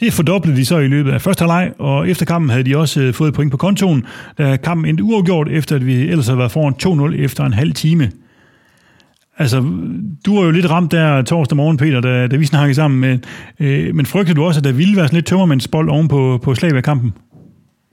Det 0.00 0.12
fordoblede 0.12 0.56
de 0.56 0.64
så 0.64 0.78
i 0.78 0.86
løbet 0.86 1.10
af 1.12 1.22
første 1.22 1.42
halvleg, 1.42 1.72
og 1.78 2.08
efter 2.08 2.26
kampen 2.26 2.50
havde 2.50 2.64
de 2.64 2.76
også 2.76 3.00
øh, 3.00 3.14
fået 3.14 3.34
point 3.34 3.50
på 3.50 3.56
kontoen, 3.56 4.06
da 4.38 4.56
kampen 4.56 4.88
endte 4.88 5.04
uafgjort, 5.04 5.48
efter 5.48 5.76
at 5.76 5.86
vi 5.86 5.94
ellers 5.94 6.26
havde 6.26 6.38
været 6.38 6.52
foran 6.52 7.12
2-0 7.12 7.22
efter 7.22 7.44
en 7.44 7.52
halv 7.52 7.72
time. 7.72 8.10
Altså, 9.38 9.60
du 10.26 10.36
var 10.36 10.44
jo 10.44 10.50
lidt 10.50 10.70
ramt 10.70 10.92
der 10.92 11.22
torsdag 11.22 11.56
morgen, 11.56 11.76
Peter, 11.76 12.00
da, 12.00 12.26
da 12.26 12.36
vi 12.36 12.46
snakkede 12.46 12.74
sammen, 12.74 13.00
men, 13.00 13.24
øh, 13.60 13.94
men 13.94 14.06
frygtede 14.06 14.36
du 14.36 14.44
også, 14.44 14.60
at 14.60 14.64
der 14.64 14.72
ville 14.72 14.96
være 14.96 15.06
sådan 15.06 15.16
lidt 15.16 15.26
tømmermandsbold 15.26 15.88
oven 15.88 16.08
på, 16.08 16.40
på 16.42 16.54
slag 16.54 16.82
kampen? 16.82 17.12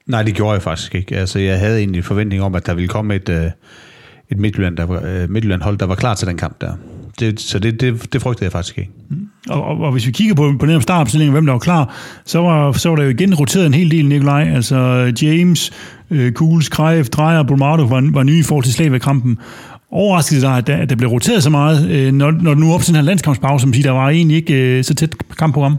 Nej, 0.07 0.23
det 0.23 0.33
gjorde 0.33 0.53
jeg 0.53 0.61
faktisk 0.61 0.95
ikke. 0.95 1.17
Altså, 1.17 1.39
jeg 1.39 1.59
havde 1.59 1.79
egentlig 1.79 2.03
forventning 2.05 2.43
om, 2.43 2.55
at 2.55 2.65
der 2.65 2.73
ville 2.73 2.87
komme 2.87 3.15
et, 3.15 3.29
øh, 3.29 3.51
et 4.31 4.39
Midtjylland, 4.39 4.77
der 4.77 4.85
var, 4.85 5.01
øh, 5.05 5.29
Midtjylland 5.29 5.61
hold, 5.61 5.77
der 5.77 5.85
var 5.85 5.95
klar 5.95 6.13
til 6.15 6.27
den 6.27 6.37
kamp 6.37 6.61
der. 6.61 6.71
Det, 7.19 7.39
så 7.39 7.59
det, 7.59 7.81
det, 7.81 8.13
det 8.13 8.21
frygtede 8.21 8.45
jeg 8.45 8.51
faktisk 8.51 8.77
ikke. 8.77 8.91
Mm. 9.09 9.27
Og, 9.49 9.63
og, 9.63 9.77
og 9.79 9.91
hvis 9.91 10.07
vi 10.07 10.11
kigger 10.11 10.35
på, 10.35 10.53
på 10.59 10.65
den 10.65 10.81
startopstilling, 10.81 11.31
hvem 11.31 11.45
der 11.45 11.53
var 11.53 11.59
klar, 11.59 11.95
så 12.25 12.39
var, 12.39 12.71
så 12.71 12.89
var 12.89 12.95
der 12.95 13.03
jo 13.03 13.09
igen 13.09 13.35
roteret 13.35 13.65
en 13.65 13.73
hel 13.73 13.91
del, 13.91 14.05
Nikolaj. 14.05 14.51
Altså 14.55 14.77
James, 15.21 15.71
øh, 16.11 16.31
Kugels, 16.31 16.69
Krejf, 16.69 17.09
Drejer, 17.09 17.43
Brumado 17.43 17.83
var, 17.83 18.09
var 18.13 18.23
nye 18.23 18.39
i 18.39 18.43
forhold 18.43 18.63
til 18.63 18.73
Slavia-kampen. 18.73 19.37
Overraskede 19.91 20.41
dig, 20.41 20.57
at 20.57 20.67
der, 20.67 20.77
at 20.77 20.89
der 20.89 20.95
blev 20.95 21.09
roteret 21.09 21.43
så 21.43 21.49
meget, 21.49 21.89
øh, 21.89 22.13
når, 22.13 22.31
når 22.31 22.53
nu 22.53 22.73
op 22.73 22.81
til 22.81 22.87
den 22.87 22.95
her 22.95 23.03
landskampspause, 23.03 23.61
som 23.61 23.73
siger, 23.73 23.83
der 23.83 23.91
var 23.91 24.09
egentlig 24.09 24.37
ikke 24.37 24.77
øh, 24.77 24.83
så 24.83 24.95
tæt 24.95 25.15
kampprogram? 25.37 25.77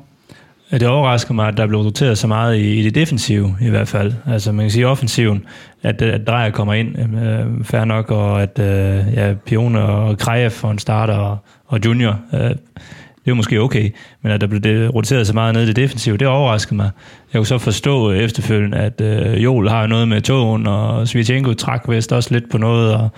Ja, 0.72 0.78
det 0.78 0.88
overrasker 0.88 1.34
mig, 1.34 1.48
at 1.48 1.56
der 1.56 1.66
blev 1.66 1.80
roteret 1.80 2.18
så 2.18 2.26
meget 2.26 2.56
i, 2.56 2.80
i 2.80 2.82
det 2.82 2.94
defensive 2.94 3.56
i 3.60 3.68
hvert 3.68 3.88
fald. 3.88 4.12
Altså 4.26 4.52
man 4.52 4.64
kan 4.64 4.70
sige 4.70 4.86
offensiven, 4.86 5.44
at, 5.82 6.02
øh, 6.02 6.14
at 6.14 6.26
Drejer 6.26 6.50
kommer 6.50 6.74
ind, 6.74 6.98
øh, 6.98 7.64
fair 7.64 7.84
nok, 7.84 8.10
og 8.10 8.42
at 8.42 8.58
øh, 8.58 9.14
ja, 9.14 9.34
Pione 9.46 9.82
og 9.82 10.18
Krejev 10.18 10.50
for 10.50 10.70
en 10.70 10.78
starter 10.78 11.14
og, 11.14 11.38
og 11.66 11.80
Junior, 11.84 12.20
øh, 12.34 12.40
det 12.40 13.28
er 13.28 13.30
jo 13.30 13.34
måske 13.34 13.60
okay, 13.60 13.90
men 14.22 14.32
at 14.32 14.40
der 14.40 14.46
blev 14.46 14.88
roteret 14.88 15.26
så 15.26 15.34
meget 15.34 15.54
ned 15.54 15.62
i 15.62 15.66
det 15.66 15.76
defensive, 15.76 16.16
det 16.16 16.28
overrasker 16.28 16.74
mig. 16.74 16.90
Jeg 17.32 17.38
kunne 17.38 17.46
så 17.46 17.58
forstå 17.58 18.12
efterfølgende, 18.12 18.78
at 18.78 19.00
øh, 19.00 19.44
Joel 19.44 19.68
har 19.68 19.86
noget 19.86 20.08
med 20.08 20.20
togen, 20.20 20.66
og 20.66 21.08
Svitjenko 21.08 21.54
trak 21.54 21.88
vist 21.88 22.12
også 22.12 22.32
lidt 22.32 22.50
på 22.50 22.58
noget, 22.58 22.94
og 22.94 23.08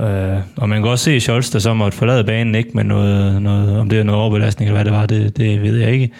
Øh, 0.00 0.38
og 0.56 0.68
man 0.68 0.82
kan 0.82 0.90
også 0.90 1.04
se 1.04 1.20
Scholz, 1.20 1.52
der 1.52 1.58
så 1.58 1.74
måtte 1.74 1.98
forlade 1.98 2.24
banen, 2.24 2.54
ikke 2.54 2.70
med 2.74 2.84
noget, 2.84 3.42
noget, 3.42 3.78
om 3.78 3.88
det 3.88 3.98
er 3.98 4.02
noget 4.02 4.20
overbelastning 4.20 4.68
eller 4.68 4.82
hvad 4.82 4.84
det 4.84 4.92
var, 5.00 5.06
det, 5.06 5.36
det 5.36 5.62
ved 5.62 5.76
jeg 5.76 5.92
ikke 5.92 6.10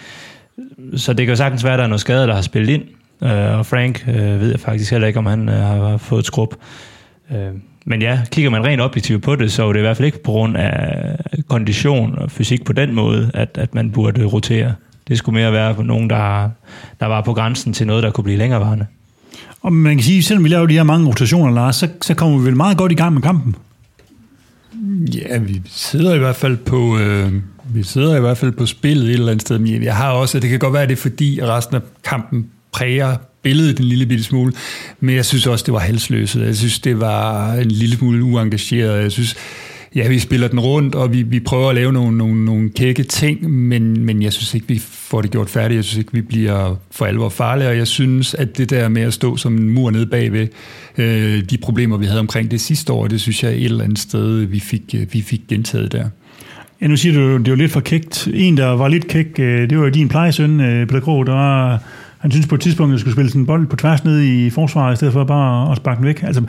så 0.95 1.13
det 1.13 1.25
kan 1.25 1.31
jo 1.31 1.35
sagtens 1.35 1.63
være, 1.63 1.73
at 1.73 1.77
der 1.77 1.83
er 1.83 1.89
noget 1.89 2.01
skade, 2.01 2.27
der 2.27 2.35
har 2.35 2.41
spillet 2.41 2.73
ind. 2.73 2.83
Øh, 3.23 3.57
og 3.57 3.65
Frank 3.65 4.05
øh, 4.07 4.41
ved 4.41 4.49
jeg 4.49 4.59
faktisk 4.59 4.91
heller 4.91 5.07
ikke, 5.07 5.19
om 5.19 5.25
han 5.25 5.49
øh, 5.49 5.55
har 5.55 5.97
fået 5.97 6.19
et 6.19 6.25
skrub. 6.25 6.55
Øh, 7.31 7.37
men 7.85 8.01
ja, 8.01 8.21
kigger 8.31 8.51
man 8.51 8.65
rent 8.65 8.81
objektivt 8.81 9.23
på 9.23 9.35
det, 9.35 9.51
så 9.51 9.67
er 9.67 9.73
det 9.73 9.79
i 9.79 9.81
hvert 9.81 9.97
fald 9.97 10.05
ikke 10.05 10.23
på 10.23 10.31
grund 10.31 10.57
af 10.57 11.17
kondition 11.47 12.17
og 12.17 12.31
fysik 12.31 12.65
på 12.65 12.73
den 12.73 12.93
måde, 12.93 13.31
at, 13.33 13.49
at 13.57 13.75
man 13.75 13.91
burde 13.91 14.25
rotere. 14.25 14.73
Det 15.07 15.17
skulle 15.17 15.39
mere 15.41 15.51
være 15.51 15.83
nogen, 15.83 16.09
der, 16.09 16.49
der 16.99 17.05
var 17.05 17.21
på 17.21 17.33
grænsen 17.33 17.73
til 17.73 17.87
noget, 17.87 18.03
der 18.03 18.11
kunne 18.11 18.23
blive 18.23 18.37
længerevarende. 18.37 18.85
Og 19.61 19.73
man 19.73 19.95
kan 19.95 20.03
sige, 20.03 20.23
selvom 20.23 20.43
vi 20.43 20.49
laver 20.49 20.65
de 20.65 20.73
her 20.73 20.83
mange 20.83 21.07
rotationer, 21.07 21.53
Lars, 21.53 21.75
så, 21.75 21.87
så 22.01 22.13
kommer 22.13 22.37
vi 22.39 22.45
vel 22.45 22.55
meget 22.55 22.77
godt 22.77 22.91
i 22.91 22.95
gang 22.95 23.13
med 23.13 23.21
kampen. 23.21 23.55
Ja, 25.15 25.37
vi 25.37 25.61
sidder 25.65 26.15
i 26.15 26.17
hvert 26.17 26.35
fald 26.35 26.57
på, 26.57 26.97
øh, 26.97 27.33
vi 27.69 27.83
sidder 27.83 28.17
i 28.17 28.19
hvert 28.19 28.37
fald 28.37 28.51
på 28.51 28.65
spillet 28.65 29.05
et 29.05 29.13
eller 29.13 29.31
andet 29.31 29.41
sted. 29.41 29.59
Men 29.59 29.83
jeg 29.83 29.95
har 29.95 30.11
også, 30.11 30.39
det 30.39 30.49
kan 30.49 30.59
godt 30.59 30.73
være, 30.73 30.83
at 30.83 30.89
det 30.89 30.95
er 30.95 31.01
fordi, 31.01 31.39
at 31.39 31.47
resten 31.47 31.75
af 31.75 31.81
kampen 32.03 32.45
præger 32.71 33.17
billedet 33.41 33.79
en 33.79 33.85
lille 33.85 34.05
bitte 34.05 34.23
smule, 34.23 34.53
men 34.99 35.15
jeg 35.15 35.25
synes 35.25 35.47
også, 35.47 35.63
det 35.65 35.73
var 35.73 35.79
halsløset. 35.79 36.45
Jeg 36.45 36.55
synes, 36.55 36.79
det 36.79 36.99
var 36.99 37.53
en 37.53 37.71
lille 37.71 37.95
smule 37.95 38.23
uengageret. 38.23 39.03
Jeg 39.03 39.11
synes, 39.11 39.35
ja, 39.95 40.07
vi 40.07 40.19
spiller 40.19 40.47
den 40.47 40.59
rundt, 40.59 40.95
og 40.95 41.13
vi, 41.13 41.21
vi 41.21 41.39
prøver 41.39 41.69
at 41.69 41.75
lave 41.75 41.93
nogle, 41.93 42.17
nogle, 42.17 42.45
nogle 42.45 42.69
kække 42.69 43.03
ting, 43.03 43.51
men, 43.51 44.05
men 44.05 44.21
jeg 44.21 44.33
synes 44.33 44.53
ikke, 44.53 44.67
vi 44.67 44.79
får 44.79 45.21
det 45.21 45.31
gjort 45.31 45.49
færdigt. 45.49 45.75
Jeg 45.75 45.83
synes 45.83 45.97
ikke, 45.97 46.13
vi 46.13 46.21
bliver 46.21 46.75
for 46.91 47.05
alvor 47.05 47.29
farlige, 47.29 47.69
og 47.69 47.77
jeg 47.77 47.87
synes, 47.87 48.33
at 48.33 48.57
det 48.57 48.69
der 48.69 48.89
med 48.89 49.01
at 49.01 49.13
stå 49.13 49.37
som 49.37 49.55
en 49.55 49.69
mur 49.69 49.91
nede 49.91 50.05
bagved, 50.05 50.47
øh, 50.97 51.43
de 51.49 51.57
problemer, 51.57 51.97
vi 51.97 52.05
havde 52.05 52.19
omkring 52.19 52.51
det 52.51 52.61
sidste 52.61 52.93
år, 52.93 53.07
det 53.07 53.21
synes 53.21 53.43
jeg 53.43 53.51
et 53.51 53.63
eller 53.63 53.83
andet 53.83 53.99
sted, 53.99 54.39
vi 54.39 54.59
fik, 54.59 54.95
øh, 54.95 55.13
vi 55.13 55.21
fik 55.21 55.41
gentaget 55.47 55.91
der. 55.91 56.09
Ja, 56.81 56.87
nu 56.87 56.97
siger 56.97 57.15
du, 57.15 57.37
det 57.37 57.49
var 57.49 57.55
lidt 57.55 57.71
for 57.71 57.79
kægt. 57.79 58.27
En, 58.33 58.57
der 58.57 58.67
var 58.67 58.87
lidt 58.87 59.07
kæk, 59.07 59.39
øh, 59.39 59.69
det 59.69 59.79
var 59.79 59.89
din 59.89 60.09
plejesøn, 60.09 60.59
øh, 60.59 60.87
Peter 60.87 60.99
Krog, 60.99 61.27
der 61.27 61.33
var, 61.33 61.79
han 62.17 62.31
synes 62.31 62.47
på 62.47 62.55
et 62.55 62.61
tidspunkt, 62.61 62.91
at 62.91 62.93
jeg 62.93 62.99
skulle 62.99 63.13
spille 63.13 63.29
sådan 63.29 63.41
en 63.41 63.45
bold 63.45 63.67
på 63.67 63.75
tværs 63.75 64.03
ned 64.03 64.21
i 64.21 64.49
forsvaret, 64.49 64.93
i 64.93 64.95
stedet 64.95 65.13
for 65.13 65.23
bare 65.23 65.71
at 65.71 65.77
sparke 65.77 65.97
den 65.97 66.05
væk. 66.05 66.23
Altså, 66.23 66.41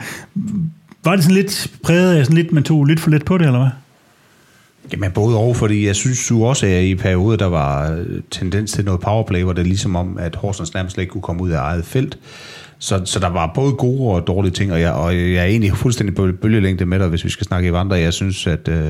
var 1.05 1.15
det 1.15 1.23
sådan 1.23 1.35
lidt 1.35 1.71
præget 1.83 2.17
af, 2.17 2.25
sådan 2.25 2.37
lidt, 2.37 2.51
man 2.51 2.63
tog 2.63 2.85
lidt 2.85 2.99
for 2.99 3.09
let 3.09 3.25
på 3.25 3.37
det, 3.37 3.45
eller 3.45 3.59
hvad? 3.59 3.69
Jamen 4.91 5.11
både 5.11 5.37
over, 5.37 5.53
fordi 5.53 5.85
jeg 5.87 5.95
synes 5.95 6.27
du 6.27 6.45
også, 6.45 6.65
at 6.65 6.83
i 6.83 6.95
perioder, 6.95 7.37
der 7.37 7.45
var 7.45 7.91
øh, 7.91 8.21
tendens 8.31 8.71
til 8.71 8.85
noget 8.85 9.01
powerplay, 9.01 9.43
hvor 9.43 9.53
det 9.53 9.61
er 9.61 9.65
ligesom 9.65 9.95
om, 9.95 10.17
at 10.17 10.35
Horsens 10.35 10.73
nærmest 10.73 10.93
slet 10.93 11.01
ikke 11.01 11.11
kunne 11.11 11.21
komme 11.21 11.43
ud 11.43 11.49
af 11.49 11.59
eget 11.59 11.85
felt. 11.85 12.17
Så, 12.79 13.01
så 13.05 13.19
der 13.19 13.29
var 13.29 13.51
både 13.55 13.71
gode 13.71 14.15
og 14.15 14.27
dårlige 14.27 14.51
ting, 14.51 14.71
og 14.71 14.81
jeg, 14.81 14.91
og 14.91 15.15
jeg 15.15 15.35
er 15.35 15.43
egentlig 15.43 15.73
fuldstændig 15.73 16.15
på 16.15 16.29
bølgelængde 16.41 16.85
med 16.85 16.99
dig, 16.99 17.07
hvis 17.07 17.25
vi 17.25 17.29
skal 17.29 17.47
snakke 17.47 17.69
i 17.69 17.73
vandre. 17.73 17.95
Jeg 17.95 18.13
synes, 18.13 18.47
at, 18.47 18.67
øh, 18.67 18.89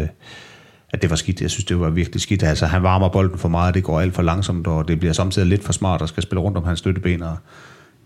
at 0.93 1.01
det 1.01 1.09
var 1.09 1.15
skidt. 1.15 1.41
Jeg 1.41 1.49
synes, 1.49 1.65
det 1.65 1.79
var 1.79 1.89
virkelig 1.89 2.21
skidt. 2.21 2.43
Altså, 2.43 2.65
han 2.65 2.83
varmer 2.83 3.09
bolden 3.09 3.37
for 3.37 3.49
meget, 3.49 3.75
det 3.75 3.83
går 3.83 4.01
alt 4.01 4.15
for 4.15 4.21
langsomt, 4.21 4.67
og 4.67 4.87
det 4.87 4.99
bliver 4.99 5.13
samtidig 5.13 5.47
lidt 5.47 5.63
for 5.63 5.73
smart 5.73 6.01
at 6.01 6.09
skal 6.09 6.23
spille 6.23 6.41
rundt 6.41 6.57
om 6.57 6.63
hans 6.63 6.79
støtteben 6.79 7.23
og 7.23 7.37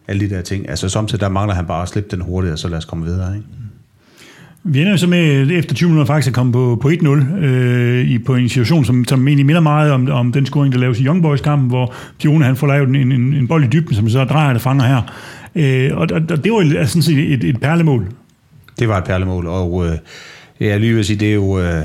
alle 0.07 0.29
de 0.29 0.35
der 0.35 0.41
ting. 0.41 0.69
Altså, 0.69 0.89
samtidig 0.89 1.21
der 1.21 1.29
mangler 1.29 1.55
han 1.55 1.65
bare 1.65 1.81
at 1.81 1.89
slippe 1.89 2.15
den 2.15 2.21
hurtigt, 2.21 2.53
og 2.53 2.59
så 2.59 2.67
lad 2.67 2.77
os 2.77 2.85
komme 2.85 3.05
videre, 3.05 3.35
ikke? 3.35 3.47
Vi 4.63 4.81
ender 4.81 4.95
så 4.95 5.07
med, 5.07 5.51
efter 5.51 5.75
20 5.75 5.89
minutter 5.89 6.13
faktisk, 6.13 6.27
at 6.27 6.33
komme 6.33 6.51
på, 6.51 6.79
på 6.81 6.89
1-0 6.89 7.07
øh, 7.35 8.07
i, 8.07 8.19
på 8.19 8.35
en 8.35 8.49
situation, 8.49 8.85
som, 8.85 9.05
som 9.05 9.27
egentlig 9.27 9.45
minder 9.45 9.61
meget 9.61 9.91
om, 9.91 10.09
om 10.09 10.31
den 10.31 10.45
scoring, 10.45 10.73
der 10.73 10.79
laves 10.79 10.99
i 10.99 11.03
Young 11.03 11.21
Boys-kampen, 11.21 11.69
hvor 11.69 11.93
Pione 12.19 12.45
han 12.45 12.55
får 12.55 12.67
lavet 12.67 12.89
en, 12.89 12.95
en, 12.95 13.33
en 13.33 13.47
bold 13.47 13.63
i 13.63 13.67
dybden, 13.67 13.95
som 13.95 14.09
så 14.09 14.23
drejer 14.23 14.53
det 14.53 14.61
fanger 14.61 14.85
her. 14.85 15.01
Øh, 15.55 15.97
og, 15.97 16.07
og, 16.13 16.21
og 16.31 16.43
det 16.43 16.51
var 16.51 16.59
altså 16.59 16.87
sådan 16.87 17.01
set 17.01 17.33
et, 17.33 17.43
et 17.43 17.61
perlemål. 17.61 18.07
Det 18.79 18.87
var 18.87 18.97
et 18.97 19.03
perlemål, 19.03 19.47
og 19.47 19.85
øh, 19.85 19.97
jeg 20.59 20.79
lige 20.79 20.93
vil 20.93 21.05
sige, 21.05 21.19
det 21.19 21.29
er 21.29 21.33
jo 21.33 21.59
øh, 21.59 21.81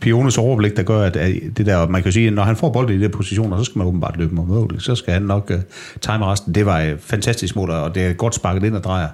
Piones 0.00 0.38
overblik, 0.38 0.76
der 0.76 0.82
gør, 0.82 1.02
at, 1.02 1.14
det 1.56 1.66
der, 1.66 1.88
man 1.88 2.02
kan 2.02 2.12
sige, 2.12 2.26
at 2.26 2.32
når 2.32 2.42
han 2.42 2.56
får 2.56 2.72
bolden 2.72 3.00
i 3.00 3.04
de 3.04 3.08
positioner, 3.08 3.58
så 3.58 3.64
skal 3.64 3.78
man 3.78 3.86
åbenbart 3.86 4.14
løbe 4.18 4.34
mod 4.34 4.46
mål. 4.46 4.80
Så 4.80 4.94
skal 4.94 5.12
han 5.12 5.22
nok 5.22 5.50
uh, 5.54 5.60
time 6.00 6.26
resten. 6.26 6.54
Det 6.54 6.66
var 6.66 6.78
et 6.80 6.96
fantastisk 7.00 7.56
mål, 7.56 7.70
og 7.70 7.94
det 7.94 8.02
er 8.02 8.12
godt 8.12 8.34
sparket 8.34 8.64
ind 8.64 8.74
og 8.74 8.84
drejer. 8.84 9.08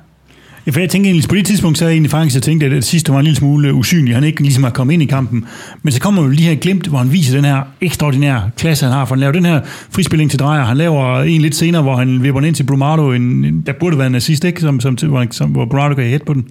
Ja, 0.67 0.73
for 0.73 0.81
jeg 0.81 0.91
tænker 0.91 1.11
egentlig, 1.11 1.29
på 1.29 1.35
det 1.35 1.47
tidspunkt, 1.47 1.79
så 1.79 1.85
er 1.85 1.89
jeg 1.89 1.95
egentlig 1.95 2.11
faktisk, 2.11 2.35
jeg 2.35 2.43
tænkte, 2.43 2.67
at 2.67 2.73
det 2.73 2.85
sidste 2.85 3.13
var 3.13 3.19
en 3.19 3.25
lille 3.25 3.37
smule 3.37 3.69
øh, 3.69 3.77
usynlig. 3.77 4.15
Han 4.15 4.25
ikke 4.25 4.43
ligesom 4.43 4.65
har 4.65 4.71
kommet 4.71 4.95
ind 4.95 5.03
i 5.03 5.07
kampen. 5.07 5.47
Men 5.83 5.93
så 5.93 6.01
kommer 6.01 6.23
jo 6.23 6.29
lige 6.29 6.49
her 6.49 6.55
glemt, 6.55 6.87
hvor 6.87 6.99
han 6.99 7.13
viser 7.13 7.35
den 7.35 7.45
her 7.45 7.63
ekstraordinære 7.81 8.51
klasse, 8.57 8.85
han 8.85 8.95
har. 8.95 9.05
For 9.05 9.15
han 9.15 9.21
laver 9.21 9.33
den 9.33 9.45
her 9.45 9.61
frispilling 9.91 10.31
til 10.31 10.39
drejer. 10.41 10.65
Han 10.65 10.77
laver 10.77 11.21
en 11.21 11.41
lidt 11.41 11.55
senere, 11.55 11.83
hvor 11.83 11.97
han 11.97 12.23
vipper 12.23 12.41
ind 12.41 12.55
til 12.55 12.65
Brumado. 12.65 13.13
En, 13.13 13.23
en, 13.23 13.63
der 13.67 13.73
burde 13.81 13.99
være 13.99 14.07
en 14.07 14.15
assist, 14.15 14.45
ikke? 14.45 14.61
Som, 14.61 14.81
som, 14.81 14.99
som, 14.99 15.29
som 15.31 15.51
hvor 15.51 15.65
Brumado 15.65 15.95
kan 15.95 16.05
hætte 16.05 16.27
på 16.27 16.35
den. 16.35 16.47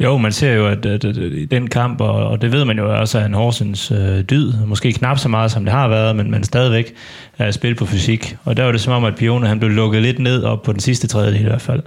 Jo, 0.00 0.18
man 0.18 0.32
ser 0.32 0.52
jo, 0.52 0.66
at, 0.66 0.86
at, 0.86 1.04
at 1.04 1.16
i 1.16 1.44
den 1.44 1.66
kamp, 1.66 2.00
og, 2.00 2.26
og 2.26 2.42
det 2.42 2.52
ved 2.52 2.64
man 2.64 2.78
jo 2.78 2.98
også, 3.00 3.18
at 3.18 3.26
en 3.26 3.34
Horsens 3.34 3.90
øh, 3.90 4.22
dyd, 4.22 4.52
måske 4.66 4.92
knap 4.92 5.18
så 5.18 5.28
meget, 5.28 5.50
som 5.50 5.64
det 5.64 5.72
har 5.72 5.88
været, 5.88 6.16
men, 6.16 6.30
men 6.30 6.44
stadigvæk 6.44 6.94
er 7.38 7.50
spil 7.50 7.74
på 7.74 7.86
fysik. 7.86 8.36
Og 8.44 8.56
der 8.56 8.64
var 8.64 8.72
det 8.72 8.80
som 8.80 8.92
om, 8.92 9.04
at 9.04 9.14
Pione 9.16 9.46
han 9.46 9.58
blev 9.58 9.70
lukket 9.70 10.02
lidt 10.02 10.18
ned 10.18 10.42
op 10.42 10.62
på 10.62 10.72
den 10.72 10.80
sidste 10.80 11.06
tredjedel 11.06 11.40
i 11.40 11.44
hvert 11.44 11.60
fald. 11.60 11.82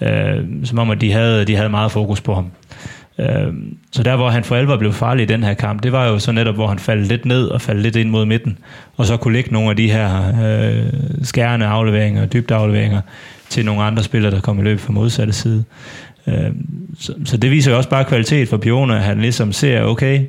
Øh, 0.00 0.44
som 0.64 0.78
om, 0.78 0.90
at 0.90 1.00
de 1.00 1.12
havde, 1.12 1.44
de 1.44 1.56
havde 1.56 1.68
meget 1.68 1.92
fokus 1.92 2.20
på 2.20 2.34
ham. 2.34 2.50
Øh, 3.18 3.54
så 3.92 4.02
der, 4.02 4.16
hvor 4.16 4.28
han 4.28 4.44
for 4.44 4.56
alvor 4.56 4.76
blev 4.76 4.92
farlig 4.92 5.22
i 5.22 5.26
den 5.26 5.42
her 5.42 5.54
kamp, 5.54 5.82
det 5.82 5.92
var 5.92 6.06
jo 6.06 6.18
så 6.18 6.32
netop, 6.32 6.54
hvor 6.54 6.66
han 6.66 6.78
faldt 6.78 7.06
lidt 7.06 7.24
ned 7.24 7.46
og 7.46 7.60
faldt 7.60 7.82
lidt 7.82 7.96
ind 7.96 8.10
mod 8.10 8.24
midten, 8.24 8.58
og 8.96 9.06
så 9.06 9.16
kunne 9.16 9.34
lægge 9.34 9.52
nogle 9.52 9.70
af 9.70 9.76
de 9.76 9.90
her 9.90 10.32
øh, 10.44 10.92
skærende 11.22 11.66
afleveringer, 11.66 12.26
dybde 12.26 12.54
afleveringer, 12.54 13.00
til 13.48 13.64
nogle 13.64 13.82
andre 13.82 14.02
spillere, 14.02 14.32
der 14.32 14.40
kom 14.40 14.58
i 14.58 14.62
løb 14.62 14.80
fra 14.80 14.92
modsatte 14.92 15.32
side. 15.32 15.64
Øh, 16.26 16.50
så, 16.98 17.14
så 17.24 17.36
det 17.36 17.50
viser 17.50 17.70
jo 17.70 17.76
også 17.76 17.88
bare 17.88 18.04
kvalitet 18.04 18.48
for 18.48 18.56
Pione, 18.56 18.96
at 18.96 19.02
han 19.02 19.20
ligesom 19.20 19.52
ser, 19.52 19.82
okay, 19.82 20.26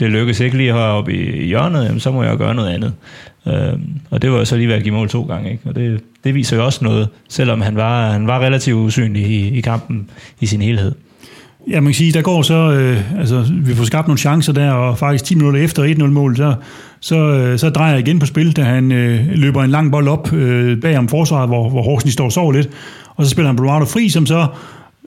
det 0.00 0.10
lykkes 0.10 0.40
ikke 0.40 0.56
lige 0.56 0.72
heroppe 0.72 1.14
i 1.14 1.46
hjørnet, 1.46 1.84
jamen, 1.84 2.00
så 2.00 2.12
må 2.12 2.22
jeg 2.22 2.36
gøre 2.36 2.54
noget 2.54 2.68
andet. 2.68 2.92
Øh, 3.46 3.78
og 4.10 4.22
det 4.22 4.30
var 4.30 4.38
jo 4.38 4.44
så 4.44 4.56
lige 4.56 4.68
ved 4.68 4.74
at 4.74 4.82
give 4.82 4.94
mål 4.94 5.08
to 5.08 5.22
gange. 5.22 5.50
Ikke? 5.50 5.62
Og 5.68 5.74
det, 5.74 6.00
det 6.24 6.34
viser 6.34 6.56
jo 6.56 6.64
også 6.64 6.84
noget, 6.84 7.08
selvom 7.28 7.60
han 7.60 7.76
var, 7.76 8.10
han 8.10 8.26
var 8.26 8.40
relativt 8.40 8.76
usynlig 8.76 9.26
i, 9.26 9.48
i 9.48 9.60
kampen 9.60 10.10
i 10.40 10.46
sin 10.46 10.62
helhed. 10.62 10.92
Ja, 11.70 11.80
man 11.80 11.92
kan 11.92 11.94
sige, 11.94 12.12
der 12.12 12.22
går 12.22 12.42
så, 12.42 12.72
øh, 12.72 13.18
altså 13.18 13.44
vi 13.52 13.74
får 13.74 13.84
skabt 13.84 14.08
nogle 14.08 14.18
chancer 14.18 14.52
der, 14.52 14.70
og 14.70 14.98
faktisk 14.98 15.24
10 15.24 15.34
minutter 15.34 15.60
efter 15.60 15.84
1-0-mål, 15.84 16.36
så, 16.36 16.54
så, 17.00 17.16
øh, 17.16 17.58
så 17.58 17.70
drejer 17.70 17.90
jeg 17.90 18.00
igen 18.00 18.18
på 18.18 18.26
spil, 18.26 18.56
da 18.56 18.62
han 18.62 18.92
øh, 18.92 19.26
løber 19.28 19.62
en 19.62 19.70
lang 19.70 19.92
bold 19.92 20.08
op 20.08 20.32
øh, 20.32 20.80
bag 20.80 20.98
om 20.98 21.08
forsvaret, 21.08 21.48
hvor, 21.48 21.68
hvor 21.68 21.82
Horsens 21.82 22.12
står 22.12 22.24
og 22.24 22.32
sover 22.32 22.52
lidt, 22.52 22.68
og 23.16 23.24
så 23.24 23.30
spiller 23.30 23.46
han 23.46 23.56
Bernardo 23.56 23.84
fri, 23.84 24.08
som 24.08 24.26
så 24.26 24.46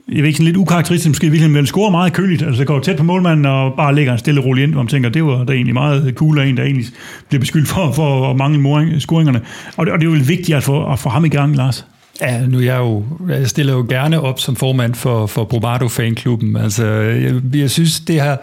jeg 0.08 0.16
ved 0.16 0.24
ikke, 0.24 0.36
sådan 0.36 0.46
lidt 0.46 0.56
ukarakteristisk 0.56 1.08
måske, 1.08 1.30
virkelig, 1.30 1.50
men 1.50 1.66
scorer 1.66 1.90
meget 1.90 2.12
køligt. 2.12 2.42
Altså 2.42 2.64
går 2.64 2.80
tæt 2.80 2.96
på 2.96 3.02
målmanden 3.02 3.46
og 3.46 3.72
bare 3.76 3.94
lægger 3.94 4.12
en 4.12 4.18
stille 4.18 4.40
og 4.40 4.44
rolig 4.44 4.64
ind, 4.64 4.72
hvor 4.72 4.82
man 4.82 4.88
tænker, 4.88 5.08
det 5.08 5.24
var 5.24 5.44
da 5.44 5.52
egentlig 5.52 5.74
meget 5.74 6.12
cool 6.16 6.38
af 6.38 6.46
en, 6.46 6.56
der 6.56 6.62
egentlig 6.62 6.86
bliver 7.28 7.40
beskyldt 7.40 7.68
for, 7.68 7.92
for 7.92 8.30
at 8.30 8.36
mangle 8.36 9.00
scoringerne. 9.00 9.40
Og 9.76 9.86
det, 9.86 9.92
og 9.92 10.00
det 10.00 10.08
er 10.08 10.12
jo 10.12 10.18
vigtigt 10.26 10.56
at 10.56 10.62
få, 10.62 10.92
at 10.92 10.98
få 10.98 11.08
ham 11.08 11.24
i 11.24 11.28
gang, 11.28 11.56
Lars. 11.56 11.86
Ja, 12.20 12.46
nu 12.46 12.58
er 12.58 12.62
jeg 12.62 12.78
jo, 12.78 13.04
jeg 13.28 13.48
stiller 13.48 13.72
jo 13.72 13.86
gerne 13.88 14.20
op 14.20 14.40
som 14.40 14.56
formand 14.56 14.94
for, 14.94 15.26
for 15.26 15.44
Bromado 15.44 15.88
Fanklubben. 15.88 16.56
Altså, 16.56 16.86
jeg, 16.86 17.34
jeg 17.54 17.70
synes, 17.70 18.00
det 18.00 18.20
har, 18.20 18.38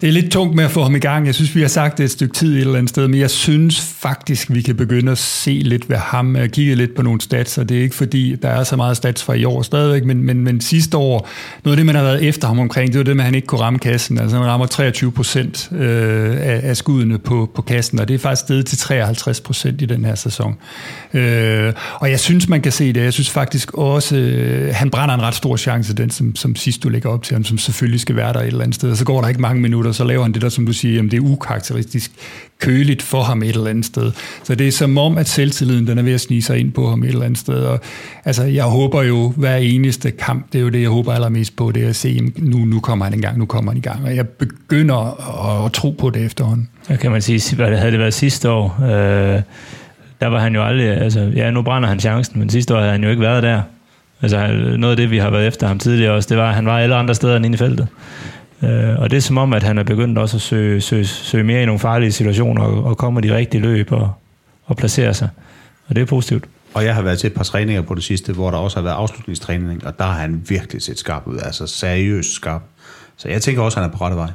det 0.00 0.08
er 0.08 0.12
lidt 0.12 0.32
tungt 0.32 0.54
med 0.56 0.64
at 0.64 0.70
få 0.70 0.82
ham 0.82 0.94
i 0.94 0.98
gang. 0.98 1.26
Jeg 1.26 1.34
synes, 1.34 1.54
vi 1.54 1.60
har 1.60 1.68
sagt 1.68 1.98
det 1.98 2.04
et 2.04 2.10
stykke 2.10 2.34
tid 2.34 2.54
et 2.54 2.60
eller 2.60 2.74
andet 2.74 2.88
sted, 2.88 3.08
men 3.08 3.20
jeg 3.20 3.30
synes 3.30 3.80
faktisk, 3.80 4.52
vi 4.52 4.62
kan 4.62 4.76
begynde 4.76 5.12
at 5.12 5.18
se 5.18 5.50
lidt 5.50 5.88
ved 5.88 5.96
ham. 5.96 6.36
Jeg 6.36 6.50
kigget 6.50 6.78
lidt 6.78 6.94
på 6.94 7.02
nogle 7.02 7.20
stats, 7.20 7.58
og 7.58 7.68
det 7.68 7.78
er 7.78 7.82
ikke 7.82 7.94
fordi, 7.94 8.36
der 8.42 8.48
er 8.48 8.64
så 8.64 8.76
meget 8.76 8.96
stats 8.96 9.22
fra 9.22 9.34
i 9.34 9.44
år 9.44 9.62
stadigvæk, 9.62 10.04
men, 10.04 10.22
men, 10.22 10.44
men 10.44 10.60
sidste 10.60 10.96
år, 10.96 11.28
noget 11.64 11.72
af 11.72 11.76
det, 11.76 11.86
man 11.86 11.94
har 11.94 12.02
været 12.02 12.22
efter 12.24 12.48
ham 12.48 12.58
omkring, 12.58 12.92
det 12.92 12.98
var 12.98 13.04
det 13.04 13.16
med, 13.16 13.24
at 13.24 13.26
han 13.26 13.34
ikke 13.34 13.46
kunne 13.46 13.60
ramme 13.60 13.78
kassen. 13.78 14.18
Altså 14.18 14.36
han 14.36 14.46
rammer 14.46 14.66
23 14.66 15.12
procent 15.12 15.68
øh, 15.72 16.30
af, 16.30 16.60
af 16.62 16.76
skuddene 16.76 17.18
på, 17.18 17.50
på 17.54 17.62
kassen, 17.62 17.98
og 17.98 18.08
det 18.08 18.14
er 18.14 18.18
faktisk 18.18 18.40
steget 18.40 18.66
til 18.66 18.78
53 18.78 19.40
procent 19.40 19.82
i 19.82 19.84
den 19.84 20.04
her 20.04 20.14
sæson. 20.14 20.56
Øh, 21.14 21.72
og 21.94 22.10
jeg 22.10 22.20
synes, 22.20 22.48
man 22.48 22.60
kan 22.60 22.72
se 22.72 22.92
det. 22.92 23.00
Jeg 23.00 23.12
synes 23.12 23.30
faktisk 23.30 23.74
også, 23.74 24.16
øh, 24.16 24.74
han 24.74 24.90
brænder 24.90 25.14
en 25.14 25.22
ret 25.22 25.34
stor 25.34 25.56
chance, 25.56 25.94
den 25.94 26.10
som, 26.10 26.36
som 26.36 26.56
sidst 26.56 26.82
du 26.82 26.88
lægger 26.88 27.10
op 27.10 27.22
til 27.22 27.34
ham, 27.34 27.44
som 27.44 27.58
selvfølgelig 27.58 28.00
skal 28.00 28.16
være 28.16 28.32
der 28.32 28.40
et 28.40 28.46
eller 28.46 28.62
andet 28.62 28.74
sted. 28.74 28.90
Og 28.90 28.96
så 28.96 29.04
går 29.04 29.20
der 29.20 29.28
ikke 29.28 29.40
mange 29.40 29.62
minutter, 29.62 29.89
så 29.92 30.04
laver 30.04 30.22
han 30.22 30.32
det 30.32 30.42
der, 30.42 30.48
som 30.48 30.66
du 30.66 30.72
siger, 30.72 30.94
jamen 30.94 31.10
det 31.10 31.16
er 31.16 31.20
ukarakteristisk 31.20 32.10
køligt 32.60 33.02
for 33.02 33.22
ham 33.22 33.42
et 33.42 33.48
eller 33.48 33.70
andet 33.70 33.84
sted. 33.84 34.12
Så 34.44 34.54
det 34.54 34.68
er 34.68 34.72
som 34.72 34.98
om, 34.98 35.18
at 35.18 35.28
selvtilliden 35.28 35.86
den 35.86 35.98
er 35.98 36.02
ved 36.02 36.12
at 36.12 36.20
snige 36.20 36.42
sig 36.42 36.58
ind 36.58 36.72
på 36.72 36.88
ham 36.88 37.02
et 37.02 37.08
eller 37.08 37.24
andet 37.24 37.38
sted. 37.38 37.54
Og, 37.54 37.80
altså, 38.24 38.44
jeg 38.44 38.64
håber 38.64 39.02
jo 39.02 39.32
hver 39.36 39.56
eneste 39.56 40.10
kamp, 40.10 40.52
det 40.52 40.58
er 40.58 40.62
jo 40.62 40.68
det, 40.68 40.80
jeg 40.80 40.88
håber 40.88 41.12
allermest 41.12 41.56
på, 41.56 41.72
det 41.72 41.84
er 41.84 41.88
at 41.88 41.96
se, 41.96 42.32
nu, 42.36 42.58
nu 42.58 42.80
kommer 42.80 43.04
han 43.04 43.14
i 43.14 43.20
gang, 43.20 43.38
nu 43.38 43.46
kommer 43.46 43.72
han 43.72 43.78
i 43.78 43.80
gang. 43.80 44.04
Og 44.04 44.16
jeg 44.16 44.28
begynder 44.28 44.96
at, 44.96 45.66
at 45.66 45.72
tro 45.72 45.90
på 45.90 46.10
det 46.10 46.24
efterhånden. 46.24 46.68
Så 46.82 46.96
kan 46.96 47.10
man 47.10 47.22
sige, 47.22 47.56
hvad 47.56 47.70
det 47.70 47.78
havde 47.78 47.92
det 47.92 48.00
været 48.00 48.14
sidste 48.14 48.50
år, 48.50 48.78
øh, 48.82 49.42
der 50.20 50.26
var 50.26 50.40
han 50.40 50.54
jo 50.54 50.64
aldrig, 50.64 50.88
altså, 50.88 51.32
ja, 51.36 51.50
nu 51.50 51.62
brænder 51.62 51.88
han 51.88 52.00
chancen, 52.00 52.38
men 52.38 52.50
sidste 52.50 52.74
år 52.74 52.78
havde 52.78 52.92
han 52.92 53.04
jo 53.04 53.10
ikke 53.10 53.22
været 53.22 53.42
der. 53.42 53.62
Altså, 54.22 54.46
noget 54.78 54.90
af 54.90 54.96
det, 54.96 55.10
vi 55.10 55.18
har 55.18 55.30
været 55.30 55.46
efter 55.46 55.66
ham 55.66 55.78
tidligere 55.78 56.12
også, 56.12 56.28
det 56.28 56.38
var, 56.38 56.48
at 56.48 56.54
han 56.54 56.66
var 56.66 56.78
alle 56.78 56.94
andre 56.94 57.14
steder 57.14 57.36
end 57.36 57.44
inde 57.44 57.54
i 57.54 57.58
feltet. 57.58 57.88
Øh, 58.62 58.98
og 58.98 59.10
det 59.10 59.16
er 59.16 59.20
som 59.20 59.38
om, 59.38 59.52
at 59.52 59.62
han 59.62 59.78
er 59.78 59.82
begyndt 59.82 60.18
også 60.18 60.36
at 60.36 60.40
søge, 60.40 60.80
søge, 60.80 61.04
søge 61.04 61.44
mere 61.44 61.62
i 61.62 61.66
nogle 61.66 61.78
farlige 61.78 62.12
situationer 62.12 62.62
og, 62.62 62.84
og 62.84 62.98
komme 62.98 63.20
de 63.20 63.36
rigtige 63.36 63.60
løb 63.60 63.92
og, 63.92 64.12
og 64.64 64.76
placere 64.76 65.14
sig. 65.14 65.28
Og 65.88 65.96
det 65.96 66.02
er 66.02 66.06
positivt. 66.06 66.44
Og 66.74 66.84
jeg 66.84 66.94
har 66.94 67.02
været 67.02 67.18
til 67.18 67.26
et 67.26 67.34
par 67.34 67.44
træninger 67.44 67.82
på 67.82 67.94
det 67.94 68.04
sidste, 68.04 68.32
hvor 68.32 68.50
der 68.50 68.58
også 68.58 68.76
har 68.76 68.82
været 68.82 68.94
afslutningstræning, 68.94 69.86
og 69.86 69.98
der 69.98 70.04
har 70.04 70.20
han 70.20 70.42
virkelig 70.48 70.82
set 70.82 70.98
skarp 70.98 71.26
ud, 71.26 71.38
altså 71.42 71.66
seriøst 71.66 72.32
skarp. 72.32 72.62
Så 73.16 73.28
jeg 73.28 73.42
tænker 73.42 73.62
også, 73.62 73.80
at 73.80 73.84
han 73.84 73.92
er 73.92 73.96
på 73.96 74.04
rette 74.04 74.16
vej. 74.16 74.30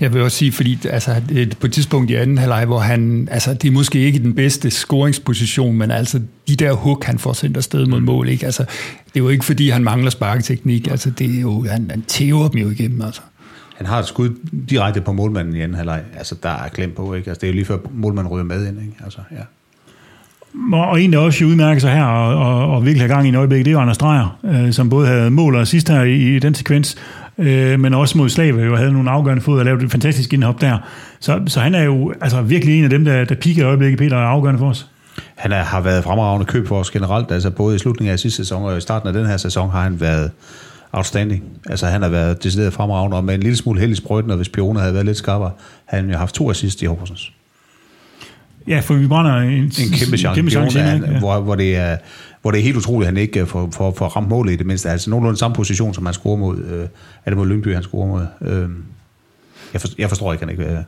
Jeg 0.00 0.14
vil 0.14 0.22
også 0.22 0.36
sige, 0.36 0.52
fordi 0.52 0.78
altså, 0.90 1.22
på 1.60 1.66
et 1.66 1.72
tidspunkt 1.72 2.10
i 2.10 2.14
anden 2.14 2.38
halvleg, 2.38 2.64
hvor 2.64 2.78
han, 2.78 3.28
altså 3.30 3.54
det 3.54 3.68
er 3.68 3.72
måske 3.72 3.98
ikke 3.98 4.18
den 4.18 4.34
bedste 4.34 4.70
scoringsposition, 4.70 5.76
men 5.76 5.90
altså 5.90 6.20
de 6.48 6.56
der 6.56 6.72
hook, 6.72 7.04
han 7.04 7.18
får 7.18 7.32
sendt 7.32 7.56
afsted 7.56 7.86
mod 7.86 8.00
mål, 8.00 8.28
ikke? 8.28 8.46
Altså, 8.46 8.62
det 9.04 9.20
er 9.20 9.20
jo 9.20 9.28
ikke 9.28 9.44
fordi, 9.44 9.68
han 9.68 9.84
mangler 9.84 10.10
sparketeknik, 10.10 10.86
altså 10.90 11.10
det 11.10 11.36
er 11.36 11.40
jo, 11.40 11.66
han, 11.70 11.90
han 11.90 12.02
tæver 12.02 12.48
dem 12.48 12.60
jo 12.60 12.70
igennem, 12.70 13.02
altså 13.02 13.20
han 13.82 13.92
har 13.92 13.98
et 13.98 14.06
skud 14.06 14.30
direkte 14.70 15.00
på 15.00 15.12
målmanden 15.12 15.56
i 15.56 15.60
anden 15.60 15.76
halvleg. 15.76 16.02
Altså, 16.16 16.34
der 16.42 16.48
er 16.48 16.68
klemt 16.68 16.94
på, 16.94 17.14
ikke? 17.14 17.30
Altså, 17.30 17.40
det 17.40 17.46
er 17.46 17.50
jo 17.50 17.54
lige 17.54 17.64
før 17.64 17.76
målmanden 17.90 18.32
ryger 18.32 18.44
med 18.44 18.66
ind, 18.68 18.78
ikke? 18.80 18.94
Altså, 19.04 19.18
ja. 19.32 19.42
Og 20.72 21.02
en, 21.02 21.12
der 21.12 21.18
også 21.18 21.44
udmærker 21.44 21.80
sig 21.80 21.92
her 21.92 22.04
og, 22.04 22.36
og, 22.36 22.74
og 22.74 22.84
virkelig 22.84 23.02
har 23.02 23.14
gang 23.14 23.26
i 23.26 23.28
en 23.28 23.34
øjeblik, 23.34 23.64
det 23.64 23.72
er 23.72 23.78
Anders 23.78 23.98
Dreyer, 23.98 24.38
øh, 24.44 24.72
som 24.72 24.88
både 24.88 25.06
havde 25.06 25.30
mål 25.30 25.54
og 25.54 25.60
assist 25.60 25.88
her 25.88 26.02
i, 26.02 26.36
i 26.36 26.38
den 26.38 26.54
sekvens, 26.54 26.96
øh, 27.38 27.80
men 27.80 27.94
også 27.94 28.18
mod 28.18 28.28
Slave 28.28 28.60
jo 28.60 28.76
havde 28.76 28.92
nogle 28.92 29.10
afgørende 29.10 29.42
fod 29.42 29.58
og 29.58 29.64
lavede 29.64 29.84
et 29.84 29.90
fantastisk 29.90 30.32
indhop 30.32 30.60
der. 30.60 30.78
Så, 31.20 31.40
så 31.46 31.60
han 31.60 31.74
er 31.74 31.82
jo 31.82 32.12
altså 32.20 32.42
virkelig 32.42 32.78
en 32.78 32.84
af 32.84 32.90
dem, 32.90 33.04
der, 33.04 33.24
der 33.24 33.34
piker 33.34 33.62
i 33.62 33.66
øjeblikket, 33.66 33.98
Peter, 33.98 34.16
er 34.16 34.26
afgørende 34.26 34.58
for 34.58 34.68
os. 34.68 34.86
Han 35.34 35.52
er, 35.52 35.62
har 35.62 35.80
været 35.80 36.04
fremragende 36.04 36.46
køb 36.46 36.68
for 36.68 36.80
os 36.80 36.90
generelt, 36.90 37.32
altså 37.32 37.50
både 37.50 37.76
i 37.76 37.78
slutningen 37.78 38.12
af 38.12 38.18
sidste 38.18 38.36
sæson 38.36 38.64
og 38.64 38.78
i 38.78 38.80
starten 38.80 39.08
af 39.08 39.14
den 39.14 39.26
her 39.26 39.36
sæson 39.36 39.70
har 39.70 39.82
han 39.82 40.00
været 40.00 40.30
outstanding. 40.92 41.44
Altså 41.66 41.86
han 41.86 42.02
har 42.02 42.08
været 42.08 42.42
decideret 42.42 42.72
fremragende, 42.72 43.16
og 43.16 43.24
med 43.24 43.34
en 43.34 43.40
lille 43.40 43.56
smule 43.56 43.80
held 43.80 43.92
i 43.92 43.94
sprøjten, 43.94 44.30
og 44.30 44.36
hvis 44.36 44.48
Pione 44.48 44.80
havde 44.80 44.94
været 44.94 45.06
lidt 45.06 45.16
skarpere, 45.16 45.50
havde 45.84 46.02
han 46.02 46.12
jo 46.12 46.18
haft 46.18 46.34
to 46.34 46.50
assist 46.50 46.82
i 46.82 46.84
Horsens. 46.84 47.32
Ja, 48.68 48.80
for 48.80 48.94
vi 48.94 49.06
brænder 49.06 49.36
en, 49.36 49.52
En 49.52 49.70
kæmpe 49.70 50.16
chance, 50.16 50.34
kæmpe 50.34 50.50
chance 50.50 50.78
Pione, 50.78 50.90
han, 50.90 51.04
ja. 51.12 51.18
hvor, 51.18 51.40
hvor, 51.40 51.54
det 51.54 51.76
er, 51.76 51.96
hvor 52.42 52.50
det 52.50 52.58
er 52.58 52.64
helt 52.64 52.76
utroligt, 52.76 53.08
at 53.08 53.14
han 53.14 53.22
ikke 53.22 53.46
får, 53.46 53.68
får, 53.72 53.94
får 53.98 54.06
ramt 54.08 54.28
målet 54.28 54.52
i 54.52 54.56
det 54.56 54.66
mindste. 54.66 54.90
Altså 54.90 55.10
nogenlunde 55.10 55.38
samme 55.38 55.54
position, 55.54 55.94
som 55.94 56.06
han 56.06 56.14
scorer 56.14 56.36
mod, 56.36 56.58
øh, 56.58 56.88
er 57.24 57.30
det 57.30 57.36
mod 57.36 57.46
Lyngby, 57.46 57.74
han 57.74 57.82
scorer 57.82 58.06
mod. 58.06 58.26
Øh, 58.40 58.68
jeg, 59.72 59.80
for, 59.80 59.88
jeg 59.98 60.08
forstår 60.08 60.32
ikke, 60.32 60.44
han 60.44 60.50
ikke 60.50 60.64
øh, 60.64 60.78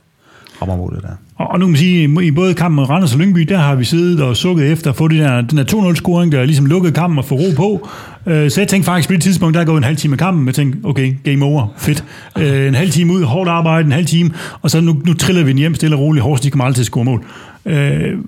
rammer 0.62 0.76
målet 0.76 1.02
der. 1.02 1.08
Og, 1.36 1.46
og 1.50 1.58
nu 1.58 1.64
kan 1.66 1.70
man 1.70 1.78
sige, 1.78 2.24
i 2.26 2.30
både 2.30 2.54
kampen 2.54 2.76
med 2.76 2.90
Randers 2.90 3.12
og 3.14 3.20
Lyngby, 3.20 3.40
der 3.40 3.58
har 3.58 3.74
vi 3.74 3.84
siddet 3.84 4.20
og 4.22 4.36
sukket 4.36 4.72
efter 4.72 4.90
at 4.90 4.96
få 4.96 5.08
det 5.08 5.18
der, 5.18 5.40
den 5.40 5.58
der 5.58 5.64
2-0-scoring, 5.64 6.32
der 6.32 6.44
ligesom 6.44 6.66
lukkede 6.66 6.92
kampen 6.92 7.18
og 7.18 7.24
få 7.24 7.34
ro 7.34 7.44
på. 7.56 7.88
Øh, 8.26 8.50
Så 8.50 8.60
jeg 8.60 8.68
tænkte 8.68 8.84
faktisk 8.86 9.08
på 9.08 9.12
det 9.12 9.22
tidspunkt, 9.22 9.54
der 9.54 9.60
er 9.60 9.64
gået 9.64 9.76
en 9.78 9.84
halv 9.84 9.96
time 9.96 10.14
af 10.14 10.18
kampen, 10.18 10.46
jeg 10.46 10.54
tænkte, 10.54 10.78
okay, 10.84 11.14
game 11.24 11.44
over, 11.44 11.66
fedt. 11.76 12.04
Øh, 12.38 12.66
En 12.68 12.74
halv 12.74 12.90
time 12.90 13.12
ud, 13.12 13.24
hårdt 13.24 13.50
arbejde, 13.50 13.86
en 13.86 13.92
halv 13.92 14.06
time, 14.06 14.30
og 14.62 14.70
så 14.70 14.80
nu, 14.80 15.00
nu 15.06 15.14
triller 15.14 15.42
vi 15.44 15.50
den 15.50 15.58
hjem 15.58 15.74
stille 15.74 15.96
og 15.96 16.00
roligt. 16.00 16.22
Horsens, 16.24 16.42
de 16.44 16.50
kommer 16.50 16.64
aldrig 16.64 16.74
til 16.76 16.82
at 16.82 16.86
score 16.86 17.04
mål. 17.04 17.24
Øh, 17.66 18.18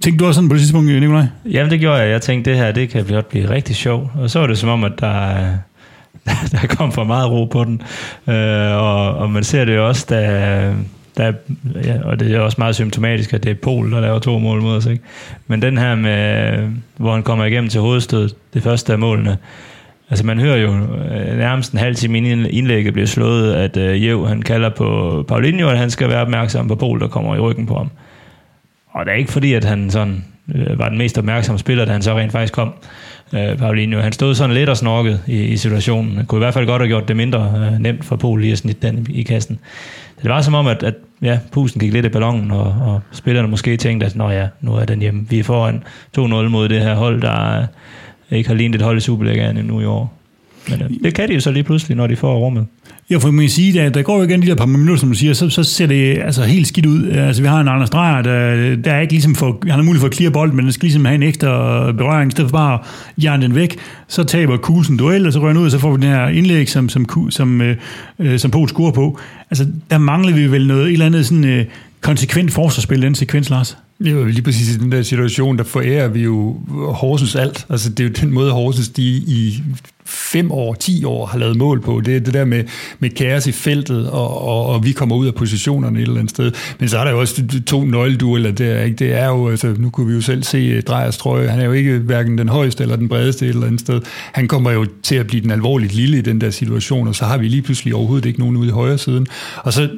Tænkte 0.00 0.18
du 0.22 0.26
også 0.26 0.34
sådan 0.38 0.48
på 0.48 0.54
det 0.54 0.60
tidspunkt, 0.60 0.88
Nikolaj? 1.00 1.26
Jamen 1.50 1.70
det 1.70 1.80
gjorde 1.80 1.96
jeg. 2.00 2.10
Jeg 2.10 2.22
tænkte, 2.22 2.50
det 2.50 2.58
her 2.58 2.72
det 2.72 2.88
kan 2.88 3.04
godt 3.04 3.28
blive 3.28 3.50
rigtig 3.50 3.76
sjovt. 3.76 4.10
Og 4.14 4.30
så 4.30 4.38
var 4.38 4.46
det 4.46 4.58
som 4.58 4.68
om, 4.68 4.84
at 4.84 4.92
der, 5.00 5.34
der 6.52 6.66
kom 6.68 6.92
for 6.92 7.04
meget 7.04 7.30
ro 7.30 7.44
på 7.44 7.64
den. 7.64 7.82
Øh, 8.34 8.76
og, 8.76 9.14
og 9.14 9.30
man 9.30 9.44
ser 9.44 9.64
det 9.64 9.76
jo 9.76 9.88
også, 9.88 10.06
da, 10.10 10.72
der, 11.16 11.32
ja, 11.84 12.02
og 12.04 12.20
det 12.20 12.34
er 12.34 12.40
også 12.40 12.56
meget 12.58 12.74
symptomatisk, 12.74 13.34
at 13.34 13.44
det 13.44 13.50
er 13.50 13.54
Pol, 13.54 13.92
der 13.92 14.00
laver 14.00 14.18
to 14.18 14.38
mål 14.38 14.62
mod 14.62 14.76
os. 14.76 14.86
Ikke? 14.86 15.02
Men 15.46 15.62
den 15.62 15.78
her 15.78 15.94
med, 15.94 16.68
hvor 16.96 17.12
han 17.12 17.22
kommer 17.22 17.44
igennem 17.44 17.70
til 17.70 17.80
hovedstødet, 17.80 18.34
det 18.54 18.62
første 18.62 18.92
af 18.92 18.98
målene, 18.98 19.38
altså 20.10 20.26
man 20.26 20.38
hører 20.38 20.56
jo 20.56 20.68
øh, 20.70 21.38
nærmest 21.38 21.72
en 21.72 21.78
halv 21.78 21.94
time 21.94 22.18
inden 22.18 22.46
indlægget 22.50 22.92
bliver 22.92 23.06
slået, 23.06 23.54
at 23.54 23.76
øh, 23.76 24.06
Jev, 24.06 24.28
han 24.28 24.42
kalder 24.42 24.68
på 24.68 25.24
Paulinho, 25.28 25.68
at 25.68 25.78
han 25.78 25.90
skal 25.90 26.08
være 26.08 26.22
opmærksom 26.22 26.68
på 26.68 26.74
Pol, 26.74 27.00
der 27.00 27.08
kommer 27.08 27.36
i 27.36 27.40
ryggen 27.40 27.66
på 27.66 27.74
ham. 27.74 27.90
Og 28.90 29.06
det 29.06 29.12
er 29.12 29.16
ikke 29.16 29.32
fordi, 29.32 29.52
at 29.52 29.64
han 29.64 29.90
sådan, 29.90 30.24
øh, 30.54 30.78
var 30.78 30.88
den 30.88 30.98
mest 30.98 31.18
opmærksomme 31.18 31.58
spiller, 31.58 31.84
da 31.84 31.92
han 31.92 32.02
så 32.02 32.18
rent 32.18 32.32
faktisk 32.32 32.52
kom. 32.52 32.74
Øh, 33.34 33.58
Paulinho. 33.58 34.00
Han 34.00 34.12
stod 34.12 34.34
sådan 34.34 34.54
lidt 34.54 34.68
og 34.68 34.76
snorkede 34.76 35.20
i, 35.26 35.42
i 35.42 35.56
situationen. 35.56 36.16
Han 36.16 36.26
kunne 36.26 36.38
i 36.38 36.44
hvert 36.44 36.54
fald 36.54 36.66
godt 36.66 36.82
have 36.82 36.88
gjort 36.88 37.08
det 37.08 37.16
mindre 37.16 37.54
øh, 37.56 37.78
nemt 37.78 38.04
for 38.04 38.16
Pol 38.16 38.40
lige 38.40 38.52
at 38.52 38.58
snitte 38.58 38.88
den 38.88 39.06
i, 39.10 39.20
i 39.20 39.22
kassen. 39.22 39.58
Det 40.22 40.30
var 40.30 40.40
som 40.40 40.54
om, 40.54 40.66
at, 40.66 40.82
at 40.82 40.94
ja, 41.22 41.38
pusen 41.52 41.80
gik 41.80 41.92
lidt 41.92 42.06
i 42.06 42.08
ballonen, 42.08 42.50
og, 42.50 42.64
og 42.64 43.00
spillerne 43.12 43.48
måske 43.48 43.76
tænkte, 43.76 44.06
at 44.06 44.16
Nå 44.16 44.30
ja, 44.30 44.48
nu 44.60 44.74
er 44.74 44.84
den 44.84 45.00
hjemme. 45.00 45.26
Vi 45.30 45.38
er 45.38 45.44
foran 45.44 45.84
2-0 46.18 46.22
mod 46.48 46.68
det 46.68 46.80
her 46.80 46.94
hold, 46.94 47.22
der 47.22 47.60
øh, 47.60 47.66
ikke 48.30 48.48
har 48.48 48.54
lignet 48.54 48.74
et 48.74 48.82
hold 48.82 48.96
i 48.96 49.00
Superligaen 49.00 49.56
endnu 49.56 49.80
i 49.80 49.84
år. 49.84 50.21
Men 50.68 50.82
øh, 50.82 50.90
det 51.04 51.14
kan 51.14 51.28
de 51.28 51.34
jo 51.34 51.40
så 51.40 51.50
lige 51.50 51.62
pludselig, 51.62 51.96
når 51.96 52.06
de 52.06 52.16
får 52.16 52.38
rummet. 52.38 52.66
Ja, 53.10 53.16
for 53.16 53.30
man 53.30 53.42
kan 53.42 53.50
sige, 53.50 53.82
at 53.82 53.94
der 53.94 54.02
går 54.02 54.16
jo 54.16 54.22
igen 54.22 54.42
de 54.42 54.46
der 54.46 54.54
par 54.54 54.66
minutter, 54.66 54.96
som 54.96 55.08
du 55.08 55.14
siger, 55.14 55.32
så, 55.32 55.48
så 55.48 55.64
ser 55.64 55.86
det 55.86 56.18
altså 56.18 56.42
helt 56.42 56.66
skidt 56.66 56.86
ud. 56.86 57.08
Altså, 57.10 57.42
vi 57.42 57.48
har 57.48 57.60
en 57.60 57.68
Anders 57.68 57.90
Dreyer, 57.90 58.22
der, 58.22 58.76
der 58.76 58.92
er 58.92 59.00
ikke 59.00 59.12
ligesom 59.12 59.34
for, 59.34 59.58
han 59.62 59.70
har 59.70 59.82
mulighed 59.82 60.00
for 60.00 60.08
at 60.08 60.14
clear 60.14 60.30
bolden, 60.30 60.56
men 60.56 60.64
den 60.64 60.72
skal 60.72 60.84
ligesom 60.84 61.04
have 61.04 61.14
en 61.14 61.22
ekstra 61.22 61.92
berøring, 61.92 62.28
i 62.28 62.30
stedet 62.30 62.50
for 62.50 62.56
bare 62.56 62.74
at 62.74 63.24
jern 63.24 63.42
den 63.42 63.54
væk. 63.54 63.78
Så 64.08 64.24
taber 64.24 64.56
Kuhlsen 64.56 64.96
duel, 64.96 65.26
og 65.26 65.32
så 65.32 65.38
rører 65.38 65.48
han 65.48 65.56
ud, 65.56 65.64
og 65.64 65.70
så 65.70 65.78
får 65.78 65.96
vi 65.96 66.02
den 66.02 66.12
her 66.12 66.28
indlæg, 66.28 66.68
som, 66.68 66.88
som, 66.88 67.30
som, 67.30 67.60
øh, 67.60 67.76
øh, 68.18 68.38
som 68.38 68.50
Poul 68.50 68.68
scorer 68.68 68.92
på. 68.92 69.18
Altså, 69.50 69.66
der 69.90 69.98
mangler 69.98 70.32
vi 70.34 70.46
vel 70.46 70.66
noget, 70.66 70.86
et 70.86 70.92
eller 70.92 71.06
andet 71.06 71.26
sådan, 71.26 71.44
øh, 71.44 71.64
konsekvent 72.00 72.52
forsvarsspil, 72.52 73.02
den 73.02 73.14
sekvens, 73.14 73.50
Lars. 73.50 73.76
Det 73.98 74.08
er 74.08 74.12
jo 74.12 74.24
lige 74.24 74.42
præcis 74.42 74.76
i 74.76 74.78
den 74.78 74.92
der 74.92 75.02
situation, 75.02 75.58
der 75.58 75.64
forærer 75.64 76.08
vi 76.08 76.22
jo 76.22 76.56
Horsens 76.94 77.36
alt. 77.36 77.66
Altså 77.70 77.90
det 77.90 78.00
er 78.00 78.08
jo 78.08 78.14
den 78.20 78.30
måde, 78.30 78.52
Horsens 78.52 78.88
de 78.88 79.02
i 79.02 79.62
fem 80.04 80.50
år, 80.50 80.74
ti 80.74 81.04
år 81.04 81.26
har 81.26 81.38
lavet 81.38 81.56
mål 81.56 81.80
på. 81.80 82.00
Det 82.00 82.16
er 82.16 82.20
det 82.20 82.34
der 82.34 82.44
med, 82.44 82.64
med 82.98 83.10
kaos 83.10 83.46
i 83.46 83.52
feltet, 83.52 84.10
og, 84.10 84.42
og, 84.42 84.66
og 84.66 84.84
vi 84.84 84.92
kommer 84.92 85.16
ud 85.16 85.26
af 85.26 85.34
positionerne 85.34 85.98
et 85.98 86.02
eller 86.02 86.18
andet 86.18 86.30
sted. 86.30 86.52
Men 86.78 86.88
så 86.88 86.98
er 86.98 87.04
der 87.04 87.10
jo 87.10 87.20
også 87.20 87.42
to 87.66 87.84
nøgledueller 87.84 88.50
der. 88.50 88.82
Ikke? 88.82 88.96
Det 88.96 89.12
er 89.12 89.26
jo, 89.26 89.48
altså, 89.48 89.74
nu 89.78 89.90
kunne 89.90 90.06
vi 90.06 90.14
jo 90.14 90.20
selv 90.20 90.42
se 90.42 90.58
øh, 90.58 90.82
Drejers 90.82 91.16
trøje. 91.16 91.48
Han 91.48 91.60
er 91.60 91.64
jo 91.64 91.72
ikke 91.72 91.98
hverken 91.98 92.38
den 92.38 92.48
højeste 92.48 92.82
eller 92.82 92.96
den 92.96 93.08
bredeste 93.08 93.46
et 93.46 93.48
eller 93.48 93.66
andet 93.66 93.80
sted. 93.80 94.00
Han 94.32 94.48
kommer 94.48 94.70
jo 94.70 94.86
til 95.02 95.14
at 95.14 95.26
blive 95.26 95.42
den 95.42 95.50
alvorligt 95.50 95.94
lille 95.94 96.18
i 96.18 96.20
den 96.20 96.40
der 96.40 96.50
situation, 96.50 97.08
og 97.08 97.14
så 97.14 97.24
har 97.24 97.38
vi 97.38 97.48
lige 97.48 97.62
pludselig 97.62 97.94
overhovedet 97.94 98.26
ikke 98.26 98.40
nogen 98.40 98.56
ude 98.56 98.68
i 98.68 98.70
højre 98.70 98.98
siden. 98.98 99.26
Og 99.56 99.72
så 99.72 99.88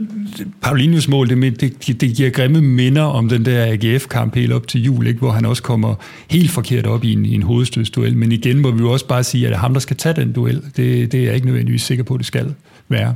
Paulinius 0.60 1.08
mål, 1.08 1.28
det, 1.28 1.60
det, 1.60 2.00
det 2.00 2.16
giver 2.16 2.30
grimme 2.30 2.60
minder 2.60 3.02
om 3.02 3.28
den 3.28 3.44
der 3.44 3.64
AGF-kamp 3.72 4.34
helt 4.34 4.52
op 4.52 4.68
til 4.68 4.82
jul, 4.82 5.06
ikke? 5.06 5.18
hvor 5.18 5.30
han 5.30 5.46
også 5.46 5.62
kommer 5.62 5.94
helt 6.28 6.50
forkert 6.50 6.86
op 6.86 7.04
i 7.04 7.12
en, 7.12 7.26
i 7.26 7.34
en 7.34 7.42
hovedstødsduel. 7.42 8.16
Men 8.16 8.32
igen 8.32 8.58
må 8.58 8.70
vi 8.70 8.78
jo 8.78 8.90
også 8.90 9.06
bare 9.06 9.24
sige, 9.24 9.46
at 9.46 9.50
det 9.50 9.56
er 9.56 9.60
ham, 9.60 9.72
der 9.72 9.80
skal 9.80 9.93
tage 9.96 10.16
den 10.16 10.32
duel. 10.32 10.62
Det, 10.76 11.12
det 11.12 11.20
er 11.20 11.24
jeg 11.24 11.34
ikke 11.34 11.46
nødvendigvis 11.46 11.82
sikker 11.82 12.04
på, 12.04 12.14
at 12.14 12.18
det 12.18 12.26
skal 12.26 12.54
være. 12.88 13.14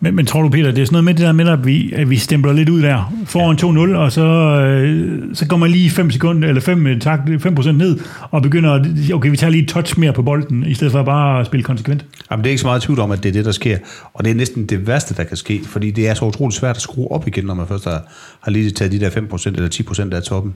Men, 0.00 0.16
men 0.16 0.26
tror 0.26 0.42
du, 0.42 0.48
Peter, 0.48 0.70
det 0.70 0.82
er 0.82 0.84
sådan 0.84 0.94
noget 0.94 1.04
med 1.04 1.14
det 1.14 1.22
der 1.26 1.32
med, 1.32 1.48
at 1.48 1.66
vi, 1.66 1.92
at 1.92 2.10
vi 2.10 2.16
stempler 2.16 2.52
lidt 2.52 2.68
ud 2.68 2.82
der, 2.82 3.12
foran 3.26 3.92
2-0, 3.92 3.96
og 3.96 4.12
så, 4.12 4.24
øh, 4.60 5.22
så 5.34 5.46
går 5.46 5.56
man 5.56 5.70
lige 5.70 5.90
5 5.90 6.10
sekunder, 6.10 6.48
eller 6.48 6.60
5, 6.60 7.00
tak, 7.00 7.20
5% 7.20 7.72
ned, 7.72 7.98
og 8.30 8.42
begynder, 8.42 8.72
at, 8.72 8.86
okay, 9.12 9.30
vi 9.30 9.36
tager 9.36 9.50
lige 9.50 9.62
et 9.62 9.68
touch 9.68 9.98
mere 9.98 10.12
på 10.12 10.22
bolden, 10.22 10.66
i 10.66 10.74
stedet 10.74 10.92
for 10.92 11.02
bare 11.02 11.40
at 11.40 11.46
spille 11.46 11.64
konsekvent. 11.64 12.04
Jamen, 12.30 12.44
det 12.44 12.48
er 12.48 12.52
ikke 12.52 12.60
så 12.60 12.66
meget 12.66 12.82
tvivl 12.82 13.00
om, 13.00 13.10
at 13.10 13.22
det 13.22 13.28
er 13.28 13.32
det, 13.32 13.44
der 13.44 13.52
sker. 13.52 13.78
Og 14.14 14.24
det 14.24 14.30
er 14.30 14.34
næsten 14.34 14.66
det 14.66 14.86
værste, 14.86 15.14
der 15.14 15.24
kan 15.24 15.36
ske, 15.36 15.60
fordi 15.66 15.90
det 15.90 16.08
er 16.08 16.14
så 16.14 16.24
utroligt 16.24 16.58
svært 16.58 16.76
at 16.76 16.82
skrue 16.82 17.12
op 17.12 17.28
igen, 17.28 17.44
når 17.44 17.54
man 17.54 17.66
først 17.66 17.84
har, 17.84 18.02
har 18.40 18.50
lige 18.50 18.70
taget 18.70 18.92
de 18.92 19.00
der 19.00 19.10
5% 19.10 19.46
eller 19.46 20.08
10% 20.12 20.14
af 20.14 20.22
toppen. 20.22 20.54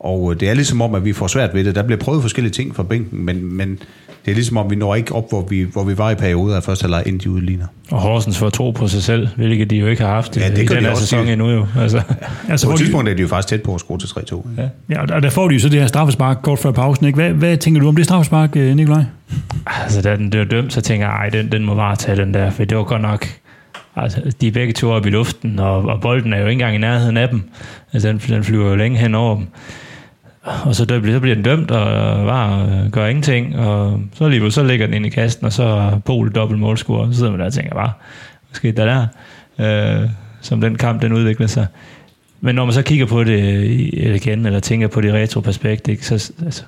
Og 0.00 0.32
øh, 0.32 0.40
det 0.40 0.48
er 0.48 0.54
ligesom 0.54 0.82
om, 0.82 0.94
at 0.94 1.04
vi 1.04 1.12
får 1.12 1.26
svært 1.26 1.54
ved 1.54 1.64
det. 1.64 1.74
Der 1.74 1.82
bliver 1.82 1.98
prøvet 1.98 2.22
forskellige 2.22 2.52
ting 2.52 2.76
fra 2.76 2.82
bænken, 2.82 3.24
men, 3.24 3.56
men 3.56 3.78
det 4.24 4.30
er 4.30 4.34
ligesom 4.34 4.56
om, 4.56 4.70
vi 4.70 4.76
når 4.76 4.94
ikke 4.94 5.14
op, 5.14 5.28
hvor 5.28 5.46
vi, 5.50 5.66
hvor 5.72 5.84
vi 5.84 5.98
var 5.98 6.10
i 6.10 6.14
perioder 6.14 6.56
af 6.56 6.62
første 6.62 6.82
halvleg, 6.82 7.02
inden 7.06 7.20
de 7.20 7.30
udligner. 7.30 7.66
Og 7.90 8.00
Horsens 8.00 8.38
får 8.38 8.50
tro 8.50 8.70
på 8.70 8.88
sig 8.88 9.02
selv, 9.02 9.28
hvilket 9.36 9.70
de 9.70 9.76
jo 9.76 9.86
ikke 9.86 10.02
har 10.02 10.08
haft 10.10 10.36
Ja, 10.36 10.42
ja, 10.42 10.50
det 10.50 10.58
i 10.62 10.66
den 10.66 10.76
de 10.76 10.80
her 10.82 10.90
også. 10.90 11.02
sæson 11.02 11.28
endnu 11.28 11.50
jo. 11.50 11.66
Altså. 11.80 12.02
Altså, 12.48 12.66
På 12.66 12.72
et 12.72 12.78
de, 12.78 12.82
tidspunkt 12.84 13.08
er 13.10 13.14
de 13.14 13.22
jo 13.22 13.28
faktisk 13.28 13.48
tæt 13.48 13.62
på 13.62 13.74
at 13.74 13.80
score 13.80 13.98
til 13.98 14.06
3-2. 14.06 14.20
ikke? 14.20 14.70
Ja. 14.90 14.94
ja, 14.94 15.14
og 15.14 15.22
der 15.22 15.30
får 15.30 15.48
de 15.48 15.54
jo 15.54 15.60
så 15.60 15.68
det 15.68 15.80
her 15.80 15.86
straffespark 15.86 16.38
kort 16.42 16.58
før 16.58 16.70
pausen. 16.70 17.06
Ikke? 17.06 17.16
Hvad, 17.16 17.30
hvad 17.30 17.56
tænker 17.56 17.80
du 17.80 17.88
om 17.88 17.96
det 17.96 18.04
straffespark, 18.04 18.56
øh, 18.56 18.76
Nikolaj? 18.76 19.04
Altså, 19.82 20.02
da 20.02 20.16
den 20.16 20.30
blev 20.30 20.46
dømt, 20.46 20.72
så 20.72 20.80
tænker 20.80 21.06
jeg, 21.06 21.14
ej, 21.16 21.28
den, 21.28 21.52
den 21.52 21.64
må 21.64 21.74
bare 21.74 21.96
tage 21.96 22.16
den 22.16 22.34
der, 22.34 22.50
for 22.50 22.64
det 22.64 22.76
var 22.76 22.84
godt 22.84 23.02
nok... 23.02 23.26
Altså, 23.96 24.20
de 24.40 24.48
er 24.48 24.52
begge 24.52 24.72
to 24.72 24.90
op 24.90 25.06
i 25.06 25.10
luften, 25.10 25.58
og, 25.58 25.82
og 25.82 26.00
bolden 26.00 26.32
er 26.32 26.38
jo 26.38 26.42
ikke 26.46 26.52
engang 26.52 26.74
i 26.74 26.78
nærheden 26.78 27.16
af 27.16 27.28
dem. 27.28 27.42
Altså, 27.92 28.08
den, 28.08 28.18
den 28.28 28.44
flyver 28.44 28.68
jo 28.70 28.74
længe 28.76 28.98
hen 28.98 29.14
over 29.14 29.36
dem. 29.36 29.46
Og 30.42 30.74
så, 30.74 30.84
der, 30.84 31.00
bliver- 31.00 31.16
så 31.16 31.20
bliver 31.20 31.34
den 31.34 31.44
dømt, 31.44 31.70
og 31.70 31.86
øh, 32.20 32.26
var 32.26 32.64
øh, 32.64 32.90
gør 32.90 33.06
ingenting, 33.06 33.56
og 33.58 34.00
så 34.14 34.24
alligevel, 34.24 34.52
så 34.52 34.62
ligger 34.64 34.86
den 34.86 34.94
ind 34.94 35.06
i 35.06 35.08
kasten, 35.08 35.46
og 35.46 35.52
så 35.52 35.62
er 35.64 35.98
Pol 35.98 36.30
dobbelt 36.32 36.60
målscorer, 36.60 37.10
Så 37.10 37.16
sidder 37.16 37.30
man 37.30 37.40
der 37.40 37.46
og 37.46 37.52
tænker 37.52 37.74
bare, 37.74 37.92
hvad 38.48 38.54
skete 38.54 38.76
der 38.82 39.06
der? 39.58 40.02
Øh, 40.02 40.08
som 40.40 40.60
den 40.60 40.74
kamp, 40.76 41.02
den 41.02 41.12
udvikler 41.12 41.46
sig. 41.46 41.66
Men 42.40 42.54
når 42.54 42.64
man 42.64 42.74
så 42.74 42.82
kigger 42.82 43.06
på 43.06 43.24
det 43.24 43.64
i- 43.64 44.14
igen, 44.14 44.46
eller 44.46 44.60
tænker 44.60 44.88
på 44.88 45.00
det 45.00 45.08
i 45.08 45.12
retroperspekt, 45.12 45.88
ikke, 45.88 46.06
så 46.06 46.32
altså, 46.44 46.62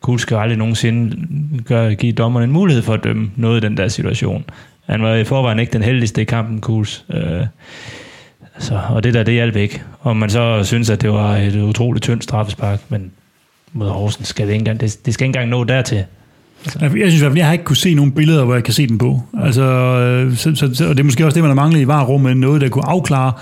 Kuhl 0.00 0.18
skal 0.18 0.36
aldrig 0.36 0.58
nogensinde 0.58 1.16
gøre, 1.64 1.94
give 1.94 2.12
dommeren 2.12 2.44
en 2.48 2.52
mulighed 2.52 2.82
for 2.82 2.94
at 2.94 3.04
dømme 3.04 3.30
noget 3.36 3.64
i 3.64 3.66
den 3.66 3.76
der 3.76 3.88
situation. 3.88 4.44
Han 4.86 5.02
var 5.02 5.14
i 5.14 5.24
forvejen 5.24 5.58
ikke 5.58 5.72
den 5.72 5.82
heldigste 5.82 6.20
i 6.20 6.24
kampen, 6.24 6.60
Kuhls. 6.60 7.04
Øh, 7.10 7.40
så, 8.58 8.80
og 8.88 9.02
det 9.02 9.14
der, 9.14 9.22
det 9.22 9.34
hjalp 9.34 9.56
ikke. 9.56 9.82
Og 10.00 10.16
man 10.16 10.30
så 10.30 10.60
synes, 10.64 10.90
at 10.90 11.02
det 11.02 11.10
var 11.10 11.36
et 11.36 11.62
utroligt 11.62 12.02
tyndt 12.02 12.24
straffespark, 12.24 12.80
men 12.88 13.10
mod 13.72 13.88
Horsens 13.88 14.28
skal 14.28 14.46
det 14.46 14.52
ikke 14.52 14.60
engang, 14.60 14.80
det, 14.80 15.06
det 15.06 15.14
skal 15.14 15.24
ikke 15.24 15.38
engang 15.38 15.50
nå 15.50 15.64
dertil. 15.64 16.04
Altså, 16.64 16.78
Jeg 16.82 16.90
synes 16.92 17.14
i 17.14 17.18
hvert 17.18 17.30
fald, 17.30 17.38
jeg 17.38 17.46
har 17.46 17.52
ikke 17.52 17.64
kunne 17.64 17.76
se 17.76 17.94
nogen 17.94 18.12
billeder, 18.12 18.44
hvor 18.44 18.54
jeg 18.54 18.64
kan 18.64 18.74
se 18.74 18.86
den 18.86 18.98
på. 18.98 19.22
Altså, 19.42 19.62
øh, 19.62 20.36
så, 20.36 20.54
så, 20.54 20.88
og 20.88 20.96
det 20.96 21.00
er 21.00 21.04
måske 21.04 21.24
også 21.24 21.34
det, 21.34 21.42
man 21.42 21.50
har 21.50 21.54
manglet 21.54 21.80
i 21.80 21.86
varerummet, 21.86 22.36
noget, 22.36 22.60
der 22.60 22.68
kunne 22.68 22.88
afklare, 22.88 23.32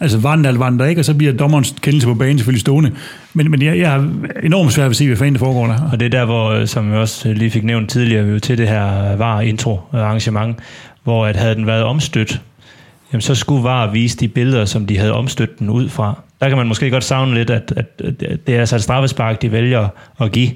altså 0.00 0.18
var 0.18 0.36
der, 0.36 0.48
eller 0.48 0.58
var 0.58 0.70
den 0.70 0.78
der 0.78 0.86
ikke, 0.86 1.00
og 1.00 1.04
så 1.04 1.14
bliver 1.14 1.32
dommerens 1.32 1.74
kendelse 1.80 2.06
på 2.06 2.14
banen 2.14 2.38
selvfølgelig 2.38 2.60
stående. 2.60 2.92
Men, 3.34 3.50
men 3.50 3.62
jeg, 3.62 3.78
jeg 3.78 3.90
har 3.90 4.10
enormt 4.42 4.72
svært 4.72 4.84
ved 4.84 4.90
at 4.90 4.96
se, 4.96 5.06
hvad 5.06 5.16
fanden 5.16 5.34
der 5.34 5.38
foregår 5.38 5.66
der. 5.66 5.88
Og 5.92 6.00
det 6.00 6.06
er 6.06 6.10
der, 6.10 6.24
hvor, 6.24 6.50
øh, 6.50 6.66
som 6.66 6.90
jeg 6.90 6.98
også 6.98 7.32
lige 7.32 7.50
fik 7.50 7.64
nævnt 7.64 7.90
tidligere, 7.90 8.24
vi 8.24 8.32
jo 8.32 8.38
til 8.38 8.58
det 8.58 8.68
her 8.68 9.16
VAR-intro-arrangement, 9.16 10.56
hvor 11.04 11.26
at 11.26 11.36
havde 11.36 11.54
den 11.54 11.66
været 11.66 11.82
omstødt, 11.82 12.40
jamen 13.12 13.20
så 13.20 13.34
skulle 13.34 13.64
VAR 13.64 13.90
vise 13.90 14.16
de 14.16 14.28
billeder, 14.28 14.64
som 14.64 14.86
de 14.86 14.98
havde 14.98 15.12
omstødt 15.12 15.58
den 15.58 15.70
ud 15.70 15.88
fra. 15.88 16.22
Der 16.40 16.48
kan 16.48 16.58
man 16.58 16.66
måske 16.66 16.90
godt 16.90 17.04
savne 17.04 17.34
lidt, 17.34 17.50
at, 17.50 17.72
at, 17.76 18.02
at 18.04 18.46
det 18.46 18.54
er 18.54 18.60
altså 18.60 18.76
et 18.76 18.82
straffespark, 18.82 19.42
de 19.42 19.52
vælger 19.52 19.88
at 20.20 20.32
give. 20.32 20.50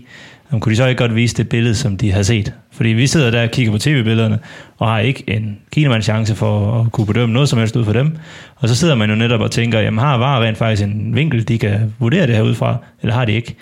Jamen, 0.50 0.60
kunne 0.60 0.70
de 0.70 0.76
så 0.76 0.86
ikke 0.86 0.98
godt 0.98 1.14
vise 1.14 1.36
det 1.36 1.48
billede, 1.48 1.74
som 1.74 1.96
de 1.96 2.12
har 2.12 2.22
set? 2.22 2.52
Fordi 2.72 2.88
vi 2.88 3.06
sidder 3.06 3.30
der 3.30 3.42
og 3.42 3.50
kigger 3.50 3.72
på 3.72 3.78
tv-billederne, 3.78 4.38
og 4.78 4.88
har 4.88 4.98
ikke 4.98 5.24
en 5.26 5.58
kinemands 5.72 6.04
chance 6.04 6.34
for 6.34 6.80
at 6.80 6.92
kunne 6.92 7.06
bedømme 7.06 7.32
noget 7.32 7.48
som 7.48 7.58
helst 7.58 7.76
ud 7.76 7.84
for 7.84 7.92
dem. 7.92 8.16
Og 8.56 8.68
så 8.68 8.74
sidder 8.74 8.94
man 8.94 9.10
jo 9.10 9.16
netop 9.16 9.40
og 9.40 9.50
tænker, 9.50 9.80
jamen 9.80 9.98
har 9.98 10.18
VAR 10.18 10.42
rent 10.42 10.58
faktisk 10.58 10.82
en 10.82 11.14
vinkel, 11.14 11.48
de 11.48 11.58
kan 11.58 11.94
vurdere 11.98 12.26
det 12.26 12.34
her 12.36 12.42
ud 12.42 12.54
fra, 12.54 12.76
eller 13.02 13.14
har 13.14 13.24
de 13.24 13.32
ikke? 13.32 13.56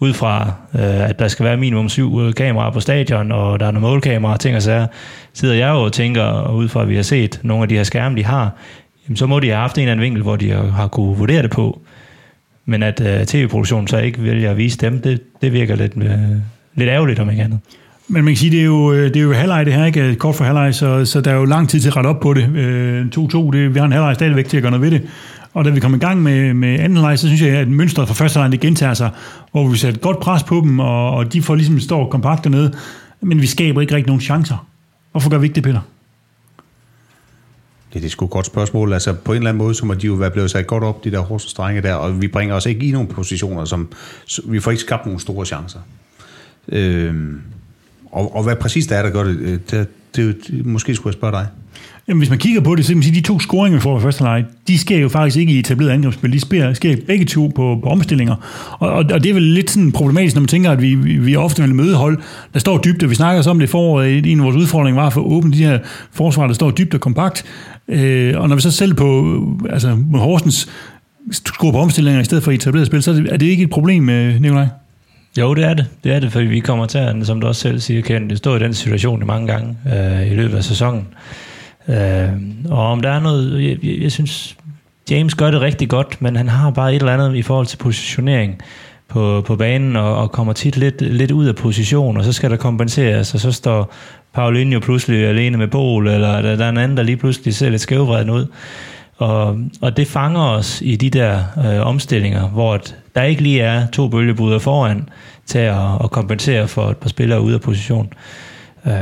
Ud 0.00 0.12
fra, 0.12 0.52
øh, 0.74 1.08
at 1.08 1.18
der 1.18 1.28
skal 1.28 1.44
være 1.44 1.56
minimum 1.56 1.88
syv 1.88 2.20
øh, 2.20 2.34
kameraer 2.34 2.70
på 2.70 2.80
stadion, 2.80 3.32
og 3.32 3.60
der 3.60 3.66
er 3.66 3.70
nogle 3.70 3.88
målkameraer 3.88 4.34
og 4.34 4.40
ting 4.40 4.56
og 4.56 4.62
sager, 4.62 4.86
sidder 5.32 5.54
jeg 5.54 5.68
jo 5.68 5.82
og 5.82 5.92
tænker, 5.92 6.22
og 6.22 6.56
ud 6.56 6.68
fra 6.68 6.82
at 6.82 6.88
vi 6.88 6.96
har 6.96 7.02
set 7.02 7.40
nogle 7.42 7.62
af 7.62 7.68
de 7.68 7.76
her 7.76 7.84
skærme, 7.84 8.16
de 8.16 8.24
har, 8.24 8.50
jamen 9.08 9.16
så 9.16 9.26
må 9.26 9.40
de 9.40 9.48
have 9.48 9.60
haft 9.60 9.78
en 9.78 9.82
eller 9.82 9.92
anden 9.92 10.04
vinkel, 10.04 10.22
hvor 10.22 10.36
de 10.36 10.50
har, 10.50 10.62
har 10.62 10.88
kunne 10.88 11.16
vurdere 11.16 11.42
det 11.42 11.50
på. 11.50 11.80
Men 12.66 12.82
at 12.82 13.00
øh, 13.00 13.26
tv-produktionen 13.26 13.88
så 13.88 13.98
ikke 13.98 14.22
vælger 14.22 14.50
at 14.50 14.56
vise 14.56 14.78
dem, 14.78 15.00
det, 15.00 15.20
det 15.42 15.52
virker 15.52 15.76
lidt, 15.76 15.92
øh, 15.96 16.12
lidt 16.74 16.88
ærgerligt 16.90 17.18
om 17.18 17.30
ikke 17.30 17.42
andet. 17.42 17.60
Men 18.08 18.24
man 18.24 18.32
kan 18.32 18.36
sige, 18.36 18.50
det 18.50 18.60
er 18.60 18.64
jo, 18.64 18.92
øh, 18.92 19.08
det 19.08 19.16
er 19.16 19.20
jo 19.20 19.32
halvleg 19.32 19.66
det 19.66 19.74
her, 19.74 19.84
ikke? 19.84 20.14
Kort 20.14 20.34
for 20.34 20.44
halvleg, 20.44 20.74
så, 20.74 21.04
så 21.04 21.20
der 21.20 21.30
er 21.30 21.34
jo 21.34 21.44
lang 21.44 21.68
tid 21.68 21.80
til 21.80 21.88
at 21.88 21.96
rette 21.96 22.08
op 22.08 22.20
på 22.20 22.34
det. 22.34 22.56
Øh, 22.56 23.06
2-2, 23.16 23.50
det, 23.52 23.74
vi 23.74 23.78
har 23.78 23.86
en 23.86 23.92
halvleg 23.92 24.14
stadigvæk 24.14 24.48
til 24.48 24.56
at 24.56 24.62
gøre 24.62 24.70
noget 24.70 24.82
ved 24.82 24.90
det. 24.90 25.08
Og 25.56 25.64
da 25.64 25.70
vi 25.70 25.80
kom 25.80 25.94
i 25.94 25.98
gang 25.98 26.22
med, 26.22 26.54
med 26.54 26.80
anden 26.80 26.98
leg, 26.98 27.18
så 27.18 27.26
synes 27.26 27.42
jeg, 27.42 27.50
at 27.50 27.68
mønstret 27.68 28.08
fra 28.08 28.14
første 28.14 28.38
leg, 28.38 28.52
det 28.52 28.60
gentager 28.60 28.94
sig, 28.94 29.10
hvor 29.52 29.68
vi 29.68 29.76
sætter 29.76 30.00
godt 30.00 30.20
pres 30.20 30.42
på 30.42 30.60
dem, 30.64 30.78
og, 30.78 31.10
og 31.10 31.32
de 31.32 31.42
får 31.42 31.54
ligesom 31.54 31.80
står 31.80 32.10
kompakt 32.10 32.44
dernede, 32.44 32.74
men 33.20 33.40
vi 33.40 33.46
skaber 33.46 33.80
ikke 33.80 33.94
rigtig 33.94 34.06
nogen 34.06 34.20
chancer. 34.20 34.66
Hvorfor 35.10 35.30
gør 35.30 35.38
vi 35.38 35.46
ikke 35.46 35.54
det, 35.54 35.62
Peter? 35.62 35.80
Ja, 37.94 37.98
det 37.98 38.06
er 38.06 38.10
sgu 38.10 38.24
et 38.24 38.30
godt 38.30 38.46
spørgsmål. 38.46 38.92
Altså, 38.92 39.12
på 39.12 39.32
en 39.32 39.36
eller 39.36 39.50
anden 39.50 39.58
måde, 39.58 39.74
så 39.74 39.86
må 39.86 39.94
de 39.94 40.06
jo 40.06 40.14
være 40.14 40.30
blevet 40.30 40.50
sat 40.50 40.66
godt 40.66 40.84
op, 40.84 41.04
de 41.04 41.10
der 41.10 41.20
Horsens 41.20 41.50
strenge 41.50 41.82
der, 41.82 41.94
og 41.94 42.20
vi 42.22 42.28
bringer 42.28 42.54
os 42.54 42.66
ikke 42.66 42.86
i 42.86 42.90
nogle 42.90 43.08
positioner, 43.08 43.64
som 43.64 43.92
vi 44.44 44.60
får 44.60 44.70
ikke 44.70 44.80
skabt 44.80 45.06
nogle 45.06 45.20
store 45.20 45.46
chancer. 45.46 45.80
Øhm, 46.68 47.40
og, 48.12 48.36
og 48.36 48.42
hvad 48.42 48.56
præcis 48.56 48.86
det 48.86 48.98
er, 48.98 49.02
der 49.02 49.10
gør 49.10 49.24
det, 49.24 49.36
øh, 49.36 49.58
det, 49.70 49.88
det, 50.16 50.36
det 50.48 50.66
måske 50.66 50.94
skulle 50.94 51.12
jeg 51.12 51.18
spørge 51.18 51.32
dig. 51.32 51.46
Jamen, 52.08 52.18
hvis 52.18 52.30
man 52.30 52.38
kigger 52.38 52.60
på 52.60 52.74
det, 52.74 52.84
så 52.84 52.90
kan 52.90 52.96
man 52.96 53.02
sige, 53.02 53.18
at 53.18 53.24
de 53.24 53.28
to 53.28 53.40
scoringer, 53.40 53.78
vi 53.78 53.82
får 53.82 53.98
i 53.98 54.02
første 54.02 54.22
leg, 54.22 54.44
de 54.68 54.78
sker 54.78 54.98
jo 54.98 55.08
faktisk 55.08 55.36
ikke 55.36 55.52
i 55.52 55.58
etableret 55.58 55.90
angrebsspil. 55.90 56.32
De 56.32 56.40
sker, 56.40 56.72
sker 56.72 56.96
begge 57.06 57.24
to 57.24 57.52
på, 57.54 57.78
på 57.82 57.88
omstillinger. 57.88 58.34
Og, 58.78 58.90
og, 58.90 59.04
og, 59.12 59.22
det 59.22 59.30
er 59.30 59.34
vel 59.34 59.42
lidt 59.42 59.70
sådan 59.70 59.92
problematisk, 59.92 60.34
når 60.36 60.40
man 60.40 60.48
tænker, 60.48 60.70
at 60.70 60.82
vi, 60.82 60.94
vi, 60.94 61.16
vi 61.16 61.36
ofte 61.36 61.62
vil 61.62 61.74
møde 61.74 61.94
hold, 61.94 62.18
der 62.54 62.58
står 62.58 62.78
dybt, 62.78 63.02
og 63.02 63.10
vi 63.10 63.14
snakker 63.14 63.42
så 63.42 63.50
om 63.50 63.58
det 63.58 63.68
foråret. 63.68 64.26
En 64.26 64.38
af 64.38 64.44
vores 64.44 64.56
udfordringer 64.56 65.00
var 65.00 65.06
at 65.06 65.12
få 65.12 65.20
åbent 65.20 65.54
de 65.54 65.64
her 65.64 65.78
forsvar, 66.12 66.46
der 66.46 66.54
står 66.54 66.70
dybt 66.70 66.94
og 66.94 67.00
kompakt. 67.00 67.44
Øh, 67.88 68.40
og 68.40 68.48
når 68.48 68.56
vi 68.56 68.62
så 68.62 68.70
selv 68.70 68.94
på, 68.94 69.40
altså 69.70 69.94
med 70.10 70.20
Horsens, 70.20 70.68
skruer 71.32 71.72
på 71.72 71.78
omstillinger 71.78 72.20
i 72.20 72.24
stedet 72.24 72.44
for 72.44 72.52
etableret 72.52 72.86
spil, 72.86 73.02
så 73.02 73.24
er 73.30 73.36
det 73.36 73.46
ikke 73.46 73.62
et 73.62 73.70
problem, 73.70 74.08
øh, 74.08 74.40
Nikolaj? 74.40 74.66
Jo, 75.38 75.54
det 75.54 75.64
er 75.64 75.74
det. 75.74 75.86
Det 76.04 76.12
er 76.12 76.20
det, 76.20 76.32
fordi 76.32 76.46
vi 76.46 76.60
kommer 76.60 76.86
til, 76.86 76.98
at, 76.98 77.26
som 77.26 77.40
du 77.40 77.46
også 77.46 77.60
selv 77.60 77.80
siger, 77.80 78.02
Ken, 78.02 78.30
det 78.30 78.38
står 78.38 78.56
i 78.56 78.58
den 78.58 78.74
situation 78.74 79.26
mange 79.26 79.46
gange 79.46 79.76
øh, 79.86 80.32
i 80.32 80.34
løbet 80.34 80.56
af 80.56 80.64
sæsonen. 80.64 81.06
Øh, 81.88 82.28
og 82.70 82.86
om 82.86 83.00
der 83.00 83.10
er 83.10 83.20
noget, 83.20 83.68
jeg, 83.68 83.84
jeg, 83.84 84.02
jeg 84.02 84.12
synes, 84.12 84.56
James 85.10 85.34
gør 85.34 85.50
det 85.50 85.60
rigtig 85.60 85.88
godt, 85.88 86.22
men 86.22 86.36
han 86.36 86.48
har 86.48 86.70
bare 86.70 86.94
et 86.94 87.00
eller 87.00 87.14
andet 87.14 87.36
i 87.36 87.42
forhold 87.42 87.66
til 87.66 87.76
positionering 87.76 88.62
på, 89.08 89.42
på 89.46 89.56
banen, 89.56 89.96
og, 89.96 90.16
og 90.16 90.32
kommer 90.32 90.52
tit 90.52 90.76
lidt, 90.76 91.00
lidt 91.00 91.30
ud 91.30 91.46
af 91.46 91.56
position, 91.56 92.16
og 92.16 92.24
så 92.24 92.32
skal 92.32 92.50
der 92.50 92.56
kompenseres, 92.56 93.34
og 93.34 93.40
så 93.40 93.52
står 93.52 93.92
Paulinho 94.32 94.80
pludselig 94.80 95.26
alene 95.26 95.58
med 95.58 95.68
Bol, 95.68 96.08
eller 96.08 96.42
der, 96.42 96.56
der 96.56 96.64
er 96.64 96.68
en 96.68 96.76
anden, 96.76 96.96
der 96.96 97.02
lige 97.02 97.16
pludselig 97.16 97.54
ser 97.54 97.70
lidt 97.70 97.82
skævvreden 97.82 98.30
ud. 98.30 98.46
Og, 99.16 99.58
og 99.80 99.96
det 99.96 100.06
fanger 100.06 100.40
os 100.40 100.82
i 100.82 100.96
de 100.96 101.10
der 101.10 101.42
øh, 101.58 101.86
omstillinger, 101.86 102.48
hvor 102.48 102.80
der 103.14 103.22
ikke 103.22 103.42
lige 103.42 103.60
er 103.60 103.86
to 103.86 104.08
bølgebryder 104.08 104.58
foran 104.58 105.08
til 105.46 105.58
at, 105.58 106.02
at 106.04 106.10
kompensere 106.10 106.68
for 106.68 106.90
et 106.90 106.96
par 106.96 107.08
spillere 107.08 107.40
ude 107.40 107.54
af 107.54 107.60
position. 107.60 108.12
Øh, 108.86 108.92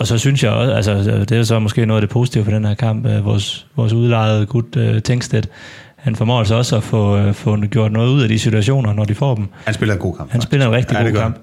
og 0.00 0.06
så 0.06 0.18
synes 0.18 0.44
jeg 0.44 0.52
også, 0.52 0.72
altså 0.72 1.24
det 1.28 1.32
er 1.32 1.42
så 1.42 1.58
måske 1.58 1.86
noget 1.86 2.02
af 2.02 2.08
det 2.08 2.10
positive 2.10 2.44
for 2.44 2.50
den 2.50 2.64
her 2.64 2.74
kamp, 2.74 3.06
øh, 3.06 3.24
vores, 3.24 3.66
vores 3.76 3.92
udlejede 3.92 4.46
gut 4.46 4.76
øh, 4.76 5.02
Tænkstedt, 5.02 5.48
han 5.96 6.16
formår 6.16 6.38
altså 6.38 6.54
også 6.54 6.76
at 6.76 6.82
få, 6.82 7.16
øh, 7.16 7.34
få 7.34 7.56
gjort 7.56 7.92
noget 7.92 8.08
ud 8.08 8.22
af 8.22 8.28
de 8.28 8.38
situationer, 8.38 8.92
når 8.92 9.04
de 9.04 9.14
får 9.14 9.34
dem. 9.34 9.48
Han 9.64 9.74
spiller 9.74 9.94
en 9.94 10.00
god 10.00 10.16
kamp. 10.16 10.30
Han 10.32 10.40
spiller 10.40 10.66
en 10.66 10.72
rigtig 10.72 10.94
ja, 10.94 11.02
god 11.02 11.12
kamp. 11.12 11.36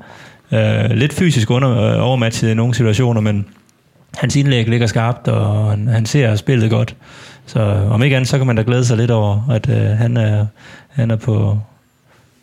Øh, 0.52 0.98
lidt 0.98 1.14
fysisk 1.14 1.52
under, 1.52 1.82
øh, 1.82 2.04
overmatchet 2.08 2.52
i 2.52 2.54
nogle 2.54 2.74
situationer, 2.74 3.22
men 3.22 3.46
hans 4.18 4.36
indlæg 4.36 4.70
ligger 4.70 4.88
skarpt, 4.88 5.28
og 5.28 5.70
han, 5.70 5.88
han 5.88 6.06
ser 6.06 6.36
spillet 6.36 6.70
godt. 6.70 6.96
Så 7.46 7.60
om 7.90 8.04
ikke 8.04 8.16
andet, 8.16 8.30
så 8.30 8.38
kan 8.38 8.48
man 8.48 8.56
da 8.56 8.64
glæde 8.66 8.86
sig 8.86 8.98
lidt 8.98 9.12
over, 9.12 9.50
at 9.52 9.70
øh, 9.70 9.76
han, 9.76 10.18
er, 10.18 10.46
han 10.90 11.12
er 11.12 11.16
på, 11.16 11.60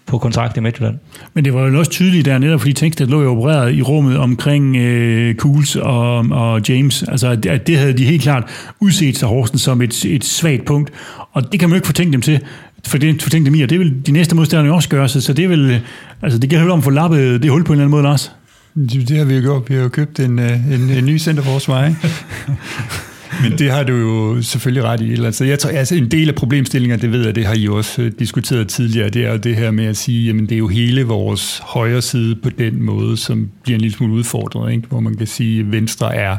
på 0.07 0.19
kontrakt 0.19 0.57
i 0.57 0.61
Midtjylland. 0.61 0.99
Men 1.35 1.45
det 1.45 1.55
var 1.55 1.67
jo 1.67 1.79
også 1.79 1.91
tydeligt 1.91 2.25
der 2.25 2.39
netop, 2.39 2.61
fordi 2.61 2.73
Tænkstedt 2.73 3.11
lå 3.11 3.23
jo 3.23 3.31
opereret 3.31 3.75
i 3.75 3.83
rummet 3.83 4.19
omkring 4.19 4.77
øh, 4.77 5.35
Cools 5.35 5.77
og, 5.77 6.19
og 6.19 6.69
James. 6.69 7.03
Altså, 7.03 7.29
at, 7.29 7.47
at 7.47 7.67
det 7.67 7.79
havde 7.79 7.93
de 7.93 8.05
helt 8.05 8.23
klart 8.23 8.45
udset 8.81 9.17
sig 9.17 9.29
Horsten 9.29 9.59
som 9.59 9.83
et, 9.83 10.05
et 10.05 10.25
svagt 10.25 10.65
punkt. 10.65 10.91
Og 11.33 11.53
det 11.53 11.61
kan 11.61 11.69
man 11.69 11.75
jo 11.75 11.77
ikke 11.77 11.87
fortænke 11.87 12.13
dem 12.13 12.23
til 12.23 12.41
for 12.87 12.99
det 12.99 13.23
fortænke 13.23 13.47
dem 13.47 13.55
i, 13.55 13.63
og 13.63 13.71
det 13.71 13.79
vil 13.79 14.07
de 14.07 14.13
næste 14.13 14.37
modstandere 14.37 14.67
jo 14.67 14.75
også 14.75 14.89
gøre, 14.89 15.09
så, 15.09 15.21
så 15.21 15.33
det 15.33 15.49
vil, 15.49 15.81
altså 16.23 16.39
det 16.39 16.51
gælder 16.51 16.73
om 16.73 16.79
at 16.79 16.85
få 16.85 16.91
lappet 16.91 17.43
det 17.43 17.51
hul 17.51 17.65
på 17.65 17.73
en 17.73 17.77
eller 17.77 17.85
anden 17.85 17.91
måde, 17.91 18.03
Lars. 18.03 18.33
Det, 18.75 19.09
det 19.09 19.17
har 19.17 19.25
vi 19.25 19.35
jo 19.35 19.41
gjort. 19.41 19.63
Vi 19.69 19.75
har 19.75 19.83
jo 19.83 19.89
købt 19.89 20.21
en, 20.21 20.39
øh, 20.39 20.75
en, 20.75 20.91
en 20.91 21.05
ny 21.05 21.19
centerforsvar, 21.19 21.87
ikke? 21.87 21.99
Men 23.49 23.59
det 23.59 23.71
har 23.71 23.83
du 23.83 23.93
jo 23.93 24.43
selvfølgelig 24.43 24.85
ret 24.85 25.01
i. 25.01 25.25
Altså, 25.25 25.45
jeg 25.45 25.59
tror, 25.59 25.71
altså, 25.71 25.95
en 25.95 26.11
del 26.11 26.29
af 26.29 26.35
problemstillingen, 26.35 27.01
det 27.01 27.13
ved 27.13 27.25
jeg, 27.25 27.35
det 27.35 27.47
har 27.47 27.55
I 27.55 27.69
også 27.69 28.03
øh, 28.03 28.13
diskuteret 28.19 28.69
tidligere, 28.69 29.09
det 29.09 29.25
er 29.25 29.31
jo 29.31 29.37
det 29.37 29.57
her 29.57 29.71
med 29.71 29.85
at 29.85 29.97
sige, 29.97 30.27
jamen 30.27 30.47
det 30.47 30.53
er 30.53 30.59
jo 30.59 30.69
hele 30.69 31.05
vores 31.05 31.63
højre 31.65 32.03
side 32.03 32.37
på 32.37 32.51
den 32.51 32.83
måde, 32.83 33.17
som 33.17 33.49
bliver 33.63 33.77
en 33.77 33.81
lille 33.81 33.97
smule 33.97 34.13
udfordret, 34.13 34.73
ikke? 34.73 34.89
hvor 34.89 35.01
man 35.01 35.15
kan 35.15 35.27
sige, 35.27 35.61
at 35.61 35.73
venstre 35.73 36.15
er 36.15 36.37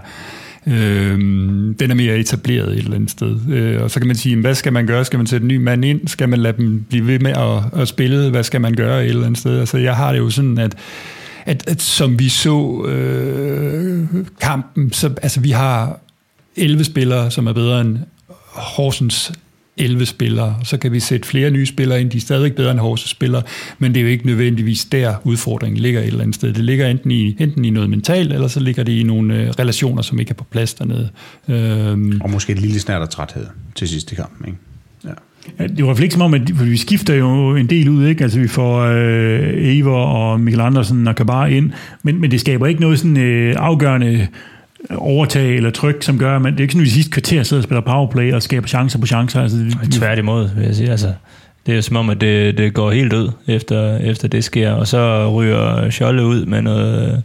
Øh, 0.68 1.20
den 1.80 1.92
er 1.92 1.94
mere 1.94 2.18
etableret 2.18 2.72
et 2.72 2.78
eller 2.78 2.96
andet 2.96 3.12
sted. 3.12 3.38
Øh, 3.50 3.82
og 3.82 3.92
så 3.92 4.00
kan 4.00 4.08
man 4.08 4.16
sige, 4.16 4.36
hvad 4.36 4.56
skal 4.56 4.74
man 4.74 4.88
gøre? 4.88 5.06
Skal 5.06 5.18
man 5.18 5.28
sætte 5.28 5.44
en 5.44 5.48
ny 5.48 5.58
mand 5.58 5.86
ind? 5.86 6.08
Skal 6.08 6.30
man 6.30 6.40
lade 6.40 6.58
dem 6.58 6.86
blive 6.90 7.08
ved 7.08 7.20
med 7.20 7.32
at, 7.32 7.82
at 7.82 7.88
spille? 7.88 8.30
Hvad 8.30 8.44
skal 8.44 8.62
man 8.62 8.74
gøre 8.74 9.04
et 9.04 9.10
eller 9.10 9.26
andet 9.26 9.40
sted? 9.40 9.60
Altså, 9.60 9.78
jeg 9.78 9.96
har 9.96 10.12
det 10.12 10.20
jo 10.20 10.30
sådan, 10.30 10.58
at 10.58 10.76
at, 11.46 11.70
at 11.70 11.82
som 11.82 12.20
vi 12.20 12.30
så 12.30 12.86
øh, 12.88 14.08
kampen, 14.42 14.92
så 14.92 15.14
altså 15.22 15.40
vi 15.40 15.52
har 15.52 16.00
11 16.56 16.84
spillere, 16.84 17.32
som 17.32 17.48
er 17.48 17.54
bedre 17.54 17.82
end 17.82 17.98
Horsens 18.54 19.32
11 19.78 20.06
spillere. 20.06 20.56
Så 20.64 20.78
kan 20.78 20.92
vi 20.92 21.00
sætte 21.00 21.28
flere 21.28 21.52
nye 21.52 21.66
spillere 21.66 22.02
ind, 22.02 22.10
de 22.10 22.18
er 22.18 22.22
stadig 22.22 22.56
bedre 22.56 22.72
end 22.72 22.80
Horsens 22.80 23.10
spillere, 23.10 23.42
men 23.80 23.94
det 23.94 24.00
er 24.00 24.04
jo 24.04 24.10
ikke 24.10 24.26
nødvendigvis 24.26 24.86
der 24.86 25.16
udfordringen 25.24 25.82
ligger 25.82 26.02
et 26.02 26.08
eller 26.08 26.22
andet 26.22 26.36
sted. 26.36 26.54
Det 26.54 26.64
ligger 26.64 26.88
enten 26.88 27.12
i, 27.12 27.36
enten 27.40 27.66
i 27.66 27.70
noget 27.70 27.90
mentalt, 27.90 28.34
eller 28.34 28.48
så 28.48 28.60
ligger 28.60 28.84
det 28.84 28.92
i 28.92 29.04
nogle 29.04 29.36
øh, 29.36 29.50
relationer, 29.50 30.02
som 30.02 30.20
ikke 30.20 30.30
er 30.30 30.36
på 30.36 30.44
plads 30.44 30.74
dernede. 30.74 31.10
Øhm. 31.48 32.22
Og 32.22 32.30
måske 32.30 32.54
et 32.54 32.60
lille 32.60 32.80
snært 32.80 33.02
af 33.02 33.10
træthed 33.10 33.46
til 33.76 33.88
sidste 33.88 34.16
kamp, 34.16 34.48
ikke? 34.48 34.58
Ja. 35.04 35.10
Ja, 35.60 35.68
det 35.68 35.86
var 35.86 36.02
ikke 36.02 36.14
som 36.14 36.22
om, 36.22 36.34
at 36.34 36.70
vi 36.70 36.78
skifter 36.78 37.14
jo 37.16 37.56
en 37.56 37.70
del 37.70 37.90
ud, 37.90 38.08
ikke? 38.08 38.24
Altså 38.24 38.40
vi 38.40 38.48
får 38.48 38.82
øh, 38.82 39.78
Ever 39.78 39.98
og 39.98 40.40
Michael 40.40 40.62
Andersen 40.66 41.08
og 41.08 41.16
Kabar 41.16 41.46
ind, 41.46 41.72
men, 42.04 42.22
men 42.22 42.32
det 42.32 42.40
skaber 42.40 42.68
ikke 42.68 42.82
noget 42.82 43.00
sådan 43.00 43.18
øh, 43.18 43.56
afgørende 43.58 44.28
overtag 44.90 45.56
eller 45.56 45.70
tryk, 45.70 46.04
som 46.04 46.20
gør, 46.20 46.36
at 46.36 46.42
man, 46.42 46.54
det 46.54 46.60
er 46.60 46.62
ikke 46.62 46.72
sådan, 46.72 46.82
at 46.82 46.86
vi 46.86 46.90
sidste 46.90 47.12
kvarter 47.12 47.44
sidder 47.44 47.62
og 47.62 47.64
spiller 47.64 47.82
powerplay 47.82 48.34
og 48.34 48.44
skaber 48.44 48.68
chancer 48.68 49.00
på 49.00 49.06
chancer. 49.06 49.42
Altså, 49.42 49.58
det, 49.58 49.92
Tværtimod, 49.92 50.50
vil 50.56 50.66
jeg 50.66 50.76
sige. 50.76 50.92
Altså, 50.92 51.14
det 51.66 51.72
er 51.72 51.76
jo 51.76 51.82
som 51.82 51.96
om, 51.96 52.10
at 52.10 52.22
det, 52.22 52.58
det 52.58 52.74
går 52.74 52.92
helt 52.92 53.14
ud, 53.14 53.32
efter, 53.48 53.98
efter 53.98 54.28
det 54.28 54.44
sker, 54.44 54.72
og 54.72 54.88
så 54.88 55.32
ryger 55.32 55.90
Scholle 55.90 56.26
ud 56.26 56.46
med 56.46 56.62
noget, 56.62 57.24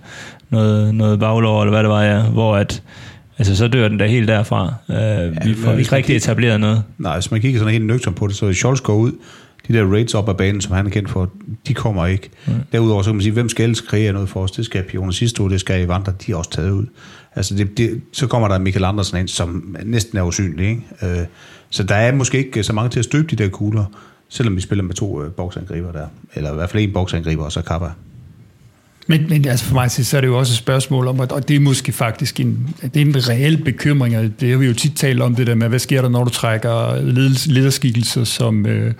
noget, 0.50 0.94
noget 0.94 1.20
baglov, 1.20 1.60
eller 1.60 1.72
hvad 1.72 1.82
det 1.82 1.90
var, 1.90 2.02
ja, 2.02 2.22
hvor 2.22 2.56
at, 2.56 2.82
altså, 3.38 3.56
så 3.56 3.68
dør 3.68 3.88
den 3.88 3.98
der 3.98 4.06
helt 4.06 4.28
derfra. 4.28 4.74
Uh, 4.88 4.94
ja, 4.94 5.28
vi 5.44 5.54
får 5.54 5.72
ikke 5.72 5.92
rigtig 5.92 6.16
etableret 6.16 6.60
noget. 6.60 6.82
Nej, 6.98 7.14
hvis 7.14 7.30
man 7.30 7.40
kigger 7.40 7.58
sådan 7.58 7.72
helt 7.72 7.86
nøgtern 7.86 8.14
på 8.14 8.26
det, 8.26 8.36
så 8.36 8.52
Scholz 8.52 8.80
går 8.80 8.94
ud, 8.94 9.12
de 9.68 9.72
der 9.72 9.92
rates 9.92 10.14
op 10.14 10.28
af 10.28 10.36
banen, 10.36 10.60
som 10.60 10.72
han 10.72 10.86
er 10.86 10.90
kendt 10.90 11.10
for, 11.10 11.30
de 11.68 11.74
kommer 11.74 12.06
ikke. 12.06 12.30
Mm. 12.46 12.52
Derudover 12.72 13.02
så 13.02 13.08
kan 13.08 13.14
man 13.14 13.22
sige, 13.22 13.32
hvem 13.32 13.48
skal 13.48 13.62
ellers 13.62 13.80
kreere 13.80 14.12
noget 14.12 14.28
for 14.28 14.42
os? 14.42 14.50
Det 14.50 14.64
skal 14.64 14.82
Pione 14.82 15.12
sidste 15.12 15.42
uge, 15.42 15.50
det 15.50 15.60
skal 15.60 15.84
Evander, 15.84 16.12
de 16.12 16.32
er 16.32 16.36
også 16.36 16.50
taget 16.50 16.70
ud. 16.70 16.86
Altså 17.36 17.54
det, 17.54 17.78
det, 17.78 18.00
så 18.12 18.26
kommer 18.26 18.48
der 18.48 18.58
Michael 18.58 18.84
Andersen 18.84 19.18
ind, 19.18 19.28
som 19.28 19.76
næsten 19.84 20.18
er 20.18 20.22
usynlig. 20.22 20.68
Ikke? 20.68 21.20
Øh, 21.20 21.26
så 21.70 21.82
der 21.82 21.94
er 21.94 22.12
måske 22.12 22.38
ikke 22.38 22.62
så 22.62 22.72
mange 22.72 22.90
til 22.90 22.98
at 22.98 23.04
støbe 23.04 23.28
de 23.30 23.36
der 23.36 23.48
kugler, 23.48 23.84
selvom 24.28 24.56
vi 24.56 24.60
spiller 24.60 24.84
med 24.84 24.94
to 24.94 25.22
øh, 25.22 25.30
boksangriber 25.30 25.92
der. 25.92 26.06
Eller 26.34 26.52
i 26.52 26.54
hvert 26.54 26.70
fald 26.70 26.82
en 26.82 26.92
boksangriber, 26.92 27.44
og 27.44 27.52
så 27.52 27.62
Kappa. 27.62 27.88
Men, 29.06 29.26
men 29.28 29.48
altså 29.48 29.64
for 29.64 29.74
mig 29.74 29.90
så 29.90 30.16
er 30.16 30.20
det 30.20 30.28
jo 30.28 30.38
også 30.38 30.52
et 30.52 30.56
spørgsmål 30.56 31.08
om, 31.08 31.20
og 31.20 31.48
det 31.48 31.56
er 31.56 31.60
måske 31.60 31.92
faktisk 31.92 32.40
en, 32.40 32.74
det 32.82 32.96
er 32.96 33.00
en 33.00 33.28
reel 33.28 33.64
bekymring, 33.64 34.16
og 34.18 34.30
det 34.40 34.50
har 34.50 34.58
vi 34.58 34.66
jo 34.66 34.74
tit 34.74 34.96
talt 34.96 35.22
om, 35.22 35.34
det 35.34 35.46
der 35.46 35.54
med, 35.54 35.68
hvad 35.68 35.78
sker 35.78 36.02
der, 36.02 36.08
når 36.08 36.24
du 36.24 36.30
trækker 36.30 37.00
lederskikkelser 37.46 38.24
som, 38.24 38.66
øh, 38.66 38.94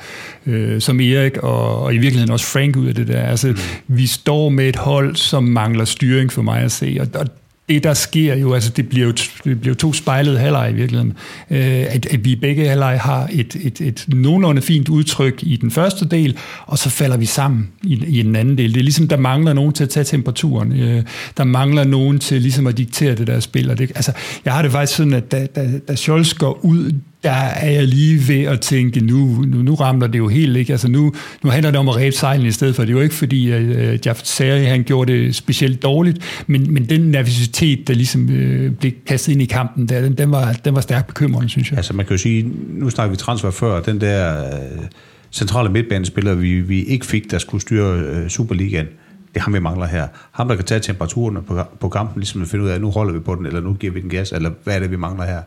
øh, 0.46 0.80
som 0.80 1.00
Erik, 1.00 1.36
og, 1.36 1.82
og 1.82 1.94
i 1.94 1.98
virkeligheden 1.98 2.32
også 2.32 2.46
Frank 2.46 2.76
ud 2.76 2.86
af 2.86 2.94
det 2.94 3.08
der. 3.08 3.22
Altså, 3.22 3.48
mm. 3.48 3.56
vi 3.86 4.06
står 4.06 4.48
med 4.48 4.68
et 4.68 4.76
hold, 4.76 5.16
som 5.16 5.44
mangler 5.44 5.84
styring 5.84 6.32
for 6.32 6.42
mig 6.42 6.62
at 6.62 6.72
se, 6.72 6.96
og, 7.00 7.20
og 7.20 7.26
det, 7.70 7.84
der 7.84 7.94
sker 7.94 8.36
jo, 8.36 8.54
altså 8.54 8.70
det 8.70 8.88
bliver 8.88 9.06
jo, 9.06 9.12
det 9.44 9.60
bliver 9.60 9.74
jo 9.74 9.74
to 9.74 9.92
spejlede 9.92 10.38
halvleg 10.38 10.70
i 10.70 10.74
virkeligheden, 10.74 11.12
øh, 11.50 11.86
at, 11.94 12.06
at 12.06 12.24
vi 12.24 12.36
begge 12.36 12.68
halvleg 12.68 13.00
har 13.00 13.28
et, 13.32 13.56
et, 13.60 13.80
et 13.80 14.04
nogenlunde 14.08 14.62
fint 14.62 14.88
udtryk 14.88 15.38
i 15.42 15.56
den 15.56 15.70
første 15.70 16.08
del, 16.08 16.36
og 16.66 16.78
så 16.78 16.90
falder 16.90 17.16
vi 17.16 17.26
sammen 17.26 17.68
i, 17.82 18.04
i 18.06 18.22
den 18.22 18.36
anden 18.36 18.58
del. 18.58 18.74
Det 18.74 18.80
er 18.80 18.84
ligesom, 18.84 19.08
der 19.08 19.16
mangler 19.16 19.52
nogen 19.52 19.72
til 19.72 19.84
at 19.84 19.90
tage 19.90 20.04
temperaturen. 20.04 20.72
Øh, 20.72 21.02
der 21.36 21.44
mangler 21.44 21.84
nogen 21.84 22.18
til 22.18 22.42
ligesom 22.42 22.66
at 22.66 22.78
diktere 22.78 23.14
det 23.14 23.26
der 23.26 23.40
spil. 23.40 23.70
Og 23.70 23.78
det, 23.78 23.92
altså, 23.94 24.12
jeg 24.44 24.52
har 24.52 24.62
det 24.62 24.72
faktisk 24.72 24.96
sådan, 24.96 25.12
at 25.12 25.32
da, 25.32 25.46
da, 25.46 25.70
da 25.88 25.94
Scholz 25.94 26.34
går 26.34 26.60
ud, 26.62 26.92
der 27.22 27.30
er 27.30 27.70
jeg 27.70 27.84
lige 27.84 28.28
ved 28.28 28.44
at 28.44 28.60
tænke, 28.60 29.00
nu, 29.00 29.44
nu, 29.46 29.62
nu 29.62 29.74
ramler 29.74 30.06
det 30.06 30.18
jo 30.18 30.28
helt 30.28 30.56
ikke. 30.56 30.72
Altså 30.72 30.88
nu, 30.88 31.12
nu 31.42 31.50
handler 31.50 31.70
det 31.70 31.80
om 31.80 31.88
at 31.88 31.96
ræbe 31.96 32.16
sejlen 32.16 32.46
i 32.46 32.50
stedet 32.50 32.76
for. 32.76 32.82
Det 32.82 32.90
er 32.90 32.96
jo 32.96 33.00
ikke 33.00 33.14
fordi, 33.14 33.50
at 33.50 33.62
øh, 33.62 33.92
uh, 33.92 34.06
Jeff 34.06 34.20
Sari, 34.24 34.64
han 34.64 34.84
gjorde 34.84 35.12
det 35.12 35.34
specielt 35.34 35.82
dårligt, 35.82 36.44
men, 36.46 36.74
men 36.74 36.88
den 36.88 37.00
nervositet, 37.00 37.88
der 37.88 37.94
ligesom 37.94 38.22
uh, 38.22 38.72
blev 38.72 38.92
kastet 39.06 39.32
ind 39.32 39.42
i 39.42 39.44
kampen, 39.44 39.88
der, 39.88 40.00
den, 40.00 40.18
den, 40.18 40.30
var, 40.30 40.52
den 40.52 40.74
var 40.74 40.80
stærkt 40.80 41.06
bekymrende, 41.06 41.48
synes 41.48 41.70
jeg. 41.70 41.76
Altså 41.76 41.94
man 41.94 42.06
kan 42.06 42.14
jo 42.14 42.18
sige, 42.18 42.50
nu 42.68 42.90
snakker 42.90 43.10
vi 43.10 43.16
transfer 43.16 43.50
før, 43.50 43.80
den 43.80 44.00
der 44.00 44.44
øh, 44.44 44.84
centrale 45.32 45.68
midtbanespiller, 45.68 46.34
vi, 46.34 46.60
vi 46.60 46.82
ikke 46.82 47.06
fik, 47.06 47.30
der 47.30 47.38
skulle 47.38 47.60
styre 47.60 47.98
øh, 47.98 48.28
Superligaen, 48.28 48.86
det 49.34 49.42
har 49.42 49.52
vi 49.52 49.58
mangler 49.58 49.86
her. 49.86 50.08
Ham, 50.30 50.48
der 50.48 50.54
kan 50.56 50.64
tage 50.64 50.80
temperaturen 50.80 51.38
på, 51.46 51.60
på 51.80 51.88
kampen, 51.88 52.20
ligesom 52.20 52.42
at 52.42 52.48
finde 52.48 52.64
ud 52.64 52.70
af, 52.70 52.74
at 52.74 52.80
nu 52.80 52.90
holder 52.90 53.12
vi 53.12 53.18
på 53.18 53.34
den, 53.34 53.46
eller 53.46 53.60
nu 53.60 53.74
giver 53.74 53.92
vi 53.92 54.00
den 54.00 54.10
gas, 54.10 54.32
eller 54.32 54.50
hvad 54.64 54.74
er 54.74 54.80
det, 54.80 54.90
vi 54.90 54.96
mangler 54.96 55.24
her? 55.24 55.40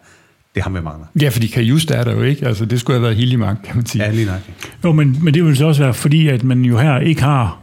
Det 0.55 0.63
har 0.63 0.69
vi 0.69 0.81
mangler. 0.81 1.05
Ja, 1.21 1.29
fordi 1.29 1.47
Kajust 1.47 1.91
er 1.91 2.03
der 2.03 2.11
jo 2.11 2.21
ikke. 2.21 2.47
Altså, 2.47 2.65
det 2.65 2.79
skulle 2.79 2.95
have 2.95 3.03
været 3.03 3.15
Hillimark, 3.15 3.57
kan 3.65 3.75
man 3.75 3.85
sige. 3.85 4.03
Ja, 4.03 4.11
lige 4.11 4.25
nok. 4.25 4.39
Jo, 4.83 4.91
men, 4.91 5.17
men 5.21 5.33
det 5.33 5.45
vil 5.45 5.57
så 5.57 5.65
også 5.65 5.83
være, 5.83 5.93
fordi 5.93 6.27
at 6.27 6.43
man 6.43 6.61
jo 6.65 6.77
her 6.77 6.99
ikke 6.99 7.21
har 7.23 7.59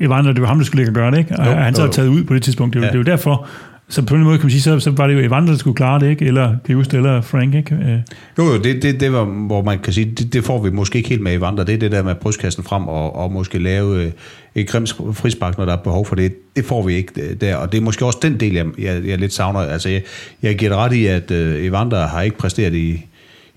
Evander, 0.00 0.32
det 0.32 0.42
var 0.42 0.48
ham, 0.48 0.58
der 0.58 0.64
skulle 0.64 0.84
ligge 0.84 0.90
og 0.90 0.94
gøre 0.94 1.10
det, 1.10 1.18
ikke? 1.18 1.36
Og 1.38 1.46
Jo, 1.46 1.52
han 1.52 1.74
så 1.74 1.82
er 1.82 1.86
jo. 1.86 1.92
taget 1.92 2.08
ud 2.08 2.24
på 2.24 2.34
det 2.34 2.42
tidspunkt. 2.42 2.74
Det, 2.74 2.78
er 2.78 2.82
jo- 2.82 2.86
Ja. 2.86 2.92
det 2.92 3.08
er 3.08 3.12
jo 3.12 3.16
derfor, 3.16 3.46
så 3.94 4.02
på 4.02 4.14
en 4.14 4.22
måde 4.22 4.38
kan 4.38 4.44
man 4.44 4.50
sige, 4.50 4.62
så, 4.62 4.80
så 4.80 4.90
var 4.90 5.06
det 5.06 5.14
jo 5.14 5.18
Evander, 5.20 5.52
der 5.52 5.58
skulle 5.58 5.76
klare 5.76 6.00
det, 6.00 6.10
ikke? 6.10 6.24
Eller 6.24 6.56
det 6.66 6.94
eller 6.94 7.20
Frank, 7.20 7.54
ikke? 7.54 7.74
Øh, 7.74 7.98
Jo, 8.38 8.44
jo, 8.44 8.58
det, 8.58 8.82
det, 8.82 9.00
det 9.00 9.12
var, 9.12 9.24
hvor 9.24 9.62
man 9.62 9.78
kan 9.78 9.92
sige, 9.92 10.10
det, 10.10 10.32
det 10.32 10.44
får 10.44 10.62
vi 10.62 10.70
måske 10.70 10.96
ikke 10.96 11.08
helt 11.08 11.22
med 11.22 11.34
Evander. 11.34 11.64
Det 11.64 11.74
er 11.74 11.78
det 11.78 11.92
der 11.92 12.02
med 12.02 12.14
brystkassen 12.14 12.64
frem 12.64 12.88
og, 12.88 13.16
og 13.16 13.32
måske 13.32 13.58
lave 13.58 14.02
øh, 14.02 14.12
et 14.54 14.68
grimt 14.68 14.96
frispark, 15.12 15.58
når 15.58 15.64
der 15.64 15.72
er 15.72 15.82
behov 15.82 16.06
for 16.06 16.14
det. 16.14 16.56
Det 16.56 16.64
får 16.64 16.82
vi 16.82 16.94
ikke 16.94 17.22
øh, 17.22 17.40
der, 17.40 17.56
og 17.56 17.72
det 17.72 17.78
er 17.78 17.82
måske 17.82 18.06
også 18.06 18.18
den 18.22 18.40
del, 18.40 18.54
jeg, 18.54 18.66
jeg, 18.78 19.04
jeg 19.04 19.18
lidt 19.18 19.32
savner. 19.32 19.60
Altså, 19.60 19.88
jeg, 19.88 20.02
jeg 20.42 20.56
giver 20.58 20.70
det 20.70 20.78
ret 20.78 20.92
i, 20.92 21.06
at 21.06 21.30
øh, 21.30 21.64
Evander 21.64 22.06
har 22.06 22.22
ikke 22.22 22.38
præsteret 22.38 22.74
i, 22.74 23.06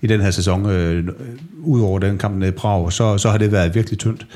i 0.00 0.06
den 0.06 0.20
her 0.20 0.30
sæson, 0.30 0.66
øh, 0.66 1.04
ud 1.62 1.80
over 1.80 1.98
den 1.98 2.18
kamp 2.18 2.36
nede 2.36 2.48
i 2.48 2.52
Prag, 2.52 2.92
så, 2.92 3.18
så 3.18 3.30
har 3.30 3.38
det 3.38 3.52
været 3.52 3.74
virkelig 3.74 3.98
tyndt. 3.98 4.26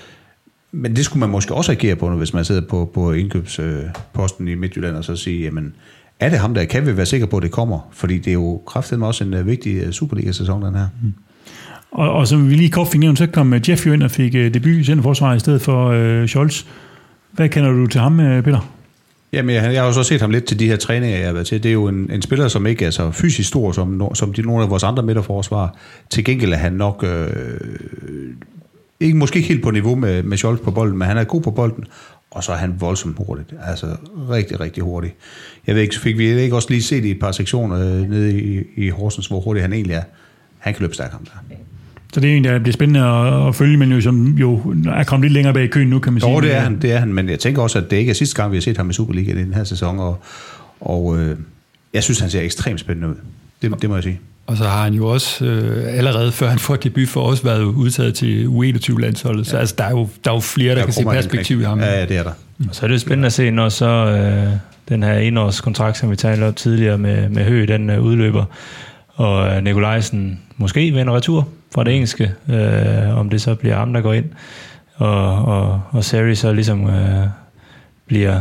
Men 0.72 0.96
det 0.96 1.04
skulle 1.04 1.20
man 1.20 1.28
måske 1.28 1.54
også 1.54 1.72
agere 1.72 1.96
på, 1.96 2.10
hvis 2.10 2.34
man 2.34 2.44
sidder 2.44 2.60
på, 2.60 2.90
på 2.94 3.12
indkøbsposten 3.12 4.48
i 4.48 4.54
Midtjylland, 4.54 4.96
og 4.96 5.04
så 5.04 5.16
sige, 5.16 5.42
jamen, 5.42 5.74
er 6.20 6.28
det 6.28 6.38
ham 6.38 6.54
der? 6.54 6.64
Kan 6.64 6.86
vi 6.86 6.96
være 6.96 7.06
sikre 7.06 7.26
på, 7.26 7.36
at 7.36 7.42
det 7.42 7.50
kommer? 7.50 7.88
Fordi 7.92 8.18
det 8.18 8.28
er 8.28 8.32
jo 8.34 8.62
kraftigt 8.66 9.02
også 9.02 9.24
en 9.24 9.34
øh, 9.34 9.46
vigtig 9.46 9.76
øh, 9.76 9.92
Superliga-sæson, 9.92 10.62
den 10.62 10.74
her. 10.74 10.86
Og, 11.90 12.12
og 12.12 12.28
som 12.28 12.50
vi 12.50 12.54
lige 12.54 12.70
kort 12.70 12.88
fik 12.88 13.00
nævnt, 13.00 13.18
så 13.18 13.26
kom 13.26 13.52
øh, 13.52 13.70
Jeff 13.70 13.86
jo 13.86 13.92
ind 13.92 14.02
og 14.02 14.10
fik 14.10 14.34
øh, 14.34 14.54
debut 14.54 14.72
i 14.72 14.84
centerforsvaret 14.84 15.36
i 15.36 15.40
stedet 15.40 15.60
for 15.62 15.88
øh, 15.88 16.26
Scholz. 16.28 16.64
Hvad 17.32 17.48
kender 17.48 17.70
du 17.70 17.86
til 17.86 18.00
ham, 18.00 18.20
øh, 18.20 18.44
Peter? 18.44 18.72
Jamen, 19.32 19.54
jeg, 19.54 19.72
jeg 19.72 19.80
har 19.80 19.86
jo 19.86 19.92
så 19.92 20.02
set 20.02 20.20
ham 20.20 20.30
lidt 20.30 20.44
til 20.44 20.58
de 20.58 20.66
her 20.66 20.76
træninger, 20.76 21.18
jeg 21.18 21.26
har 21.26 21.32
været 21.32 21.46
til. 21.46 21.62
Det 21.62 21.68
er 21.68 21.72
jo 21.72 21.88
en, 21.88 22.10
en 22.12 22.22
spiller, 22.22 22.48
som 22.48 22.66
ikke 22.66 22.84
er 22.84 22.90
så 22.90 23.10
fysisk 23.10 23.48
stor, 23.48 23.72
som, 23.72 24.14
som 24.14 24.32
de, 24.32 24.42
nogle 24.42 24.62
af 24.62 24.70
vores 24.70 24.82
andre 24.82 25.02
midterforsvar. 25.02 25.76
Til 26.10 26.24
gengæld 26.24 26.52
er 26.52 26.56
han 26.56 26.72
nok... 26.72 27.04
Øh, 27.08 27.30
ikke, 29.02 29.16
måske 29.16 29.36
ikke 29.36 29.48
helt 29.48 29.62
på 29.62 29.70
niveau 29.70 29.94
med, 29.94 30.22
med 30.22 30.36
Scholz 30.36 30.60
på 30.60 30.70
bolden, 30.70 30.98
men 30.98 31.08
han 31.08 31.16
er 31.16 31.24
god 31.24 31.40
på 31.40 31.50
bolden, 31.50 31.84
og 32.30 32.44
så 32.44 32.52
er 32.52 32.56
han 32.56 32.74
voldsomt 32.80 33.16
hurtigt. 33.26 33.54
Altså 33.66 33.86
rigtig, 34.30 34.60
rigtig 34.60 34.82
hurtig. 34.82 35.14
Jeg 35.66 35.74
ved 35.74 35.82
ikke, 35.82 36.00
fik 36.00 36.18
vi 36.18 36.40
ikke 36.40 36.56
også 36.56 36.70
lige 36.70 36.82
set 36.82 37.04
i 37.04 37.10
et 37.10 37.18
par 37.18 37.32
sektioner 37.32 37.78
øh, 37.78 38.10
nede 38.10 38.40
i, 38.42 38.62
i 38.76 38.88
Horsens, 38.88 39.26
hvor 39.26 39.40
hurtig 39.40 39.62
han 39.62 39.72
egentlig 39.72 39.94
er. 39.94 40.02
Han 40.58 40.74
kan 40.74 40.80
løbe 40.80 40.94
stærkt 40.94 41.12
ham 41.12 41.24
der. 41.24 41.56
Så 42.12 42.20
det 42.20 42.32
er 42.32 42.36
en, 42.36 42.44
der 42.44 42.58
bliver 42.58 42.72
spændende 42.72 43.00
at, 43.00 43.48
at 43.48 43.54
følge, 43.54 43.76
men 43.76 43.92
jo, 43.92 44.00
som 44.00 44.26
jo 44.26 44.74
er 44.94 45.04
kommet 45.04 45.24
lidt 45.24 45.32
længere 45.32 45.54
bag 45.54 45.64
i 45.64 45.66
køen 45.66 45.88
nu, 45.88 45.98
kan 45.98 46.12
man 46.12 46.20
sige. 46.20 46.32
Jo, 46.32 46.40
det 46.40 46.54
er 46.54 46.60
han, 46.60 46.82
det 46.82 46.92
er 46.92 46.98
han, 46.98 47.14
men 47.14 47.28
jeg 47.28 47.38
tænker 47.38 47.62
også, 47.62 47.78
at 47.78 47.90
det 47.90 47.96
ikke 47.96 48.10
er 48.10 48.14
sidste 48.14 48.36
gang, 48.36 48.52
vi 48.52 48.56
har 48.56 48.60
set 48.60 48.76
ham 48.76 48.90
i 48.90 48.92
Superligaen 48.92 49.38
i 49.38 49.42
den 49.42 49.54
her 49.54 49.64
sæson, 49.64 49.98
og, 49.98 50.22
og 50.80 51.18
øh, 51.18 51.36
jeg 51.94 52.02
synes, 52.02 52.20
han 52.20 52.30
ser 52.30 52.40
ekstremt 52.40 52.80
spændende 52.80 53.08
ud. 53.08 53.14
Det, 53.62 53.82
det 53.82 53.90
må 53.90 53.96
jeg 53.96 54.02
sige. 54.02 54.20
Og 54.46 54.56
så 54.56 54.64
har 54.64 54.84
han 54.84 54.94
jo 54.94 55.08
også 55.08 55.44
øh, 55.44 55.98
allerede 55.98 56.32
før 56.32 56.48
han 56.48 56.58
får 56.58 56.76
debut 56.76 57.08
for 57.08 57.22
os 57.22 57.44
været 57.44 57.62
udtaget 57.62 58.14
til 58.14 58.46
U21-landsholdet. 58.46 59.46
Så 59.46 59.56
altså, 59.56 59.74
der, 59.78 59.84
er 59.84 59.90
jo, 59.90 60.08
der 60.24 60.30
er 60.30 60.34
jo 60.34 60.40
flere, 60.40 60.68
der, 60.68 60.74
der 60.74 60.84
kan 60.84 60.92
se 60.92 61.04
perspektiv 61.04 61.60
i 61.60 61.64
ham. 61.64 61.80
Ja, 61.80 61.98
ja, 61.98 62.06
det 62.06 62.16
er 62.16 62.22
der. 62.22 62.32
Og 62.68 62.74
så 62.74 62.86
er 62.86 62.88
det 62.88 62.94
jo 62.94 62.98
spændende 62.98 63.26
at 63.26 63.32
se, 63.32 63.50
når 63.50 63.68
så 63.68 63.86
øh, 63.86 64.52
den 64.88 65.02
her 65.02 65.14
enårskontrakt, 65.14 65.98
som 65.98 66.10
vi 66.10 66.16
talte 66.16 66.44
om 66.44 66.54
tidligere 66.54 66.98
med, 66.98 67.28
med 67.28 67.44
Høgh, 67.44 67.68
den 67.68 67.90
øh, 67.90 68.02
udløber, 68.02 68.44
og 69.14 69.48
øh, 69.48 69.64
Nikolajsen 69.64 70.40
måske 70.56 70.94
vender 70.94 71.16
retur 71.16 71.48
fra 71.74 71.84
det 71.84 71.94
engelske, 71.94 72.32
øh, 72.48 73.18
om 73.18 73.30
det 73.30 73.40
så 73.40 73.54
bliver 73.54 73.76
ham, 73.76 73.92
der 73.92 74.00
går 74.00 74.12
ind, 74.12 74.26
og, 74.94 75.44
og, 75.44 75.82
og 75.90 76.04
Sari 76.04 76.34
så 76.34 76.52
ligesom 76.52 76.90
øh, 76.90 77.26
bliver, 78.06 78.40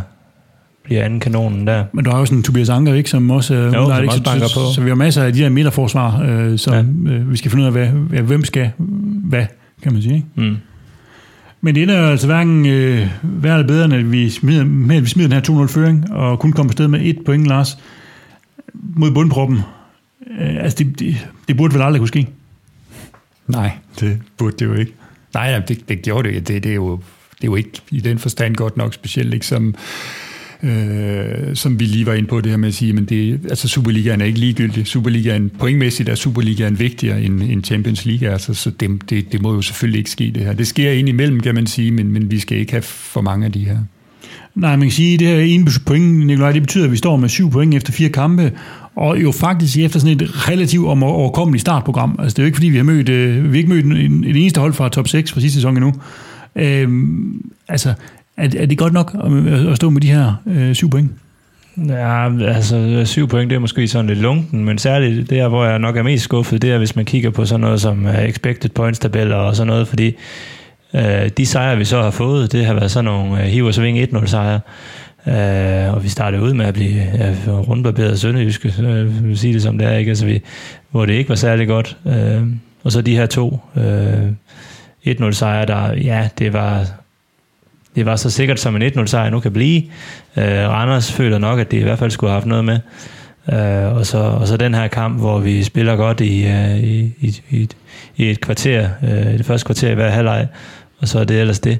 bliver 0.83 1.03
anden 1.05 1.19
kanonen 1.19 1.67
der. 1.67 1.83
Men 1.93 2.05
der 2.05 2.13
er 2.13 2.19
jo 2.19 2.25
sådan 2.25 2.37
en 2.37 2.43
Tobias 2.43 2.69
Anker, 2.69 2.93
ikke, 2.93 3.09
som 3.09 3.31
også, 3.31 3.53
øh, 3.55 3.71
som 3.73 3.83
udlejer, 3.83 4.01
ikke? 4.01 4.11
også 4.11 4.17
Så- 4.17 4.23
banker 4.31 4.47
så, 4.47 4.55
på. 4.59 4.73
Så 4.75 4.81
vi 4.81 4.89
har 4.89 4.95
masser 4.95 5.23
af 5.23 5.33
de 5.33 5.39
her 5.39 5.49
midterforsvar, 5.49 6.21
øh, 6.23 6.59
som 6.59 7.05
ja. 7.07 7.13
øh, 7.13 7.31
vi 7.31 7.37
skal 7.37 7.51
finde 7.51 7.61
ud 7.61 7.65
af, 7.67 7.71
hvad, 7.71 7.87
hvad, 7.87 8.21
hvem 8.21 8.45
skal 8.45 8.71
hvad, 9.23 9.45
kan 9.83 9.93
man 9.93 10.01
sige. 10.01 10.15
Ikke? 10.15 10.27
Mm. 10.35 10.57
Men 11.61 11.75
det 11.75 11.89
er 11.89 11.99
jo 11.99 12.05
altså 12.07 12.27
hverken 12.27 12.65
øh, 12.65 13.07
værre 13.23 13.53
eller 13.55 13.67
bedre, 13.67 13.85
end 13.85 13.93
at 13.93 14.11
vi 14.11 14.29
smider, 14.29 14.63
med, 14.63 14.95
at 14.95 15.03
vi 15.03 15.07
smider 15.09 15.29
den 15.29 15.55
her 15.55 15.63
2-0-føring, 15.65 16.11
og 16.13 16.39
kun 16.39 16.51
kommer 16.53 16.69
afsted 16.71 16.87
med 16.87 16.99
et 17.03 17.17
point, 17.25 17.47
Lars, 17.47 17.77
mod 18.73 19.11
bundproppen. 19.11 19.59
Øh, 20.41 20.63
altså, 20.63 20.77
det, 20.83 20.99
det, 20.99 21.27
det 21.47 21.57
burde 21.57 21.73
vel 21.73 21.81
aldrig 21.83 21.99
kunne 21.99 22.07
ske. 22.07 22.27
Nej, 23.47 23.71
det 23.99 24.17
burde 24.37 24.55
det 24.59 24.65
jo 24.65 24.73
ikke. 24.73 24.93
Nej, 25.33 25.59
det, 25.59 25.89
det 25.89 26.01
gjorde 26.01 26.29
det. 26.33 26.47
det. 26.47 26.63
Det 26.63 26.71
er, 26.71 26.75
jo, 26.75 26.95
det 27.31 27.43
er 27.43 27.47
jo 27.47 27.55
ikke 27.55 27.71
i 27.91 27.99
den 27.99 28.19
forstand 28.19 28.55
godt 28.55 28.77
nok, 28.77 28.93
specielt 28.93 29.33
ikke 29.33 29.45
som, 29.47 29.75
øh, 30.63 31.55
som 31.55 31.79
vi 31.79 31.85
lige 31.85 32.05
var 32.05 32.13
inde 32.13 32.27
på 32.27 32.41
det 32.41 32.49
her 32.49 32.57
med 32.57 32.67
at 32.67 32.73
sige, 32.73 32.93
men 32.93 33.05
det, 33.05 33.39
altså 33.49 33.67
Superligaen 33.67 34.21
er 34.21 34.25
ikke 34.25 34.39
ligegyldig. 34.39 34.87
Superligaen, 34.87 35.51
pointmæssigt 35.59 36.09
er 36.09 36.15
Superligaen 36.15 36.79
vigtigere 36.79 37.21
end, 37.21 37.43
end 37.43 37.63
Champions 37.63 38.05
League, 38.05 38.29
altså, 38.29 38.53
så 38.53 38.69
det, 38.69 39.09
det, 39.09 39.31
det 39.31 39.41
må 39.41 39.53
jo 39.53 39.61
selvfølgelig 39.61 39.97
ikke 39.97 40.09
ske 40.09 40.31
det 40.35 40.43
her. 40.45 40.53
Det 40.53 40.67
sker 40.67 40.91
ind 40.91 41.09
imellem, 41.09 41.39
kan 41.39 41.55
man 41.55 41.67
sige, 41.67 41.91
men, 41.91 42.11
men 42.11 42.31
vi 42.31 42.39
skal 42.39 42.57
ikke 42.57 42.71
have 42.71 42.81
for 42.81 43.21
mange 43.21 43.45
af 43.45 43.51
de 43.51 43.65
her. 43.65 43.77
Nej, 44.55 44.75
man 44.75 44.87
kan 44.87 44.91
sige, 44.91 45.13
at 45.13 45.19
det 45.19 45.27
her 45.27 45.39
ene 45.39 45.67
point, 45.85 46.25
Nikolaj, 46.25 46.51
det 46.51 46.61
betyder, 46.61 46.85
at 46.85 46.91
vi 46.91 46.97
står 46.97 47.17
med 47.17 47.29
syv 47.29 47.51
point 47.51 47.73
efter 47.73 47.93
fire 47.93 48.09
kampe, 48.09 48.51
og 48.95 49.21
jo 49.21 49.31
faktisk 49.31 49.77
efter 49.77 49.99
sådan 49.99 50.21
et 50.21 50.49
relativt 50.49 50.87
overkommeligt 50.87 51.61
startprogram. 51.61 52.15
Altså 52.19 52.35
det 52.35 52.39
er 52.39 52.43
jo 52.43 52.45
ikke, 52.45 52.55
fordi 52.55 52.69
vi 52.69 52.77
har 52.77 52.83
mødt, 52.83 53.09
øh, 53.09 53.43
vi 53.43 53.49
har 53.49 53.57
ikke 53.57 53.69
mødt 53.69 53.85
en, 53.85 53.97
en, 53.97 54.23
et 54.23 54.35
eneste 54.35 54.59
hold 54.59 54.73
fra 54.73 54.89
top 54.89 55.07
6 55.07 55.31
fra 55.31 55.39
sidste 55.39 55.55
sæson 55.55 55.77
endnu. 55.77 55.93
Øhm, 56.55 57.51
altså, 57.67 57.93
er, 58.41 58.49
er 58.57 58.65
det 58.65 58.77
godt 58.77 58.93
nok 58.93 59.15
at, 59.23 59.31
øh, 59.31 59.71
at 59.71 59.75
stå 59.75 59.89
med 59.89 60.01
de 60.01 60.11
her 60.11 60.33
øh, 60.45 60.75
syv 60.75 60.89
point? 60.89 61.11
Ja, 61.87 62.43
altså 62.47 63.01
syv 63.05 63.27
point, 63.27 63.49
det 63.49 63.55
er 63.55 63.59
måske 63.59 63.87
sådan 63.87 64.07
lidt 64.07 64.19
lunken, 64.19 64.65
men 64.65 64.77
særligt 64.77 65.29
der, 65.29 65.47
hvor 65.47 65.65
jeg 65.65 65.79
nok 65.79 65.97
er 65.97 66.03
mest 66.03 66.23
skuffet, 66.23 66.61
det 66.61 66.71
er, 66.71 66.77
hvis 66.77 66.95
man 66.95 67.05
kigger 67.05 67.29
på 67.29 67.45
sådan 67.45 67.61
noget 67.61 67.81
som 67.81 68.07
øh, 68.07 68.29
expected 68.29 68.69
points 68.69 68.99
tabeller 68.99 69.35
og 69.35 69.55
sådan 69.55 69.67
noget, 69.67 69.87
fordi 69.87 70.15
øh, 70.95 71.29
de 71.37 71.45
sejre, 71.45 71.77
vi 71.77 71.85
så 71.85 72.01
har 72.01 72.11
fået, 72.11 72.51
det 72.51 72.65
har 72.65 72.73
været 72.73 72.91
sådan 72.91 73.05
nogle 73.05 73.43
øh, 73.43 73.47
hiv 73.47 73.65
og 73.65 73.73
sving 73.73 73.99
1-0 73.99 74.25
sejre, 74.25 74.59
uh, 75.25 75.95
og 75.95 76.03
vi 76.03 76.09
startede 76.09 76.43
ud 76.43 76.53
med 76.53 76.65
at 76.65 76.73
blive 76.73 77.03
ja, 77.17 77.33
rundbarberet 77.47 78.19
sønderjyske, 78.19 78.73
uh, 78.79 78.85
jeg 78.85 79.23
vil 79.23 79.37
sige 79.37 79.53
det 79.53 79.61
som 79.61 79.77
det 79.77 79.87
er, 79.87 79.97
ikke? 79.97 80.09
Altså, 80.09 80.25
vi, 80.25 80.41
hvor 80.91 81.05
det 81.05 81.13
ikke 81.13 81.29
var 81.29 81.35
særlig 81.35 81.67
godt. 81.67 81.97
Uh, 82.03 82.47
og 82.83 82.91
så 82.91 83.01
de 83.01 83.15
her 83.15 83.25
to 83.25 83.59
uh, 83.75 84.27
1-0 85.07 85.31
sejre, 85.31 85.65
der, 85.65 85.93
ja, 85.93 86.29
det 86.39 86.53
var 86.53 86.87
det 87.95 88.05
var 88.05 88.15
så 88.15 88.29
sikkert 88.29 88.59
som 88.59 88.75
en 88.75 88.81
1-0 88.81 89.05
sejr 89.05 89.29
nu 89.29 89.39
kan 89.39 89.53
blive. 89.53 89.83
Øh, 90.37 90.43
Randers 90.45 91.11
føler 91.11 91.37
nok, 91.37 91.59
at 91.59 91.71
det 91.71 91.77
i 91.77 91.83
hvert 91.83 91.99
fald 91.99 92.11
skulle 92.11 92.31
have 92.31 92.35
haft 92.35 92.47
noget 92.47 92.65
med. 92.65 92.79
Øh, 93.53 93.95
og, 93.95 94.05
så, 94.05 94.17
og 94.17 94.47
så 94.47 94.57
den 94.57 94.73
her 94.73 94.87
kamp, 94.87 95.19
hvor 95.19 95.39
vi 95.39 95.63
spiller 95.63 95.95
godt 95.95 96.21
i, 96.21 96.47
øh, 96.47 96.79
i, 96.79 97.13
i, 97.19 97.41
i, 97.49 97.61
et, 97.63 97.77
i 98.17 98.29
et 98.29 98.41
kvarter, 98.41 98.89
øh, 99.03 99.09
det 99.09 99.45
første 99.45 99.65
kvarter 99.65 99.91
i 99.91 99.95
hver 99.95 100.09
halvleg, 100.09 100.47
og 100.99 101.07
så 101.07 101.19
er 101.19 101.23
det 101.23 101.39
ellers 101.39 101.59
det. 101.59 101.79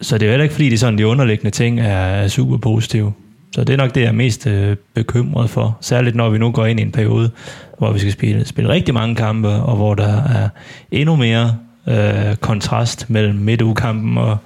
Så 0.00 0.18
det 0.18 0.22
er 0.22 0.26
jo 0.26 0.30
heller 0.30 0.42
ikke, 0.42 0.54
fordi 0.54 0.68
de, 0.68 0.78
sådan, 0.78 0.98
de 0.98 1.06
underliggende 1.06 1.50
ting 1.50 1.80
er, 1.80 1.84
er 1.84 2.28
super 2.28 2.56
positive. 2.56 3.12
Så 3.54 3.64
det 3.64 3.72
er 3.72 3.76
nok 3.76 3.94
det, 3.94 4.00
jeg 4.00 4.08
er 4.08 4.12
mest 4.12 4.46
øh, 4.46 4.76
bekymret 4.94 5.50
for. 5.50 5.78
Særligt 5.80 6.16
når 6.16 6.30
vi 6.30 6.38
nu 6.38 6.50
går 6.50 6.66
ind 6.66 6.80
i 6.80 6.82
en 6.82 6.92
periode, 6.92 7.30
hvor 7.78 7.92
vi 7.92 7.98
skal 7.98 8.12
spille, 8.12 8.46
spille 8.46 8.70
rigtig 8.70 8.94
mange 8.94 9.16
kampe, 9.16 9.48
og 9.48 9.76
hvor 9.76 9.94
der 9.94 10.22
er 10.22 10.48
endnu 10.90 11.16
mere 11.16 11.56
øh, 11.88 12.36
kontrast 12.36 13.10
mellem 13.10 13.34
midtugekampen 13.34 14.18
og, 14.18 14.36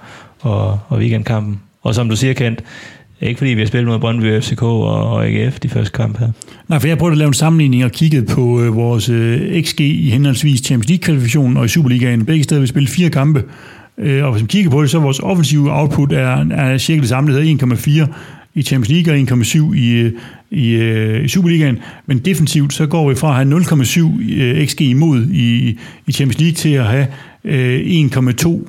og, 0.47 0.79
og 0.87 0.99
weekendkampen. 0.99 1.59
Og 1.81 1.95
som 1.95 2.09
du 2.09 2.15
siger, 2.15 2.33
Kent, 2.33 2.63
ikke 3.21 3.37
fordi 3.37 3.51
vi 3.51 3.61
har 3.61 3.67
spillet 3.67 3.87
mod 3.87 3.99
Brøndby, 3.99 4.41
FCK 4.41 4.63
og, 4.63 5.11
og 5.11 5.25
AGF 5.25 5.59
de 5.59 5.69
første 5.69 5.91
kampe 5.91 6.19
her. 6.19 6.31
Nej, 6.67 6.79
for 6.79 6.87
jeg 6.87 6.97
prøvede 6.97 7.13
at 7.13 7.17
lave 7.17 7.27
en 7.27 7.33
sammenligning 7.33 7.85
og 7.85 7.91
kiggede 7.91 8.25
på 8.25 8.61
øh, 8.61 8.75
vores 8.75 9.09
øh, 9.09 9.63
XG 9.63 9.81
i 9.81 10.09
henholdsvis 10.09 10.59
Champions 10.59 10.89
League-kvalifikationen 10.89 11.57
og 11.57 11.65
i 11.65 11.67
Superligaen. 11.67 12.25
Begge 12.25 12.43
steder 12.43 12.61
vi 12.61 12.67
spillet 12.67 12.89
fire 12.89 13.09
kampe. 13.09 13.43
Øh, 13.97 14.25
og 14.25 14.31
hvis 14.31 14.41
man 14.41 14.47
kigger 14.47 14.71
på 14.71 14.81
det, 14.81 14.89
så 14.89 14.99
vores 14.99 15.19
offensive 15.19 15.71
output 15.71 16.11
er, 16.11 16.45
er 16.51 16.77
cirka 16.77 17.01
det 17.01 17.09
samme, 17.09 17.33
det 17.33 17.43
hedder 17.43 18.05
1,4 18.05 18.13
i 18.53 18.61
Champions 18.61 19.07
League 19.07 19.13
og 19.13 19.39
1,7 19.39 19.75
i, 19.75 19.91
øh, 19.91 20.11
i, 20.51 20.69
øh, 20.69 21.25
i 21.25 21.27
Superligaen. 21.27 21.77
Men 22.05 22.19
defensivt, 22.19 22.73
så 22.73 22.87
går 22.87 23.09
vi 23.09 23.15
fra 23.15 23.29
at 23.29 23.35
have 23.35 23.59
0,7 23.59 24.41
øh, 24.41 24.67
XG 24.67 24.81
imod 24.81 25.27
i, 25.31 25.77
i 26.07 26.11
Champions 26.11 26.39
League 26.39 26.55
til 26.55 26.69
at 26.69 26.85
have 26.85 27.07
1,2 27.45 28.67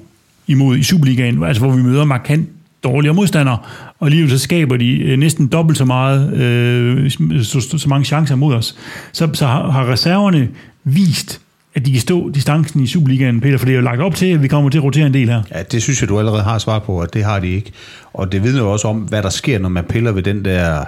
imod 0.49 0.77
i 0.77 0.83
Superligaen, 0.83 1.45
altså 1.45 1.63
hvor 1.63 1.77
vi 1.77 1.83
møder 1.83 2.05
markant 2.05 2.49
dårligere 2.85 3.15
modstandere, 3.15 3.59
og 3.99 4.07
alligevel 4.07 4.31
så 4.31 4.39
skaber 4.39 4.77
de 4.77 4.99
øh, 4.99 5.19
næsten 5.19 5.47
dobbelt 5.47 5.79
så 5.79 5.85
meget, 5.85 6.33
øh, 6.35 7.05
øh, 7.05 7.43
så, 7.43 7.61
så, 7.61 7.79
så 7.79 7.89
mange 7.89 8.05
chancer 8.05 8.37
mod 8.37 8.55
os. 8.55 8.77
Så, 9.13 9.29
så 9.33 9.47
har, 9.47 9.71
har 9.71 9.93
reserverne 9.93 10.49
vist, 10.85 11.41
at 11.75 11.87
de 11.87 11.93
kan 11.93 12.01
stå 12.01 12.31
distancen 12.31 12.83
i 12.83 12.87
Superligaen, 12.87 13.41
Peter, 13.41 13.59
for 13.59 13.65
det 13.65 13.73
er 13.73 13.77
jo 13.77 13.83
lagt 13.83 14.01
op 14.01 14.15
til, 14.15 14.27
at 14.27 14.43
vi 14.43 14.49
kommer 14.49 14.71
til 14.71 14.79
at 14.79 14.85
rotere 14.85 15.07
en 15.07 15.15
del 15.15 15.29
her. 15.29 15.43
Ja, 15.55 15.63
det 15.63 15.83
synes 15.83 16.01
jeg, 16.01 16.09
du 16.09 16.19
allerede 16.19 16.43
har 16.43 16.59
svar 16.59 16.79
på, 16.79 17.01
at 17.01 17.15
det 17.15 17.25
har 17.25 17.41
de 17.41 17.49
ikke. 17.49 17.73
Og 18.13 18.33
det 18.33 18.43
vidner 18.43 18.63
jo 18.63 18.73
også 18.73 18.89
om, 18.89 18.97
hvad 18.97 19.23
der 19.23 19.29
sker, 19.29 19.59
når 19.59 19.69
man 19.69 19.85
piller 19.85 20.13
ved 20.13 20.23
den 20.23 20.45
der 20.45 20.85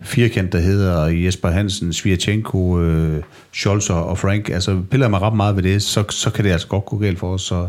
firkant, 0.00 0.52
der 0.52 0.60
hedder 0.60 1.06
Jesper 1.06 1.48
Hansen, 1.48 1.92
Svirchenko, 1.92 2.80
øh, 2.80 3.22
Scholzer 3.52 3.94
og 3.94 4.18
Frank. 4.18 4.48
Altså, 4.48 4.80
piller 4.90 5.08
man 5.08 5.22
ret 5.22 5.34
meget 5.34 5.56
ved 5.56 5.62
det, 5.62 5.82
så, 5.82 6.04
så 6.10 6.30
kan 6.30 6.44
det 6.44 6.50
altså 6.50 6.66
godt 6.66 6.86
gå 6.86 6.98
galt 6.98 7.18
for 7.18 7.34
os. 7.34 7.42
Så, 7.42 7.68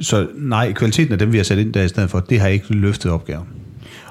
så 0.00 0.26
nej, 0.34 0.72
kvaliteten 0.72 1.12
af 1.12 1.18
dem, 1.18 1.32
vi 1.32 1.36
har 1.36 1.44
sat 1.44 1.58
ind 1.58 1.72
der 1.72 1.82
i 1.82 1.88
stedet 1.88 2.10
for, 2.10 2.20
det 2.20 2.40
har 2.40 2.48
ikke 2.48 2.74
løftet 2.74 3.12
opgaven. 3.12 3.46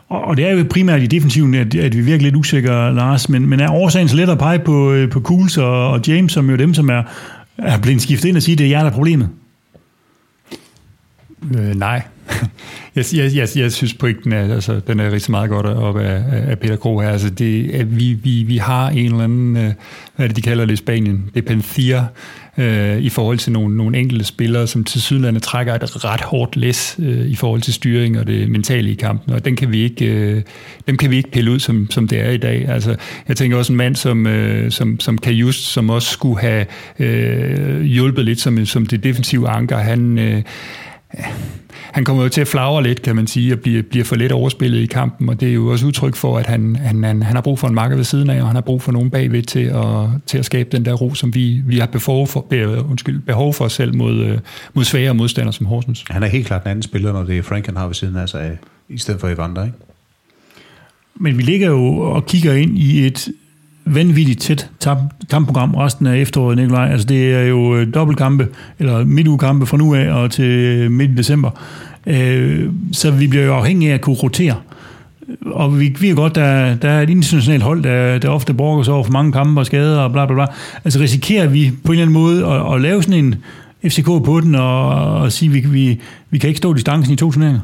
Og, 0.09 0.23
og 0.23 0.37
det 0.37 0.45
er 0.45 0.51
jo 0.51 0.65
primært 0.69 1.01
i 1.01 1.07
defensiven, 1.07 1.53
at, 1.53 1.75
at 1.75 1.93
vi 1.95 1.99
er 1.99 2.03
virkelig 2.03 2.21
lidt 2.21 2.35
usikre, 2.35 2.95
Lars, 2.95 3.29
men, 3.29 3.49
men 3.49 3.59
er 3.59 3.71
årsagen 3.71 4.07
så 4.07 4.15
let 4.15 4.29
at 4.29 4.37
pege 4.37 4.59
på, 4.59 4.93
øh, 4.93 5.09
på 5.09 5.21
Cools 5.21 5.57
og, 5.57 5.91
og 5.91 6.07
James, 6.07 6.31
som 6.31 6.49
jo 6.49 6.55
dem, 6.55 6.73
som 6.73 6.89
er, 6.89 7.03
er 7.57 7.79
blevet 7.79 8.01
skiftet 8.01 8.29
ind 8.29 8.37
og 8.37 8.43
sige, 8.43 8.53
at 8.53 8.59
det 8.59 8.65
er 8.65 8.69
jer, 8.69 8.79
der 8.79 8.89
er 8.89 8.93
problemet? 8.93 9.29
Øh, 11.55 11.75
nej. 11.75 12.01
jeg, 12.95 13.05
jeg, 13.13 13.35
jeg, 13.35 13.47
jeg 13.55 13.71
synes 13.71 13.93
pointen 13.93 14.33
er, 14.33 14.53
altså, 14.53 14.81
den 14.87 14.99
er 14.99 15.11
rigtig 15.11 15.31
meget 15.31 15.49
godt 15.49 15.65
op 15.65 15.97
af, 15.97 16.23
af 16.31 16.59
Peter 16.59 16.75
Kro 16.75 16.99
her. 16.99 17.09
Altså, 17.09 17.29
det, 17.29 17.71
at 17.71 17.99
vi, 17.99 18.13
vi, 18.13 18.43
vi 18.43 18.57
har 18.57 18.89
en 18.89 19.05
eller 19.05 19.23
anden, 19.23 19.57
øh, 19.57 19.73
hvad 20.15 20.25
er 20.25 20.27
det, 20.27 20.35
de 20.35 20.41
kalder 20.41 20.65
det 20.65 20.73
i 20.73 20.75
Spanien, 20.75 21.31
dependier, 21.35 22.03
øh, 22.59 22.99
i 22.99 23.09
forhold 23.09 23.37
til 23.37 23.51
nogle, 23.51 23.77
nogle 23.77 23.97
enkelte 23.97 24.25
spillere, 24.25 24.67
som 24.67 24.83
til 24.83 25.01
sydlandet 25.01 25.43
trækker 25.43 25.73
et 25.75 26.05
ret 26.05 26.21
hårdt 26.21 26.55
læs 26.55 26.95
øh, 26.99 27.25
i 27.25 27.35
forhold 27.35 27.61
til 27.61 27.73
styring 27.73 28.19
og 28.19 28.27
det 28.27 28.49
mentale 28.49 28.91
i 28.91 28.95
kampen, 28.95 29.33
og 29.33 29.45
den 29.45 29.55
kan 29.55 29.71
vi 29.71 29.83
ikke, 29.83 30.05
øh, 30.05 30.41
dem 30.87 30.97
kan 30.97 31.11
vi 31.11 31.17
ikke 31.17 31.31
pille 31.31 31.51
ud, 31.51 31.59
som, 31.59 31.87
som 31.91 32.07
det 32.07 32.19
er 32.19 32.29
i 32.29 32.37
dag. 32.37 32.67
Altså, 32.67 32.95
jeg 33.27 33.37
tænker 33.37 33.57
også 33.57 33.73
en 33.73 33.77
mand 33.77 33.95
som, 33.95 34.27
øh, 34.27 34.71
som, 34.71 34.99
som 34.99 35.17
Kajust, 35.17 35.63
som 35.63 35.89
også 35.89 36.09
skulle 36.09 36.39
have 36.39 36.65
øh, 36.99 37.81
hjulpet 37.81 38.25
lidt 38.25 38.39
som, 38.39 38.65
som 38.65 38.85
det 38.85 39.03
defensive 39.03 39.49
anker, 39.49 39.77
han... 39.77 40.19
Øh, 40.19 40.41
han 41.93 42.05
kommer 42.05 42.23
jo 42.23 42.29
til 42.29 42.41
at 42.41 42.47
flagre 42.47 42.83
lidt, 42.83 43.01
kan 43.01 43.15
man 43.15 43.27
sige, 43.27 43.53
og 43.53 43.59
bliver, 43.59 43.81
bliver 43.81 44.05
for 44.05 44.15
lidt 44.15 44.31
overspillet 44.31 44.79
i 44.79 44.85
kampen, 44.85 45.29
og 45.29 45.39
det 45.39 45.49
er 45.49 45.53
jo 45.53 45.67
også 45.67 45.85
udtryk 45.85 46.15
for, 46.15 46.37
at 46.37 46.47
han, 46.47 46.75
han, 46.75 47.03
han, 47.03 47.23
han 47.23 47.35
har 47.35 47.41
brug 47.41 47.59
for 47.59 47.67
en 47.67 47.75
marker 47.75 47.95
ved 47.95 48.03
siden 48.03 48.29
af, 48.29 48.41
og 48.41 48.47
han 48.47 48.55
har 48.55 48.61
brug 48.61 48.81
for 48.81 48.91
nogen 48.91 49.09
bagved 49.09 49.43
til 49.43 49.65
at, 49.65 49.85
til 50.25 50.37
at 50.37 50.45
skabe 50.45 50.69
den 50.71 50.85
der 50.85 50.93
ro, 50.93 51.13
som 51.13 51.35
vi, 51.35 51.61
vi 51.65 51.79
har 51.79 51.85
behov 51.85 52.27
for, 52.27 52.41
be, 52.49 52.83
undskyld, 52.83 53.19
behov 53.19 53.53
for 53.53 53.67
selv 53.67 53.95
mod, 53.95 54.19
øh, 54.19 54.39
mod 54.73 54.83
svære 54.83 55.13
modstandere 55.13 55.53
som 55.53 55.65
Horsens. 55.65 56.05
Han 56.09 56.23
er 56.23 56.27
helt 56.27 56.47
klart 56.47 56.63
en 56.63 56.69
anden 56.69 56.83
spiller, 56.83 57.13
når 57.13 57.23
det 57.23 57.37
er 57.37 57.41
Frank, 57.41 57.65
han 57.65 57.77
har 57.77 57.85
ved 57.85 57.95
siden 57.95 58.15
af 58.15 58.29
sig, 58.29 58.57
i 58.89 58.97
stedet 58.97 59.21
for 59.21 59.27
Evander, 59.27 59.65
ikke? 59.65 59.77
Men 61.15 61.37
vi 61.37 61.43
ligger 61.43 61.67
jo 61.67 61.97
og 61.97 62.25
kigger 62.25 62.53
ind 62.53 62.77
i 62.77 63.05
et 63.07 63.27
vanvittigt 63.95 64.41
tæt 64.41 64.69
kampprogram 65.29 65.75
resten 65.75 66.07
af 66.07 66.17
efteråret, 66.17 66.57
Nikolaj. 66.57 66.91
Altså 66.91 67.07
det 67.07 67.33
er 67.33 67.43
jo 67.43 67.75
øh, 67.75 67.93
dobbeltkampe, 67.93 68.47
eller 68.79 69.05
midtugekampe 69.05 69.65
fra 69.65 69.77
nu 69.77 69.95
af 69.95 70.11
og 70.11 70.31
til 70.31 70.45
øh, 70.45 70.91
midt 70.91 71.11
i 71.11 71.15
december. 71.15 71.49
Øh, 72.07 72.69
så 72.91 73.11
vi 73.11 73.27
bliver 73.27 73.45
jo 73.45 73.53
afhængige 73.53 73.91
af 73.91 73.95
at 73.95 74.01
kunne 74.01 74.15
rotere. 74.15 74.55
Øh, 75.29 75.35
og 75.45 75.79
vi 75.79 75.95
ved 75.99 76.15
godt, 76.15 76.35
der, 76.35 76.75
der 76.75 76.89
er 76.89 77.01
et 77.01 77.09
internationalt 77.09 77.63
hold, 77.63 77.83
der, 77.83 78.17
der 78.17 78.29
ofte 78.29 78.53
brokker 78.53 78.83
sig 78.83 78.93
over 78.93 79.03
for 79.03 79.11
mange 79.11 79.31
kampe 79.31 79.61
og 79.61 79.65
skader 79.65 79.99
og 79.99 80.11
bla 80.11 80.25
bla 80.25 80.35
bla. 80.35 80.45
Altså 80.85 80.99
risikerer 80.99 81.47
vi 81.47 81.71
på 81.83 81.91
en 81.91 81.99
eller 81.99 82.01
anden 82.01 82.13
måde 82.13 82.45
at, 82.45 82.73
at 82.75 82.81
lave 82.81 83.03
sådan 83.03 83.25
en 83.25 83.35
FCK 83.83 84.05
på 84.05 84.41
den 84.43 84.55
og, 84.55 84.89
og 85.15 85.31
sige, 85.31 85.49
at 85.49 85.53
vi, 85.53 85.69
vi, 85.69 85.99
vi 86.29 86.37
kan 86.37 86.47
ikke 86.47 86.57
stå 86.57 86.73
distancen 86.73 87.13
i 87.13 87.15
to 87.15 87.31
turneringer? 87.31 87.61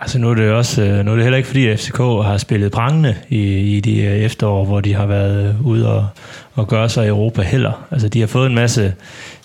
Altså 0.00 0.18
nu 0.18 0.30
er 0.30 0.34
det 0.34 0.50
også 0.50 0.82
øh, 0.82 1.04
nu 1.04 1.10
er 1.10 1.14
det 1.14 1.24
heller 1.24 1.36
ikke 1.36 1.46
fordi 1.46 1.66
at 1.66 1.80
FCK 1.80 1.98
har 1.98 2.36
spillet 2.38 2.72
prangende 2.72 3.16
i, 3.28 3.76
i 3.76 3.80
de 3.80 4.02
øh, 4.02 4.16
efterår, 4.16 4.64
hvor 4.64 4.80
de 4.80 4.94
har 4.94 5.06
været 5.06 5.48
øh, 5.48 5.66
ude 5.66 5.92
og, 5.92 6.06
og 6.54 6.68
gøre 6.68 6.88
sig 6.88 7.04
i 7.04 7.08
Europa 7.08 7.42
heller. 7.42 7.86
Altså 7.90 8.08
de 8.08 8.20
har 8.20 8.26
fået 8.26 8.46
en 8.46 8.54
masse, 8.54 8.94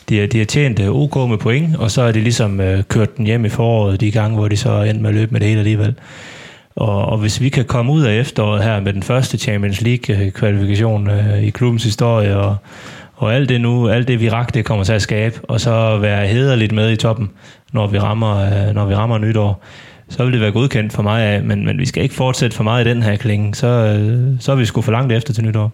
de 0.10 0.20
har, 0.20 0.28
de 0.28 0.38
har 0.38 0.46
tjent 0.46 0.80
OK 0.80 1.30
med 1.30 1.38
point, 1.38 1.76
og 1.76 1.92
så 1.92 2.02
er 2.02 2.12
de 2.12 2.22
ligesom 2.22 2.62
øh, 2.62 2.84
kørt 2.84 3.18
den 3.18 3.26
hjem 3.26 3.46
i 3.46 3.50
foråret 3.50 4.02
de 4.02 4.12
gange, 4.12 4.38
hvor 4.38 4.48
de 4.48 4.58
så 4.58 4.82
endte 4.82 5.02
med 5.02 5.10
at 5.10 5.16
løbe 5.16 5.32
med 5.32 5.40
det 5.40 5.48
hele 5.50 5.60
alligevel. 5.60 5.96
Og, 6.76 7.06
og 7.06 7.18
hvis 7.18 7.42
vi 7.42 7.50
kan 7.50 7.66
komme 7.66 7.92
ud 7.92 8.02
af 8.02 8.20
efteråret 8.20 8.64
her 8.64 8.80
med 8.80 8.94
den 8.94 9.04
første 9.04 9.38
Champions 9.38 9.82
League 9.82 10.32
kvalifikation 10.32 11.10
øh, 11.10 11.44
i 11.44 11.50
klubbens 11.50 11.84
historie, 11.84 12.38
og, 12.38 12.56
og 13.16 13.36
alt 13.36 13.50
det 13.50 13.62
nu, 13.62 13.90
alt 13.90 14.08
det 14.08 14.22
vi 14.22 14.32
det 14.54 14.66
kommer 14.66 14.84
til 14.84 14.94
at 14.94 15.02
skabe, 15.02 15.40
og 15.44 15.62
så 15.62 15.98
være 15.98 16.28
hederligt 16.28 16.72
med 16.72 16.92
i 16.92 16.96
toppen, 16.96 17.30
når 17.74 17.88
vi 17.88 18.00
rammer, 18.00 18.74
når 18.74 18.86
vi 18.86 18.96
rammer 18.96 19.18
nytår, 19.18 19.64
så 20.10 20.24
vil 20.24 20.34
det 20.34 20.42
være 20.42 20.52
godkendt 20.52 20.94
for 20.94 21.04
mig 21.04 21.24
af, 21.24 21.44
men, 21.44 21.66
men 21.66 21.78
vi 21.78 21.86
skal 21.86 22.04
ikke 22.04 22.16
fortsætte 22.16 22.56
for 22.56 22.64
meget 22.64 22.86
i 22.86 22.90
den 22.90 23.04
her 23.04 23.16
klinge, 23.16 23.56
så, 23.56 23.68
øh, 23.68 24.36
så 24.40 24.52
er 24.52 24.56
vi 24.56 24.66
sgu 24.66 24.82
for 24.82 24.92
langt 24.92 25.14
efter 25.14 25.34
til 25.34 25.44
nytår. 25.44 25.74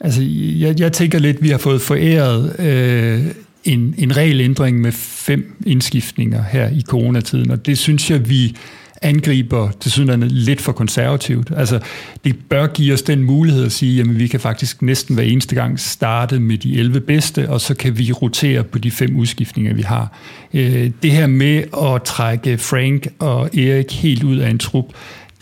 Altså, 0.00 0.22
jeg, 0.58 0.80
jeg 0.80 0.92
tænker 0.92 1.18
lidt, 1.18 1.36
at 1.36 1.42
vi 1.42 1.48
har 1.48 1.58
fået 1.58 1.80
foræret 1.80 2.60
øh, 2.60 3.26
en, 3.64 3.94
en 3.98 4.16
regelændring 4.16 4.80
med 4.80 4.92
fem 4.92 5.56
indskiftninger 5.66 6.44
her 6.52 6.68
i 6.68 6.82
coronatiden, 6.88 7.50
og 7.50 7.66
det 7.66 7.78
synes 7.78 8.10
jeg, 8.10 8.28
vi 8.28 8.56
angriber 9.02 9.70
til 9.80 9.92
synligheden 9.92 10.28
lidt 10.28 10.60
for 10.60 10.72
konservativt. 10.72 11.52
Altså, 11.56 11.80
det 12.24 12.36
bør 12.48 12.66
give 12.66 12.94
os 12.94 13.02
den 13.02 13.22
mulighed 13.22 13.64
at 13.64 13.72
sige, 13.72 14.00
at 14.00 14.18
vi 14.18 14.26
kan 14.26 14.40
faktisk 14.40 14.82
næsten 14.82 15.14
hver 15.14 15.24
eneste 15.24 15.54
gang 15.54 15.80
starte 15.80 16.40
med 16.40 16.58
de 16.58 16.78
11 16.78 17.00
bedste, 17.00 17.50
og 17.50 17.60
så 17.60 17.74
kan 17.74 17.98
vi 17.98 18.12
rotere 18.12 18.64
på 18.64 18.78
de 18.78 18.90
fem 18.90 19.16
udskiftninger, 19.16 19.74
vi 19.74 19.82
har. 19.82 20.18
Øh, 20.54 20.90
det 21.02 21.10
her 21.10 21.26
med 21.26 21.62
at 21.82 22.02
trække 22.02 22.58
Frank 22.58 23.08
og 23.18 23.56
Erik 23.56 23.92
helt 23.92 24.22
ud 24.22 24.36
af 24.36 24.50
en 24.50 24.58
trup, 24.58 24.86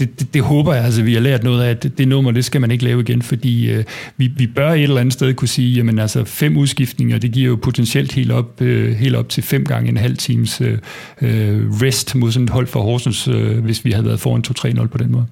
det, 0.01 0.21
det, 0.21 0.35
det 0.35 0.43
håber 0.43 0.75
jeg, 0.75 0.85
altså 0.85 1.03
vi 1.03 1.15
har 1.15 1.21
lært 1.21 1.45
noget 1.45 1.63
af, 1.63 1.71
at 1.71 1.99
det, 1.99 2.09
nummer, 2.09 2.31
det 2.31 2.45
skal 2.45 2.61
man 2.61 2.71
ikke 2.71 2.85
lave 2.85 3.01
igen, 3.01 3.23
fordi 3.23 3.71
øh, 3.71 3.85
vi, 4.17 4.27
vi 4.37 4.47
bør 4.47 4.71
et 4.71 4.83
eller 4.83 5.01
andet 5.01 5.13
sted 5.13 5.35
kunne 5.35 5.49
sige, 5.49 5.75
jamen 5.75 5.99
altså 5.99 6.25
fem 6.25 6.57
udskiftninger, 6.57 7.19
det 7.19 7.33
giver 7.33 7.49
jo 7.49 7.57
potentielt 7.57 8.13
helt 8.13 8.33
op, 8.33 8.61
øh, 8.61 8.93
helt 8.93 9.17
op 9.17 9.29
til 9.29 9.43
fem 9.43 9.65
gange 9.65 9.89
en 9.89 9.97
halv 9.97 10.17
times 10.17 10.61
øh, 10.61 10.79
øh 11.21 11.71
rest 11.83 12.15
mod 12.15 12.33
sådan 12.33 12.45
et 12.45 12.51
hold 12.51 12.67
for 12.67 12.81
Horsens, 12.81 13.29
øh, 13.29 13.59
hvis 13.59 13.85
vi 13.85 13.91
havde 13.91 14.07
været 14.07 14.21
foran 14.21 14.45
2-3-0 14.83 14.87
på 14.87 14.99
den 14.99 15.13
måde. 15.13 15.27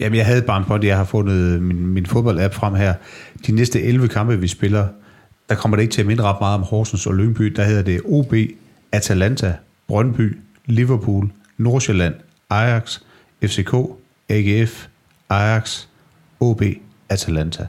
Jamen, 0.00 0.16
jeg 0.16 0.26
havde 0.26 0.42
bare 0.42 0.58
en 0.58 0.64
point, 0.64 0.84
jeg 0.84 0.96
har 0.96 1.04
fundet 1.04 1.54
øh, 1.54 1.62
min, 1.62 1.86
min 1.86 2.06
fodboldapp 2.06 2.54
frem 2.54 2.74
her. 2.74 2.94
De 3.46 3.52
næste 3.52 3.82
11 3.82 4.08
kampe, 4.08 4.40
vi 4.40 4.48
spiller, 4.48 4.86
der 5.48 5.54
kommer 5.54 5.76
det 5.76 5.82
ikke 5.82 5.92
til 5.92 6.00
at 6.00 6.06
minde 6.06 6.22
ret 6.22 6.36
meget 6.40 6.54
om 6.54 6.62
Horsens 6.62 7.06
og 7.06 7.14
Lyngby. 7.14 7.44
Der 7.44 7.64
hedder 7.64 7.82
det 7.82 8.00
OB, 8.04 8.34
Atalanta, 8.92 9.52
Brøndby, 9.88 10.38
Liverpool, 10.66 11.30
Nordsjælland, 11.58 12.14
Ajax, 12.50 12.98
FCK, 13.44 13.74
AGF, 14.28 14.86
Ajax, 15.30 15.86
OB, 16.40 16.62
Atalanta. 17.08 17.66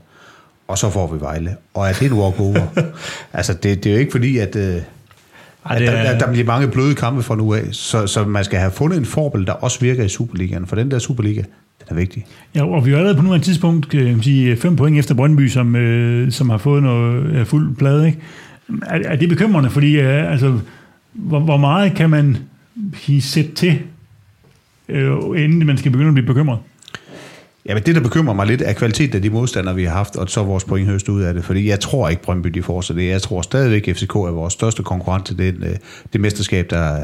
Og 0.68 0.77
så 0.77 0.89
får 0.89 1.14
vi 1.14 1.22
Vejle. 1.22 1.56
Og 1.73 1.88
er 1.88 1.93
det 1.93 2.11
en 2.11 2.14
walkover? 2.14 2.68
altså, 3.34 3.53
det, 3.53 3.84
det 3.84 3.89
er 3.89 3.93
jo 3.93 3.99
ikke 3.99 4.11
fordi, 4.11 4.38
at, 4.38 4.56
øh, 4.56 4.76
at 5.69 5.81
der, 5.81 6.03
der, 6.03 6.18
der 6.18 6.31
bliver 6.31 6.45
mange 6.45 6.68
bløde 6.68 6.95
kampe 6.95 7.23
fra 7.23 7.35
nu 7.35 7.53
af. 7.53 7.64
Så, 7.72 8.07
så 8.07 8.26
man 8.26 8.43
skal 8.43 8.60
have 8.60 8.72
fundet 8.72 8.98
en 8.98 9.06
forbillede, 9.06 9.48
der 9.48 9.53
også 9.53 9.80
virker 9.80 10.03
i 10.03 10.10
Superligaen. 10.10 10.68
For 10.68 10.76
den 10.76 10.91
der 10.91 10.99
Superliga, 10.99 11.41
den 11.80 11.88
er 11.89 11.95
vigtig. 11.95 12.26
Ja, 12.56 12.65
og 12.65 12.85
vi 12.85 12.91
er 12.91 12.98
allerede 12.98 13.15
på 13.15 13.22
nuværende 13.22 13.45
tidspunkt 13.45 13.89
kan 13.89 14.23
sige, 14.23 14.57
fem 14.57 14.76
point 14.76 14.99
efter 14.99 15.15
Brøndby, 15.15 15.48
som, 15.48 15.76
øh, 15.76 16.31
som 16.31 16.49
har 16.49 16.57
fået 16.57 16.84
noget 16.84 17.26
øh, 17.26 17.45
fuld 17.45 17.76
plade. 17.76 18.07
Ikke? 18.07 18.19
Er, 18.85 18.99
er 19.06 19.15
det 19.15 19.30
bekymrende? 19.30 19.69
Fordi 19.69 19.99
øh, 19.99 20.31
altså, 20.31 20.60
hvor, 21.14 21.39
hvor 21.39 21.57
meget 21.57 21.93
kan 21.93 22.10
man 22.10 22.38
sætte 23.19 23.52
til 23.56 23.80
øh, 24.91 25.43
inden 25.43 25.65
man 25.65 25.77
skal 25.77 25.91
begynde 25.91 26.07
at 26.07 26.13
blive 26.13 26.27
bekymret? 26.27 26.59
Ja, 27.65 27.73
men 27.73 27.84
det, 27.84 27.95
der 27.95 28.01
bekymrer 28.01 28.34
mig 28.34 28.47
lidt, 28.47 28.61
er 28.61 28.73
kvaliteten 28.73 29.15
af 29.15 29.22
de 29.22 29.30
modstandere, 29.30 29.76
vi 29.76 29.84
har 29.84 29.93
haft, 29.93 30.15
og 30.15 30.30
så 30.30 30.43
vores 30.43 30.63
point 30.63 30.89
høst 30.89 31.09
ud 31.09 31.22
af 31.22 31.34
det. 31.34 31.43
Fordi 31.43 31.69
jeg 31.69 31.80
tror 31.80 32.09
ikke, 32.09 32.22
Brøndby 32.22 32.47
de 32.47 32.63
får 32.63 32.81
så 32.81 32.93
det. 32.93 33.09
Jeg 33.09 33.22
tror 33.22 33.41
stadigvæk, 33.41 33.88
at 33.88 33.97
FCK 33.97 34.15
er 34.15 34.31
vores 34.31 34.53
største 34.53 34.84
konkurrent 34.84 35.26
til 35.26 35.38
det, 35.38 35.55
øh, 35.61 35.76
det 36.13 36.22
mesterskab, 36.22 36.69
der, 36.69 37.03